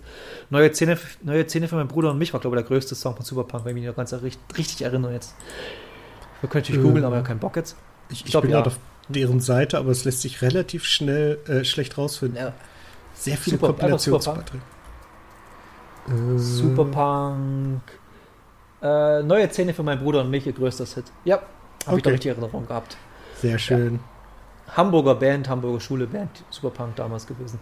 neue 0.49 0.73
Szene, 0.73 0.99
neue 1.23 1.47
Szene 1.47 1.69
für 1.69 1.77
meinen 1.77 1.89
Bruder 1.89 2.11
und 2.11 2.19
mich 2.19 2.33
war, 2.33 2.41
glaube 2.41 2.57
ich, 2.57 2.63
der 2.63 2.69
größte 2.69 2.95
Song 2.95 3.15
von 3.15 3.25
Superpunk, 3.25 3.67
wenn 3.67 3.77
ich 3.77 3.83
mich 3.83 3.89
noch 3.89 3.97
ganz 3.97 4.15
richtig, 4.57 4.81
erinnere 4.83 5.13
jetzt. 5.13 5.35
Wir 6.41 6.49
können 6.49 6.63
natürlich 6.63 6.81
äh, 6.81 6.85
googeln, 6.85 7.05
aber 7.05 7.17
ich 7.17 7.19
habe 7.19 7.29
keinen 7.29 7.41
Bock 7.41 7.57
jetzt. 7.57 7.77
Ich, 8.09 8.25
ich, 8.25 8.35
ich 8.35 8.41
bin 8.41 8.51
ja. 8.51 8.63
auf 8.63 8.79
deren 9.09 9.41
Seite, 9.41 9.77
aber 9.79 9.91
es 9.91 10.05
lässt 10.07 10.23
sich 10.23 10.41
relativ 10.41 10.85
schnell 10.85 11.39
äh, 11.47 11.65
schlecht 11.65 11.99
rausfinden. 11.99 12.39
Ja. 12.39 12.55
Sehr 13.15 13.37
viele 13.37 13.57
Super, 13.57 13.69
Kompilationsbeiträge. 13.69 14.63
Superpunk. 16.07 16.41
Superpunk. 16.41 17.83
Äh, 18.83 19.23
neue 19.23 19.51
Szene 19.51 19.75
für 19.75 19.83
meinen 19.83 20.03
Bruder 20.03 20.21
und 20.21 20.31
mich, 20.31 20.47
ihr 20.47 20.53
größtes 20.53 20.95
Hit. 20.95 21.07
Ja, 21.25 21.37
habe 21.37 21.47
okay. 21.87 21.97
ich 21.97 22.03
doch 22.03 22.11
richtig 22.13 22.31
Erinnerung 22.31 22.67
gehabt. 22.67 22.97
Sehr 23.41 23.59
schön. 23.59 23.95
Ja. 23.95 24.77
Hamburger 24.77 25.15
Band, 25.15 25.49
Hamburger 25.49 25.81
Schule 25.81 26.07
Band, 26.07 26.31
Superpunk 26.51 26.97
damals 26.97 27.27
gewesen. 27.27 27.59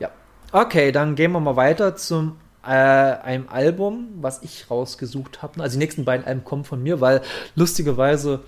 Ja. 0.00 0.10
Okay, 0.52 0.92
dann 0.92 1.14
gehen 1.14 1.32
wir 1.32 1.40
mal 1.40 1.56
weiter 1.56 1.96
zum 1.96 2.36
äh, 2.64 2.68
einem 2.68 3.48
Album, 3.48 4.08
was 4.20 4.42
ich 4.42 4.70
rausgesucht 4.70 5.42
habe. 5.42 5.62
Also 5.62 5.74
die 5.74 5.78
nächsten 5.78 6.04
beiden 6.04 6.26
Alben 6.26 6.44
kommen 6.44 6.64
von 6.64 6.82
mir, 6.82 7.00
weil 7.00 7.22
lustigerweise 7.54 8.40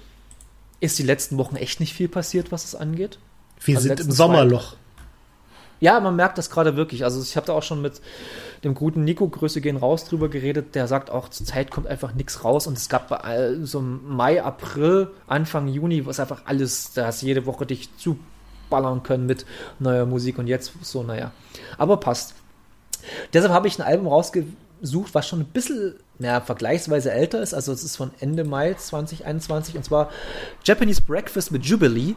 ist 0.80 0.98
die 0.98 1.02
letzten 1.02 1.38
Wochen 1.38 1.56
echt 1.56 1.80
nicht 1.80 1.94
viel 1.94 2.08
passiert, 2.08 2.50
was 2.50 2.64
es 2.64 2.74
angeht. 2.74 3.18
Wir 3.62 3.76
also 3.76 3.88
sind 3.88 4.00
im 4.00 4.10
Sommerloch. 4.10 4.76
Ja, 5.80 5.98
man 5.98 6.14
merkt 6.14 6.36
das 6.36 6.50
gerade 6.50 6.76
wirklich. 6.76 7.04
Also 7.04 7.22
ich 7.22 7.36
habe 7.36 7.46
da 7.46 7.54
auch 7.54 7.62
schon 7.62 7.80
mit 7.80 8.00
dem 8.64 8.74
guten 8.74 9.02
Nico, 9.04 9.26
Grüße 9.28 9.62
gehen 9.62 9.78
raus, 9.78 10.04
drüber 10.04 10.28
geredet. 10.28 10.74
Der 10.74 10.86
sagt 10.86 11.10
auch, 11.10 11.30
zur 11.30 11.46
Zeit 11.46 11.70
kommt 11.70 11.86
einfach 11.86 12.12
nichts 12.14 12.44
raus. 12.44 12.66
Und 12.66 12.76
es 12.76 12.88
gab 12.90 13.08
bei 13.08 13.54
so 13.62 13.80
Mai, 13.80 14.42
April, 14.42 15.10
Anfang 15.26 15.68
Juni, 15.68 16.04
was 16.04 16.20
einfach 16.20 16.42
alles, 16.44 16.92
da 16.92 17.06
hast 17.06 17.22
jede 17.22 17.46
Woche 17.46 17.64
dich 17.64 17.88
zuballern 17.96 19.02
können 19.02 19.26
mit 19.26 19.46
neuer 19.78 20.04
Musik. 20.04 20.38
Und 20.38 20.46
jetzt 20.46 20.72
so, 20.82 21.02
naja. 21.02 21.32
Aber 21.78 21.96
passt. 21.96 22.34
Deshalb 23.32 23.52
habe 23.52 23.66
ich 23.66 23.78
ein 23.78 23.86
Album 23.86 24.08
rausgesucht, 24.08 25.14
was 25.14 25.26
schon 25.26 25.40
ein 25.40 25.46
bisschen 25.46 25.94
ja, 26.18 26.42
vergleichsweise 26.42 27.10
älter 27.10 27.40
ist. 27.40 27.54
Also 27.54 27.72
es 27.72 27.82
ist 27.82 27.96
von 27.96 28.10
Ende 28.20 28.44
Mai 28.44 28.74
2021 28.74 29.76
und 29.76 29.84
zwar 29.84 30.10
Japanese 30.64 31.00
Breakfast 31.00 31.50
mit 31.50 31.64
Jubilee. 31.64 32.14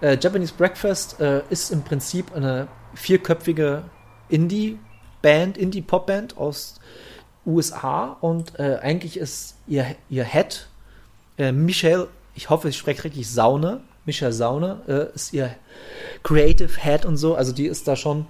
Äh, 0.00 0.18
Japanese 0.20 0.54
Breakfast 0.56 1.20
äh, 1.20 1.42
ist 1.50 1.70
im 1.70 1.82
Prinzip 1.82 2.34
eine 2.34 2.66
vierköpfige 2.94 3.84
Indie-Band, 4.28 5.56
Indie-Pop-Band 5.58 6.36
aus 6.36 6.80
USA 7.46 8.16
und 8.20 8.58
äh, 8.58 8.78
eigentlich 8.82 9.16
ist 9.16 9.56
ihr, 9.66 9.86
ihr 10.10 10.24
Head 10.24 10.68
äh, 11.38 11.52
Michelle, 11.52 12.08
ich 12.34 12.50
hoffe, 12.50 12.68
ich 12.68 12.76
spreche 12.76 13.04
richtig, 13.04 13.30
Saune, 13.30 13.80
Michelle 14.04 14.32
Saune 14.32 14.82
äh, 14.86 15.14
ist 15.14 15.32
ihr 15.32 15.54
Creative 16.22 16.80
Head 16.80 17.04
und 17.04 17.16
so, 17.16 17.34
also 17.34 17.52
die 17.52 17.66
ist 17.66 17.88
da 17.88 17.96
schon 17.96 18.26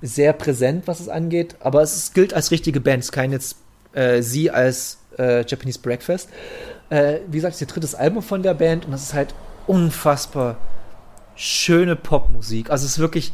sehr 0.00 0.32
präsent, 0.32 0.86
was 0.86 1.00
es 1.00 1.08
angeht, 1.08 1.56
aber 1.60 1.82
es 1.82 1.96
ist, 1.96 2.14
gilt 2.14 2.34
als 2.34 2.50
richtige 2.50 2.80
Band, 2.80 3.00
es 3.00 3.06
ist 3.06 3.12
kein 3.12 3.32
jetzt 3.32 3.56
äh, 3.94 4.22
sie 4.22 4.50
als 4.50 4.98
äh, 5.18 5.44
Japanese 5.46 5.78
Breakfast. 5.78 6.28
Äh, 6.90 7.20
wie 7.28 7.38
gesagt, 7.38 7.54
das 7.54 7.62
ist 7.62 7.68
ihr 7.68 7.72
drittes 7.72 7.94
Album 7.94 8.22
von 8.22 8.42
der 8.42 8.54
Band 8.54 8.84
und 8.84 8.92
das 8.92 9.02
ist 9.02 9.14
halt 9.14 9.34
unfassbar 9.66 10.56
schöne 11.36 11.96
Popmusik. 11.96 12.70
Also 12.70 12.84
es 12.84 12.92
ist 12.92 12.98
wirklich, 12.98 13.32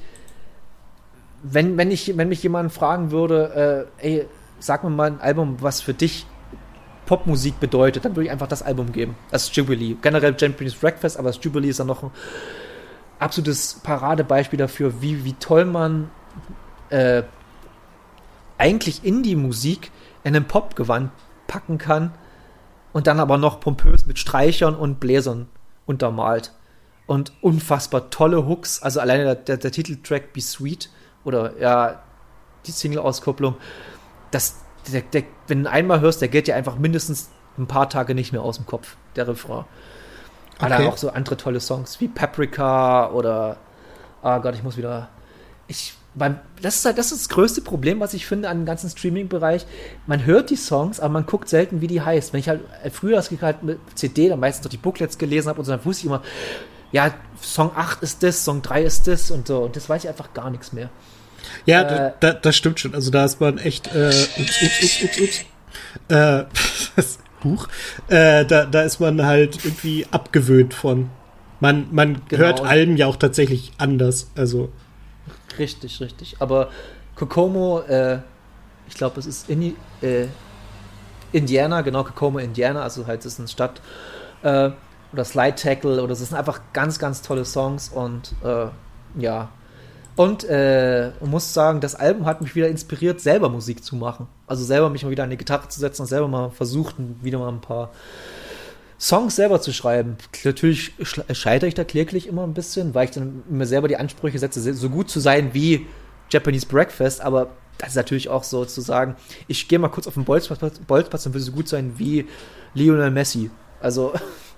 wenn, 1.43 1.77
wenn, 1.77 1.91
ich, 1.91 2.17
wenn 2.17 2.29
mich 2.29 2.43
jemand 2.43 2.73
fragen 2.73 3.11
würde, 3.11 3.89
äh, 4.01 4.07
ey, 4.07 4.27
sag 4.59 4.85
mir 4.85 4.91
mal 4.91 5.11
ein 5.11 5.21
Album, 5.21 5.57
was 5.61 5.81
für 5.81 5.95
dich 5.95 6.27
Popmusik 7.07 7.59
bedeutet, 7.59 8.05
dann 8.05 8.15
würde 8.15 8.27
ich 8.27 8.31
einfach 8.31 8.47
das 8.47 8.63
Album 8.63 8.93
geben. 8.93 9.17
Das 9.31 9.45
ist 9.45 9.57
Jubilee. 9.57 9.97
Generell 10.01 10.37
Japanese 10.39 10.77
Breakfast, 10.79 11.19
aber 11.19 11.31
das 11.31 11.43
Jubilee 11.43 11.71
ist 11.71 11.81
dann 11.81 11.89
noch 11.89 12.03
ein 12.03 12.11
absolutes 13.19 13.81
Paradebeispiel 13.83 14.59
dafür, 14.59 15.03
wie, 15.03 15.25
wie 15.25 15.33
toll 15.35 15.65
man 15.65 16.11
äh, 16.91 17.23
eigentlich 18.59 19.05
Indie-Musik 19.05 19.91
in 20.23 20.37
einen 20.37 20.47
Popgewand 20.47 21.11
packen 21.47 21.79
kann 21.79 22.13
und 22.93 23.07
dann 23.07 23.19
aber 23.19 23.39
noch 23.39 23.61
pompös 23.61 24.07
mit 24.07 24.19
Streichern 24.19 24.75
und 24.75 25.01
Bläsern 25.01 25.49
untermalt. 25.87 26.53
Und 27.07 27.33
unfassbar 27.41 28.11
tolle 28.11 28.47
Hooks. 28.47 28.83
Also 28.83 29.01
alleine 29.01 29.25
der, 29.25 29.35
der, 29.35 29.57
der 29.57 29.73
Titeltrack 29.73 30.33
Be 30.33 30.41
Sweet 30.41 30.91
oder 31.25 31.59
ja, 31.59 32.03
die 32.67 32.73
Single-Auskopplung, 32.73 33.57
das, 34.31 34.57
der, 34.93 35.03
der, 35.03 35.25
wenn 35.49 35.65
du 35.65 35.71
einmal 35.71 36.01
hörst, 36.01 36.21
der 36.21 36.29
geht 36.29 36.49
ja 36.49 36.57
einfach 36.57 36.77
mindestens 36.77 37.31
ein 37.59 37.67
paar 37.67 37.89
Tage 37.89 38.15
nicht 38.15 38.33
mehr 38.33 38.43
aus 38.43 38.57
dem 38.57 38.67
Kopf, 38.67 38.97
der 39.17 39.29
Refrain. 39.29 39.65
Okay. 40.59 40.75
Aber 40.75 40.89
auch 40.89 40.97
so 40.97 41.11
andere 41.11 41.37
tolle 41.37 41.61
Songs 41.61 42.01
wie 42.01 42.09
Paprika 42.09 43.11
oder 43.11 43.57
Ah 44.23 44.37
oh 44.37 44.41
Gott, 44.41 44.55
ich 44.55 44.63
muss 44.63 44.77
wieder. 44.77 45.09
Ich 45.67 45.95
beim, 46.15 46.41
das 46.61 46.77
ist 46.77 46.85
halt 46.85 46.99
das, 46.99 47.13
ist 47.13 47.23
das 47.23 47.29
größte 47.29 47.61
Problem, 47.61 48.01
was 48.01 48.15
ich 48.15 48.27
finde 48.27 48.49
an 48.49 48.59
dem 48.59 48.67
ganzen 48.67 48.91
Streaming-Bereich. 48.91 49.65
Man 50.07 50.25
hört 50.25 50.51
die 50.51 50.57
Songs, 50.57 50.99
aber 50.99 51.13
man 51.13 51.25
guckt 51.25 51.49
selten, 51.49 51.81
wie 51.81 51.87
die 51.87 52.01
heißt. 52.01 52.33
Wenn 52.33 52.41
ich 52.41 52.49
halt 52.49 52.63
äh, 52.83 52.91
früher 52.91 53.17
das 53.17 53.31
halt 53.41 53.63
mit 53.63 53.79
CD, 53.95 54.29
dann 54.29 54.41
meistens 54.41 54.65
doch 54.65 54.71
die 54.71 54.77
Booklets 54.77 55.19
gelesen 55.19 55.49
habe 55.49 55.61
und 55.61 55.65
so, 55.65 55.73
dann 55.73 55.85
wusste 55.85 56.01
ich 56.01 56.07
immer, 56.07 56.23
ja, 56.93 57.15
Song 57.41 57.73
8 57.75 58.03
ist 58.03 58.23
das, 58.23 58.45
Song 58.45 58.63
3 58.63 58.83
ist 58.83 59.07
das 59.07 59.31
und 59.31 59.47
so. 59.47 59.59
Und 59.61 59.77
das 59.77 59.89
weiß 59.89 60.05
ich 60.05 60.09
einfach 60.09 60.33
gar 60.35 60.51
nichts 60.51 60.73
mehr. 60.73 60.91
Ja, 61.67 61.83
äh, 61.83 62.13
da, 62.21 62.33
das 62.33 62.57
stimmt 62.57 62.81
schon. 62.81 62.95
Also 62.95 63.11
da 63.11 63.25
ist 63.25 63.41
man 63.41 63.59
echt, 63.59 63.95
äh, 63.95 64.09
ups, 64.09 64.63
ups, 64.63 64.83
ups, 64.83 65.03
ups, 65.05 65.21
ups. 65.21 65.45
Äh, 66.09 66.45
Huch. 67.45 67.69
Äh, 68.09 68.45
da, 68.45 68.67
da 68.67 68.83
ist 68.83 69.01
man 69.01 69.25
halt 69.25 69.65
irgendwie 69.65 70.07
abgewöhnt 70.11 70.75
von. 70.75 71.11
Man, 71.61 71.89
man 71.91 72.23
genau. 72.29 72.45
hört 72.45 72.61
Alben 72.61 72.97
ja 72.97 73.07
auch 73.07 73.17
tatsächlich 73.17 73.73
anders. 73.79 74.31
Also. 74.35 74.71
Richtig, 75.59 76.01
richtig. 76.01 76.37
Aber 76.41 76.71
Kokomo, 77.15 77.81
äh, 77.81 78.19
ich 78.89 78.95
glaube, 78.95 79.21
es 79.21 79.27
ist 79.27 79.49
in, 79.49 79.75
äh, 80.03 80.27
Indiana, 81.33 81.83
genau, 81.83 82.05
Kokomo, 82.05 82.39
Indiana, 82.39 82.83
also 82.83 83.07
halt, 83.07 83.21
es 83.21 83.35
ist 83.35 83.39
eine 83.39 83.49
Stadt. 83.49 83.81
Äh, 84.43 84.71
oder 85.13 85.25
Slide 85.25 85.55
Tackle, 85.55 86.03
oder 86.03 86.13
es 86.13 86.21
sind 86.21 86.37
einfach 86.37 86.61
ganz, 86.73 86.99
ganz 86.99 87.23
tolle 87.23 87.45
Songs 87.45 87.89
und 87.89 88.35
äh, 88.45 88.67
ja. 89.19 89.49
Und 90.17 90.45
äh, 90.45 91.13
muss 91.25 91.55
sagen, 91.55 91.81
das 91.81 91.95
Album 91.95 92.27
hat 92.27 92.43
mich 92.43 92.55
wieder 92.55 92.69
inspiriert, 92.69 93.21
selber 93.21 93.49
Musik 93.49 93.83
zu 93.83 93.97
machen. 93.97 94.27
Also 94.47 94.65
selber 94.65 94.91
mich 94.91 95.03
mal 95.03 95.11
wieder 95.11 95.25
an 95.25 95.31
die 95.31 95.39
Gitarre 95.39 95.69
zu 95.69 95.81
setzen 95.81 96.03
und 96.03 96.09
selber 96.09 96.29
mal 96.29 96.51
versucht, 96.51 96.97
wieder 97.23 97.39
mal 97.39 97.49
ein 97.49 97.61
paar 97.61 97.91
Songs 99.01 99.37
selber 99.37 99.63
zu 99.63 99.73
schreiben. 99.73 100.19
Natürlich 100.45 100.93
scheitere 101.33 101.69
ich 101.69 101.75
da 101.75 101.85
kläglich 101.85 102.27
immer 102.27 102.43
ein 102.43 102.53
bisschen, 102.53 102.95
weil 102.95 103.07
ich 103.07 103.13
dann 103.13 103.43
mir 103.49 103.67
selber 103.67 103.89
die 103.89 103.97
Ansprüche 103.97 104.39
setze, 104.39 104.75
so 104.75 104.91
gut 104.91 105.09
zu 105.09 105.21
sein 105.21 105.55
wie 105.55 105.87
Japanese 106.29 106.67
Breakfast, 106.67 107.23
aber 107.23 107.49
das 107.79 107.91
ist 107.91 107.97
natürlich 107.97 108.29
auch 108.29 108.45
so 108.45 108.67
zu 108.67 108.83
sagen, 108.83 109.17
ich 109.49 109.69
gehe 109.69 109.79
mal 109.79 109.89
kurz 109.89 110.07
auf 110.07 110.15
den 110.15 110.25
Bolzplatz, 110.25 110.79
Bolzplatz 110.81 111.25
und 111.25 111.33
will 111.33 111.41
so 111.41 111.53
gut 111.53 111.67
sein 111.67 111.95
wie 111.97 112.27
Lionel 112.75 113.11
Messi. 113.11 113.51
Also, 113.81 114.13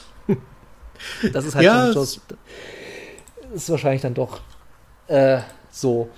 das 1.33 1.45
ist 1.45 1.55
halt 1.55 1.65
ja, 1.65 1.93
schon, 1.93 2.03
das 2.03 2.21
ist 3.55 3.71
wahrscheinlich 3.71 4.03
dann 4.03 4.15
doch 4.15 4.41
äh, 5.09 5.41
so. 5.71 6.09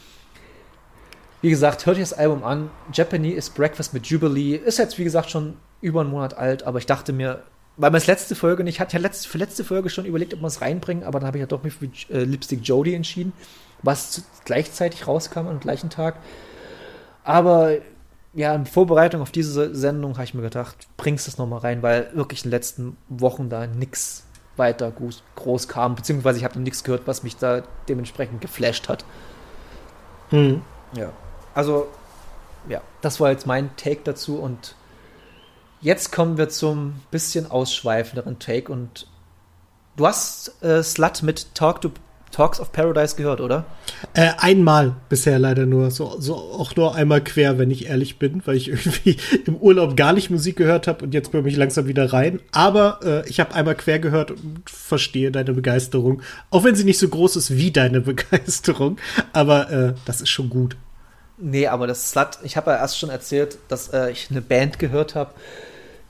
Wie 1.43 1.51
gesagt, 1.51 1.85
hört 1.85 1.97
euch 1.97 2.03
das 2.03 2.15
Album 2.15 2.43
an. 2.43 2.71
Japanese 2.93 3.51
Breakfast 3.55 3.93
mit 3.93 4.07
Jubilee 4.07 4.57
ist 4.57 4.79
jetzt, 4.79 4.99
wie 4.99 5.05
gesagt, 5.05 5.31
schon 5.31 5.57
über 5.83 6.01
einen 6.01 6.11
Monat 6.11 6.35
alt, 6.39 6.63
aber 6.63 6.79
ich 6.79 6.87
dachte 6.87 7.13
mir, 7.13 7.43
weil 7.77 7.91
man 7.91 7.99
es 7.99 8.07
letzte 8.07 8.35
Folge 8.35 8.65
nicht 8.65 8.81
hat, 8.81 8.93
ja 8.93 8.99
letzte, 8.99 9.29
für 9.29 9.39
letzte 9.39 9.65
Folge 9.65 9.91
schon 9.91 10.07
überlegt, 10.07 10.33
ob 10.33 10.41
man 10.41 10.49
es 10.49 10.61
reinbringen, 10.61 11.05
aber 11.05 11.19
dann 11.19 11.27
habe 11.27 11.39
ich 11.39 11.43
ja 11.43 11.47
doch 11.47 11.63
mich 11.63 11.75
für 11.75 11.87
äh, 12.11 12.25
Lipstick 12.25 12.61
Jody 12.63 12.95
entschieden, 12.95 13.33
was 13.83 14.23
gleichzeitig 14.45 15.07
rauskam 15.07 15.49
am 15.49 15.61
gleichen 15.61 15.91
Tag. 15.91 16.17
Aber 17.25 17.77
ja, 18.33 18.55
in 18.55 18.67
Vorbereitung 18.67 19.21
auf 19.23 19.31
diese 19.31 19.75
Sendung 19.75 20.15
habe 20.15 20.25
ich 20.25 20.35
mir 20.35 20.43
gedacht, 20.43 20.89
bringst 20.97 21.29
es 21.29 21.39
nochmal 21.39 21.61
rein, 21.61 21.83
weil 21.83 22.11
wirklich 22.15 22.45
in 22.45 22.51
den 22.51 22.57
letzten 22.57 22.97
Wochen 23.09 23.49
da 23.49 23.67
nichts 23.67 24.25
weiter 24.57 24.93
groß 25.37 25.69
kam, 25.69 25.95
beziehungsweise 25.95 26.39
ich 26.39 26.45
habe 26.45 26.59
nichts 26.61 26.85
gehört, 26.85 27.07
was 27.07 27.23
mich 27.23 27.37
da 27.37 27.63
dementsprechend 27.89 28.41
geflasht 28.41 28.89
hat. 28.89 29.05
Hm. 30.31 30.63
Ja. 30.97 31.13
Also, 31.55 31.89
ja, 32.69 32.81
das 33.01 33.21
war 33.21 33.31
jetzt 33.31 33.47
mein 33.47 33.77
Take 33.77 34.01
dazu 34.05 34.39
und 34.39 34.75
Jetzt 35.85 36.13
kommen 36.13 36.39
wir 36.39 36.49
zum 36.49 36.95
bisschen 37.11 37.51
ausschweifenderen 37.51 38.39
Take 38.39 38.73
und 38.73 39.07
du 39.97 40.07
hast 40.07 40.63
äh, 40.65 40.83
Slut 40.83 41.23
mit 41.23 41.55
Talk 41.55 41.83
to 41.83 41.91
Talks 42.35 42.59
of 42.59 42.73
Paradise 42.73 43.15
gehört, 43.15 43.41
oder? 43.41 43.65
Äh, 44.13 44.33
einmal 44.39 44.97
bisher 45.09 45.39
leider 45.39 45.67
nur. 45.67 45.93
So, 45.93 46.17
so 46.19 46.35
auch 46.35 46.75
nur 46.75 46.97
einmal 46.97 47.23
quer, 47.23 47.59
wenn 47.59 47.71
ich 47.71 47.87
ehrlich 47.87 48.19
bin, 48.19 48.43
weil 48.45 48.57
ich 48.57 48.69
irgendwie 48.71 49.17
im 49.47 49.55
Urlaub 49.55 49.97
gar 49.97 50.13
nicht 50.13 50.31
Musik 50.31 50.57
gehört 50.57 50.89
habe 50.89 51.05
und 51.05 51.15
jetzt 51.15 51.31
komme 51.31 51.49
ich 51.49 51.57
langsam 51.57 51.87
wieder 51.87 52.13
rein. 52.13 52.41
Aber 52.51 52.99
äh, 53.05 53.29
ich 53.29 53.39
habe 53.39 53.55
einmal 53.55 53.77
quer 53.77 54.01
gehört 54.01 54.33
und 54.33 54.69
verstehe 54.69 55.31
deine 55.31 55.53
Begeisterung. 55.53 56.23
Auch 56.51 56.65
wenn 56.65 56.75
sie 56.75 56.83
nicht 56.83 56.99
so 56.99 57.09
groß 57.09 57.37
ist 57.37 57.57
wie 57.57 57.71
deine 57.71 58.01
Begeisterung. 58.03 58.99
Aber 59.33 59.71
äh, 59.71 59.95
das 60.05 60.21
ist 60.21 60.31
schon 60.31 60.51
gut. 60.51 60.77
Nee, 61.39 61.69
aber 61.69 61.87
das 61.87 62.11
Slut, 62.11 62.39
ich 62.43 62.57
habe 62.57 62.73
ja 62.73 62.79
erst 62.79 62.99
schon 62.99 63.11
erzählt, 63.11 63.59
dass 63.69 63.93
äh, 63.93 64.11
ich 64.11 64.29
eine 64.31 64.43
Band 64.43 64.81
gehört 64.81 65.15
habe, 65.15 65.35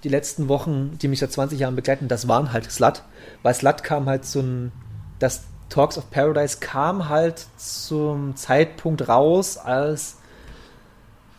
die 0.04 0.08
letzten 0.08 0.48
Wochen, 0.48 0.96
die 1.02 1.08
mich 1.08 1.18
seit 1.18 1.32
20 1.32 1.58
Jahren 1.58 1.76
begleiten, 1.76 2.08
das 2.08 2.28
waren 2.28 2.52
halt 2.54 2.72
Slut. 2.72 3.02
Weil 3.42 3.54
Slut 3.54 3.82
kam 3.82 4.06
halt 4.06 4.24
zum, 4.24 4.72
das 5.18 5.42
Talks 5.68 5.98
of 5.98 6.10
Paradise 6.10 6.58
kam 6.60 7.08
halt 7.08 7.46
zum 7.56 8.36
Zeitpunkt 8.36 9.08
raus, 9.08 9.56
als 9.56 10.18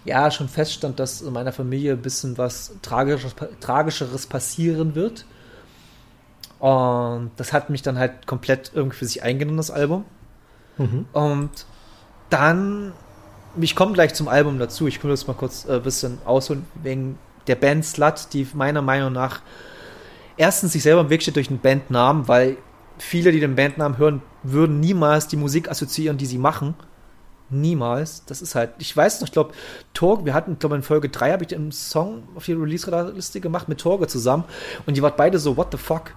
ja 0.04 0.30
schon 0.30 0.48
feststand, 0.48 1.00
dass 1.00 1.22
in 1.22 1.34
meiner 1.34 1.52
Familie 1.52 1.94
ein 1.94 2.02
bisschen 2.02 2.38
was 2.38 2.74
Tragischeres, 2.82 3.36
Tragischeres 3.60 4.28
passieren 4.28 4.96
wird. 4.96 5.26
Und 6.60 7.32
das 7.38 7.54
hat 7.54 7.70
mich 7.70 7.82
dann 7.82 7.98
halt 7.98 8.28
komplett 8.28 8.72
irgendwie 8.74 8.98
für 8.98 9.06
sich 9.06 9.24
eingenommen, 9.24 9.58
das 9.58 9.72
Album. 9.72 10.06
Mhm. 10.78 11.06
Und 11.12 11.66
dann, 12.30 12.94
ich 13.60 13.76
komme 13.76 13.94
gleich 13.94 14.14
zum 14.14 14.28
Album 14.28 14.60
dazu, 14.60 14.88
ich 14.88 15.04
will 15.04 15.12
das 15.12 15.28
mal 15.28 15.34
kurz 15.34 15.66
ein 15.66 15.78
äh, 15.78 15.80
bisschen 15.80 16.20
ausholen, 16.26 16.66
wegen 16.82 17.18
der 17.48 17.56
Band 17.56 17.86
Slut, 17.86 18.28
die 18.34 18.48
meiner 18.54 18.82
Meinung 18.82 19.14
nach 19.14 19.42
erstens 20.38 20.74
sich 20.74 20.84
selber 20.84 21.02
im 21.02 21.10
Weg 21.10 21.22
steht 21.22 21.36
durch 21.36 21.48
den 21.48 21.60
Bandnamen, 21.60 22.28
weil 22.28 22.58
viele, 22.98 23.32
die 23.32 23.40
den 23.40 23.56
Bandnamen 23.56 23.98
hören, 23.98 24.22
würden 24.44 24.80
niemals 24.80 25.28
die 25.28 25.38
Musik 25.38 25.70
assoziieren, 25.70 26.18
die 26.18 26.26
sie 26.26 26.38
machen. 26.38 26.76
Niemals. 27.50 28.26
Das 28.26 28.42
ist 28.42 28.56
halt, 28.56 28.72
ich 28.80 28.96
weiß 28.96 29.22
noch, 29.22 29.28
ich 29.28 29.34
glaube, 29.34 29.54
Torge, 29.94 30.26
wir 30.26 30.34
hatten, 30.34 30.58
glaube 30.58 30.76
in 30.76 30.82
Folge 30.82 31.10
3 31.10 31.32
habe 31.32 31.44
ich 31.44 31.50
den 31.50 31.72
Song 31.72 32.24
auf 32.36 32.46
die 32.46 32.54
Release-Liste 32.54 33.40
gemacht 33.40 33.70
mit 33.70 33.80
Torge 33.80 34.08
zusammen 34.08 34.46
und 34.86 34.98
die 34.98 35.02
waren 35.02 35.14
beide 35.16 35.38
so, 35.38 35.56
what 35.56 35.68
the 35.72 35.78
fuck? 35.78 36.16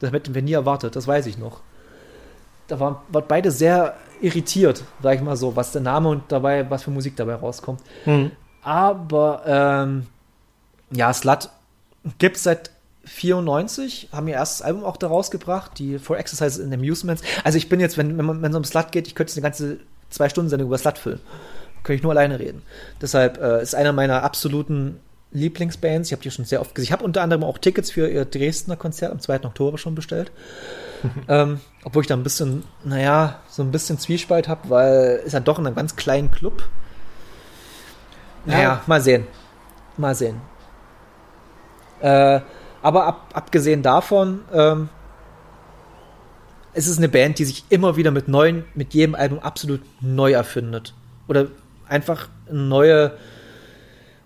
Das 0.00 0.12
hätten 0.12 0.34
wir 0.34 0.42
nie 0.42 0.52
erwartet, 0.52 0.96
das 0.96 1.06
weiß 1.06 1.26
ich 1.26 1.38
noch. 1.38 1.60
Da 2.66 2.80
waren, 2.80 2.96
waren 3.08 3.24
beide 3.28 3.50
sehr 3.50 3.96
irritiert, 4.20 4.82
sag 5.02 5.14
ich 5.14 5.22
mal 5.22 5.36
so, 5.36 5.54
was 5.54 5.72
der 5.72 5.80
Name 5.80 6.08
und 6.08 6.24
dabei, 6.28 6.68
was 6.68 6.82
für 6.82 6.90
Musik 6.90 7.16
dabei 7.16 7.36
rauskommt. 7.36 7.80
Mhm. 8.04 8.32
Aber 8.62 9.42
ähm, 9.46 10.06
ja, 10.90 11.12
Slut 11.12 11.50
gibt 12.18 12.36
es 12.36 12.42
seit 12.42 12.70
94, 13.08 14.08
haben 14.12 14.28
ihr 14.28 14.34
erstes 14.34 14.62
Album 14.62 14.84
auch 14.84 14.96
da 14.96 15.08
rausgebracht, 15.08 15.78
die 15.78 15.98
For 15.98 16.18
Exercises 16.18 16.62
and 16.62 16.72
Amusements. 16.72 17.22
Also 17.44 17.58
ich 17.58 17.68
bin 17.68 17.80
jetzt, 17.80 17.98
wenn, 17.98 18.18
wenn 18.18 18.24
man 18.24 18.42
wenn 18.42 18.50
es 18.50 18.56
um 18.56 18.64
Slut 18.64 18.92
geht, 18.92 19.06
ich 19.06 19.14
könnte 19.14 19.32
eine 19.34 19.42
ganze 19.42 19.78
zwei 20.10 20.28
Stunden 20.28 20.50
Sendung 20.50 20.68
über 20.68 20.78
Slut 20.78 20.98
füllen. 20.98 21.20
Könnte 21.82 21.98
ich 21.98 22.02
nur 22.02 22.12
alleine 22.12 22.38
reden. 22.38 22.62
Deshalb 23.00 23.40
äh, 23.40 23.62
ist 23.62 23.74
einer 23.74 23.92
meiner 23.92 24.22
absoluten 24.22 25.00
Lieblingsbands. 25.32 26.08
Ich 26.08 26.12
habe 26.12 26.22
die 26.22 26.30
schon 26.30 26.44
sehr 26.44 26.60
oft 26.60 26.74
gesehen. 26.74 26.88
Ich 26.88 26.92
habe 26.92 27.04
unter 27.04 27.22
anderem 27.22 27.44
auch 27.44 27.58
Tickets 27.58 27.90
für 27.90 28.08
ihr 28.08 28.24
Dresdner 28.24 28.76
Konzert 28.76 29.12
am 29.12 29.20
2. 29.20 29.44
Oktober 29.44 29.78
schon 29.78 29.94
bestellt. 29.94 30.32
ähm, 31.28 31.60
obwohl 31.84 32.02
ich 32.02 32.08
da 32.08 32.14
ein 32.14 32.22
bisschen, 32.22 32.64
naja, 32.84 33.40
so 33.48 33.62
ein 33.62 33.70
bisschen 33.70 33.98
Zwiespalt 33.98 34.48
habe, 34.48 34.68
weil 34.70 35.22
ist 35.24 35.32
ja 35.32 35.40
doch 35.40 35.58
in 35.58 35.66
einem 35.66 35.76
ganz 35.76 35.96
kleinen 35.96 36.30
Club. 36.30 36.68
Naja, 38.44 38.62
ja. 38.62 38.82
mal 38.86 39.00
sehen. 39.00 39.26
Mal 39.96 40.14
sehen. 40.14 40.40
Äh, 42.00 42.40
aber 42.88 43.04
ab, 43.04 43.26
abgesehen 43.34 43.82
davon, 43.82 44.40
ähm, 44.50 44.88
es 46.72 46.86
ist 46.86 46.96
eine 46.96 47.10
Band, 47.10 47.38
die 47.38 47.44
sich 47.44 47.66
immer 47.68 47.98
wieder 47.98 48.10
mit 48.10 48.28
neuen, 48.28 48.64
mit 48.74 48.94
jedem 48.94 49.14
Album 49.14 49.40
absolut 49.40 49.82
neu 50.00 50.32
erfindet. 50.32 50.94
Oder 51.28 51.48
einfach 51.86 52.30
neue 52.50 53.12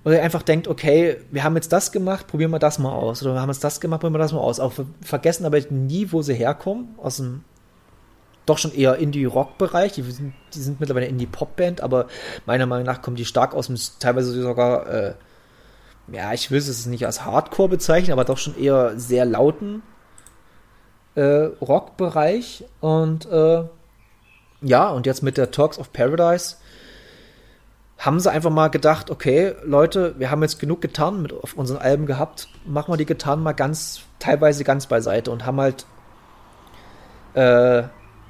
Oder 0.04 0.22
einfach 0.22 0.42
denkt, 0.42 0.68
okay, 0.68 1.16
wir 1.32 1.42
haben 1.42 1.56
jetzt 1.56 1.72
das 1.72 1.90
gemacht, 1.90 2.28
probieren 2.28 2.52
wir 2.52 2.60
das 2.60 2.78
mal 2.78 2.92
aus. 2.92 3.20
Oder 3.24 3.34
wir 3.34 3.40
haben 3.40 3.50
jetzt 3.50 3.64
das 3.64 3.80
gemacht, 3.80 4.00
probieren 4.00 4.14
wir 4.14 4.18
das 4.18 4.32
mal 4.32 4.38
aus. 4.38 4.60
Auch 4.60 4.74
vergessen 5.00 5.44
aber 5.44 5.58
nie, 5.70 6.12
wo 6.12 6.22
sie 6.22 6.34
herkommen. 6.34 6.94
Aus 6.98 7.16
dem 7.16 7.42
doch 8.46 8.58
schon 8.58 8.72
eher 8.72 8.94
Indie-Rock-Bereich. 8.96 9.92
Die 9.94 10.02
sind, 10.02 10.34
die 10.54 10.60
sind 10.60 10.78
mittlerweile 10.78 11.06
Indie-Pop-Band, 11.06 11.80
aber 11.80 12.06
meiner 12.46 12.66
Meinung 12.66 12.86
nach 12.86 13.02
kommen 13.02 13.16
die 13.16 13.24
stark 13.24 13.54
aus 13.54 13.66
dem, 13.66 13.76
teilweise 13.98 14.40
sogar, 14.40 14.86
äh, 14.86 15.14
ja, 16.08 16.32
ich 16.32 16.50
will 16.50 16.58
es 16.58 16.86
nicht 16.86 17.06
als 17.06 17.24
Hardcore 17.24 17.68
bezeichnen, 17.68 18.12
aber 18.12 18.24
doch 18.24 18.38
schon 18.38 18.58
eher 18.58 18.98
sehr 18.98 19.24
lauten 19.24 19.82
äh, 21.14 21.50
Rock-Bereich. 21.60 22.64
Und 22.80 23.26
äh, 23.26 23.64
ja, 24.62 24.88
und 24.88 25.06
jetzt 25.06 25.22
mit 25.22 25.36
der 25.36 25.50
Talks 25.50 25.78
of 25.78 25.92
Paradise 25.92 26.56
haben 27.98 28.18
sie 28.18 28.30
einfach 28.30 28.50
mal 28.50 28.68
gedacht, 28.68 29.10
okay, 29.10 29.54
Leute, 29.64 30.14
wir 30.18 30.30
haben 30.30 30.42
jetzt 30.42 30.58
genug 30.58 30.80
Gitarren 30.80 31.22
mit 31.22 31.32
auf 31.32 31.54
unseren 31.54 31.78
Alben 31.78 32.06
gehabt, 32.06 32.48
machen 32.66 32.92
wir 32.92 32.96
die 32.96 33.06
Gitarren 33.06 33.42
mal 33.42 33.52
ganz, 33.52 34.00
teilweise 34.18 34.64
ganz 34.64 34.86
beiseite 34.86 35.30
und 35.30 35.46
haben 35.46 35.60
halt 35.60 35.86
äh, 37.34 37.84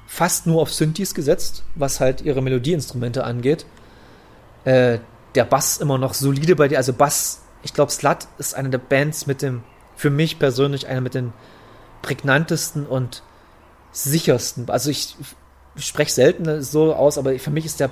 fast 0.05 0.45
nur 0.45 0.61
auf 0.61 0.71
Synthes 0.71 1.15
gesetzt, 1.15 1.63
was 1.73 1.99
halt 1.99 2.21
ihre 2.21 2.43
Melodieinstrumente 2.43 3.23
angeht. 3.23 3.65
Äh, 4.63 4.99
der 5.33 5.45
Bass 5.45 5.77
immer 5.77 5.97
noch 5.97 6.13
solide 6.13 6.55
bei 6.55 6.67
dir, 6.67 6.77
also 6.77 6.93
Bass, 6.93 7.42
ich 7.63 7.73
glaube, 7.73 7.91
Slut 7.91 8.27
ist 8.37 8.55
eine 8.55 8.69
der 8.69 8.77
Bands 8.77 9.25
mit 9.25 9.41
dem, 9.41 9.63
für 9.95 10.09
mich 10.09 10.37
persönlich, 10.37 10.87
eine 10.87 11.01
mit 11.01 11.13
den 11.13 11.33
prägnantesten 12.01 12.85
und 12.85 13.23
sichersten. 13.91 14.69
Also 14.69 14.89
ich, 14.89 15.15
ich 15.75 15.85
spreche 15.85 16.11
selten 16.11 16.61
so 16.61 16.93
aus, 16.93 17.17
aber 17.17 17.37
für 17.39 17.51
mich 17.51 17.65
ist 17.65 17.79
der 17.79 17.89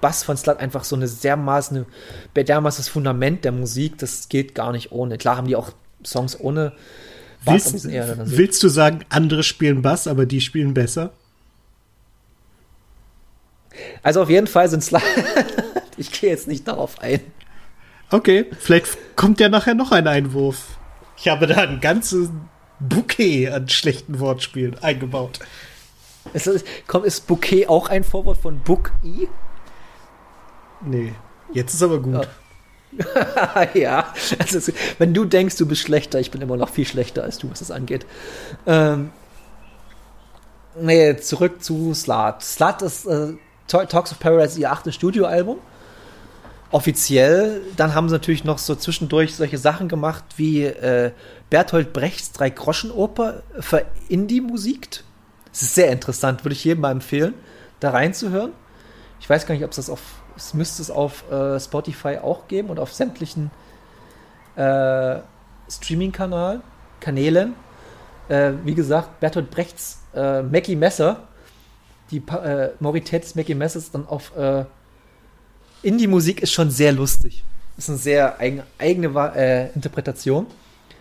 Bass 0.00 0.22
von 0.22 0.36
Slut 0.36 0.58
einfach 0.58 0.84
so 0.84 0.96
eine 0.96 1.08
dermaßen, 1.08 1.86
dermaßen 2.36 2.84
das 2.84 2.88
Fundament 2.88 3.44
der 3.44 3.52
Musik, 3.52 3.96
das 3.98 4.28
geht 4.28 4.54
gar 4.54 4.72
nicht 4.72 4.92
ohne. 4.92 5.16
Klar 5.16 5.38
haben 5.38 5.46
die 5.46 5.56
auch 5.56 5.70
Songs 6.04 6.38
ohne 6.38 6.72
Bass. 7.44 7.72
Willst, 7.72 7.84
so. 7.84 8.36
willst 8.36 8.62
du 8.62 8.68
sagen, 8.68 9.00
andere 9.08 9.42
spielen 9.42 9.80
Bass, 9.80 10.06
aber 10.06 10.26
die 10.26 10.42
spielen 10.42 10.74
besser? 10.74 11.12
Also 14.02 14.22
auf 14.22 14.28
jeden 14.28 14.46
Fall 14.46 14.68
sind 14.68 14.84
Slut. 14.84 15.02
ich 15.96 16.12
gehe 16.12 16.30
jetzt 16.30 16.48
nicht 16.48 16.68
darauf 16.68 17.00
ein. 17.00 17.20
Okay, 18.14 18.46
vielleicht 18.60 19.16
kommt 19.16 19.40
ja 19.40 19.48
nachher 19.48 19.74
noch 19.74 19.90
ein 19.90 20.06
Einwurf. 20.06 20.78
Ich 21.16 21.26
habe 21.26 21.48
da 21.48 21.62
ein 21.62 21.80
ganzes 21.80 22.30
Bouquet 22.78 23.48
an 23.48 23.68
schlechten 23.68 24.20
Wortspielen 24.20 24.78
eingebaut. 24.78 25.40
Ist, 26.32 26.64
komm, 26.86 27.02
ist 27.02 27.26
Bouquet 27.26 27.66
auch 27.66 27.88
ein 27.88 28.04
Vorwort 28.04 28.38
von 28.38 28.60
Book 28.60 28.92
E? 29.02 29.26
Nee, 30.80 31.12
jetzt 31.52 31.74
ist 31.74 31.82
aber 31.82 31.98
gut. 31.98 32.28
Ja, 32.92 33.66
ja. 33.74 34.14
Also, 34.38 34.72
wenn 34.98 35.12
du 35.12 35.24
denkst, 35.24 35.56
du 35.56 35.66
bist 35.66 35.82
schlechter, 35.82 36.20
ich 36.20 36.30
bin 36.30 36.40
immer 36.40 36.56
noch 36.56 36.68
viel 36.68 36.86
schlechter 36.86 37.24
als 37.24 37.38
du, 37.38 37.50
was 37.50 37.58
das 37.58 37.72
angeht. 37.72 38.06
Ähm, 38.64 39.10
nee, 40.80 41.16
zurück 41.16 41.64
zu 41.64 41.94
Slat. 41.94 42.44
Slat 42.44 42.80
ist 42.80 43.06
äh, 43.06 43.32
Talks 43.66 44.12
of 44.12 44.20
Paradise 44.20 44.60
ihr 44.60 44.70
achtes 44.70 44.94
Studioalbum. 44.94 45.58
Offiziell. 46.74 47.60
Dann 47.76 47.94
haben 47.94 48.08
sie 48.08 48.14
natürlich 48.14 48.42
noch 48.42 48.58
so 48.58 48.74
zwischendurch 48.74 49.36
solche 49.36 49.58
Sachen 49.58 49.86
gemacht 49.86 50.24
wie 50.38 50.64
äh, 50.64 51.12
Bertolt 51.48 51.92
Brechts 51.92 52.32
Drei-Groschen-Oper 52.32 53.44
für 53.60 53.86
Indie-Musik. 54.08 55.04
Das 55.52 55.62
ist 55.62 55.76
sehr 55.76 55.92
interessant, 55.92 56.44
würde 56.44 56.54
ich 56.54 56.64
jedem 56.64 56.80
mal 56.80 56.90
empfehlen, 56.90 57.34
da 57.78 57.90
reinzuhören. 57.90 58.50
Ich 59.20 59.30
weiß 59.30 59.46
gar 59.46 59.54
nicht, 59.54 59.62
ob 59.62 59.70
es 59.70 59.76
das 59.76 59.88
auf, 59.88 60.00
es 60.34 60.52
müsste 60.52 60.82
es 60.82 60.90
auf 60.90 61.30
äh, 61.30 61.60
Spotify 61.60 62.18
auch 62.20 62.48
geben 62.48 62.70
und 62.70 62.80
auf 62.80 62.92
sämtlichen 62.92 63.52
äh, 64.56 65.20
Streaming-Kanälen. 65.70 66.60
Kanälen. 66.98 67.54
Äh, 68.28 68.52
wie 68.64 68.74
gesagt, 68.74 69.20
Bertolt 69.20 69.48
Brechts 69.52 70.02
äh, 70.12 70.42
Mackie 70.42 70.74
Messer 70.74 71.28
die 72.10 72.18
äh, 72.18 72.70
Morität 72.80 73.24
des 73.24 73.34
Mackie 73.34 73.54
Messers 73.54 73.90
dann 73.90 74.06
auf 74.06 74.36
äh, 74.36 74.64
Indie-Musik 75.84 76.42
ist 76.42 76.52
schon 76.52 76.70
sehr 76.70 76.92
lustig. 76.92 77.44
Ist 77.76 77.88
eine 77.88 77.98
sehr 77.98 78.40
eigen, 78.40 78.62
eigene 78.78 79.08
äh, 79.34 79.70
Interpretation. 79.74 80.46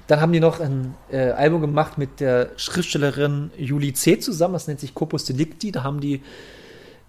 Dann 0.08 0.20
haben 0.20 0.34
die 0.34 0.40
noch 0.40 0.60
ein 0.60 0.96
äh, 1.12 1.30
Album 1.32 1.62
gemacht 1.62 1.98
mit 1.98 2.20
der 2.20 2.52
Schriftstellerin 2.58 3.52
Julie 3.58 3.94
C. 3.94 4.20
zusammen, 4.20 4.54
das 4.54 4.68
nennt 4.68 4.80
sich 4.80 4.94
Corpus 4.94 5.26
Delicti. 5.26 5.72
Da 5.72 5.84
haben 5.84 6.02
die 6.02 6.22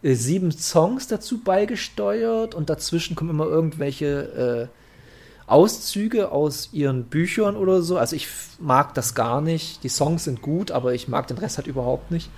äh, 0.02 0.14
sieben 0.14 0.52
Songs 0.52 1.08
dazu 1.08 1.42
beigesteuert 1.42 2.54
und 2.54 2.70
dazwischen 2.70 3.16
kommen 3.16 3.30
immer 3.30 3.46
irgendwelche 3.46 4.70
äh, 4.70 5.50
Auszüge 5.50 6.30
aus 6.30 6.70
ihren 6.72 7.04
Büchern 7.04 7.56
oder 7.56 7.82
so. 7.82 7.98
Also 7.98 8.16
ich 8.16 8.28
mag 8.60 8.94
das 8.94 9.14
gar 9.14 9.40
nicht. 9.40 9.82
Die 9.82 9.88
Songs 9.88 10.24
sind 10.24 10.40
gut, 10.40 10.70
aber 10.70 10.94
ich 10.94 11.08
mag 11.08 11.26
den 11.26 11.38
Rest 11.38 11.56
halt 11.58 11.66
überhaupt 11.66 12.10
nicht. 12.10 12.30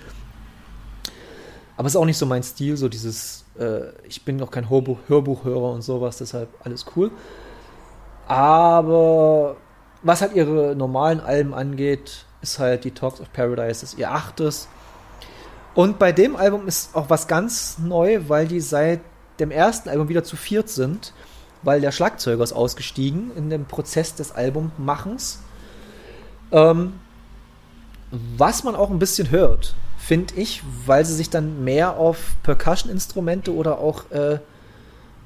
Aber 1.77 1.85
es 1.85 1.93
ist 1.93 1.97
auch 1.97 2.05
nicht 2.05 2.17
so 2.17 2.25
mein 2.25 2.41
Stil, 2.41 2.75
so 2.75 2.89
dieses, 2.89 3.45
äh, 3.59 3.91
ich 4.07 4.23
bin 4.23 4.37
noch 4.37 4.51
kein 4.51 4.69
Hörbuch, 4.69 4.99
Hörbuchhörer 5.07 5.71
und 5.71 5.81
sowas, 5.81 6.17
deshalb 6.17 6.49
alles 6.63 6.85
cool. 6.95 7.11
Aber 8.27 9.55
was 10.03 10.21
halt 10.21 10.33
ihre 10.33 10.75
normalen 10.75 11.19
Alben 11.19 11.53
angeht, 11.53 12.25
ist 12.41 12.59
halt 12.59 12.83
die 12.83 12.91
Talks 12.91 13.21
of 13.21 13.31
Paradise, 13.33 13.83
ist 13.83 13.97
ihr 13.97 14.11
achtes. 14.11 14.67
Und 15.73 15.99
bei 15.99 16.11
dem 16.11 16.35
Album 16.35 16.67
ist 16.67 16.95
auch 16.95 17.09
was 17.09 17.27
ganz 17.27 17.77
neu, 17.77 18.21
weil 18.27 18.47
die 18.47 18.59
seit 18.59 19.01
dem 19.39 19.51
ersten 19.51 19.89
Album 19.89 20.09
wieder 20.09 20.23
zu 20.23 20.35
viert 20.35 20.69
sind, 20.69 21.13
weil 21.61 21.81
der 21.81 21.91
Schlagzeuger 21.91 22.43
ist 22.43 22.53
ausgestiegen 22.53 23.31
in 23.35 23.49
dem 23.49 23.65
Prozess 23.65 24.15
des 24.15 24.31
Albummachens. 24.31 25.39
Ähm, 26.51 26.93
was 28.11 28.63
man 28.63 28.75
auch 28.75 28.89
ein 28.89 28.99
bisschen 28.99 29.31
hört 29.31 29.75
finde 30.07 30.35
ich, 30.35 30.63
weil 30.85 31.03
sie 31.03 31.13
sich 31.13 31.29
dann 31.29 31.65
mehr 31.65 31.97
auf 31.97 32.37
Percussion-Instrumente 32.43 33.53
oder 33.53 33.79
auch 33.79 34.09
äh, 34.09 34.39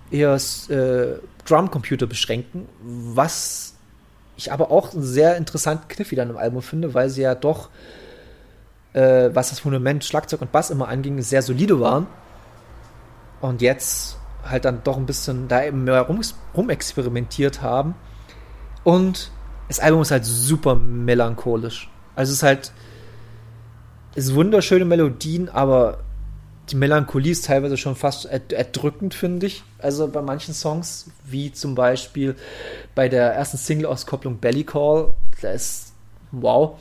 eher 0.09 0.33
äh, 0.33 1.19
Drumcomputer 1.45 2.07
beschränken, 2.07 2.67
was 2.81 3.75
ich 4.37 4.51
aber 4.51 4.71
auch 4.71 4.91
einen 4.91 5.03
sehr 5.03 5.37
interessanten 5.37 5.87
Kniff 5.87 6.09
wieder 6.09 6.23
im 6.23 6.35
Album 6.35 6.63
finde, 6.63 6.95
weil 6.95 7.11
sie 7.11 7.21
ja 7.21 7.35
doch, 7.35 7.69
äh, 8.93 9.29
was 9.33 9.49
das 9.49 9.59
Fundament 9.59 10.03
Schlagzeug 10.03 10.41
und 10.41 10.51
Bass 10.51 10.71
immer 10.71 10.87
anging, 10.87 11.21
sehr 11.21 11.43
solide 11.43 11.79
waren. 11.79 12.07
Und 13.39 13.61
jetzt 13.61 14.17
halt 14.43 14.65
dann 14.65 14.81
doch 14.83 14.97
ein 14.97 15.05
bisschen 15.05 15.47
da 15.47 15.63
eben 15.63 15.83
mehr 15.83 16.01
rum, 16.01 16.21
rumexperimentiert 16.57 17.61
haben. 17.61 17.93
Und 18.83 19.29
das 19.67 19.79
Album 19.79 20.01
ist 20.01 20.09
halt 20.09 20.25
super 20.25 20.73
melancholisch. 20.73 21.87
Also 22.15 22.31
es 22.31 22.37
ist 22.37 22.43
halt 22.43 22.71
ist 24.15 24.35
wunderschöne 24.35 24.85
Melodien, 24.85 25.49
aber 25.49 25.99
die 26.69 26.75
Melancholie 26.75 27.31
ist 27.31 27.45
teilweise 27.45 27.77
schon 27.77 27.95
fast 27.95 28.25
erdrückend, 28.25 29.13
finde 29.13 29.47
ich. 29.47 29.63
Also 29.79 30.07
bei 30.07 30.21
manchen 30.21 30.53
Songs, 30.53 31.09
wie 31.25 31.51
zum 31.51 31.75
Beispiel 31.75 32.35
bei 32.95 33.09
der 33.09 33.33
ersten 33.33 33.57
Single-Auskopplung 33.57 34.38
Belly 34.38 34.63
Call, 34.63 35.13
da 35.41 35.51
ist 35.51 35.93
wow. 36.31 36.79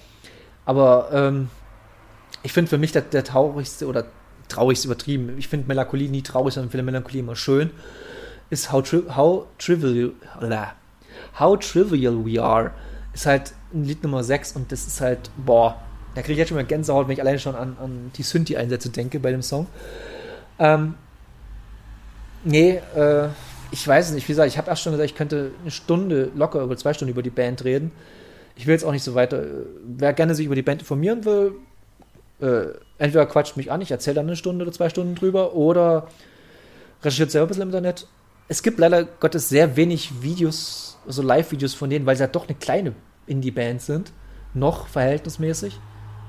Aber 0.64 1.10
ähm, 1.12 1.48
ich 2.42 2.52
finde 2.52 2.68
für 2.68 2.78
mich 2.78 2.92
der, 2.92 3.02
der 3.02 3.24
traurigste 3.24 3.86
oder 3.86 4.06
traurigste 4.48 4.88
übertrieben. 4.88 5.36
Ich 5.38 5.48
finde 5.48 5.66
Melancholie 5.68 6.08
nie 6.08 6.22
traurig, 6.22 6.54
sondern 6.54 6.70
finde 6.70 6.84
Melancholie 6.84 7.20
immer 7.20 7.36
schön. 7.36 7.70
Ist 8.50 8.72
How, 8.72 8.82
tri 8.82 9.02
how 9.16 9.46
Trivial 9.58 10.12
How 11.38 11.58
Trivial 11.58 12.24
We 12.24 12.42
Are. 12.42 12.72
Ist 13.12 13.26
halt 13.26 13.54
ein 13.72 13.84
Lied 13.84 14.02
Nummer 14.02 14.22
6 14.22 14.52
und 14.52 14.72
das 14.72 14.86
ist 14.86 15.00
halt, 15.00 15.30
boah, 15.36 15.80
da 16.14 16.22
kriege 16.22 16.32
ich 16.32 16.38
jetzt 16.38 16.48
schon 16.48 16.56
mal 16.56 16.64
Gänsehaut, 16.64 17.06
wenn 17.06 17.14
ich 17.14 17.20
alleine 17.20 17.38
schon 17.38 17.54
an, 17.54 17.76
an 17.80 18.10
die 18.16 18.22
Synthi-Einsätze 18.22 18.90
denke 18.90 19.20
bei 19.20 19.30
dem 19.30 19.42
Song. 19.42 19.66
Ähm, 20.58 20.94
nee, 22.44 22.80
äh, 22.96 23.28
ich 23.70 23.86
weiß 23.86 24.10
nicht, 24.12 24.26
wie 24.26 24.32
gesagt, 24.32 24.48
ich 24.48 24.58
habe 24.58 24.68
erst 24.68 24.82
schon 24.82 24.92
gesagt, 24.92 25.10
ich 25.10 25.16
könnte 25.16 25.52
eine 25.62 25.70
Stunde, 25.70 26.30
locker 26.34 26.60
über 26.62 26.76
zwei 26.76 26.92
Stunden 26.92 27.12
über 27.12 27.22
die 27.22 27.30
Band 27.30 27.64
reden. 27.64 27.92
Ich 28.56 28.66
will 28.66 28.72
jetzt 28.72 28.84
auch 28.84 28.92
nicht 28.92 29.04
so 29.04 29.14
weiter. 29.14 29.44
Wer 29.84 30.12
gerne 30.12 30.34
sich 30.34 30.46
über 30.46 30.56
die 30.56 30.62
Band 30.62 30.82
informieren 30.82 31.24
will, 31.24 31.54
äh, 32.40 32.74
entweder 32.98 33.26
quatscht 33.26 33.56
mich 33.56 33.70
an, 33.70 33.80
ich 33.80 33.90
erzähle 33.90 34.16
dann 34.16 34.26
eine 34.26 34.36
Stunde 34.36 34.64
oder 34.64 34.72
zwei 34.72 34.88
Stunden 34.88 35.14
drüber, 35.14 35.54
oder 35.54 36.08
recherchiert 37.02 37.30
selber 37.30 37.46
ein 37.46 37.48
bisschen 37.48 37.62
im 37.62 37.68
Internet. 37.68 38.06
Es 38.48 38.62
gibt 38.62 38.80
leider 38.80 39.04
Gottes 39.04 39.48
sehr 39.48 39.76
wenig 39.76 40.22
Videos, 40.22 40.98
also 41.06 41.22
Live-Videos 41.22 41.74
von 41.74 41.88
denen, 41.88 42.04
weil 42.06 42.16
sie 42.16 42.22
ja 42.22 42.26
doch 42.26 42.48
eine 42.48 42.56
kleine 42.56 42.94
Indie-Band 43.26 43.80
sind, 43.80 44.12
noch 44.54 44.88
verhältnismäßig 44.88 45.78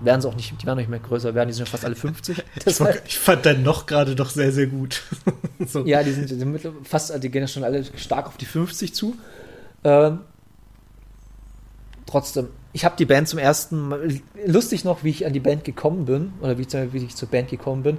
werden 0.03 0.22
sie 0.22 0.28
auch 0.28 0.36
nicht, 0.36 0.61
die 0.61 0.65
werden 0.65 0.78
nicht 0.78 0.90
mehr 0.90 0.99
größer 0.99 1.36
werden, 1.36 1.49
die 1.49 1.53
sind 1.53 1.68
schon 1.68 1.72
fast 1.72 1.86
alle 1.86 1.95
50. 1.95 2.44
ich, 2.65 2.76
fand, 2.76 3.02
ich 3.06 3.19
fand 3.19 3.45
dann 3.45 3.64
noch 3.64 3.86
gerade 3.86 4.15
doch 4.15 4.30
sehr, 4.30 4.52
sehr 4.52 4.68
gut. 4.68 5.03
so. 5.68 5.86
Ja, 5.86 6.03
die 6.03 6.11
sind, 6.11 6.30
die 6.30 6.36
sind 6.36 6.60
fast, 6.84 7.23
die 7.23 7.30
gehen 7.30 7.41
ja 7.41 7.48
schon 7.48 7.64
alle 7.64 7.84
stark 7.98 8.28
auf 8.28 8.38
die 8.38 8.45
50 8.45 8.94
zu. 8.94 9.15
Ähm, 9.84 10.19
trotzdem, 12.06 12.48
ich 12.73 12.86
habe 12.86 12.95
die 12.98 13.06
Band 13.06 13.28
zum 13.28 13.40
ersten 13.40 13.90
Mal, 13.90 14.22
lustig 14.45 14.84
noch, 14.84 15.03
wie 15.03 15.10
ich 15.10 15.26
an 15.26 15.34
die 15.34 15.40
Band 15.40 15.64
gekommen 15.64 16.06
bin, 16.06 16.34
oder 16.41 16.57
wie, 16.57 16.68
wie 16.94 17.06
ich 17.06 17.15
zur 17.15 17.30
Band 17.30 17.49
gekommen 17.49 17.84
bin. 17.84 17.98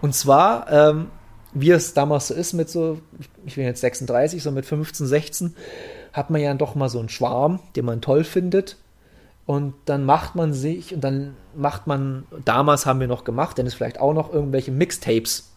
Und 0.00 0.14
zwar 0.14 0.70
ähm, 0.70 1.08
wie 1.52 1.70
es 1.70 1.94
damals 1.94 2.28
so 2.28 2.34
ist 2.34 2.52
mit 2.52 2.68
so, 2.68 3.00
ich 3.44 3.56
bin 3.56 3.64
jetzt 3.64 3.80
36, 3.80 4.42
so 4.42 4.50
mit 4.50 4.66
15, 4.66 5.06
16, 5.06 5.54
hat 6.12 6.30
man 6.30 6.40
ja 6.40 6.54
doch 6.54 6.74
mal 6.74 6.88
so 6.88 6.98
einen 6.98 7.08
Schwarm, 7.08 7.60
den 7.76 7.84
man 7.84 8.00
toll 8.00 8.24
findet. 8.24 8.76
Und 9.50 9.74
dann 9.86 10.04
macht 10.04 10.36
man 10.36 10.52
sich, 10.52 10.94
und 10.94 11.00
dann 11.02 11.34
macht 11.56 11.88
man, 11.88 12.24
damals 12.44 12.86
haben 12.86 13.00
wir 13.00 13.08
noch 13.08 13.24
gemacht, 13.24 13.58
denn 13.58 13.66
es 13.66 13.74
vielleicht 13.74 13.98
auch 13.98 14.14
noch 14.14 14.32
irgendwelche 14.32 14.70
Mixtapes. 14.70 15.50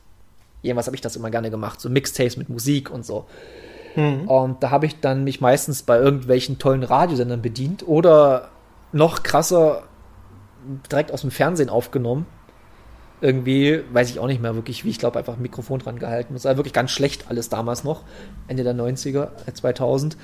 Jemals 0.63 0.87
habe 0.87 0.95
ich 0.95 1.01
das 1.01 1.15
immer 1.15 1.29
gerne 1.29 1.51
gemacht, 1.51 1.79
so 1.79 1.91
Mixtapes 1.91 2.35
mit 2.35 2.49
Musik 2.49 2.89
und 2.89 3.05
so. 3.05 3.27
Mhm. 3.95 4.27
Und 4.27 4.63
da 4.63 4.71
habe 4.71 4.87
ich 4.87 4.99
dann 4.99 5.23
mich 5.23 5.41
meistens 5.41 5.83
bei 5.83 5.99
irgendwelchen 5.99 6.57
tollen 6.57 6.81
Radiosendern 6.81 7.43
bedient 7.43 7.87
oder 7.87 8.49
noch 8.93 9.21
krasser 9.21 9.83
direkt 10.91 11.11
aus 11.11 11.21
dem 11.21 11.29
Fernsehen 11.29 11.69
aufgenommen. 11.69 12.25
Irgendwie, 13.21 13.83
weiß 13.93 14.09
ich 14.09 14.17
auch 14.17 14.25
nicht 14.25 14.41
mehr 14.41 14.55
wirklich, 14.55 14.85
wie 14.85 14.89
ich 14.89 14.97
glaube, 14.97 15.19
einfach 15.19 15.35
ein 15.35 15.41
Mikrofon 15.43 15.77
dran 15.77 15.99
gehalten. 15.99 16.33
Das 16.33 16.45
war 16.45 16.57
wirklich 16.57 16.73
ganz 16.73 16.89
schlecht 16.89 17.29
alles 17.29 17.49
damals 17.49 17.83
noch, 17.83 18.01
Ende 18.47 18.63
der 18.63 18.73
90er, 18.73 19.29
2000. 19.53 20.17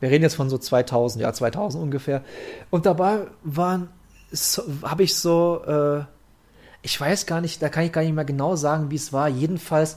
Wir 0.00 0.10
reden 0.10 0.22
jetzt 0.22 0.36
von 0.36 0.48
so 0.48 0.58
2000, 0.58 1.22
ja, 1.22 1.32
2000 1.32 1.82
ungefähr. 1.82 2.22
Und 2.70 2.86
dabei 2.86 3.26
waren, 3.42 3.88
so, 4.30 4.62
habe 4.82 5.02
ich 5.02 5.16
so, 5.16 5.62
äh, 5.66 6.04
ich 6.82 7.00
weiß 7.00 7.26
gar 7.26 7.40
nicht, 7.40 7.60
da 7.62 7.68
kann 7.68 7.84
ich 7.84 7.92
gar 7.92 8.02
nicht 8.02 8.14
mehr 8.14 8.24
genau 8.24 8.56
sagen, 8.56 8.90
wie 8.90 8.96
es 8.96 9.12
war. 9.12 9.28
Jedenfalls 9.28 9.96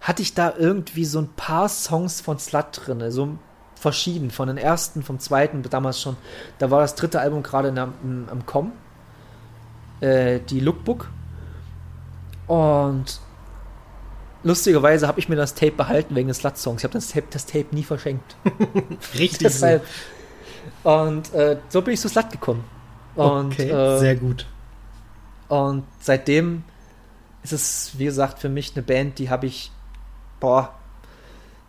hatte 0.00 0.22
ich 0.22 0.34
da 0.34 0.54
irgendwie 0.56 1.04
so 1.04 1.20
ein 1.20 1.28
paar 1.28 1.68
Songs 1.68 2.20
von 2.20 2.38
Slut 2.38 2.86
drin, 2.86 3.10
so 3.10 3.38
verschieden, 3.74 4.30
von 4.30 4.48
den 4.48 4.58
ersten, 4.58 5.02
vom 5.02 5.18
zweiten, 5.18 5.62
damals 5.62 6.00
schon. 6.00 6.16
Da 6.58 6.70
war 6.70 6.80
das 6.80 6.94
dritte 6.94 7.20
Album 7.20 7.42
gerade 7.42 7.68
am 7.78 8.46
Kommen, 8.46 8.72
äh, 10.00 10.40
die 10.40 10.60
Lookbook. 10.60 11.10
Und 12.46 13.20
lustigerweise 14.42 15.06
habe 15.06 15.18
ich 15.20 15.28
mir 15.28 15.36
das 15.36 15.54
Tape 15.54 15.72
behalten 15.72 16.14
wegen 16.14 16.28
des 16.28 16.38
Slut-Songs. 16.38 16.80
Ich 16.80 16.84
habe 16.84 16.94
das 16.94 17.08
Tape, 17.08 17.26
das 17.30 17.46
Tape 17.46 17.66
nie 17.72 17.84
verschenkt. 17.84 18.36
Richtig. 19.18 19.38
Deshalb. 19.38 19.84
Und 20.84 21.32
äh, 21.34 21.58
so 21.68 21.82
bin 21.82 21.94
ich 21.94 22.00
zu 22.00 22.08
Slut 22.08 22.30
gekommen. 22.30 22.64
Und, 23.14 23.52
okay, 23.52 23.70
äh, 23.70 23.98
sehr 23.98 24.16
gut. 24.16 24.46
Und 25.48 25.84
seitdem 26.00 26.62
ist 27.42 27.52
es, 27.52 27.92
wie 27.96 28.04
gesagt, 28.04 28.38
für 28.38 28.48
mich 28.48 28.72
eine 28.74 28.82
Band, 28.82 29.18
die 29.18 29.30
habe 29.30 29.46
ich, 29.46 29.72
boah, 30.38 30.74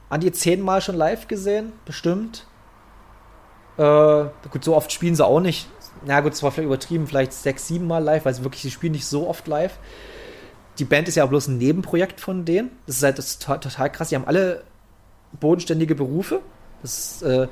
an 0.10 0.22
die 0.22 0.31
zehnmal 0.31 0.81
schon 0.81 0.95
live 0.95 1.27
gesehen, 1.27 1.72
bestimmt. 1.85 2.45
Äh, 3.77 4.26
gut, 4.52 4.64
so 4.64 4.76
oft 4.76 4.91
spielen 4.91 5.15
sie 5.15 5.26
auch 5.26 5.39
nicht. 5.39 5.68
Na 6.06 6.19
gut, 6.19 6.34
es 6.34 6.43
war 6.43 6.52
vielleicht 6.52 6.68
übertrieben, 6.68 7.07
vielleicht 7.07 7.34
sechs, 7.34 7.68
sieben 7.68 7.88
Mal 7.88 8.03
live, 8.03 8.26
weil 8.26 8.34
sie 8.34 8.43
wirklich, 8.43 8.61
sie 8.61 8.72
spielen 8.72 8.93
nicht 8.93 9.06
so 9.06 9.27
oft 9.27 9.48
live. 9.48 9.77
Die 10.80 10.85
Band 10.85 11.07
ist 11.07 11.15
ja 11.15 11.26
bloß 11.26 11.48
ein 11.48 11.57
Nebenprojekt 11.57 12.19
von 12.19 12.45
denen. 12.45 12.72
Das 12.88 12.98
ist 12.98 13.03
halt 13.03 13.18
das 13.18 13.27
ist 13.27 13.43
total 13.43 13.89
krass. 13.91 14.10
Die 14.10 14.15
haben 14.15 14.27
alle 14.27 14.64
bodenständige 15.39 15.95
Berufe. 15.95 16.41
Das 16.81 17.22
äh, 17.22 17.48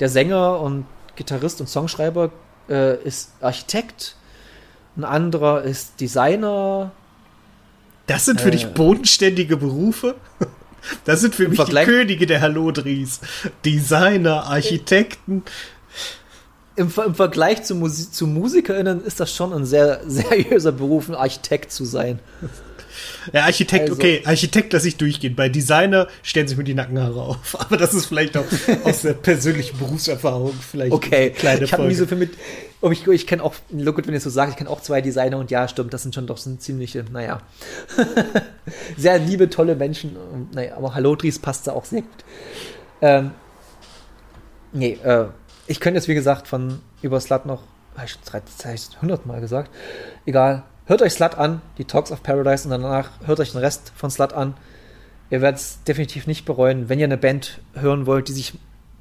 der 0.00 0.08
Sänger 0.08 0.60
und 0.60 0.86
Gitarrist 1.14 1.60
und 1.60 1.68
Songschreiber 1.68 2.30
äh, 2.68 3.02
ist 3.02 3.32
Architekt, 3.40 4.16
ein 4.96 5.04
anderer 5.04 5.62
ist 5.62 6.00
Designer. 6.00 6.92
Das 8.06 8.24
sind 8.24 8.40
für 8.40 8.48
äh, 8.48 8.52
dich 8.52 8.72
bodenständige 8.72 9.56
Berufe? 9.56 10.14
Das 11.04 11.20
sind 11.20 11.34
für 11.34 11.48
mich 11.48 11.56
Vergleich 11.56 11.86
die 11.86 11.90
Könige 11.90 12.26
der 12.26 12.40
Hallodris. 12.40 13.20
Designer, 13.64 14.44
Architekten. 14.44 15.42
Im, 16.76 16.92
Im, 17.04 17.14
Vergleich 17.14 17.62
zu, 17.64 17.74
Musi 17.74 18.10
zu 18.10 18.26
MusikerInnen 18.26 19.04
ist 19.04 19.20
das 19.20 19.34
schon 19.34 19.52
ein 19.52 19.64
sehr 19.64 20.00
seriöser 20.06 20.72
Beruf, 20.72 21.08
ein 21.08 21.14
Architekt 21.14 21.72
zu 21.72 21.84
sein. 21.84 22.20
Ja, 23.32 23.44
Architekt, 23.44 23.90
also, 23.90 23.94
okay, 23.94 24.22
Architekt 24.24 24.72
lasse 24.72 24.88
ich 24.88 24.96
durchgehen. 24.96 25.34
Bei 25.34 25.48
Designer 25.48 26.08
stellen 26.22 26.48
sich 26.48 26.56
mir 26.56 26.64
die 26.64 26.74
Nackenhaare 26.74 27.20
auf. 27.20 27.56
Aber 27.60 27.76
das 27.76 27.94
ist 27.94 28.06
vielleicht 28.06 28.36
auch 28.36 28.44
aus 28.84 29.02
der 29.02 29.14
persönlichen 29.14 29.78
Berufserfahrung 29.78 30.54
vielleicht 30.70 30.92
okay. 30.92 31.30
kleine 31.30 31.64
ich 31.64 31.72
habe 31.72 31.86
nie 31.86 31.94
so 31.94 32.06
viel 32.06 32.18
mit. 32.18 32.34
Oh, 32.80 32.90
ich, 32.90 33.06
ich 33.06 33.26
kenne 33.26 33.42
auch, 33.42 33.54
gut, 33.70 34.06
wenn 34.06 34.14
ihr 34.14 34.20
so 34.20 34.30
sagt, 34.30 34.52
ich 34.52 34.56
kenne 34.56 34.70
auch 34.70 34.80
zwei 34.80 35.00
Designer 35.00 35.38
und 35.38 35.50
ja, 35.50 35.66
stimmt, 35.66 35.94
das 35.94 36.02
sind 36.02 36.14
schon 36.14 36.26
doch 36.26 36.36
so 36.36 36.54
ziemliche, 36.56 37.04
naja, 37.10 37.40
sehr 38.96 39.18
liebe, 39.18 39.48
tolle 39.48 39.74
Menschen. 39.74 40.16
Naja, 40.52 40.76
aber 40.76 40.94
Halotris 40.94 41.38
passt 41.38 41.66
da 41.66 41.72
auch 41.72 41.84
sehr 41.84 42.02
gut. 42.02 42.24
Ähm, 43.00 43.30
nee, 44.72 44.98
äh, 45.02 45.26
ich 45.66 45.80
könnte 45.80 45.98
jetzt, 45.98 46.08
wie 46.08 46.14
gesagt, 46.14 46.48
von 46.48 46.80
über 47.02 47.20
Slut 47.20 47.46
noch, 47.46 47.62
habe 47.96 48.06
ich 48.06 48.12
schon 48.12 48.96
100 49.00 49.26
Mal 49.26 49.40
gesagt, 49.40 49.70
egal, 50.24 50.64
Hört 50.88 51.02
euch 51.02 51.14
Slut 51.14 51.34
an, 51.34 51.62
die 51.78 51.84
Talks 51.84 52.12
of 52.12 52.22
Paradise, 52.22 52.64
und 52.64 52.70
danach 52.70 53.10
hört 53.24 53.40
euch 53.40 53.50
den 53.50 53.60
Rest 53.60 53.90
von 53.96 54.08
Slut 54.08 54.32
an. 54.32 54.54
Ihr 55.30 55.40
werdet 55.40 55.58
es 55.58 55.82
definitiv 55.82 56.28
nicht 56.28 56.44
bereuen, 56.44 56.88
wenn 56.88 57.00
ihr 57.00 57.06
eine 57.06 57.18
Band 57.18 57.58
hören 57.74 58.06
wollt, 58.06 58.28
die 58.28 58.32
sich 58.32 58.54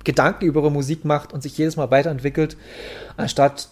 Gedanken 0.04 0.46
über 0.46 0.62
ihre 0.62 0.72
Musik 0.72 1.06
macht 1.06 1.32
und 1.32 1.44
sich 1.44 1.56
jedes 1.60 1.76
Mal 1.76 1.92
weiterentwickelt, 1.92 2.58
anstatt 3.18 3.70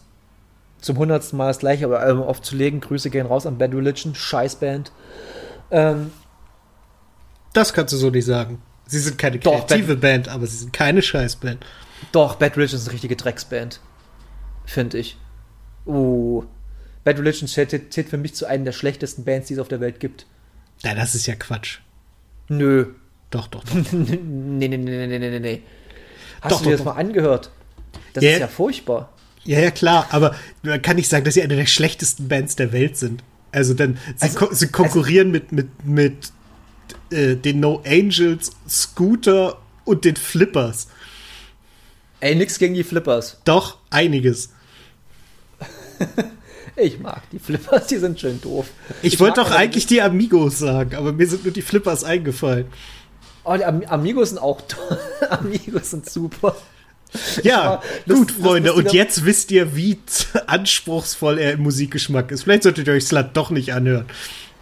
zum 0.80 0.98
hundertsten 0.98 1.38
Mal 1.38 1.48
das 1.48 1.58
gleiche 1.58 1.88
Album 1.98 2.24
aufzulegen. 2.24 2.82
Grüße 2.82 3.10
gehen 3.10 3.26
raus 3.26 3.48
an 3.48 3.58
Bad 3.58 3.74
Religion, 3.74 4.14
Scheißband. 4.14 4.92
Ähm, 5.72 6.12
das 7.54 7.74
kannst 7.74 7.94
du 7.94 7.98
so 7.98 8.12
nicht 8.12 8.26
sagen. 8.26 8.62
Sie 8.86 9.00
sind 9.00 9.18
keine 9.18 9.40
kreative 9.40 9.96
Band, 9.96 10.30
aber 10.30 10.46
sie 10.46 10.58
sind 10.58 10.74
keine 10.74 11.02
Scheißband. 11.02 11.66
Doch, 12.12 12.36
Bad 12.36 12.58
Religion 12.58 12.80
ist 12.80 12.88
eine 12.88 12.94
richtige 12.94 13.16
Drecksband. 13.16 13.80
Finde 14.66 14.98
ich. 14.98 15.18
Uh, 15.86 16.44
Bad 17.04 17.20
Religion 17.20 17.48
zählt, 17.48 17.94
zählt 17.94 18.10
für 18.10 18.18
mich 18.18 18.34
zu 18.34 18.46
einer 18.46 18.66
der 18.66 18.72
schlechtesten 18.72 19.26
Bands, 19.26 19.48
die 19.48 19.56
es 19.56 19.60
auf 19.60 19.68
der 19.68 19.80
Welt 19.80 20.00
gibt. 20.00 20.26
Ja, 20.84 20.96
das 20.96 21.16
ist 21.16 21.28
ja 21.28 21.36
Quatsch. 21.36 21.80
Nö. 22.48 22.88
Doch, 23.30 23.48
doch, 23.48 23.64
doch. 23.64 23.74
nee, 23.92 24.68
nee, 24.68 24.78
nee, 24.78 24.78
nee, 24.78 25.20
nee, 25.20 25.30
nee, 25.30 25.40
nee. 25.40 25.62
Hast 26.42 26.52
doch, 26.52 26.58
du 26.60 26.66
dir 26.66 26.72
doch, 26.72 26.78
das 26.78 26.86
doch. 26.86 26.96
mal 26.96 27.00
angehört? 27.00 27.52
Das 28.14 28.24
ja, 28.24 28.32
ist 28.32 28.40
ja 28.40 28.48
furchtbar. 28.48 29.14
Ja, 29.44 29.60
ja, 29.60 29.72
klar, 29.72 30.08
aber 30.12 30.36
man 30.62 30.82
kann 30.82 30.96
nicht 30.96 31.10
sagen, 31.10 31.26
dass 31.26 31.34
sie 31.34 31.42
eine 31.42 31.56
der 31.56 31.66
schlechtesten 31.66 32.28
Bands 32.28 32.56
der 32.56 32.72
Welt 32.72 32.96
sind. 32.98 33.24
Also 33.52 33.74
dann, 33.74 33.98
sie, 34.16 34.28
also, 34.28 34.40
ko 34.40 34.54
sie 34.54 34.68
konkurrieren 34.68 35.34
also, 35.34 35.46
mit, 35.52 35.52
mit, 35.52 35.86
mit 35.86 36.32
äh, 37.12 37.36
den 37.36 37.60
No 37.60 37.82
Angels, 37.86 38.52
Scooter 38.68 39.58
und 39.84 40.06
den 40.06 40.16
Flippers. 40.16 40.88
Ey, 42.24 42.36
nix 42.36 42.58
gegen 42.58 42.74
die 42.74 42.86
Flippers. 42.86 43.42
Doch, 43.44 43.80
einiges. 43.90 44.50
Ich 46.76 47.00
mag 47.00 47.22
die 47.30 47.38
Flippers, 47.38 47.86
die 47.86 47.98
sind 47.98 48.20
schön 48.20 48.42
doof. 48.42 48.66
Ich, 49.04 49.14
ich 49.14 49.20
wollte 49.20 49.42
doch 49.42 49.52
eigentlich 49.52 49.86
die 49.86 50.02
Amigos 50.02 50.58
sagen, 50.58 50.96
aber 50.96 51.14
mir 51.14 51.28
sind 51.28 51.44
nur 51.44 51.54
die 51.54 51.62
Flippers 51.62 52.04
eingefallen. 52.04 52.66
Oh, 53.44 53.56
die 53.56 53.64
Am 53.64 53.84
Amigos 53.84 54.30
sind 54.30 54.40
auch 54.40 54.60
toll. 54.68 54.98
Amigos 55.30 55.92
sind 55.92 56.10
super. 56.10 56.56
Ja, 57.44 57.80
gut, 58.08 58.32
Freunde. 58.32 58.74
Und 58.74 58.92
jetzt 58.92 59.24
wisst 59.24 59.52
ihr, 59.52 59.76
wie 59.76 60.00
anspruchsvoll 60.48 61.38
er 61.38 61.54
im 61.54 61.62
Musikgeschmack 61.62 62.32
ist. 62.32 62.42
Vielleicht 62.42 62.64
solltet 62.64 62.88
ihr 62.88 62.94
euch 62.94 63.06
Slut 63.06 63.28
doch 63.34 63.52
nicht 63.52 63.72
anhören. 63.72 64.08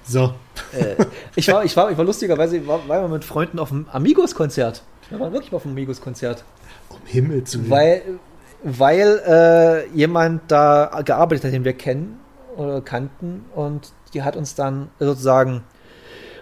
So. 0.05 0.33
Äh, 0.73 1.05
ich, 1.37 1.47
war, 1.47 1.63
ich, 1.63 1.77
war, 1.77 1.91
ich 1.91 1.97
war 1.97 2.03
lustigerweise 2.03 2.67
war, 2.67 2.85
war 2.89 3.07
mit 3.07 3.23
Freunden 3.23 3.57
auf 3.57 3.71
einem 3.71 3.87
Amigos-Konzert. 3.89 4.83
Wir 5.09 5.17
waren 5.17 5.31
wirklich 5.31 5.53
auf 5.53 5.63
einem 5.63 5.75
Amigos-Konzert. 5.75 6.43
Um 7.01 7.07
Himmel 7.07 7.43
zu 7.43 7.59
Willen. 7.59 7.71
Weil, 7.71 8.01
weil 8.63 9.21
äh, 9.27 9.87
jemand 9.95 10.51
da 10.51 11.01
gearbeitet 11.03 11.45
hat, 11.45 11.53
den 11.53 11.63
wir 11.63 11.73
kennen 11.73 12.19
oder 12.55 12.81
kannten 12.81 13.45
und 13.55 13.93
die 14.13 14.23
hat 14.23 14.35
uns 14.35 14.55
dann 14.55 14.89
sozusagen 14.99 15.63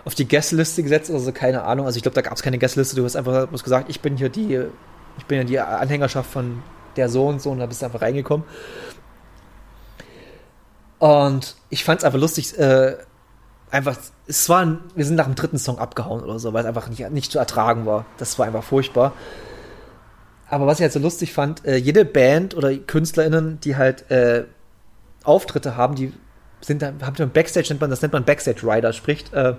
auf 0.05 0.15
die 0.15 0.27
Gästeliste 0.27 0.81
gesetzt, 0.83 1.11
also 1.11 1.31
keine 1.31 1.63
Ahnung. 1.63 1.85
Also 1.85 1.97
ich 1.97 2.03
glaube, 2.03 2.15
da 2.15 2.21
gab 2.21 2.33
es 2.33 2.41
keine 2.41 2.57
Gästeliste, 2.57 2.95
du 2.95 3.03
hast 3.03 3.15
einfach 3.15 3.47
bloß 3.47 3.63
gesagt, 3.63 3.89
ich 3.89 4.01
bin 4.01 4.17
hier 4.17 4.29
die, 4.29 4.65
ich 5.17 5.25
bin 5.25 5.37
ja 5.37 5.43
die 5.43 5.59
Anhängerschaft 5.59 6.31
von 6.31 6.63
der 6.95 7.09
so 7.09 7.27
und 7.27 7.41
so 7.41 7.51
und 7.51 7.59
da 7.59 7.65
bist 7.65 7.81
du 7.81 7.85
einfach 7.85 8.01
reingekommen. 8.01 8.45
Und 10.97 11.55
ich 11.69 11.83
fand 11.83 11.99
es 11.99 12.05
einfach 12.05 12.19
lustig, 12.19 12.57
äh, 12.57 12.97
einfach, 13.71 13.97
es 14.27 14.49
war, 14.49 14.79
wir 14.95 15.05
sind 15.05 15.15
nach 15.15 15.25
dem 15.25 15.35
dritten 15.35 15.57
Song 15.57 15.79
abgehauen 15.79 16.23
oder 16.23 16.39
so, 16.39 16.53
weil 16.53 16.61
es 16.61 16.67
einfach 16.67 16.89
nicht, 16.89 17.09
nicht 17.11 17.31
zu 17.31 17.39
ertragen 17.39 17.85
war. 17.85 18.05
Das 18.17 18.37
war 18.37 18.45
einfach 18.45 18.63
furchtbar. 18.63 19.13
Aber 20.49 20.65
was 20.65 20.79
ich 20.79 20.83
halt 20.83 20.93
so 20.93 20.99
lustig 20.99 21.31
fand, 21.31 21.65
äh, 21.65 21.75
jede 21.75 22.05
Band 22.05 22.55
oder 22.55 22.75
KünstlerInnen, 22.75 23.59
die 23.59 23.75
halt 23.75 24.09
äh, 24.09 24.45
Auftritte 25.23 25.77
haben, 25.77 25.95
die 25.95 26.11
sind 26.61 26.81
dann, 26.81 27.01
haben 27.05 27.15
dann 27.15 27.31
Backstage, 27.31 27.67
nennt 27.69 27.81
man, 27.81 27.89
das 27.89 28.01
nennt 28.01 28.13
man 28.13 28.25
Backstage 28.25 28.63
Rider, 28.63 28.91
spricht, 28.93 29.33
äh, 29.33 29.53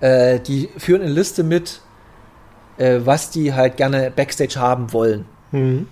äh, 0.00 0.40
die 0.40 0.68
führen 0.76 1.02
eine 1.02 1.10
Liste 1.10 1.42
mit, 1.42 1.80
äh, 2.78 3.00
was 3.04 3.30
die 3.30 3.54
halt 3.54 3.76
gerne 3.76 4.10
Backstage 4.10 4.60
haben 4.60 4.92
wollen. 4.92 5.24
Mhm. 5.52 5.88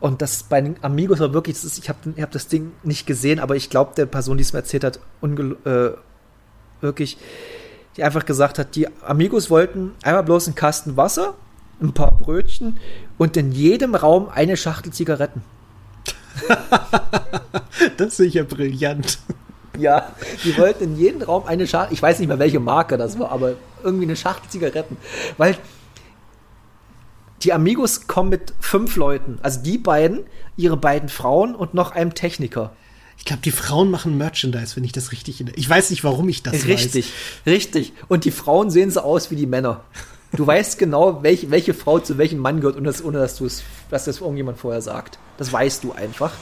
Und 0.00 0.20
das 0.20 0.42
bei 0.42 0.60
den 0.60 0.76
Amigos 0.82 1.20
war 1.20 1.32
wirklich, 1.32 1.56
ist, 1.64 1.78
ich 1.78 1.88
habe 1.88 2.14
hab 2.20 2.30
das 2.30 2.48
Ding 2.48 2.72
nicht 2.82 3.06
gesehen, 3.06 3.40
aber 3.40 3.56
ich 3.56 3.70
glaube, 3.70 3.92
der 3.96 4.04
Person, 4.04 4.36
die 4.36 4.42
es 4.42 4.52
mir 4.52 4.58
erzählt 4.58 4.84
hat, 4.84 5.00
äh, 5.22 5.90
wirklich, 6.82 7.16
die 7.96 8.04
einfach 8.04 8.26
gesagt 8.26 8.58
hat, 8.58 8.74
die 8.76 8.86
Amigos 9.02 9.48
wollten 9.48 9.92
einmal 10.02 10.22
bloß 10.24 10.46
einen 10.46 10.56
Kasten 10.56 10.98
Wasser 10.98 11.34
ein 11.80 11.92
paar 11.92 12.16
Brötchen 12.16 12.78
und 13.18 13.36
in 13.36 13.52
jedem 13.52 13.94
Raum 13.94 14.28
eine 14.28 14.56
Schachtel 14.56 14.92
Zigaretten. 14.92 15.42
das 17.96 18.08
ist 18.08 18.16
sicher 18.16 18.44
brillant. 18.44 19.18
Ja, 19.78 20.14
die 20.44 20.56
wollten 20.56 20.84
in 20.84 20.96
jeden 20.96 21.22
Raum 21.22 21.44
eine 21.46 21.66
Schachtel, 21.66 21.94
ich 21.94 22.02
weiß 22.02 22.18
nicht 22.18 22.28
mehr 22.28 22.38
welche 22.38 22.60
Marke 22.60 22.96
das 22.96 23.18
war, 23.18 23.32
aber 23.32 23.54
irgendwie 23.82 24.04
eine 24.04 24.16
Schachtel 24.16 24.48
Zigaretten. 24.48 24.96
Weil 25.36 25.56
die 27.42 27.52
Amigos 27.52 28.06
kommen 28.06 28.30
mit 28.30 28.54
fünf 28.60 28.96
Leuten. 28.96 29.38
Also 29.42 29.60
die 29.62 29.78
beiden, 29.78 30.24
ihre 30.56 30.76
beiden 30.76 31.08
Frauen 31.08 31.54
und 31.54 31.74
noch 31.74 31.92
einem 31.92 32.14
Techniker. 32.14 32.72
Ich 33.18 33.24
glaube, 33.24 33.42
die 33.42 33.50
Frauen 33.50 33.90
machen 33.90 34.18
Merchandise, 34.18 34.76
wenn 34.76 34.84
ich 34.84 34.92
das 34.92 35.12
richtig 35.12 35.44
Ich 35.56 35.68
weiß 35.68 35.90
nicht, 35.90 36.04
warum 36.04 36.28
ich 36.28 36.42
das 36.42 36.54
richtig, 36.54 36.66
weiß. 36.66 36.94
Richtig, 36.94 37.12
richtig. 37.46 37.92
Und 38.08 38.24
die 38.24 38.30
Frauen 38.30 38.70
sehen 38.70 38.90
so 38.90 39.00
aus 39.00 39.30
wie 39.30 39.36
die 39.36 39.46
Männer. 39.46 39.84
Du 40.36 40.46
weißt 40.46 40.78
genau, 40.78 41.22
welche, 41.22 41.50
welche 41.50 41.74
Frau 41.74 41.98
zu 41.98 42.18
welchem 42.18 42.38
Mann 42.38 42.60
gehört, 42.60 42.76
ohne, 42.76 42.86
dass, 42.86 43.04
ohne 43.04 43.18
dass, 43.18 43.36
du 43.36 43.46
es, 43.46 43.62
dass 43.90 44.04
das 44.04 44.20
irgendjemand 44.20 44.58
vorher 44.58 44.82
sagt. 44.82 45.18
Das 45.36 45.52
weißt 45.52 45.84
du 45.84 45.92
einfach. 45.92 46.32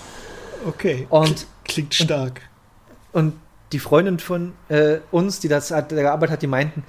Okay. 0.67 1.07
Und, 1.11 1.47
Klingt 1.65 1.95
stark. 1.95 2.41
Und, 3.13 3.25
und 3.25 3.33
die 3.73 3.79
Freundin 3.79 4.19
von 4.19 4.53
äh, 4.69 4.99
uns, 5.11 5.41
die 5.41 5.49
das 5.49 5.71
hat, 5.71 5.91
der 5.91 6.03
gearbeitet 6.03 6.35
hat, 6.35 6.43
die 6.43 6.47
meinten, 6.47 6.85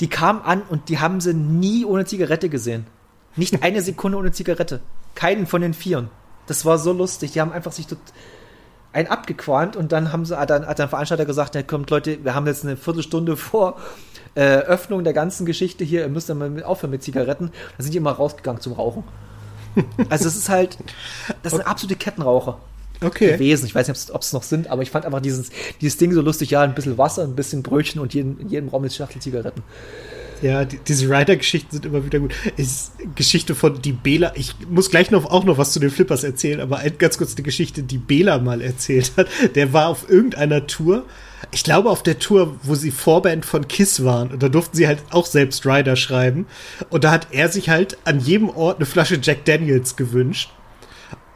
die 0.00 0.08
kam 0.08 0.42
an 0.42 0.62
und 0.62 0.88
die 0.88 0.98
haben 0.98 1.20
sie 1.20 1.34
nie 1.34 1.84
ohne 1.84 2.04
Zigarette 2.04 2.48
gesehen. 2.48 2.86
Nicht 3.36 3.62
eine 3.62 3.82
Sekunde 3.82 4.18
ohne 4.18 4.32
Zigarette. 4.32 4.80
Keinen 5.14 5.46
von 5.46 5.60
den 5.60 5.74
Vieren. 5.74 6.08
Das 6.46 6.64
war 6.64 6.78
so 6.78 6.92
lustig. 6.92 7.32
Die 7.32 7.40
haben 7.40 7.52
einfach 7.52 7.72
sich 7.72 7.86
dort 7.86 8.00
ein 8.92 9.06
abgequant 9.06 9.76
und 9.76 9.92
dann 9.92 10.12
haben 10.12 10.24
sie, 10.24 10.38
hat 10.38 10.50
dann, 10.50 10.66
hat 10.66 10.78
der 10.78 10.88
Veranstalter 10.88 11.26
gesagt, 11.26 11.54
ja, 11.54 11.62
kommt 11.62 11.90
Leute, 11.90 12.24
wir 12.24 12.34
haben 12.34 12.46
jetzt 12.46 12.64
eine 12.64 12.76
Viertelstunde 12.76 13.36
vor 13.36 13.76
äh, 14.34 14.58
Öffnung 14.58 15.04
der 15.04 15.12
ganzen 15.12 15.46
Geschichte 15.46 15.84
hier, 15.84 16.02
ihr 16.02 16.08
müsst 16.08 16.28
dann 16.28 16.38
mal 16.38 16.62
aufhören 16.62 16.90
mit 16.90 17.02
Zigaretten. 17.02 17.50
Da 17.76 17.82
sind 17.82 17.92
die 17.92 17.98
immer 17.98 18.12
rausgegangen 18.12 18.60
zum 18.60 18.72
Rauchen. 18.72 19.04
Also 20.08 20.26
es 20.26 20.34
ist 20.34 20.48
halt, 20.48 20.76
das 21.44 21.52
sind 21.52 21.62
absolute 21.62 21.94
Kettenraucher. 21.94 22.58
Okay. 23.00 23.32
Gewesen. 23.32 23.66
Ich 23.66 23.74
weiß 23.74 23.86
nicht, 23.86 24.10
ob 24.12 24.22
es 24.22 24.32
noch 24.32 24.42
sind, 24.42 24.68
aber 24.68 24.82
ich 24.82 24.90
fand 24.90 25.04
einfach 25.06 25.20
dieses, 25.20 25.50
dieses 25.80 25.98
Ding 25.98 26.12
so 26.12 26.20
lustig. 26.20 26.50
Ja, 26.50 26.62
ein 26.62 26.74
bisschen 26.74 26.98
Wasser, 26.98 27.22
ein 27.22 27.36
bisschen 27.36 27.62
Brötchen 27.62 28.00
und 28.00 28.12
jeden, 28.12 28.40
in 28.40 28.48
jedem 28.48 28.70
Raum 28.70 28.84
ist 28.84 28.96
Schachtel 28.96 29.22
Zigaretten. 29.22 29.62
Ja, 30.42 30.64
die, 30.64 30.78
diese 30.78 31.08
Rider-Geschichten 31.08 31.70
sind 31.72 31.86
immer 31.86 32.04
wieder 32.04 32.20
gut. 32.20 32.34
Ist 32.56 32.92
Geschichte 33.14 33.54
von 33.54 33.80
die 33.82 33.92
Bela. 33.92 34.32
Ich 34.36 34.54
muss 34.68 34.90
gleich 34.90 35.10
noch 35.10 35.26
auch 35.26 35.44
noch 35.44 35.58
was 35.58 35.72
zu 35.72 35.80
den 35.80 35.90
Flippers 35.90 36.24
erzählen, 36.24 36.60
aber 36.60 36.82
ganz 36.90 37.18
kurz 37.18 37.34
eine 37.34 37.42
Geschichte, 37.42 37.82
die 37.82 37.98
Bela 37.98 38.38
mal 38.38 38.60
erzählt 38.60 39.12
hat. 39.16 39.28
Der 39.54 39.72
war 39.72 39.88
auf 39.88 40.08
irgendeiner 40.08 40.66
Tour. 40.66 41.04
Ich 41.50 41.64
glaube 41.64 41.90
auf 41.90 42.02
der 42.02 42.18
Tour, 42.18 42.56
wo 42.62 42.74
sie 42.74 42.90
Vorband 42.90 43.44
von 43.44 43.68
Kiss 43.68 44.04
waren. 44.04 44.30
Und 44.30 44.42
da 44.42 44.48
durften 44.48 44.76
sie 44.76 44.86
halt 44.86 45.00
auch 45.10 45.26
selbst 45.26 45.66
Rider 45.66 45.96
schreiben. 45.96 46.46
Und 46.90 47.04
da 47.04 47.10
hat 47.10 47.28
er 47.30 47.48
sich 47.48 47.68
halt 47.68 47.96
an 48.04 48.20
jedem 48.20 48.50
Ort 48.50 48.76
eine 48.76 48.86
Flasche 48.86 49.18
Jack 49.20 49.44
Daniels 49.44 49.96
gewünscht. 49.96 50.50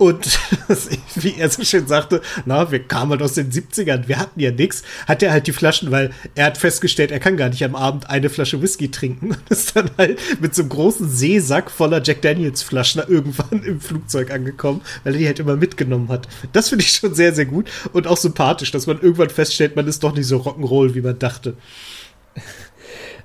Und 0.03 0.27
wie 1.15 1.37
er 1.39 1.49
so 1.49 1.63
schön 1.63 1.87
sagte, 1.87 2.23
na, 2.45 2.73
wir 2.73 2.83
kamen 2.83 3.13
halt 3.13 3.23
aus 3.23 3.35
den 3.35 3.53
70ern, 3.53 4.09
wir 4.09 4.19
hatten 4.19 4.41
ja 4.41 4.51
nichts, 4.51 4.83
hat 5.07 5.23
er 5.23 5.31
halt 5.31 5.47
die 5.47 5.53
Flaschen, 5.53 5.93
weil 5.93 6.11
er 6.35 6.47
hat 6.47 6.59
festgestellt, 6.59 7.13
er 7.13 7.21
kann 7.21 7.37
gar 7.37 7.51
nicht 7.51 7.65
am 7.65 7.77
Abend 7.77 8.11
eine 8.11 8.29
Flasche 8.29 8.61
Whisky 8.61 8.91
trinken 8.91 9.31
und 9.31 9.49
ist 9.49 9.77
dann 9.77 9.93
halt 9.97 10.19
mit 10.41 10.57
so 10.57 10.63
einem 10.63 10.71
großen 10.71 11.09
Seesack 11.09 11.71
voller 11.71 12.03
Jack 12.03 12.21
Daniels 12.21 12.63
Flaschen 12.65 13.01
irgendwann 13.09 13.63
im 13.63 13.81
Flugzeug 13.81 14.33
angekommen, 14.33 14.81
weil 15.05 15.13
er 15.13 15.19
die 15.21 15.27
halt 15.27 15.39
immer 15.39 15.55
mitgenommen 15.55 16.09
hat. 16.09 16.27
Das 16.53 16.71
finde 16.71 16.85
ich 16.85 16.91
schon 16.91 17.15
sehr, 17.15 17.33
sehr 17.33 17.47
gut 17.47 17.71
und 17.93 18.09
auch 18.09 18.17
sympathisch, 18.17 18.73
dass 18.73 18.89
man 18.89 19.01
irgendwann 19.01 19.31
feststellt, 19.31 19.77
man 19.77 19.87
ist 19.87 20.03
doch 20.03 20.17
nicht 20.17 20.27
so 20.27 20.39
Rock'n'Roll, 20.39 20.95
wie 20.97 21.03
man 21.03 21.17
dachte. 21.17 21.55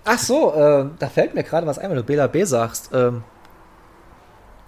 Ach 0.05 0.19
so, 0.19 0.53
äh, 0.53 0.85
da 0.99 1.09
fällt 1.09 1.33
mir 1.33 1.41
gerade 1.41 1.65
was 1.65 1.79
ein, 1.79 1.89
wenn 1.89 1.97
du 1.97 2.03
Bela 2.03 2.27
B 2.27 2.43
sagst. 2.43 2.91
Ähm, 2.93 3.23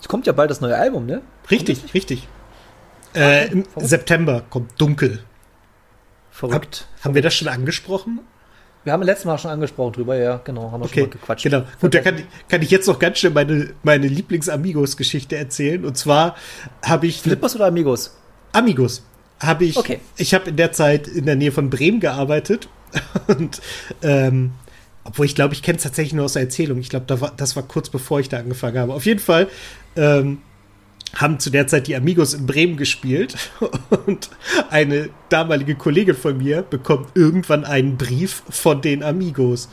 es 0.02 0.08
kommt 0.08 0.28
ja 0.28 0.34
bald 0.34 0.50
das 0.50 0.62
neue 0.62 0.78
Album, 0.78 1.06
ne? 1.06 1.22
Richtig, 1.50 1.94
richtig. 1.94 2.28
Äh, 3.16 3.48
Im 3.52 3.66
Verrückt. 3.66 3.90
September 3.90 4.44
kommt 4.50 4.80
Dunkel. 4.80 5.24
Verrückt. 6.32 6.88
Hab, 7.00 7.06
haben 7.06 7.16
wir 7.16 7.22
das 7.22 7.34
schon 7.34 7.48
angesprochen? 7.48 8.22
Wir 8.84 8.94
haben 8.94 9.04
letztes 9.04 9.26
Mal 9.26 9.38
schon 9.38 9.52
angesprochen 9.52 9.94
drüber, 9.94 10.16
ja, 10.16 10.38
genau, 10.38 10.72
haben 10.72 10.82
wir 10.82 10.86
okay, 10.86 11.02
schon 11.02 11.10
mal 11.10 11.14
gequatscht. 11.14 11.44
Genau. 11.44 11.64
Gut, 11.82 11.94
da 11.94 12.00
kann, 12.00 12.24
kann 12.48 12.62
ich 12.62 12.72
jetzt 12.72 12.88
noch 12.88 12.98
ganz 12.98 13.20
schnell 13.20 13.34
meine, 13.34 13.74
meine 13.84 14.08
Lieblings-Amigos-Geschichte 14.08 15.36
erzählen. 15.36 15.84
Und 15.84 15.98
zwar 15.98 16.36
habe 16.84 17.08
ich. 17.08 17.22
Flippers 17.22 17.56
oder 17.56 17.66
Amigos? 17.66 18.18
Amigos. 18.54 19.04
Habe 19.40 19.66
ich. 19.66 19.76
Okay. 19.78 20.00
Ich 20.18 20.34
habe 20.34 20.50
in 20.50 20.56
der 20.56 20.72
Zeit 20.72 21.08
in 21.08 21.26
der 21.26 21.36
Nähe 21.36 21.52
von 21.52 21.70
Bremen 21.70 22.00
gearbeitet. 22.00 22.70
Und 23.28 23.62
ähm, 24.02 24.52
obwohl 25.04 25.26
ich 25.26 25.36
glaube, 25.36 25.54
ich 25.54 25.62
kenne 25.62 25.78
es 25.78 25.84
tatsächlich 25.84 26.14
nur 26.14 26.26
aus 26.26 26.34
der 26.34 26.44
Erzählung. 26.44 26.80
Ich 26.80 26.90
glaube, 26.90 27.06
da 27.06 27.20
war, 27.20 27.34
das 27.36 27.56
war 27.56 27.64
kurz 27.64 27.90
bevor 27.90 28.20
ich 28.20 28.30
da 28.30 28.38
angefangen 28.38 28.78
habe. 28.78 28.94
Auf 28.94 29.06
jeden 29.06 29.20
Fall 29.20 29.48
ähm, 30.00 30.40
haben 31.16 31.40
zu 31.40 31.50
der 31.50 31.68
Zeit 31.68 31.88
die 31.88 31.96
Amigos 31.96 32.34
in 32.34 32.46
Bremen 32.46 32.78
gespielt. 32.78 33.36
Und 34.06 34.30
eine 34.70 35.10
damalige 35.30 35.76
Kollegin 35.76 36.16
von 36.16 36.38
mir 36.38 36.62
bekommt 36.62 37.10
irgendwann 37.16 37.66
einen 37.66 37.98
Brief 37.98 38.44
von 38.50 38.82
den 38.82 39.04
Amigos, 39.04 39.70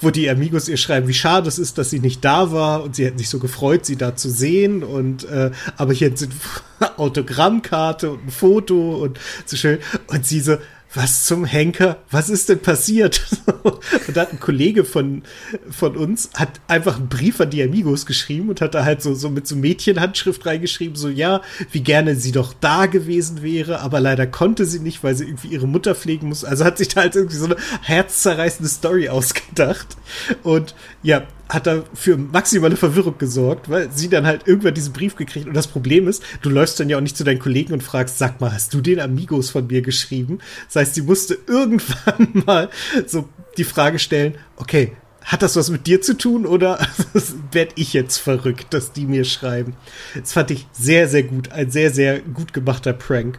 wo 0.00 0.10
die 0.10 0.28
Amigos 0.28 0.68
ihr 0.68 0.76
schreiben, 0.76 1.06
wie 1.08 1.14
schade 1.14 1.48
es 1.48 1.58
ist, 1.58 1.78
dass 1.78 1.90
sie 1.90 2.00
nicht 2.00 2.24
da 2.24 2.52
war. 2.52 2.82
Und 2.82 2.96
sie 2.96 3.06
hätten 3.06 3.18
sich 3.18 3.28
so 3.28 3.38
gefreut, 3.38 3.86
sie 3.86 3.96
da 3.96 4.16
zu 4.16 4.28
sehen. 4.30 4.82
Und 4.82 5.24
äh, 5.24 5.52
aber 5.76 5.92
hier 5.92 6.14
sind 6.16 6.32
Autogrammkarte 6.96 8.10
und 8.10 8.26
ein 8.26 8.30
Foto 8.30 8.96
und 8.96 9.18
so 9.46 9.56
schön. 9.56 9.78
Und 10.08 10.26
sie 10.26 10.40
so, 10.40 10.56
was 10.94 11.24
zum 11.24 11.44
Henker, 11.44 11.98
was 12.10 12.28
ist 12.28 12.48
denn 12.48 12.60
passiert? 12.60 13.26
und 13.62 14.16
da 14.16 14.22
hat 14.22 14.32
ein 14.32 14.40
Kollege 14.40 14.84
von, 14.84 15.22
von 15.70 15.96
uns, 15.96 16.30
hat 16.34 16.60
einfach 16.68 16.96
einen 16.96 17.08
Brief 17.08 17.40
an 17.40 17.50
die 17.50 17.62
Amigos 17.62 18.06
geschrieben 18.06 18.48
und 18.48 18.60
hat 18.60 18.74
da 18.74 18.84
halt 18.84 19.02
so, 19.02 19.14
so 19.14 19.28
mit 19.28 19.46
so 19.46 19.56
Mädchenhandschrift 19.56 20.46
reingeschrieben, 20.46 20.96
so 20.96 21.08
ja, 21.08 21.42
wie 21.72 21.82
gerne 21.82 22.14
sie 22.16 22.32
doch 22.32 22.54
da 22.54 22.86
gewesen 22.86 23.42
wäre, 23.42 23.80
aber 23.80 24.00
leider 24.00 24.26
konnte 24.26 24.64
sie 24.64 24.80
nicht, 24.80 25.02
weil 25.02 25.14
sie 25.14 25.24
irgendwie 25.24 25.48
ihre 25.48 25.66
Mutter 25.66 25.94
pflegen 25.94 26.28
muss. 26.28 26.44
Also 26.44 26.64
hat 26.64 26.78
sich 26.78 26.88
da 26.88 27.02
halt 27.02 27.16
irgendwie 27.16 27.36
so 27.36 27.46
eine 27.46 27.56
herzzerreißende 27.82 28.70
Story 28.70 29.08
ausgedacht. 29.08 29.96
Und 30.42 30.74
ja, 31.02 31.26
hat 31.48 31.66
da 31.66 31.84
für 31.92 32.16
maximale 32.16 32.76
Verwirrung 32.76 33.18
gesorgt, 33.18 33.68
weil 33.68 33.90
sie 33.92 34.08
dann 34.08 34.26
halt 34.26 34.46
irgendwann 34.46 34.74
diesen 34.74 34.92
Brief 34.92 35.14
gekriegt. 35.16 35.46
Und 35.46 35.54
das 35.54 35.66
Problem 35.66 36.08
ist, 36.08 36.22
du 36.42 36.48
läufst 36.48 36.80
dann 36.80 36.88
ja 36.88 36.96
auch 36.96 37.02
nicht 37.02 37.16
zu 37.16 37.24
deinen 37.24 37.38
Kollegen 37.38 37.72
und 37.72 37.82
fragst, 37.82 38.18
sag 38.18 38.40
mal, 38.40 38.52
hast 38.52 38.72
du 38.72 38.80
den 38.80 39.00
Amigos 39.00 39.50
von 39.50 39.66
mir 39.66 39.82
geschrieben? 39.82 40.38
Das 40.66 40.76
heißt, 40.76 40.94
sie 40.94 41.02
musste 41.02 41.38
irgendwann 41.46 42.44
mal 42.46 42.70
so 43.06 43.28
die 43.58 43.64
Frage 43.64 43.98
stellen, 43.98 44.36
okay, 44.56 44.96
hat 45.22 45.42
das 45.42 45.56
was 45.56 45.70
mit 45.70 45.86
dir 45.86 46.02
zu 46.02 46.16
tun 46.16 46.44
oder 46.44 46.78
werde 47.52 47.72
ich 47.76 47.92
jetzt 47.92 48.18
verrückt, 48.18 48.74
dass 48.74 48.92
die 48.92 49.06
mir 49.06 49.24
schreiben? 49.24 49.74
Das 50.14 50.32
fand 50.32 50.50
ich 50.50 50.66
sehr, 50.72 51.08
sehr 51.08 51.22
gut. 51.22 51.52
Ein 51.52 51.70
sehr, 51.70 51.90
sehr 51.90 52.20
gut 52.20 52.52
gemachter 52.52 52.92
Prank. 52.92 53.38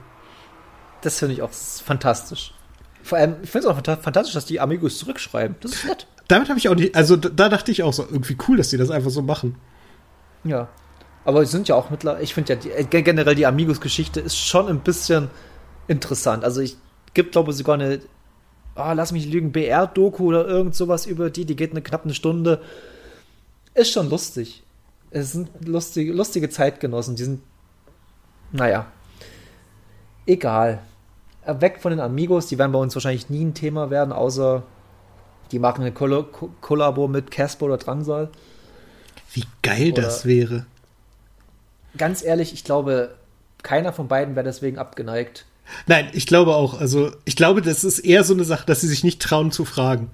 Das 1.02 1.20
finde 1.20 1.36
ich 1.36 1.42
auch 1.42 1.52
fantastisch. 1.52 2.54
Vor 3.04 3.20
allem, 3.20 3.36
ich 3.44 3.52
finde 3.52 3.68
es 3.68 3.72
auch 3.72 4.02
fantastisch, 4.02 4.34
dass 4.34 4.46
die 4.46 4.60
Amigos 4.60 4.98
zurückschreiben. 4.98 5.58
Das 5.60 5.74
ist 5.74 5.86
nett 5.86 6.08
damit 6.28 6.50
habe 6.50 6.60
ich 6.60 6.70
auch 6.70 6.76
nicht, 6.76 6.96
also 6.96 7.16
da 7.16 7.50
dachte 7.50 7.72
ich 7.72 7.84
auch 7.84 7.94
so, 7.94 8.04
irgendwie 8.04 8.38
cool, 8.48 8.58
dass 8.58 8.70
die 8.70 8.78
das 8.78 8.90
einfach 8.90 9.12
so 9.12 9.22
machen. 9.22 9.56
Ja. 10.44 10.68
Aber 11.24 11.42
es 11.42 11.52
sind 11.52 11.68
ja 11.68 11.76
auch 11.76 11.90
mittlerweile, 11.90 12.24
ich 12.24 12.34
finde 12.34 12.54
ja 12.54 12.60
die, 12.60 12.72
äh, 12.72 12.84
generell 12.84 13.36
die 13.36 13.46
Amigos-Geschichte 13.46 14.20
ist 14.20 14.38
schon 14.38 14.68
ein 14.68 14.80
bisschen 14.82 15.30
interessant. 15.88 16.44
Also 16.44 16.62
ich 16.62 16.78
gibt, 17.14 17.32
glaube 17.32 17.52
ich, 17.52 17.58
sogar 17.58 17.76
eine, 17.76 18.00
oh, 18.76 18.92
lass 18.94 19.12
mich 19.12 19.26
lügen, 19.26 19.52
BR-Doku 19.52 20.26
oder 20.26 20.48
irgend 20.48 20.76
sowas 20.76 21.06
über 21.06 21.30
die, 21.30 21.46
die 21.46 21.56
geht 21.56 21.72
eine 21.72 21.82
knapp 21.82 22.04
eine 22.04 22.14
Stunde. 22.14 22.62
Ist 23.74 23.92
schon 23.92 24.10
lustig. 24.10 24.64
Es 25.10 25.32
sind 25.32 25.50
lustige, 25.66 26.14
lustige 26.14 26.50
Zeitgenossen, 26.50 27.16
die 27.16 27.24
sind, 27.24 27.42
naja, 28.52 28.88
egal. 30.26 30.80
Weg 31.46 31.80
von 31.80 31.92
den 31.92 32.00
Amigos, 32.00 32.48
die 32.48 32.58
werden 32.58 32.72
bei 32.72 32.80
uns 32.80 32.96
wahrscheinlich 32.96 33.30
nie 33.30 33.46
ein 33.46 33.54
Thema 33.54 33.90
werden, 33.90 34.12
außer 34.12 34.64
die 35.56 35.60
machen 35.60 35.84
eine 35.84 35.94
Koll 35.94 36.26
Kollabo 36.60 37.08
mit 37.08 37.32
Casper 37.32 37.68
oder 37.68 37.78
Drangsal. 37.78 38.28
Wie 39.32 39.46
geil 39.62 39.94
oder, 39.94 40.02
das 40.02 40.26
wäre. 40.26 40.66
Ganz 41.98 42.22
ehrlich, 42.26 42.52
ich 42.52 42.66
glaube, 42.66 43.16
keiner 43.64 43.94
von 43.94 44.10
beiden 44.10 44.36
wäre 44.36 44.44
deswegen 44.44 44.78
abgeneigt. 44.78 45.46
Nein, 45.88 46.10
ich 46.12 46.28
glaube 46.28 46.56
auch. 46.56 46.78
Also, 46.78 47.14
ich 47.24 47.38
glaube, 47.38 47.62
das 47.62 47.86
ist 47.86 48.00
eher 48.00 48.26
so 48.26 48.34
eine 48.34 48.44
Sache, 48.44 48.66
dass 48.66 48.82
sie 48.82 48.90
sich 48.90 49.06
nicht 49.06 49.22
trauen 49.22 49.54
zu 49.54 49.64
fragen. 49.64 50.12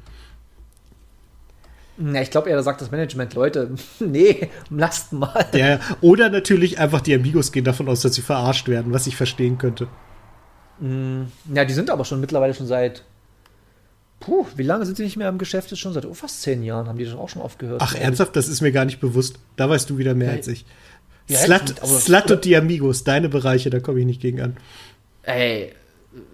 Na, 1.98 2.22
ich 2.22 2.30
glaube 2.30 2.52
eher, 2.52 2.56
da 2.56 2.62
sagt 2.62 2.82
das 2.82 2.92
Management, 2.92 3.34
Leute, 3.34 3.72
nee, 4.00 4.48
lasst 4.70 5.12
mal. 5.12 5.48
Ja, 5.56 5.80
oder 6.02 6.30
natürlich 6.30 6.78
einfach 6.78 7.02
die 7.02 7.16
Amigos 7.16 7.52
gehen 7.52 7.66
davon 7.66 7.90
aus, 7.90 8.02
dass 8.02 8.14
sie 8.14 8.22
verarscht 8.22 8.68
werden, 8.68 8.94
was 8.94 9.08
ich 9.08 9.16
verstehen 9.16 9.58
könnte. 9.58 9.88
Mm, 10.80 11.24
ja, 11.52 11.66
die 11.66 11.74
sind 11.74 11.90
aber 11.90 12.06
schon 12.06 12.22
mittlerweile 12.22 12.54
schon 12.54 12.68
seit 12.68 13.04
Puh, 14.22 14.46
wie 14.56 14.64
lange 14.64 14.86
sind 14.86 14.98
sie 14.98 15.04
nicht 15.04 15.18
mehr 15.18 15.28
im 15.28 15.40
Geschäft? 15.40 15.72
Ist 15.72 15.80
schon 15.80 15.94
seit 15.94 16.06
oh, 16.06 16.14
fast 16.14 16.44
zehn 16.44 16.62
Jahren 16.62 16.88
haben 16.88 16.98
die 16.98 17.08
schon 17.08 17.20
auch 17.20 17.28
schon 17.28 17.42
aufgehört. 17.42 17.82
Ach, 17.84 17.96
ernsthaft? 17.96 18.36
Das 18.36 18.48
ist 18.48 18.62
mir 18.62 18.72
gar 18.72 18.86
nicht 18.86 19.00
bewusst. 19.00 19.40
Da 19.56 19.68
weißt 19.68 19.90
du 19.90 19.98
wieder 19.98 20.14
mehr 20.14 20.30
ja, 20.30 20.36
als 20.36 20.48
ich. 20.48 20.64
Ja, 21.28 21.40
Slut, 21.40 21.82
aber, 21.82 22.00
Slut 22.00 22.32
und 22.32 22.46
die 22.46 22.56
Amigos, 22.56 23.04
deine 23.04 23.30
Bereiche, 23.30 23.72
da 23.72 23.80
komme 23.80 24.00
ich 24.00 24.06
nicht 24.06 24.22
gegen 24.22 24.40
an. 24.40 24.58
Ey, 25.24 25.74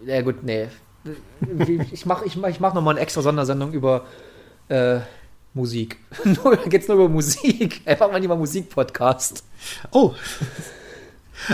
ja 0.05 0.21
gut, 0.21 0.43
nee. 0.43 0.67
Ich 1.91 2.05
mache 2.05 2.25
ich 2.25 2.35
mach, 2.35 2.49
ich 2.49 2.59
mach 2.59 2.73
nochmal 2.73 2.95
eine 2.95 3.01
extra 3.01 3.21
Sondersendung 3.21 3.71
über 3.71 4.05
äh, 4.67 4.99
Musik. 5.53 5.97
da 6.43 6.55
geht's 6.67 6.89
nur 6.89 6.97
über 6.97 7.09
Musik. 7.09 7.81
Einfach 7.85 8.11
mal 8.11 8.19
lieber 8.19 8.35
Musik-Podcast. 8.35 9.45
Oh. 9.91 10.13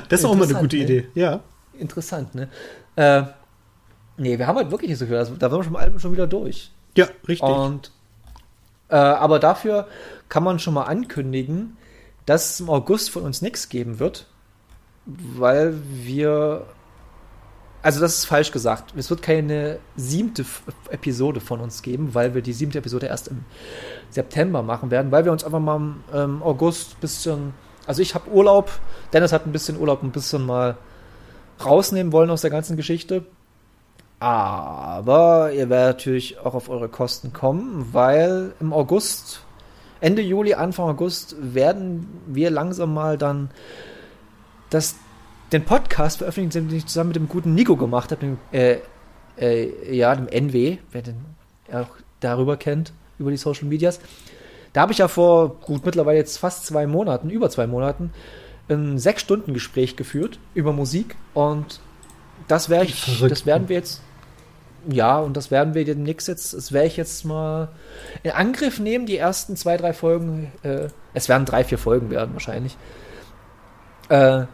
Das 0.10 0.22
ist 0.22 0.26
auch 0.26 0.35
mal 0.35 0.47
eine 0.47 0.55
gute 0.55 0.77
ne? 0.77 0.84
Idee, 0.84 1.07
ja. 1.14 1.41
Interessant, 1.77 2.34
ne? 2.34 2.49
Äh, 2.95 3.23
Nee, 4.18 4.38
wir 4.38 4.48
haben 4.48 4.57
halt 4.57 4.72
wirklich 4.72 4.90
nicht 4.90 4.99
so 4.99 5.06
viel. 5.06 5.18
Also, 5.18 5.35
da 5.35 5.52
waren 5.52 5.60
wir 5.60 5.64
schon 5.64 5.76
Alben 5.76 5.99
schon 5.99 6.11
wieder 6.11 6.27
durch. 6.27 6.72
Ja, 6.95 7.07
richtig. 7.27 7.49
Und 7.49 7.91
äh, 8.90 8.95
aber 8.95 9.40
dafür 9.40 9.88
kann 10.30 10.44
man 10.44 10.60
schon 10.60 10.76
mal 10.76 10.84
ankündigen, 10.84 11.77
dass 12.26 12.52
es 12.52 12.60
im 12.60 12.69
August 12.69 13.10
von 13.10 13.23
uns 13.23 13.41
nichts 13.41 13.69
geben 13.69 13.99
wird, 13.99 14.27
weil 15.06 15.76
wir 15.91 16.65
also 17.84 17.99
das 17.99 18.18
ist 18.18 18.26
falsch 18.26 18.52
gesagt. 18.52 18.94
Es 18.95 19.10
wird 19.10 19.22
keine 19.22 19.77
siebte 19.98 20.45
Episode 20.90 21.41
von 21.41 21.60
uns 21.60 21.81
geben, 21.81 22.15
weil 22.15 22.34
wir 22.34 22.41
die 22.41 22.53
siebte 22.53 22.77
Episode 22.77 23.07
erst 23.07 23.27
im 23.27 23.44
September 24.10 24.64
machen 24.64 24.90
werden, 24.90 25.11
weil 25.11 25.26
wir 25.26 25.34
uns 25.34 25.44
einfach 25.44 25.60
mal 25.60 25.76
im 25.76 26.03
ähm, 26.14 26.44
August 26.44 26.94
ein 26.94 27.02
bisschen, 27.02 27.53
also 27.85 28.02
ich 28.02 28.15
habe 28.15 28.31
Urlaub, 28.31 28.72
Dennis 29.11 29.34
hat 29.34 29.45
ein 29.45 29.52
bisschen 29.52 29.77
Urlaub, 29.77 30.02
ein 30.02 30.11
bisschen 30.11 30.45
mal 30.45 30.77
rausnehmen 31.64 32.14
wollen 32.14 32.30
aus 32.30 32.40
der 32.40 32.52
ganzen 32.52 32.77
Geschichte. 32.77 33.26
Aber 34.24 35.52
ihr 35.52 35.70
werdet 35.70 35.98
natürlich 35.98 36.40
auch 36.40 36.54
auf 36.54 36.70
eure 36.70 36.88
Kosten 36.88 37.34
kommen, 37.34 37.90
weil 37.91 38.54
im 38.62 38.72
August, 38.72 39.41
Ende 40.00 40.22
Juli, 40.22 40.54
Anfang 40.54 40.88
August 40.88 41.36
werden 41.38 42.22
wir 42.28 42.50
langsam 42.50 42.94
mal 42.94 43.18
dann 43.18 43.50
das 44.70 44.95
den 45.52 45.66
Podcast 45.66 46.20
veröffentlichen, 46.20 46.70
den 46.70 46.78
ich 46.78 46.86
zusammen 46.86 47.10
mit 47.10 47.18
dem 47.18 47.28
guten 47.28 47.54
Nico 47.54 47.76
gemacht 47.76 48.12
habe, 48.12 48.22
dem, 48.22 48.38
äh, 48.54 48.78
äh, 49.38 49.94
ja, 49.94 50.16
dem 50.16 50.30
NW, 50.30 50.78
wer 50.94 51.02
den 51.02 51.18
auch 51.74 51.90
darüber 52.22 52.56
kennt, 52.56 52.94
über 53.20 53.30
die 53.30 53.36
Social 53.36 53.66
Medias. 53.66 54.00
Da 54.72 54.84
habe 54.84 54.94
ich 54.94 55.00
ja 55.00 55.10
vor 55.10 55.56
gut 55.60 55.86
mittlerweile 55.86 56.20
jetzt 56.20 56.38
fast 56.38 56.66
zwei 56.66 56.88
Monaten, 56.88 57.30
über 57.30 57.50
zwei 57.50 57.68
Monaten, 57.68 58.14
ein 58.70 58.98
sechs 59.00 59.22
Stunden 59.22 59.54
Gespräch 59.54 59.98
geführt 59.98 60.40
über 60.54 60.72
Musik 60.72 61.18
und 61.34 61.82
das 62.48 62.70
werde 62.70 62.86
ich, 62.86 63.20
das 63.28 63.45
werden 63.45 63.68
wir 63.68 63.76
jetzt, 63.76 64.02
ja, 64.89 65.19
und 65.19 65.38
das 65.38 65.51
werden 65.51 65.73
wir 65.73 65.85
demnächst 65.85 66.27
jetzt, 66.27 66.53
das 66.53 66.72
werde 66.72 66.88
ich 66.88 66.97
jetzt 66.97 67.26
mal 67.26 67.69
in 68.23 68.31
Angriff 68.31 68.80
nehmen, 68.80 69.05
die 69.05 69.18
ersten 69.18 69.55
zwei, 69.55 69.77
drei 69.77 69.93
Folgen, 69.93 70.51
äh, 70.64 70.88
es 71.14 71.30
werden 71.30 71.45
drei, 71.45 71.64
vier 71.64 71.77
Folgen 71.77 72.10
werden 72.10 72.34
wahrscheinlich, 72.34 72.77
äh, 74.10 74.45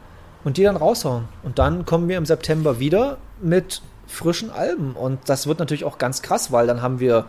und 0.43 0.57
die 0.57 0.63
dann 0.63 0.77
raushauen. 0.77 1.27
Und 1.43 1.59
dann 1.59 1.85
kommen 1.85 2.07
wir 2.07 2.17
im 2.17 2.25
September 2.25 2.79
wieder 2.79 3.17
mit 3.41 3.81
frischen 4.07 4.51
Alben. 4.51 4.93
Und 4.95 5.19
das 5.27 5.47
wird 5.47 5.59
natürlich 5.59 5.85
auch 5.85 5.97
ganz 5.97 6.21
krass, 6.21 6.51
weil 6.51 6.67
dann 6.67 6.81
haben 6.81 6.99
wir 6.99 7.25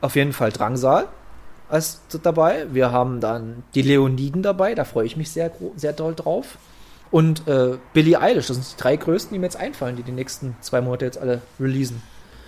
auf 0.00 0.16
jeden 0.16 0.32
Fall 0.32 0.50
Drangsal 0.50 1.08
als 1.68 2.00
dabei. 2.22 2.66
Wir 2.72 2.92
haben 2.92 3.20
dann 3.20 3.62
die 3.74 3.82
Leoniden 3.82 4.42
dabei, 4.42 4.74
da 4.74 4.84
freue 4.84 5.06
ich 5.06 5.16
mich 5.16 5.30
sehr, 5.30 5.50
sehr 5.76 5.92
doll 5.92 6.14
drauf. 6.14 6.58
Und 7.12 7.46
äh, 7.46 7.76
Billie 7.92 8.20
Eilish, 8.20 8.48
das 8.48 8.56
sind 8.56 8.72
die 8.72 8.82
drei 8.82 8.96
größten, 8.96 9.34
die 9.34 9.38
mir 9.38 9.46
jetzt 9.46 9.56
einfallen, 9.56 9.94
die 9.96 10.02
die 10.02 10.12
nächsten 10.12 10.56
zwei 10.60 10.80
Monate 10.80 11.04
jetzt 11.04 11.18
alle 11.18 11.42
releasen. 11.60 12.02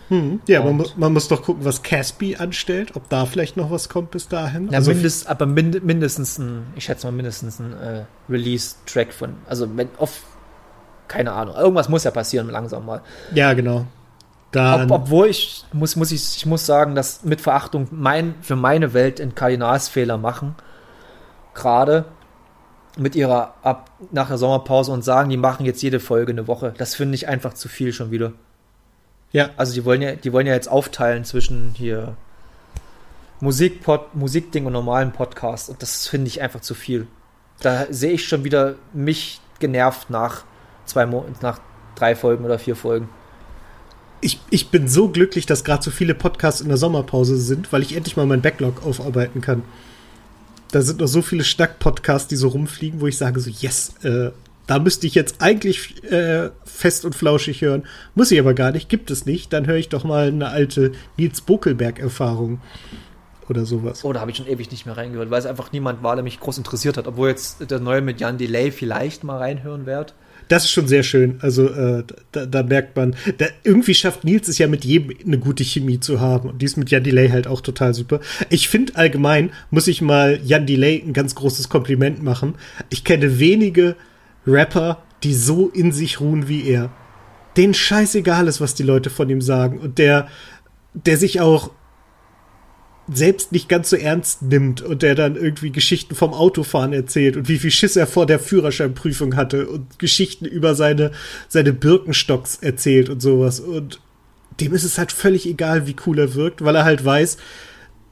Hm. 0.08 0.40
Ja, 0.46 0.62
man, 0.62 0.84
man 0.96 1.12
muss 1.12 1.28
doch 1.28 1.42
gucken, 1.42 1.64
was 1.64 1.82
Caspi 1.82 2.36
anstellt, 2.36 2.96
ob 2.96 3.08
da 3.08 3.24
vielleicht 3.26 3.56
noch 3.56 3.70
was 3.70 3.88
kommt 3.88 4.10
bis 4.10 4.28
dahin. 4.28 4.70
Ja, 4.70 4.78
Also, 4.78 4.92
mindest, 4.92 5.28
aber 5.28 5.46
mind, 5.46 5.84
mindestens 5.84 6.38
ein, 6.38 6.66
ich 6.76 6.84
schätze 6.84 7.06
mal 7.06 7.12
mindestens 7.12 7.58
ein 7.58 7.72
äh, 7.72 8.04
Release-Track 8.28 9.12
von, 9.12 9.34
also 9.48 9.68
wenn 9.76 9.88
auf, 9.98 10.22
keine 11.08 11.32
Ahnung, 11.32 11.54
irgendwas 11.56 11.88
muss 11.88 12.04
ja 12.04 12.10
passieren 12.10 12.48
langsam 12.50 12.86
mal. 12.86 13.02
ja, 13.34 13.52
genau. 13.52 13.86
Ob, 14.56 14.90
obwohl 14.92 15.26
ich 15.26 15.64
muss, 15.72 15.96
muss 15.96 16.12
ich, 16.12 16.36
ich 16.36 16.46
muss 16.46 16.64
sagen, 16.64 16.94
dass 16.94 17.24
mit 17.24 17.40
Verachtung 17.40 17.88
mein, 17.90 18.36
für 18.40 18.54
meine 18.56 18.94
Welt 18.94 19.20
einen 19.20 19.34
Kardinalsfehler 19.34 20.16
machen. 20.16 20.54
Gerade 21.54 22.04
mit 22.96 23.16
ihrer 23.16 23.54
ab 23.62 23.90
nach 24.12 24.28
der 24.28 24.38
Sommerpause 24.38 24.92
und 24.92 25.02
sagen, 25.02 25.30
die 25.30 25.36
machen 25.36 25.66
jetzt 25.66 25.82
jede 25.82 26.00
Folge 26.00 26.32
eine 26.32 26.46
Woche. 26.46 26.74
Das 26.78 26.94
finde 26.94 27.14
ich 27.14 27.28
einfach 27.28 27.54
zu 27.54 27.68
viel 27.68 27.92
schon 27.92 28.10
wieder. 28.10 28.32
ja, 29.32 29.50
Also 29.56 29.74
die 29.74 29.84
wollen 29.84 30.02
ja, 30.02 30.14
die 30.14 30.32
wollen 30.32 30.46
ja 30.46 30.54
jetzt 30.54 30.68
aufteilen 30.68 31.24
zwischen 31.24 31.74
hier 31.76 32.16
Musikpod, 33.40 34.14
Musikding 34.14 34.66
und 34.66 34.72
normalen 34.72 35.12
Podcast 35.12 35.68
und 35.68 35.82
das 35.82 36.06
finde 36.06 36.28
ich 36.28 36.40
einfach 36.40 36.60
zu 36.60 36.74
viel. 36.74 37.06
Da 37.60 37.86
sehe 37.90 38.12
ich 38.12 38.26
schon 38.28 38.44
wieder 38.44 38.76
mich 38.92 39.40
genervt 39.58 40.10
nach 40.10 40.44
zwei 40.84 41.06
Mo 41.06 41.24
nach 41.40 41.58
drei 41.94 42.14
Folgen 42.14 42.44
oder 42.44 42.58
vier 42.58 42.76
Folgen. 42.76 43.08
ich, 44.20 44.40
ich 44.50 44.70
bin 44.70 44.88
so 44.88 45.08
glücklich, 45.08 45.46
dass 45.46 45.64
gerade 45.64 45.82
so 45.82 45.90
viele 45.90 46.14
Podcasts 46.14 46.60
in 46.60 46.68
der 46.68 46.78
Sommerpause 46.78 47.36
sind, 47.36 47.72
weil 47.72 47.82
ich 47.82 47.94
endlich 47.94 48.16
mal 48.16 48.26
meinen 48.26 48.42
Backlog 48.42 48.84
aufarbeiten 48.84 49.40
kann. 49.40 49.62
Da 50.70 50.82
sind 50.82 51.00
noch 51.00 51.06
so 51.06 51.22
viele 51.22 51.44
Schnack-Podcasts, 51.44 52.28
die 52.28 52.36
so 52.36 52.48
rumfliegen, 52.48 53.00
wo 53.00 53.06
ich 53.06 53.16
sage 53.16 53.40
so, 53.40 53.50
yes, 53.50 53.94
äh, 54.02 54.30
da 54.66 54.78
müsste 54.78 55.06
ich 55.06 55.14
jetzt 55.14 55.40
eigentlich 55.40 56.02
äh, 56.10 56.50
fest 56.64 57.04
und 57.04 57.14
flauschig 57.14 57.60
hören. 57.60 57.84
Muss 58.14 58.30
ich 58.30 58.40
aber 58.40 58.54
gar 58.54 58.72
nicht, 58.72 58.88
gibt 58.88 59.10
es 59.10 59.26
nicht. 59.26 59.52
Dann 59.52 59.66
höre 59.66 59.76
ich 59.76 59.88
doch 59.88 60.04
mal 60.04 60.28
eine 60.28 60.48
alte 60.48 60.92
Nils 61.16 61.42
Bokelberg-Erfahrung 61.42 62.60
oder 63.48 63.66
sowas. 63.66 64.04
Oh, 64.04 64.12
da 64.12 64.20
habe 64.20 64.30
ich 64.30 64.38
schon 64.38 64.46
ewig 64.46 64.70
nicht 64.70 64.86
mehr 64.86 64.96
reingehört, 64.96 65.30
weil 65.30 65.38
es 65.38 65.46
einfach 65.46 65.72
niemand 65.72 66.02
war, 66.02 66.16
der 66.16 66.22
mich 66.22 66.40
groß 66.40 66.58
interessiert 66.58 66.96
hat. 66.96 67.06
Obwohl 67.06 67.28
jetzt 67.28 67.70
der 67.70 67.78
neue 67.78 68.00
mit 68.00 68.20
Jan 68.20 68.38
Delay 68.38 68.70
vielleicht 68.70 69.22
mal 69.22 69.38
reinhören 69.38 69.86
werd. 69.86 70.14
Das 70.48 70.64
ist 70.64 70.70
schon 70.70 70.88
sehr 70.88 71.02
schön. 71.02 71.38
Also 71.40 71.68
äh, 71.68 72.04
da, 72.32 72.46
da 72.46 72.62
merkt 72.62 72.96
man, 72.96 73.16
da, 73.38 73.46
irgendwie 73.62 73.94
schafft 73.94 74.24
Nils 74.24 74.48
es 74.48 74.58
ja 74.58 74.66
mit 74.66 74.84
jedem 74.84 75.16
eine 75.24 75.38
gute 75.38 75.64
Chemie 75.64 76.00
zu 76.00 76.20
haben. 76.20 76.48
Und 76.50 76.60
die 76.62 76.66
ist 76.66 76.76
mit 76.76 76.90
Jan 76.90 77.04
Delay 77.04 77.28
halt 77.30 77.46
auch 77.46 77.60
total 77.60 77.94
super. 77.94 78.20
Ich 78.50 78.68
finde 78.68 78.96
allgemein, 78.96 79.50
muss 79.70 79.88
ich 79.88 80.02
mal 80.02 80.40
Jan 80.44 80.66
Delay 80.66 81.02
ein 81.04 81.12
ganz 81.12 81.34
großes 81.34 81.68
Kompliment 81.68 82.22
machen. 82.22 82.54
Ich 82.90 83.04
kenne 83.04 83.38
wenige 83.38 83.96
Rapper, 84.46 85.02
die 85.22 85.34
so 85.34 85.68
in 85.68 85.92
sich 85.92 86.20
ruhen 86.20 86.48
wie 86.48 86.68
er. 86.68 86.90
Den 87.56 87.72
scheißegal 87.72 88.48
ist, 88.48 88.60
was 88.60 88.74
die 88.74 88.82
Leute 88.82 89.10
von 89.10 89.30
ihm 89.30 89.40
sagen. 89.40 89.78
Und 89.78 89.98
der, 89.98 90.28
der 90.92 91.16
sich 91.16 91.40
auch 91.40 91.70
selbst 93.12 93.52
nicht 93.52 93.68
ganz 93.68 93.90
so 93.90 93.96
ernst 93.96 94.42
nimmt 94.42 94.80
und 94.80 95.02
der 95.02 95.14
dann 95.14 95.36
irgendwie 95.36 95.70
Geschichten 95.70 96.14
vom 96.14 96.32
Autofahren 96.32 96.92
erzählt 96.92 97.36
und 97.36 97.48
wie 97.48 97.58
viel 97.58 97.70
Schiss 97.70 97.96
er 97.96 98.06
vor 98.06 98.26
der 98.26 98.38
Führerscheinprüfung 98.38 99.36
hatte 99.36 99.68
und 99.68 99.98
Geschichten 99.98 100.46
über 100.46 100.74
seine, 100.74 101.10
seine 101.48 101.72
Birkenstocks 101.72 102.58
erzählt 102.62 103.10
und 103.10 103.20
sowas. 103.20 103.60
Und 103.60 104.00
dem 104.60 104.72
ist 104.72 104.84
es 104.84 104.98
halt 104.98 105.12
völlig 105.12 105.46
egal, 105.46 105.86
wie 105.86 105.96
cool 106.06 106.18
er 106.18 106.34
wirkt, 106.34 106.64
weil 106.64 106.76
er 106.76 106.84
halt 106.84 107.04
weiß, 107.04 107.36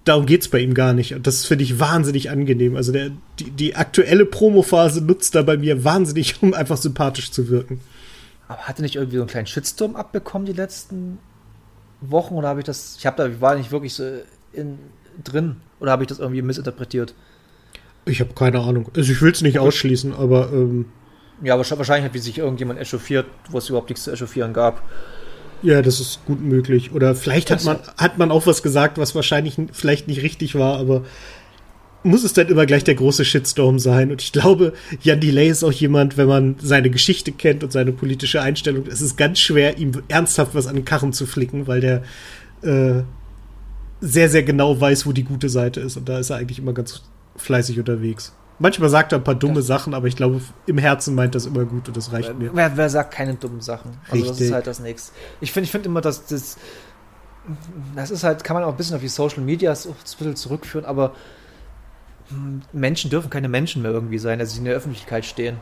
darum 0.05 0.27
geht's 0.27 0.49
bei 0.49 0.59
ihm 0.59 0.75
gar 0.75 0.93
nicht. 0.93 1.15
Und 1.15 1.27
das 1.27 1.47
finde 1.47 1.65
ich 1.65 1.79
wahnsinnig 1.81 2.31
angenehm. 2.31 2.77
Also 2.77 2.93
der, 2.93 3.11
die, 3.39 3.51
die 3.51 3.77
aktuelle 3.77 4.27
Promophase 4.27 5.03
nutzt 5.03 5.35
da 5.35 5.43
bei 5.43 5.57
mir 5.57 5.85
wahnsinnig, 5.85 6.37
um 6.43 6.55
einfach 6.55 6.77
sympathisch 6.77 7.31
zu 7.31 7.49
wirken. 7.49 7.81
Aber 8.49 8.63
hatte 8.63 8.83
nicht 8.83 8.97
irgendwie 8.97 9.17
so 9.17 9.23
einen 9.23 9.31
kleinen 9.31 9.47
Shitstorm 9.47 9.97
abbekommen 9.97 10.45
die 10.45 10.53
letzten 10.53 11.19
Wochen 12.03 12.35
oder 12.35 12.49
habe 12.49 12.61
ich 12.61 12.67
das? 12.67 12.97
Ich 12.99 13.07
habe 13.07 13.17
da 13.17 13.41
war 13.41 13.55
nicht 13.55 13.71
wirklich 13.71 13.95
so 13.95 14.05
in, 14.53 14.79
drin 15.23 15.57
oder 15.81 15.93
habe 15.93 16.05
ich 16.05 16.09
das 16.09 16.19
irgendwie 16.19 16.43
missinterpretiert? 16.43 17.15
Ich 18.05 18.21
habe 18.21 18.35
keine 18.35 18.61
Ahnung. 18.61 18.91
Also 18.97 19.13
ich 19.13 19.23
will 19.23 19.33
es 19.33 19.43
nicht 19.43 19.59
ausschließen, 19.59 20.15
aber 20.15 20.51
ähm, 20.53 20.87
Ja, 21.43 21.57
wahrscheinlich 21.57 21.79
wahrscheinlich 21.79 22.05
hat 22.07 22.15
wie 22.15 22.19
sich 22.19 22.39
irgendjemand 22.39 22.81
echauffiert, 22.81 23.27
wo 23.51 23.59
es 23.59 23.69
überhaupt 23.69 23.91
nichts 23.91 24.05
zu 24.05 24.11
echauffieren 24.11 24.53
gab. 24.53 24.83
Ja, 25.63 25.81
das 25.81 26.01
ist 26.01 26.25
gut 26.27 26.41
möglich. 26.41 26.93
Oder 26.93 27.15
vielleicht 27.15 27.51
hat 27.51 27.65
man, 27.65 27.79
hat 27.97 28.19
man 28.19 28.33
auch 28.33 28.47
was 28.47 28.63
gesagt, 28.63 28.99
was 28.99 29.15
wahrscheinlich 29.15 29.57
vielleicht 29.73 30.09
nicht 30.09 30.23
richtig 30.23 30.57
war, 30.57 30.79
aber 30.79 31.05
muss 32.03 32.25
es 32.25 32.33
dann 32.33 32.49
immer 32.49 32.67
gleich 32.67 32.83
der 32.83 32.97
große 32.97 33.25
Shitstorm 33.25 33.79
sein? 33.79 34.11
Und 34.11 34.23
ich 34.23 34.33
glaube, 34.33 34.73
Jan 35.03 35.21
Delay 35.21 35.49
ist 35.49 35.63
auch 35.63 35.71
jemand, 35.71 36.17
wenn 36.17 36.27
man 36.27 36.57
seine 36.61 36.91
Geschichte 36.91 37.31
kennt 37.31 37.63
und 37.63 37.71
seine 37.71 37.93
politische 37.93 38.43
Einstellung, 38.43 38.87
es 38.89 39.01
ist 39.01 39.17
ganz 39.17 39.39
schwer, 39.39 39.79
ihm 39.79 39.93
ernsthaft 40.09 40.57
was 40.57 40.67
an 40.67 40.75
den 40.75 40.85
Karren 40.85 41.13
zu 41.13 41.27
flicken, 41.27 41.69
weil 41.69 41.81
der 41.81 42.03
äh, 42.63 43.05
sehr, 44.03 44.29
sehr 44.29 44.43
genau 44.43 44.79
weiß, 44.79 45.07
wo 45.07 45.13
die 45.13 45.25
gute 45.25 45.49
Seite 45.49 45.81
ist. 45.81 45.97
Und 45.97 46.09
da 46.09 46.19
ist 46.19 46.31
er 46.31 46.37
eigentlich 46.37 46.59
immer 46.59 46.75
ganz 46.75 47.03
fleißig 47.37 47.79
unterwegs. 47.79 48.35
Manchmal 48.59 48.91
sagt 48.91 49.13
er 49.13 49.19
ein 49.19 49.25
paar 49.25 49.35
dumme 49.35 49.63
Sachen, 49.63 49.95
aber 49.95 50.09
ich 50.09 50.17
glaube, 50.17 50.41
im 50.67 50.79
Herzen 50.79 51.15
meint 51.15 51.35
das 51.35 51.47
immer 51.47 51.65
gut 51.65 51.89
und 51.89 51.97
das 51.97 52.13
reicht 52.13 52.39
mir. 52.39 52.51
Wer, 52.53 52.77
wer 52.77 52.91
sagt 52.91 53.15
keine 53.15 53.35
dummen 53.35 53.61
Sachen? 53.61 53.93
Also 54.11 54.25
das 54.25 54.31
Richtig. 54.33 54.47
ist 54.49 54.53
halt 54.53 54.67
das 54.67 54.81
Nächste. 54.81 55.13
Ich 55.41 55.53
finde 55.53 55.65
ich 55.65 55.71
finde 55.71 55.89
immer, 55.89 56.01
dass 56.01 56.27
das 56.27 56.59
das 57.97 58.11
ist 58.11 58.23
halt, 58.23 58.45
kann 58.45 58.55
man 58.55 58.65
auch 58.65 58.71
ein 58.71 58.77
bisschen 58.77 58.95
auf 58.95 59.03
die 59.03 59.09
Social 59.09 59.43
Media 59.43 59.75
so 59.75 59.91
ein 59.91 59.97
bisschen 60.03 60.37
zurückführen, 60.37 60.85
aber 60.85 61.13
hm, 62.29 62.63
Menschen 62.73 63.11
dürfen 63.11 63.31
keine 63.31 63.49
Menschen 63.49 63.83
mehr 63.83 63.91
irgendwie 63.91 64.19
sein, 64.19 64.39
dass 64.39 64.53
sie 64.53 64.59
in 64.59 64.65
der 64.65 64.75
Öffentlichkeit 64.75 65.25
stehen. 65.25 65.57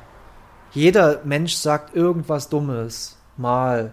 Jeder 0.73 1.21
Mensch 1.25 1.55
sagt 1.55 1.97
irgendwas 1.97 2.49
Dummes, 2.49 3.17
mal. 3.37 3.93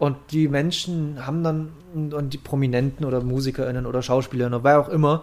Und 0.00 0.16
die 0.32 0.48
Menschen 0.48 1.24
haben 1.26 1.44
dann, 1.44 1.72
und 1.94 2.30
die 2.32 2.38
Prominenten 2.38 3.04
oder 3.04 3.22
MusikerInnen 3.22 3.86
oder 3.86 4.02
SchauspielerInnen 4.02 4.58
oder 4.58 4.64
wer 4.64 4.80
auch 4.80 4.88
immer, 4.88 5.22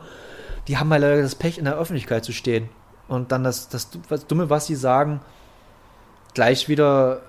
die 0.69 0.77
haben 0.77 0.89
halt 0.91 1.01
leider 1.01 1.21
das 1.21 1.35
Pech, 1.35 1.57
in 1.57 1.65
der 1.65 1.77
Öffentlichkeit 1.77 2.23
zu 2.23 2.31
stehen. 2.31 2.69
Und 3.07 3.31
dann 3.31 3.43
das, 3.43 3.67
das, 3.69 3.89
das 4.07 4.27
Dumme, 4.27 4.49
was 4.49 4.67
sie 4.67 4.75
sagen, 4.75 5.19
gleich 6.33 6.69
wieder 6.69 7.21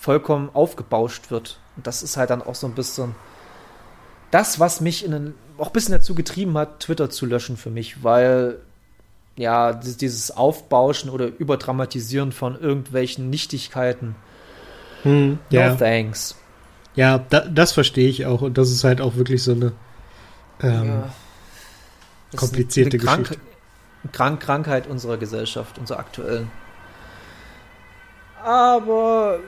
vollkommen 0.00 0.48
aufgebauscht 0.52 1.30
wird. 1.30 1.58
Und 1.76 1.86
das 1.86 2.02
ist 2.02 2.16
halt 2.16 2.30
dann 2.30 2.40
auch 2.42 2.54
so 2.54 2.66
ein 2.68 2.74
bisschen 2.74 3.14
das, 4.30 4.60
was 4.60 4.80
mich 4.80 5.04
in 5.04 5.10
den, 5.12 5.34
auch 5.58 5.68
ein 5.68 5.72
bisschen 5.72 5.92
dazu 5.92 6.14
getrieben 6.14 6.56
hat, 6.56 6.80
Twitter 6.80 7.10
zu 7.10 7.26
löschen 7.26 7.56
für 7.56 7.70
mich, 7.70 8.04
weil 8.04 8.58
ja, 9.36 9.72
dies- 9.72 9.96
dieses 9.96 10.30
Aufbauschen 10.36 11.10
oder 11.10 11.26
Überdramatisieren 11.26 12.30
von 12.30 12.60
irgendwelchen 12.60 13.28
Nichtigkeiten, 13.30 14.14
Hm, 15.02 15.38
no 15.50 15.58
ja. 15.58 15.74
thanks. 15.74 16.36
Ja, 16.96 17.18
da, 17.18 17.40
das 17.40 17.72
verstehe 17.72 18.08
ich 18.08 18.26
auch. 18.26 18.42
Und 18.42 18.58
das 18.58 18.70
ist 18.70 18.84
halt 18.84 19.00
auch 19.00 19.16
wirklich 19.16 19.42
so 19.42 19.52
eine 19.52 19.72
ähm, 20.60 20.88
ja. 20.88 21.14
komplizierte 22.36 22.96
eine 22.96 23.04
Geschichte. 23.04 23.40
Krank 24.12 24.40
Krankheit 24.40 24.86
unserer 24.86 25.16
Gesellschaft, 25.16 25.78
unserer 25.78 25.98
aktuellen. 25.98 26.50
Aber 28.42 29.38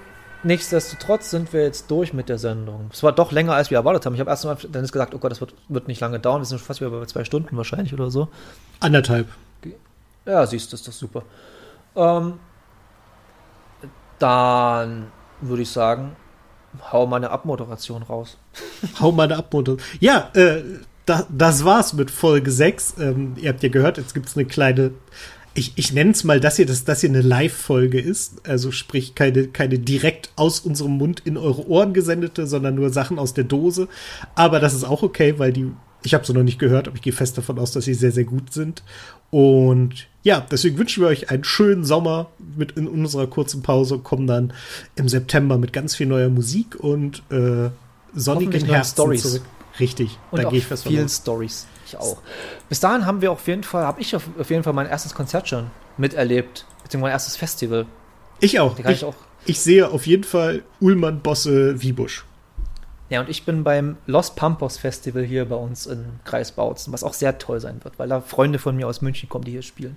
nichtsdestotrotz 0.43 1.31
sind 1.31 1.53
wir 1.53 1.63
jetzt 1.63 1.91
durch 1.91 2.15
mit 2.15 2.31
der 2.31 2.39
Sendung. 2.39 2.89
Es 2.91 3.03
war 3.03 3.13
doch 3.13 3.33
länger, 3.33 3.53
als 3.53 3.71
wir 3.71 3.77
erwartet 3.77 4.07
haben. 4.07 4.15
Ich 4.15 4.21
habe 4.21 4.31
erst 4.31 4.47
mal 4.47 4.57
Dennis 4.57 4.93
gesagt, 4.93 5.15
oh 5.15 5.19
Gott, 5.19 5.31
das 5.31 5.41
wird, 5.41 5.55
wird 5.69 5.89
nicht 5.89 6.01
lange 6.01 6.19
dauern. 6.19 6.41
Wir 6.41 6.47
sind 6.47 6.61
fast 6.61 6.81
wieder 6.81 6.91
bei 6.91 7.05
zwei 7.05 7.25
Stunden 7.25 7.57
wahrscheinlich 7.57 7.93
oder 7.93 8.11
so. 8.11 8.29
Anderthalb. 8.81 9.29
Ja, 10.25 10.47
siehst 10.47 10.69
du, 10.69 10.71
das 10.73 10.81
ist 10.81 10.89
doch 10.89 10.93
super. 10.95 11.23
Ähm, 11.95 12.41
dann 14.19 15.13
würde 15.43 15.63
ich 15.63 15.71
sagen, 15.71 16.17
hau 16.93 17.07
mal 17.07 17.17
eine 17.17 17.31
Abmoderation 17.31 18.03
raus. 18.03 18.39
hau 19.01 19.13
mal 19.13 19.25
eine 19.25 19.37
Abmoderation. 19.37 19.99
Ja, 20.01 20.31
äh, 20.35 20.63
da, 21.05 21.27
das 21.29 21.65
war's 21.65 21.93
mit 21.93 22.11
Folge 22.11 22.51
6. 22.51 22.95
Ähm, 22.99 23.35
ihr 23.37 23.51
habt 23.51 23.63
ja 23.63 23.69
gehört, 23.69 23.99
jetzt 23.99 24.15
gibt's 24.15 24.37
eine 24.37 24.47
kleine 24.47 24.93
ich, 25.57 25.73
ich 25.77 25.93
nenne 25.93 26.11
es 26.11 26.23
mal, 26.23 26.39
dass 26.39 26.57
hier, 26.57 26.67
dass 26.67 26.85
das 26.85 27.01
hier 27.01 27.11
eine 27.11 27.23
Live-Folge 27.23 27.99
ist. 27.99 28.47
Also 28.47 28.71
sprich, 28.71 29.15
keine, 29.15 29.49
keine 29.49 29.79
direkt 29.79 30.31
aus 30.37 30.61
unserem 30.61 30.99
Mund 30.99 31.23
in 31.25 31.37
eure 31.37 31.67
Ohren 31.67 31.95
gesendete, 31.95 32.47
sondern 32.47 32.75
nur 32.75 32.91
Sachen 32.91 33.19
aus 33.19 33.35
der 33.35 33.45
Dose. 33.45 33.89
Aber 34.35 34.61
das 34.61 34.75
ist 34.75 34.85
auch 34.85 35.03
okay, 35.03 35.39
weil 35.39 35.53
die, 35.53 35.73
ich 36.05 36.15
habe 36.15 36.27
sie 36.27 36.35
noch 36.35 36.43
nicht 36.43 36.59
gehört, 36.59 36.87
aber 36.87 36.97
ich 36.97 37.03
gehe 37.03 37.13
fest 37.13 37.39
davon 37.39 37.59
aus, 37.59 37.73
dass 37.73 37.87
sie 37.87 37.95
sehr, 37.95 38.13
sehr 38.13 38.25
gut 38.25 38.53
sind. 38.53 38.83
Und 39.31 40.09
ja, 40.27 40.41
deswegen 40.41 40.77
wünschen 40.77 41.05
wir 41.05 41.09
euch 41.09 41.31
einen 41.31 41.45
schönen 41.45 41.85
Sommer 41.85 42.27
mit 42.57 42.73
in 42.73 42.89
unserer 42.89 43.29
kurzen 43.29 43.63
Pause, 43.63 44.01
kommen 44.01 44.27
dann 44.27 44.53
im 44.97 45.09
September 45.09 45.57
mit 45.57 45.73
ganz 45.73 45.95
viel 45.95 46.09
neuer 46.09 46.29
Musik 46.31 46.75
und 46.75 47.23
äh, 47.31 47.71
sonnigen 48.13 48.65
Herbst 48.65 48.97
zurück. 48.97 49.21
Richtig, 49.79 50.19
und 50.33 50.43
da 50.43 50.49
gehe 50.49 50.59
ich 50.59 50.67
fest 50.67 50.89
vielen 50.89 51.09
Stories. 51.09 51.69
Ich 51.87 51.97
auch. 51.97 52.19
Bis 52.69 52.81
dahin 52.81 53.07
haben 53.07 53.21
wir 53.21 53.31
auf 53.31 53.47
jeden 53.47 53.63
Fall, 53.63 53.85
habe 53.85 54.01
ich 54.01 54.17
auf, 54.17 54.25
auf, 54.37 54.51
jeden 54.51 54.65
Fall 54.65 54.73
mein 54.73 54.89
erstes 54.89 55.15
Konzert 55.15 55.49
schon 55.49 55.71
miterlebt, 55.97 56.67
beziehungsweise 56.83 57.03
mein 57.03 57.13
erstes 57.13 57.37
Festival. 57.37 57.87
Ich 58.41 58.59
auch. 58.59 58.77
Ich, 58.81 58.85
ich, 58.85 59.05
auch. 59.05 59.15
ich 59.45 59.61
sehe 59.61 59.89
auf 59.89 60.09
jeden 60.09 60.25
Fall 60.25 60.65
Ullmann 60.81 61.21
Bosse 61.21 61.81
Wiebusch. 61.81 62.25
Ja, 63.09 63.21
und 63.21 63.29
ich 63.29 63.45
bin 63.45 63.63
beim 63.63 63.97
Los 64.07 64.35
Pampos 64.35 64.79
Festival 64.79 65.23
hier 65.23 65.45
bei 65.49 65.57
uns 65.57 65.87
in 65.87 66.05
Kreis 66.25 66.53
Bautzen, 66.53 66.93
was 66.93 67.05
auch 67.05 67.15
sehr 67.15 67.39
toll 67.39 67.61
sein 67.61 67.81
wird, 67.85 67.99
weil 67.99 68.09
da 68.09 68.21
Freunde 68.21 68.59
von 68.59 68.77
mir 68.77 68.89
aus 68.89 69.01
München 69.01 69.29
kommen, 69.29 69.45
die 69.45 69.53
hier 69.53 69.63
spielen. 69.63 69.97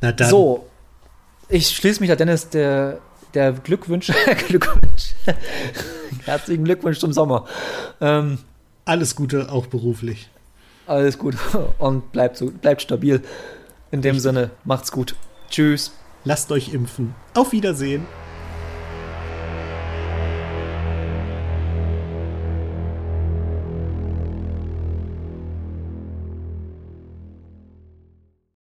Na 0.00 0.10
dann. 0.10 0.28
So, 0.28 0.66
ich 1.48 1.68
schließe 1.68 2.00
mich 2.00 2.10
da, 2.10 2.16
Dennis, 2.16 2.48
der, 2.48 2.98
der 3.34 3.52
Glückwünsche, 3.52 4.14
Glückwunsch, 4.48 5.14
herzlichen 6.24 6.64
Glückwunsch 6.64 6.98
zum 6.98 7.12
Sommer. 7.12 7.46
Ähm, 8.00 8.38
Alles 8.84 9.14
Gute, 9.14 9.52
auch 9.52 9.66
beruflich. 9.66 10.28
Alles 10.86 11.18
gut 11.18 11.36
und 11.78 12.10
bleibt, 12.12 12.36
so, 12.36 12.50
bleibt 12.50 12.82
stabil. 12.82 13.22
In 13.90 14.02
dem 14.02 14.18
Sinne, 14.18 14.50
macht's 14.64 14.90
gut. 14.90 15.14
Tschüss. 15.50 15.92
Lasst 16.24 16.50
euch 16.50 16.74
impfen. 16.74 17.14
Auf 17.34 17.52
Wiedersehen. 17.52 18.06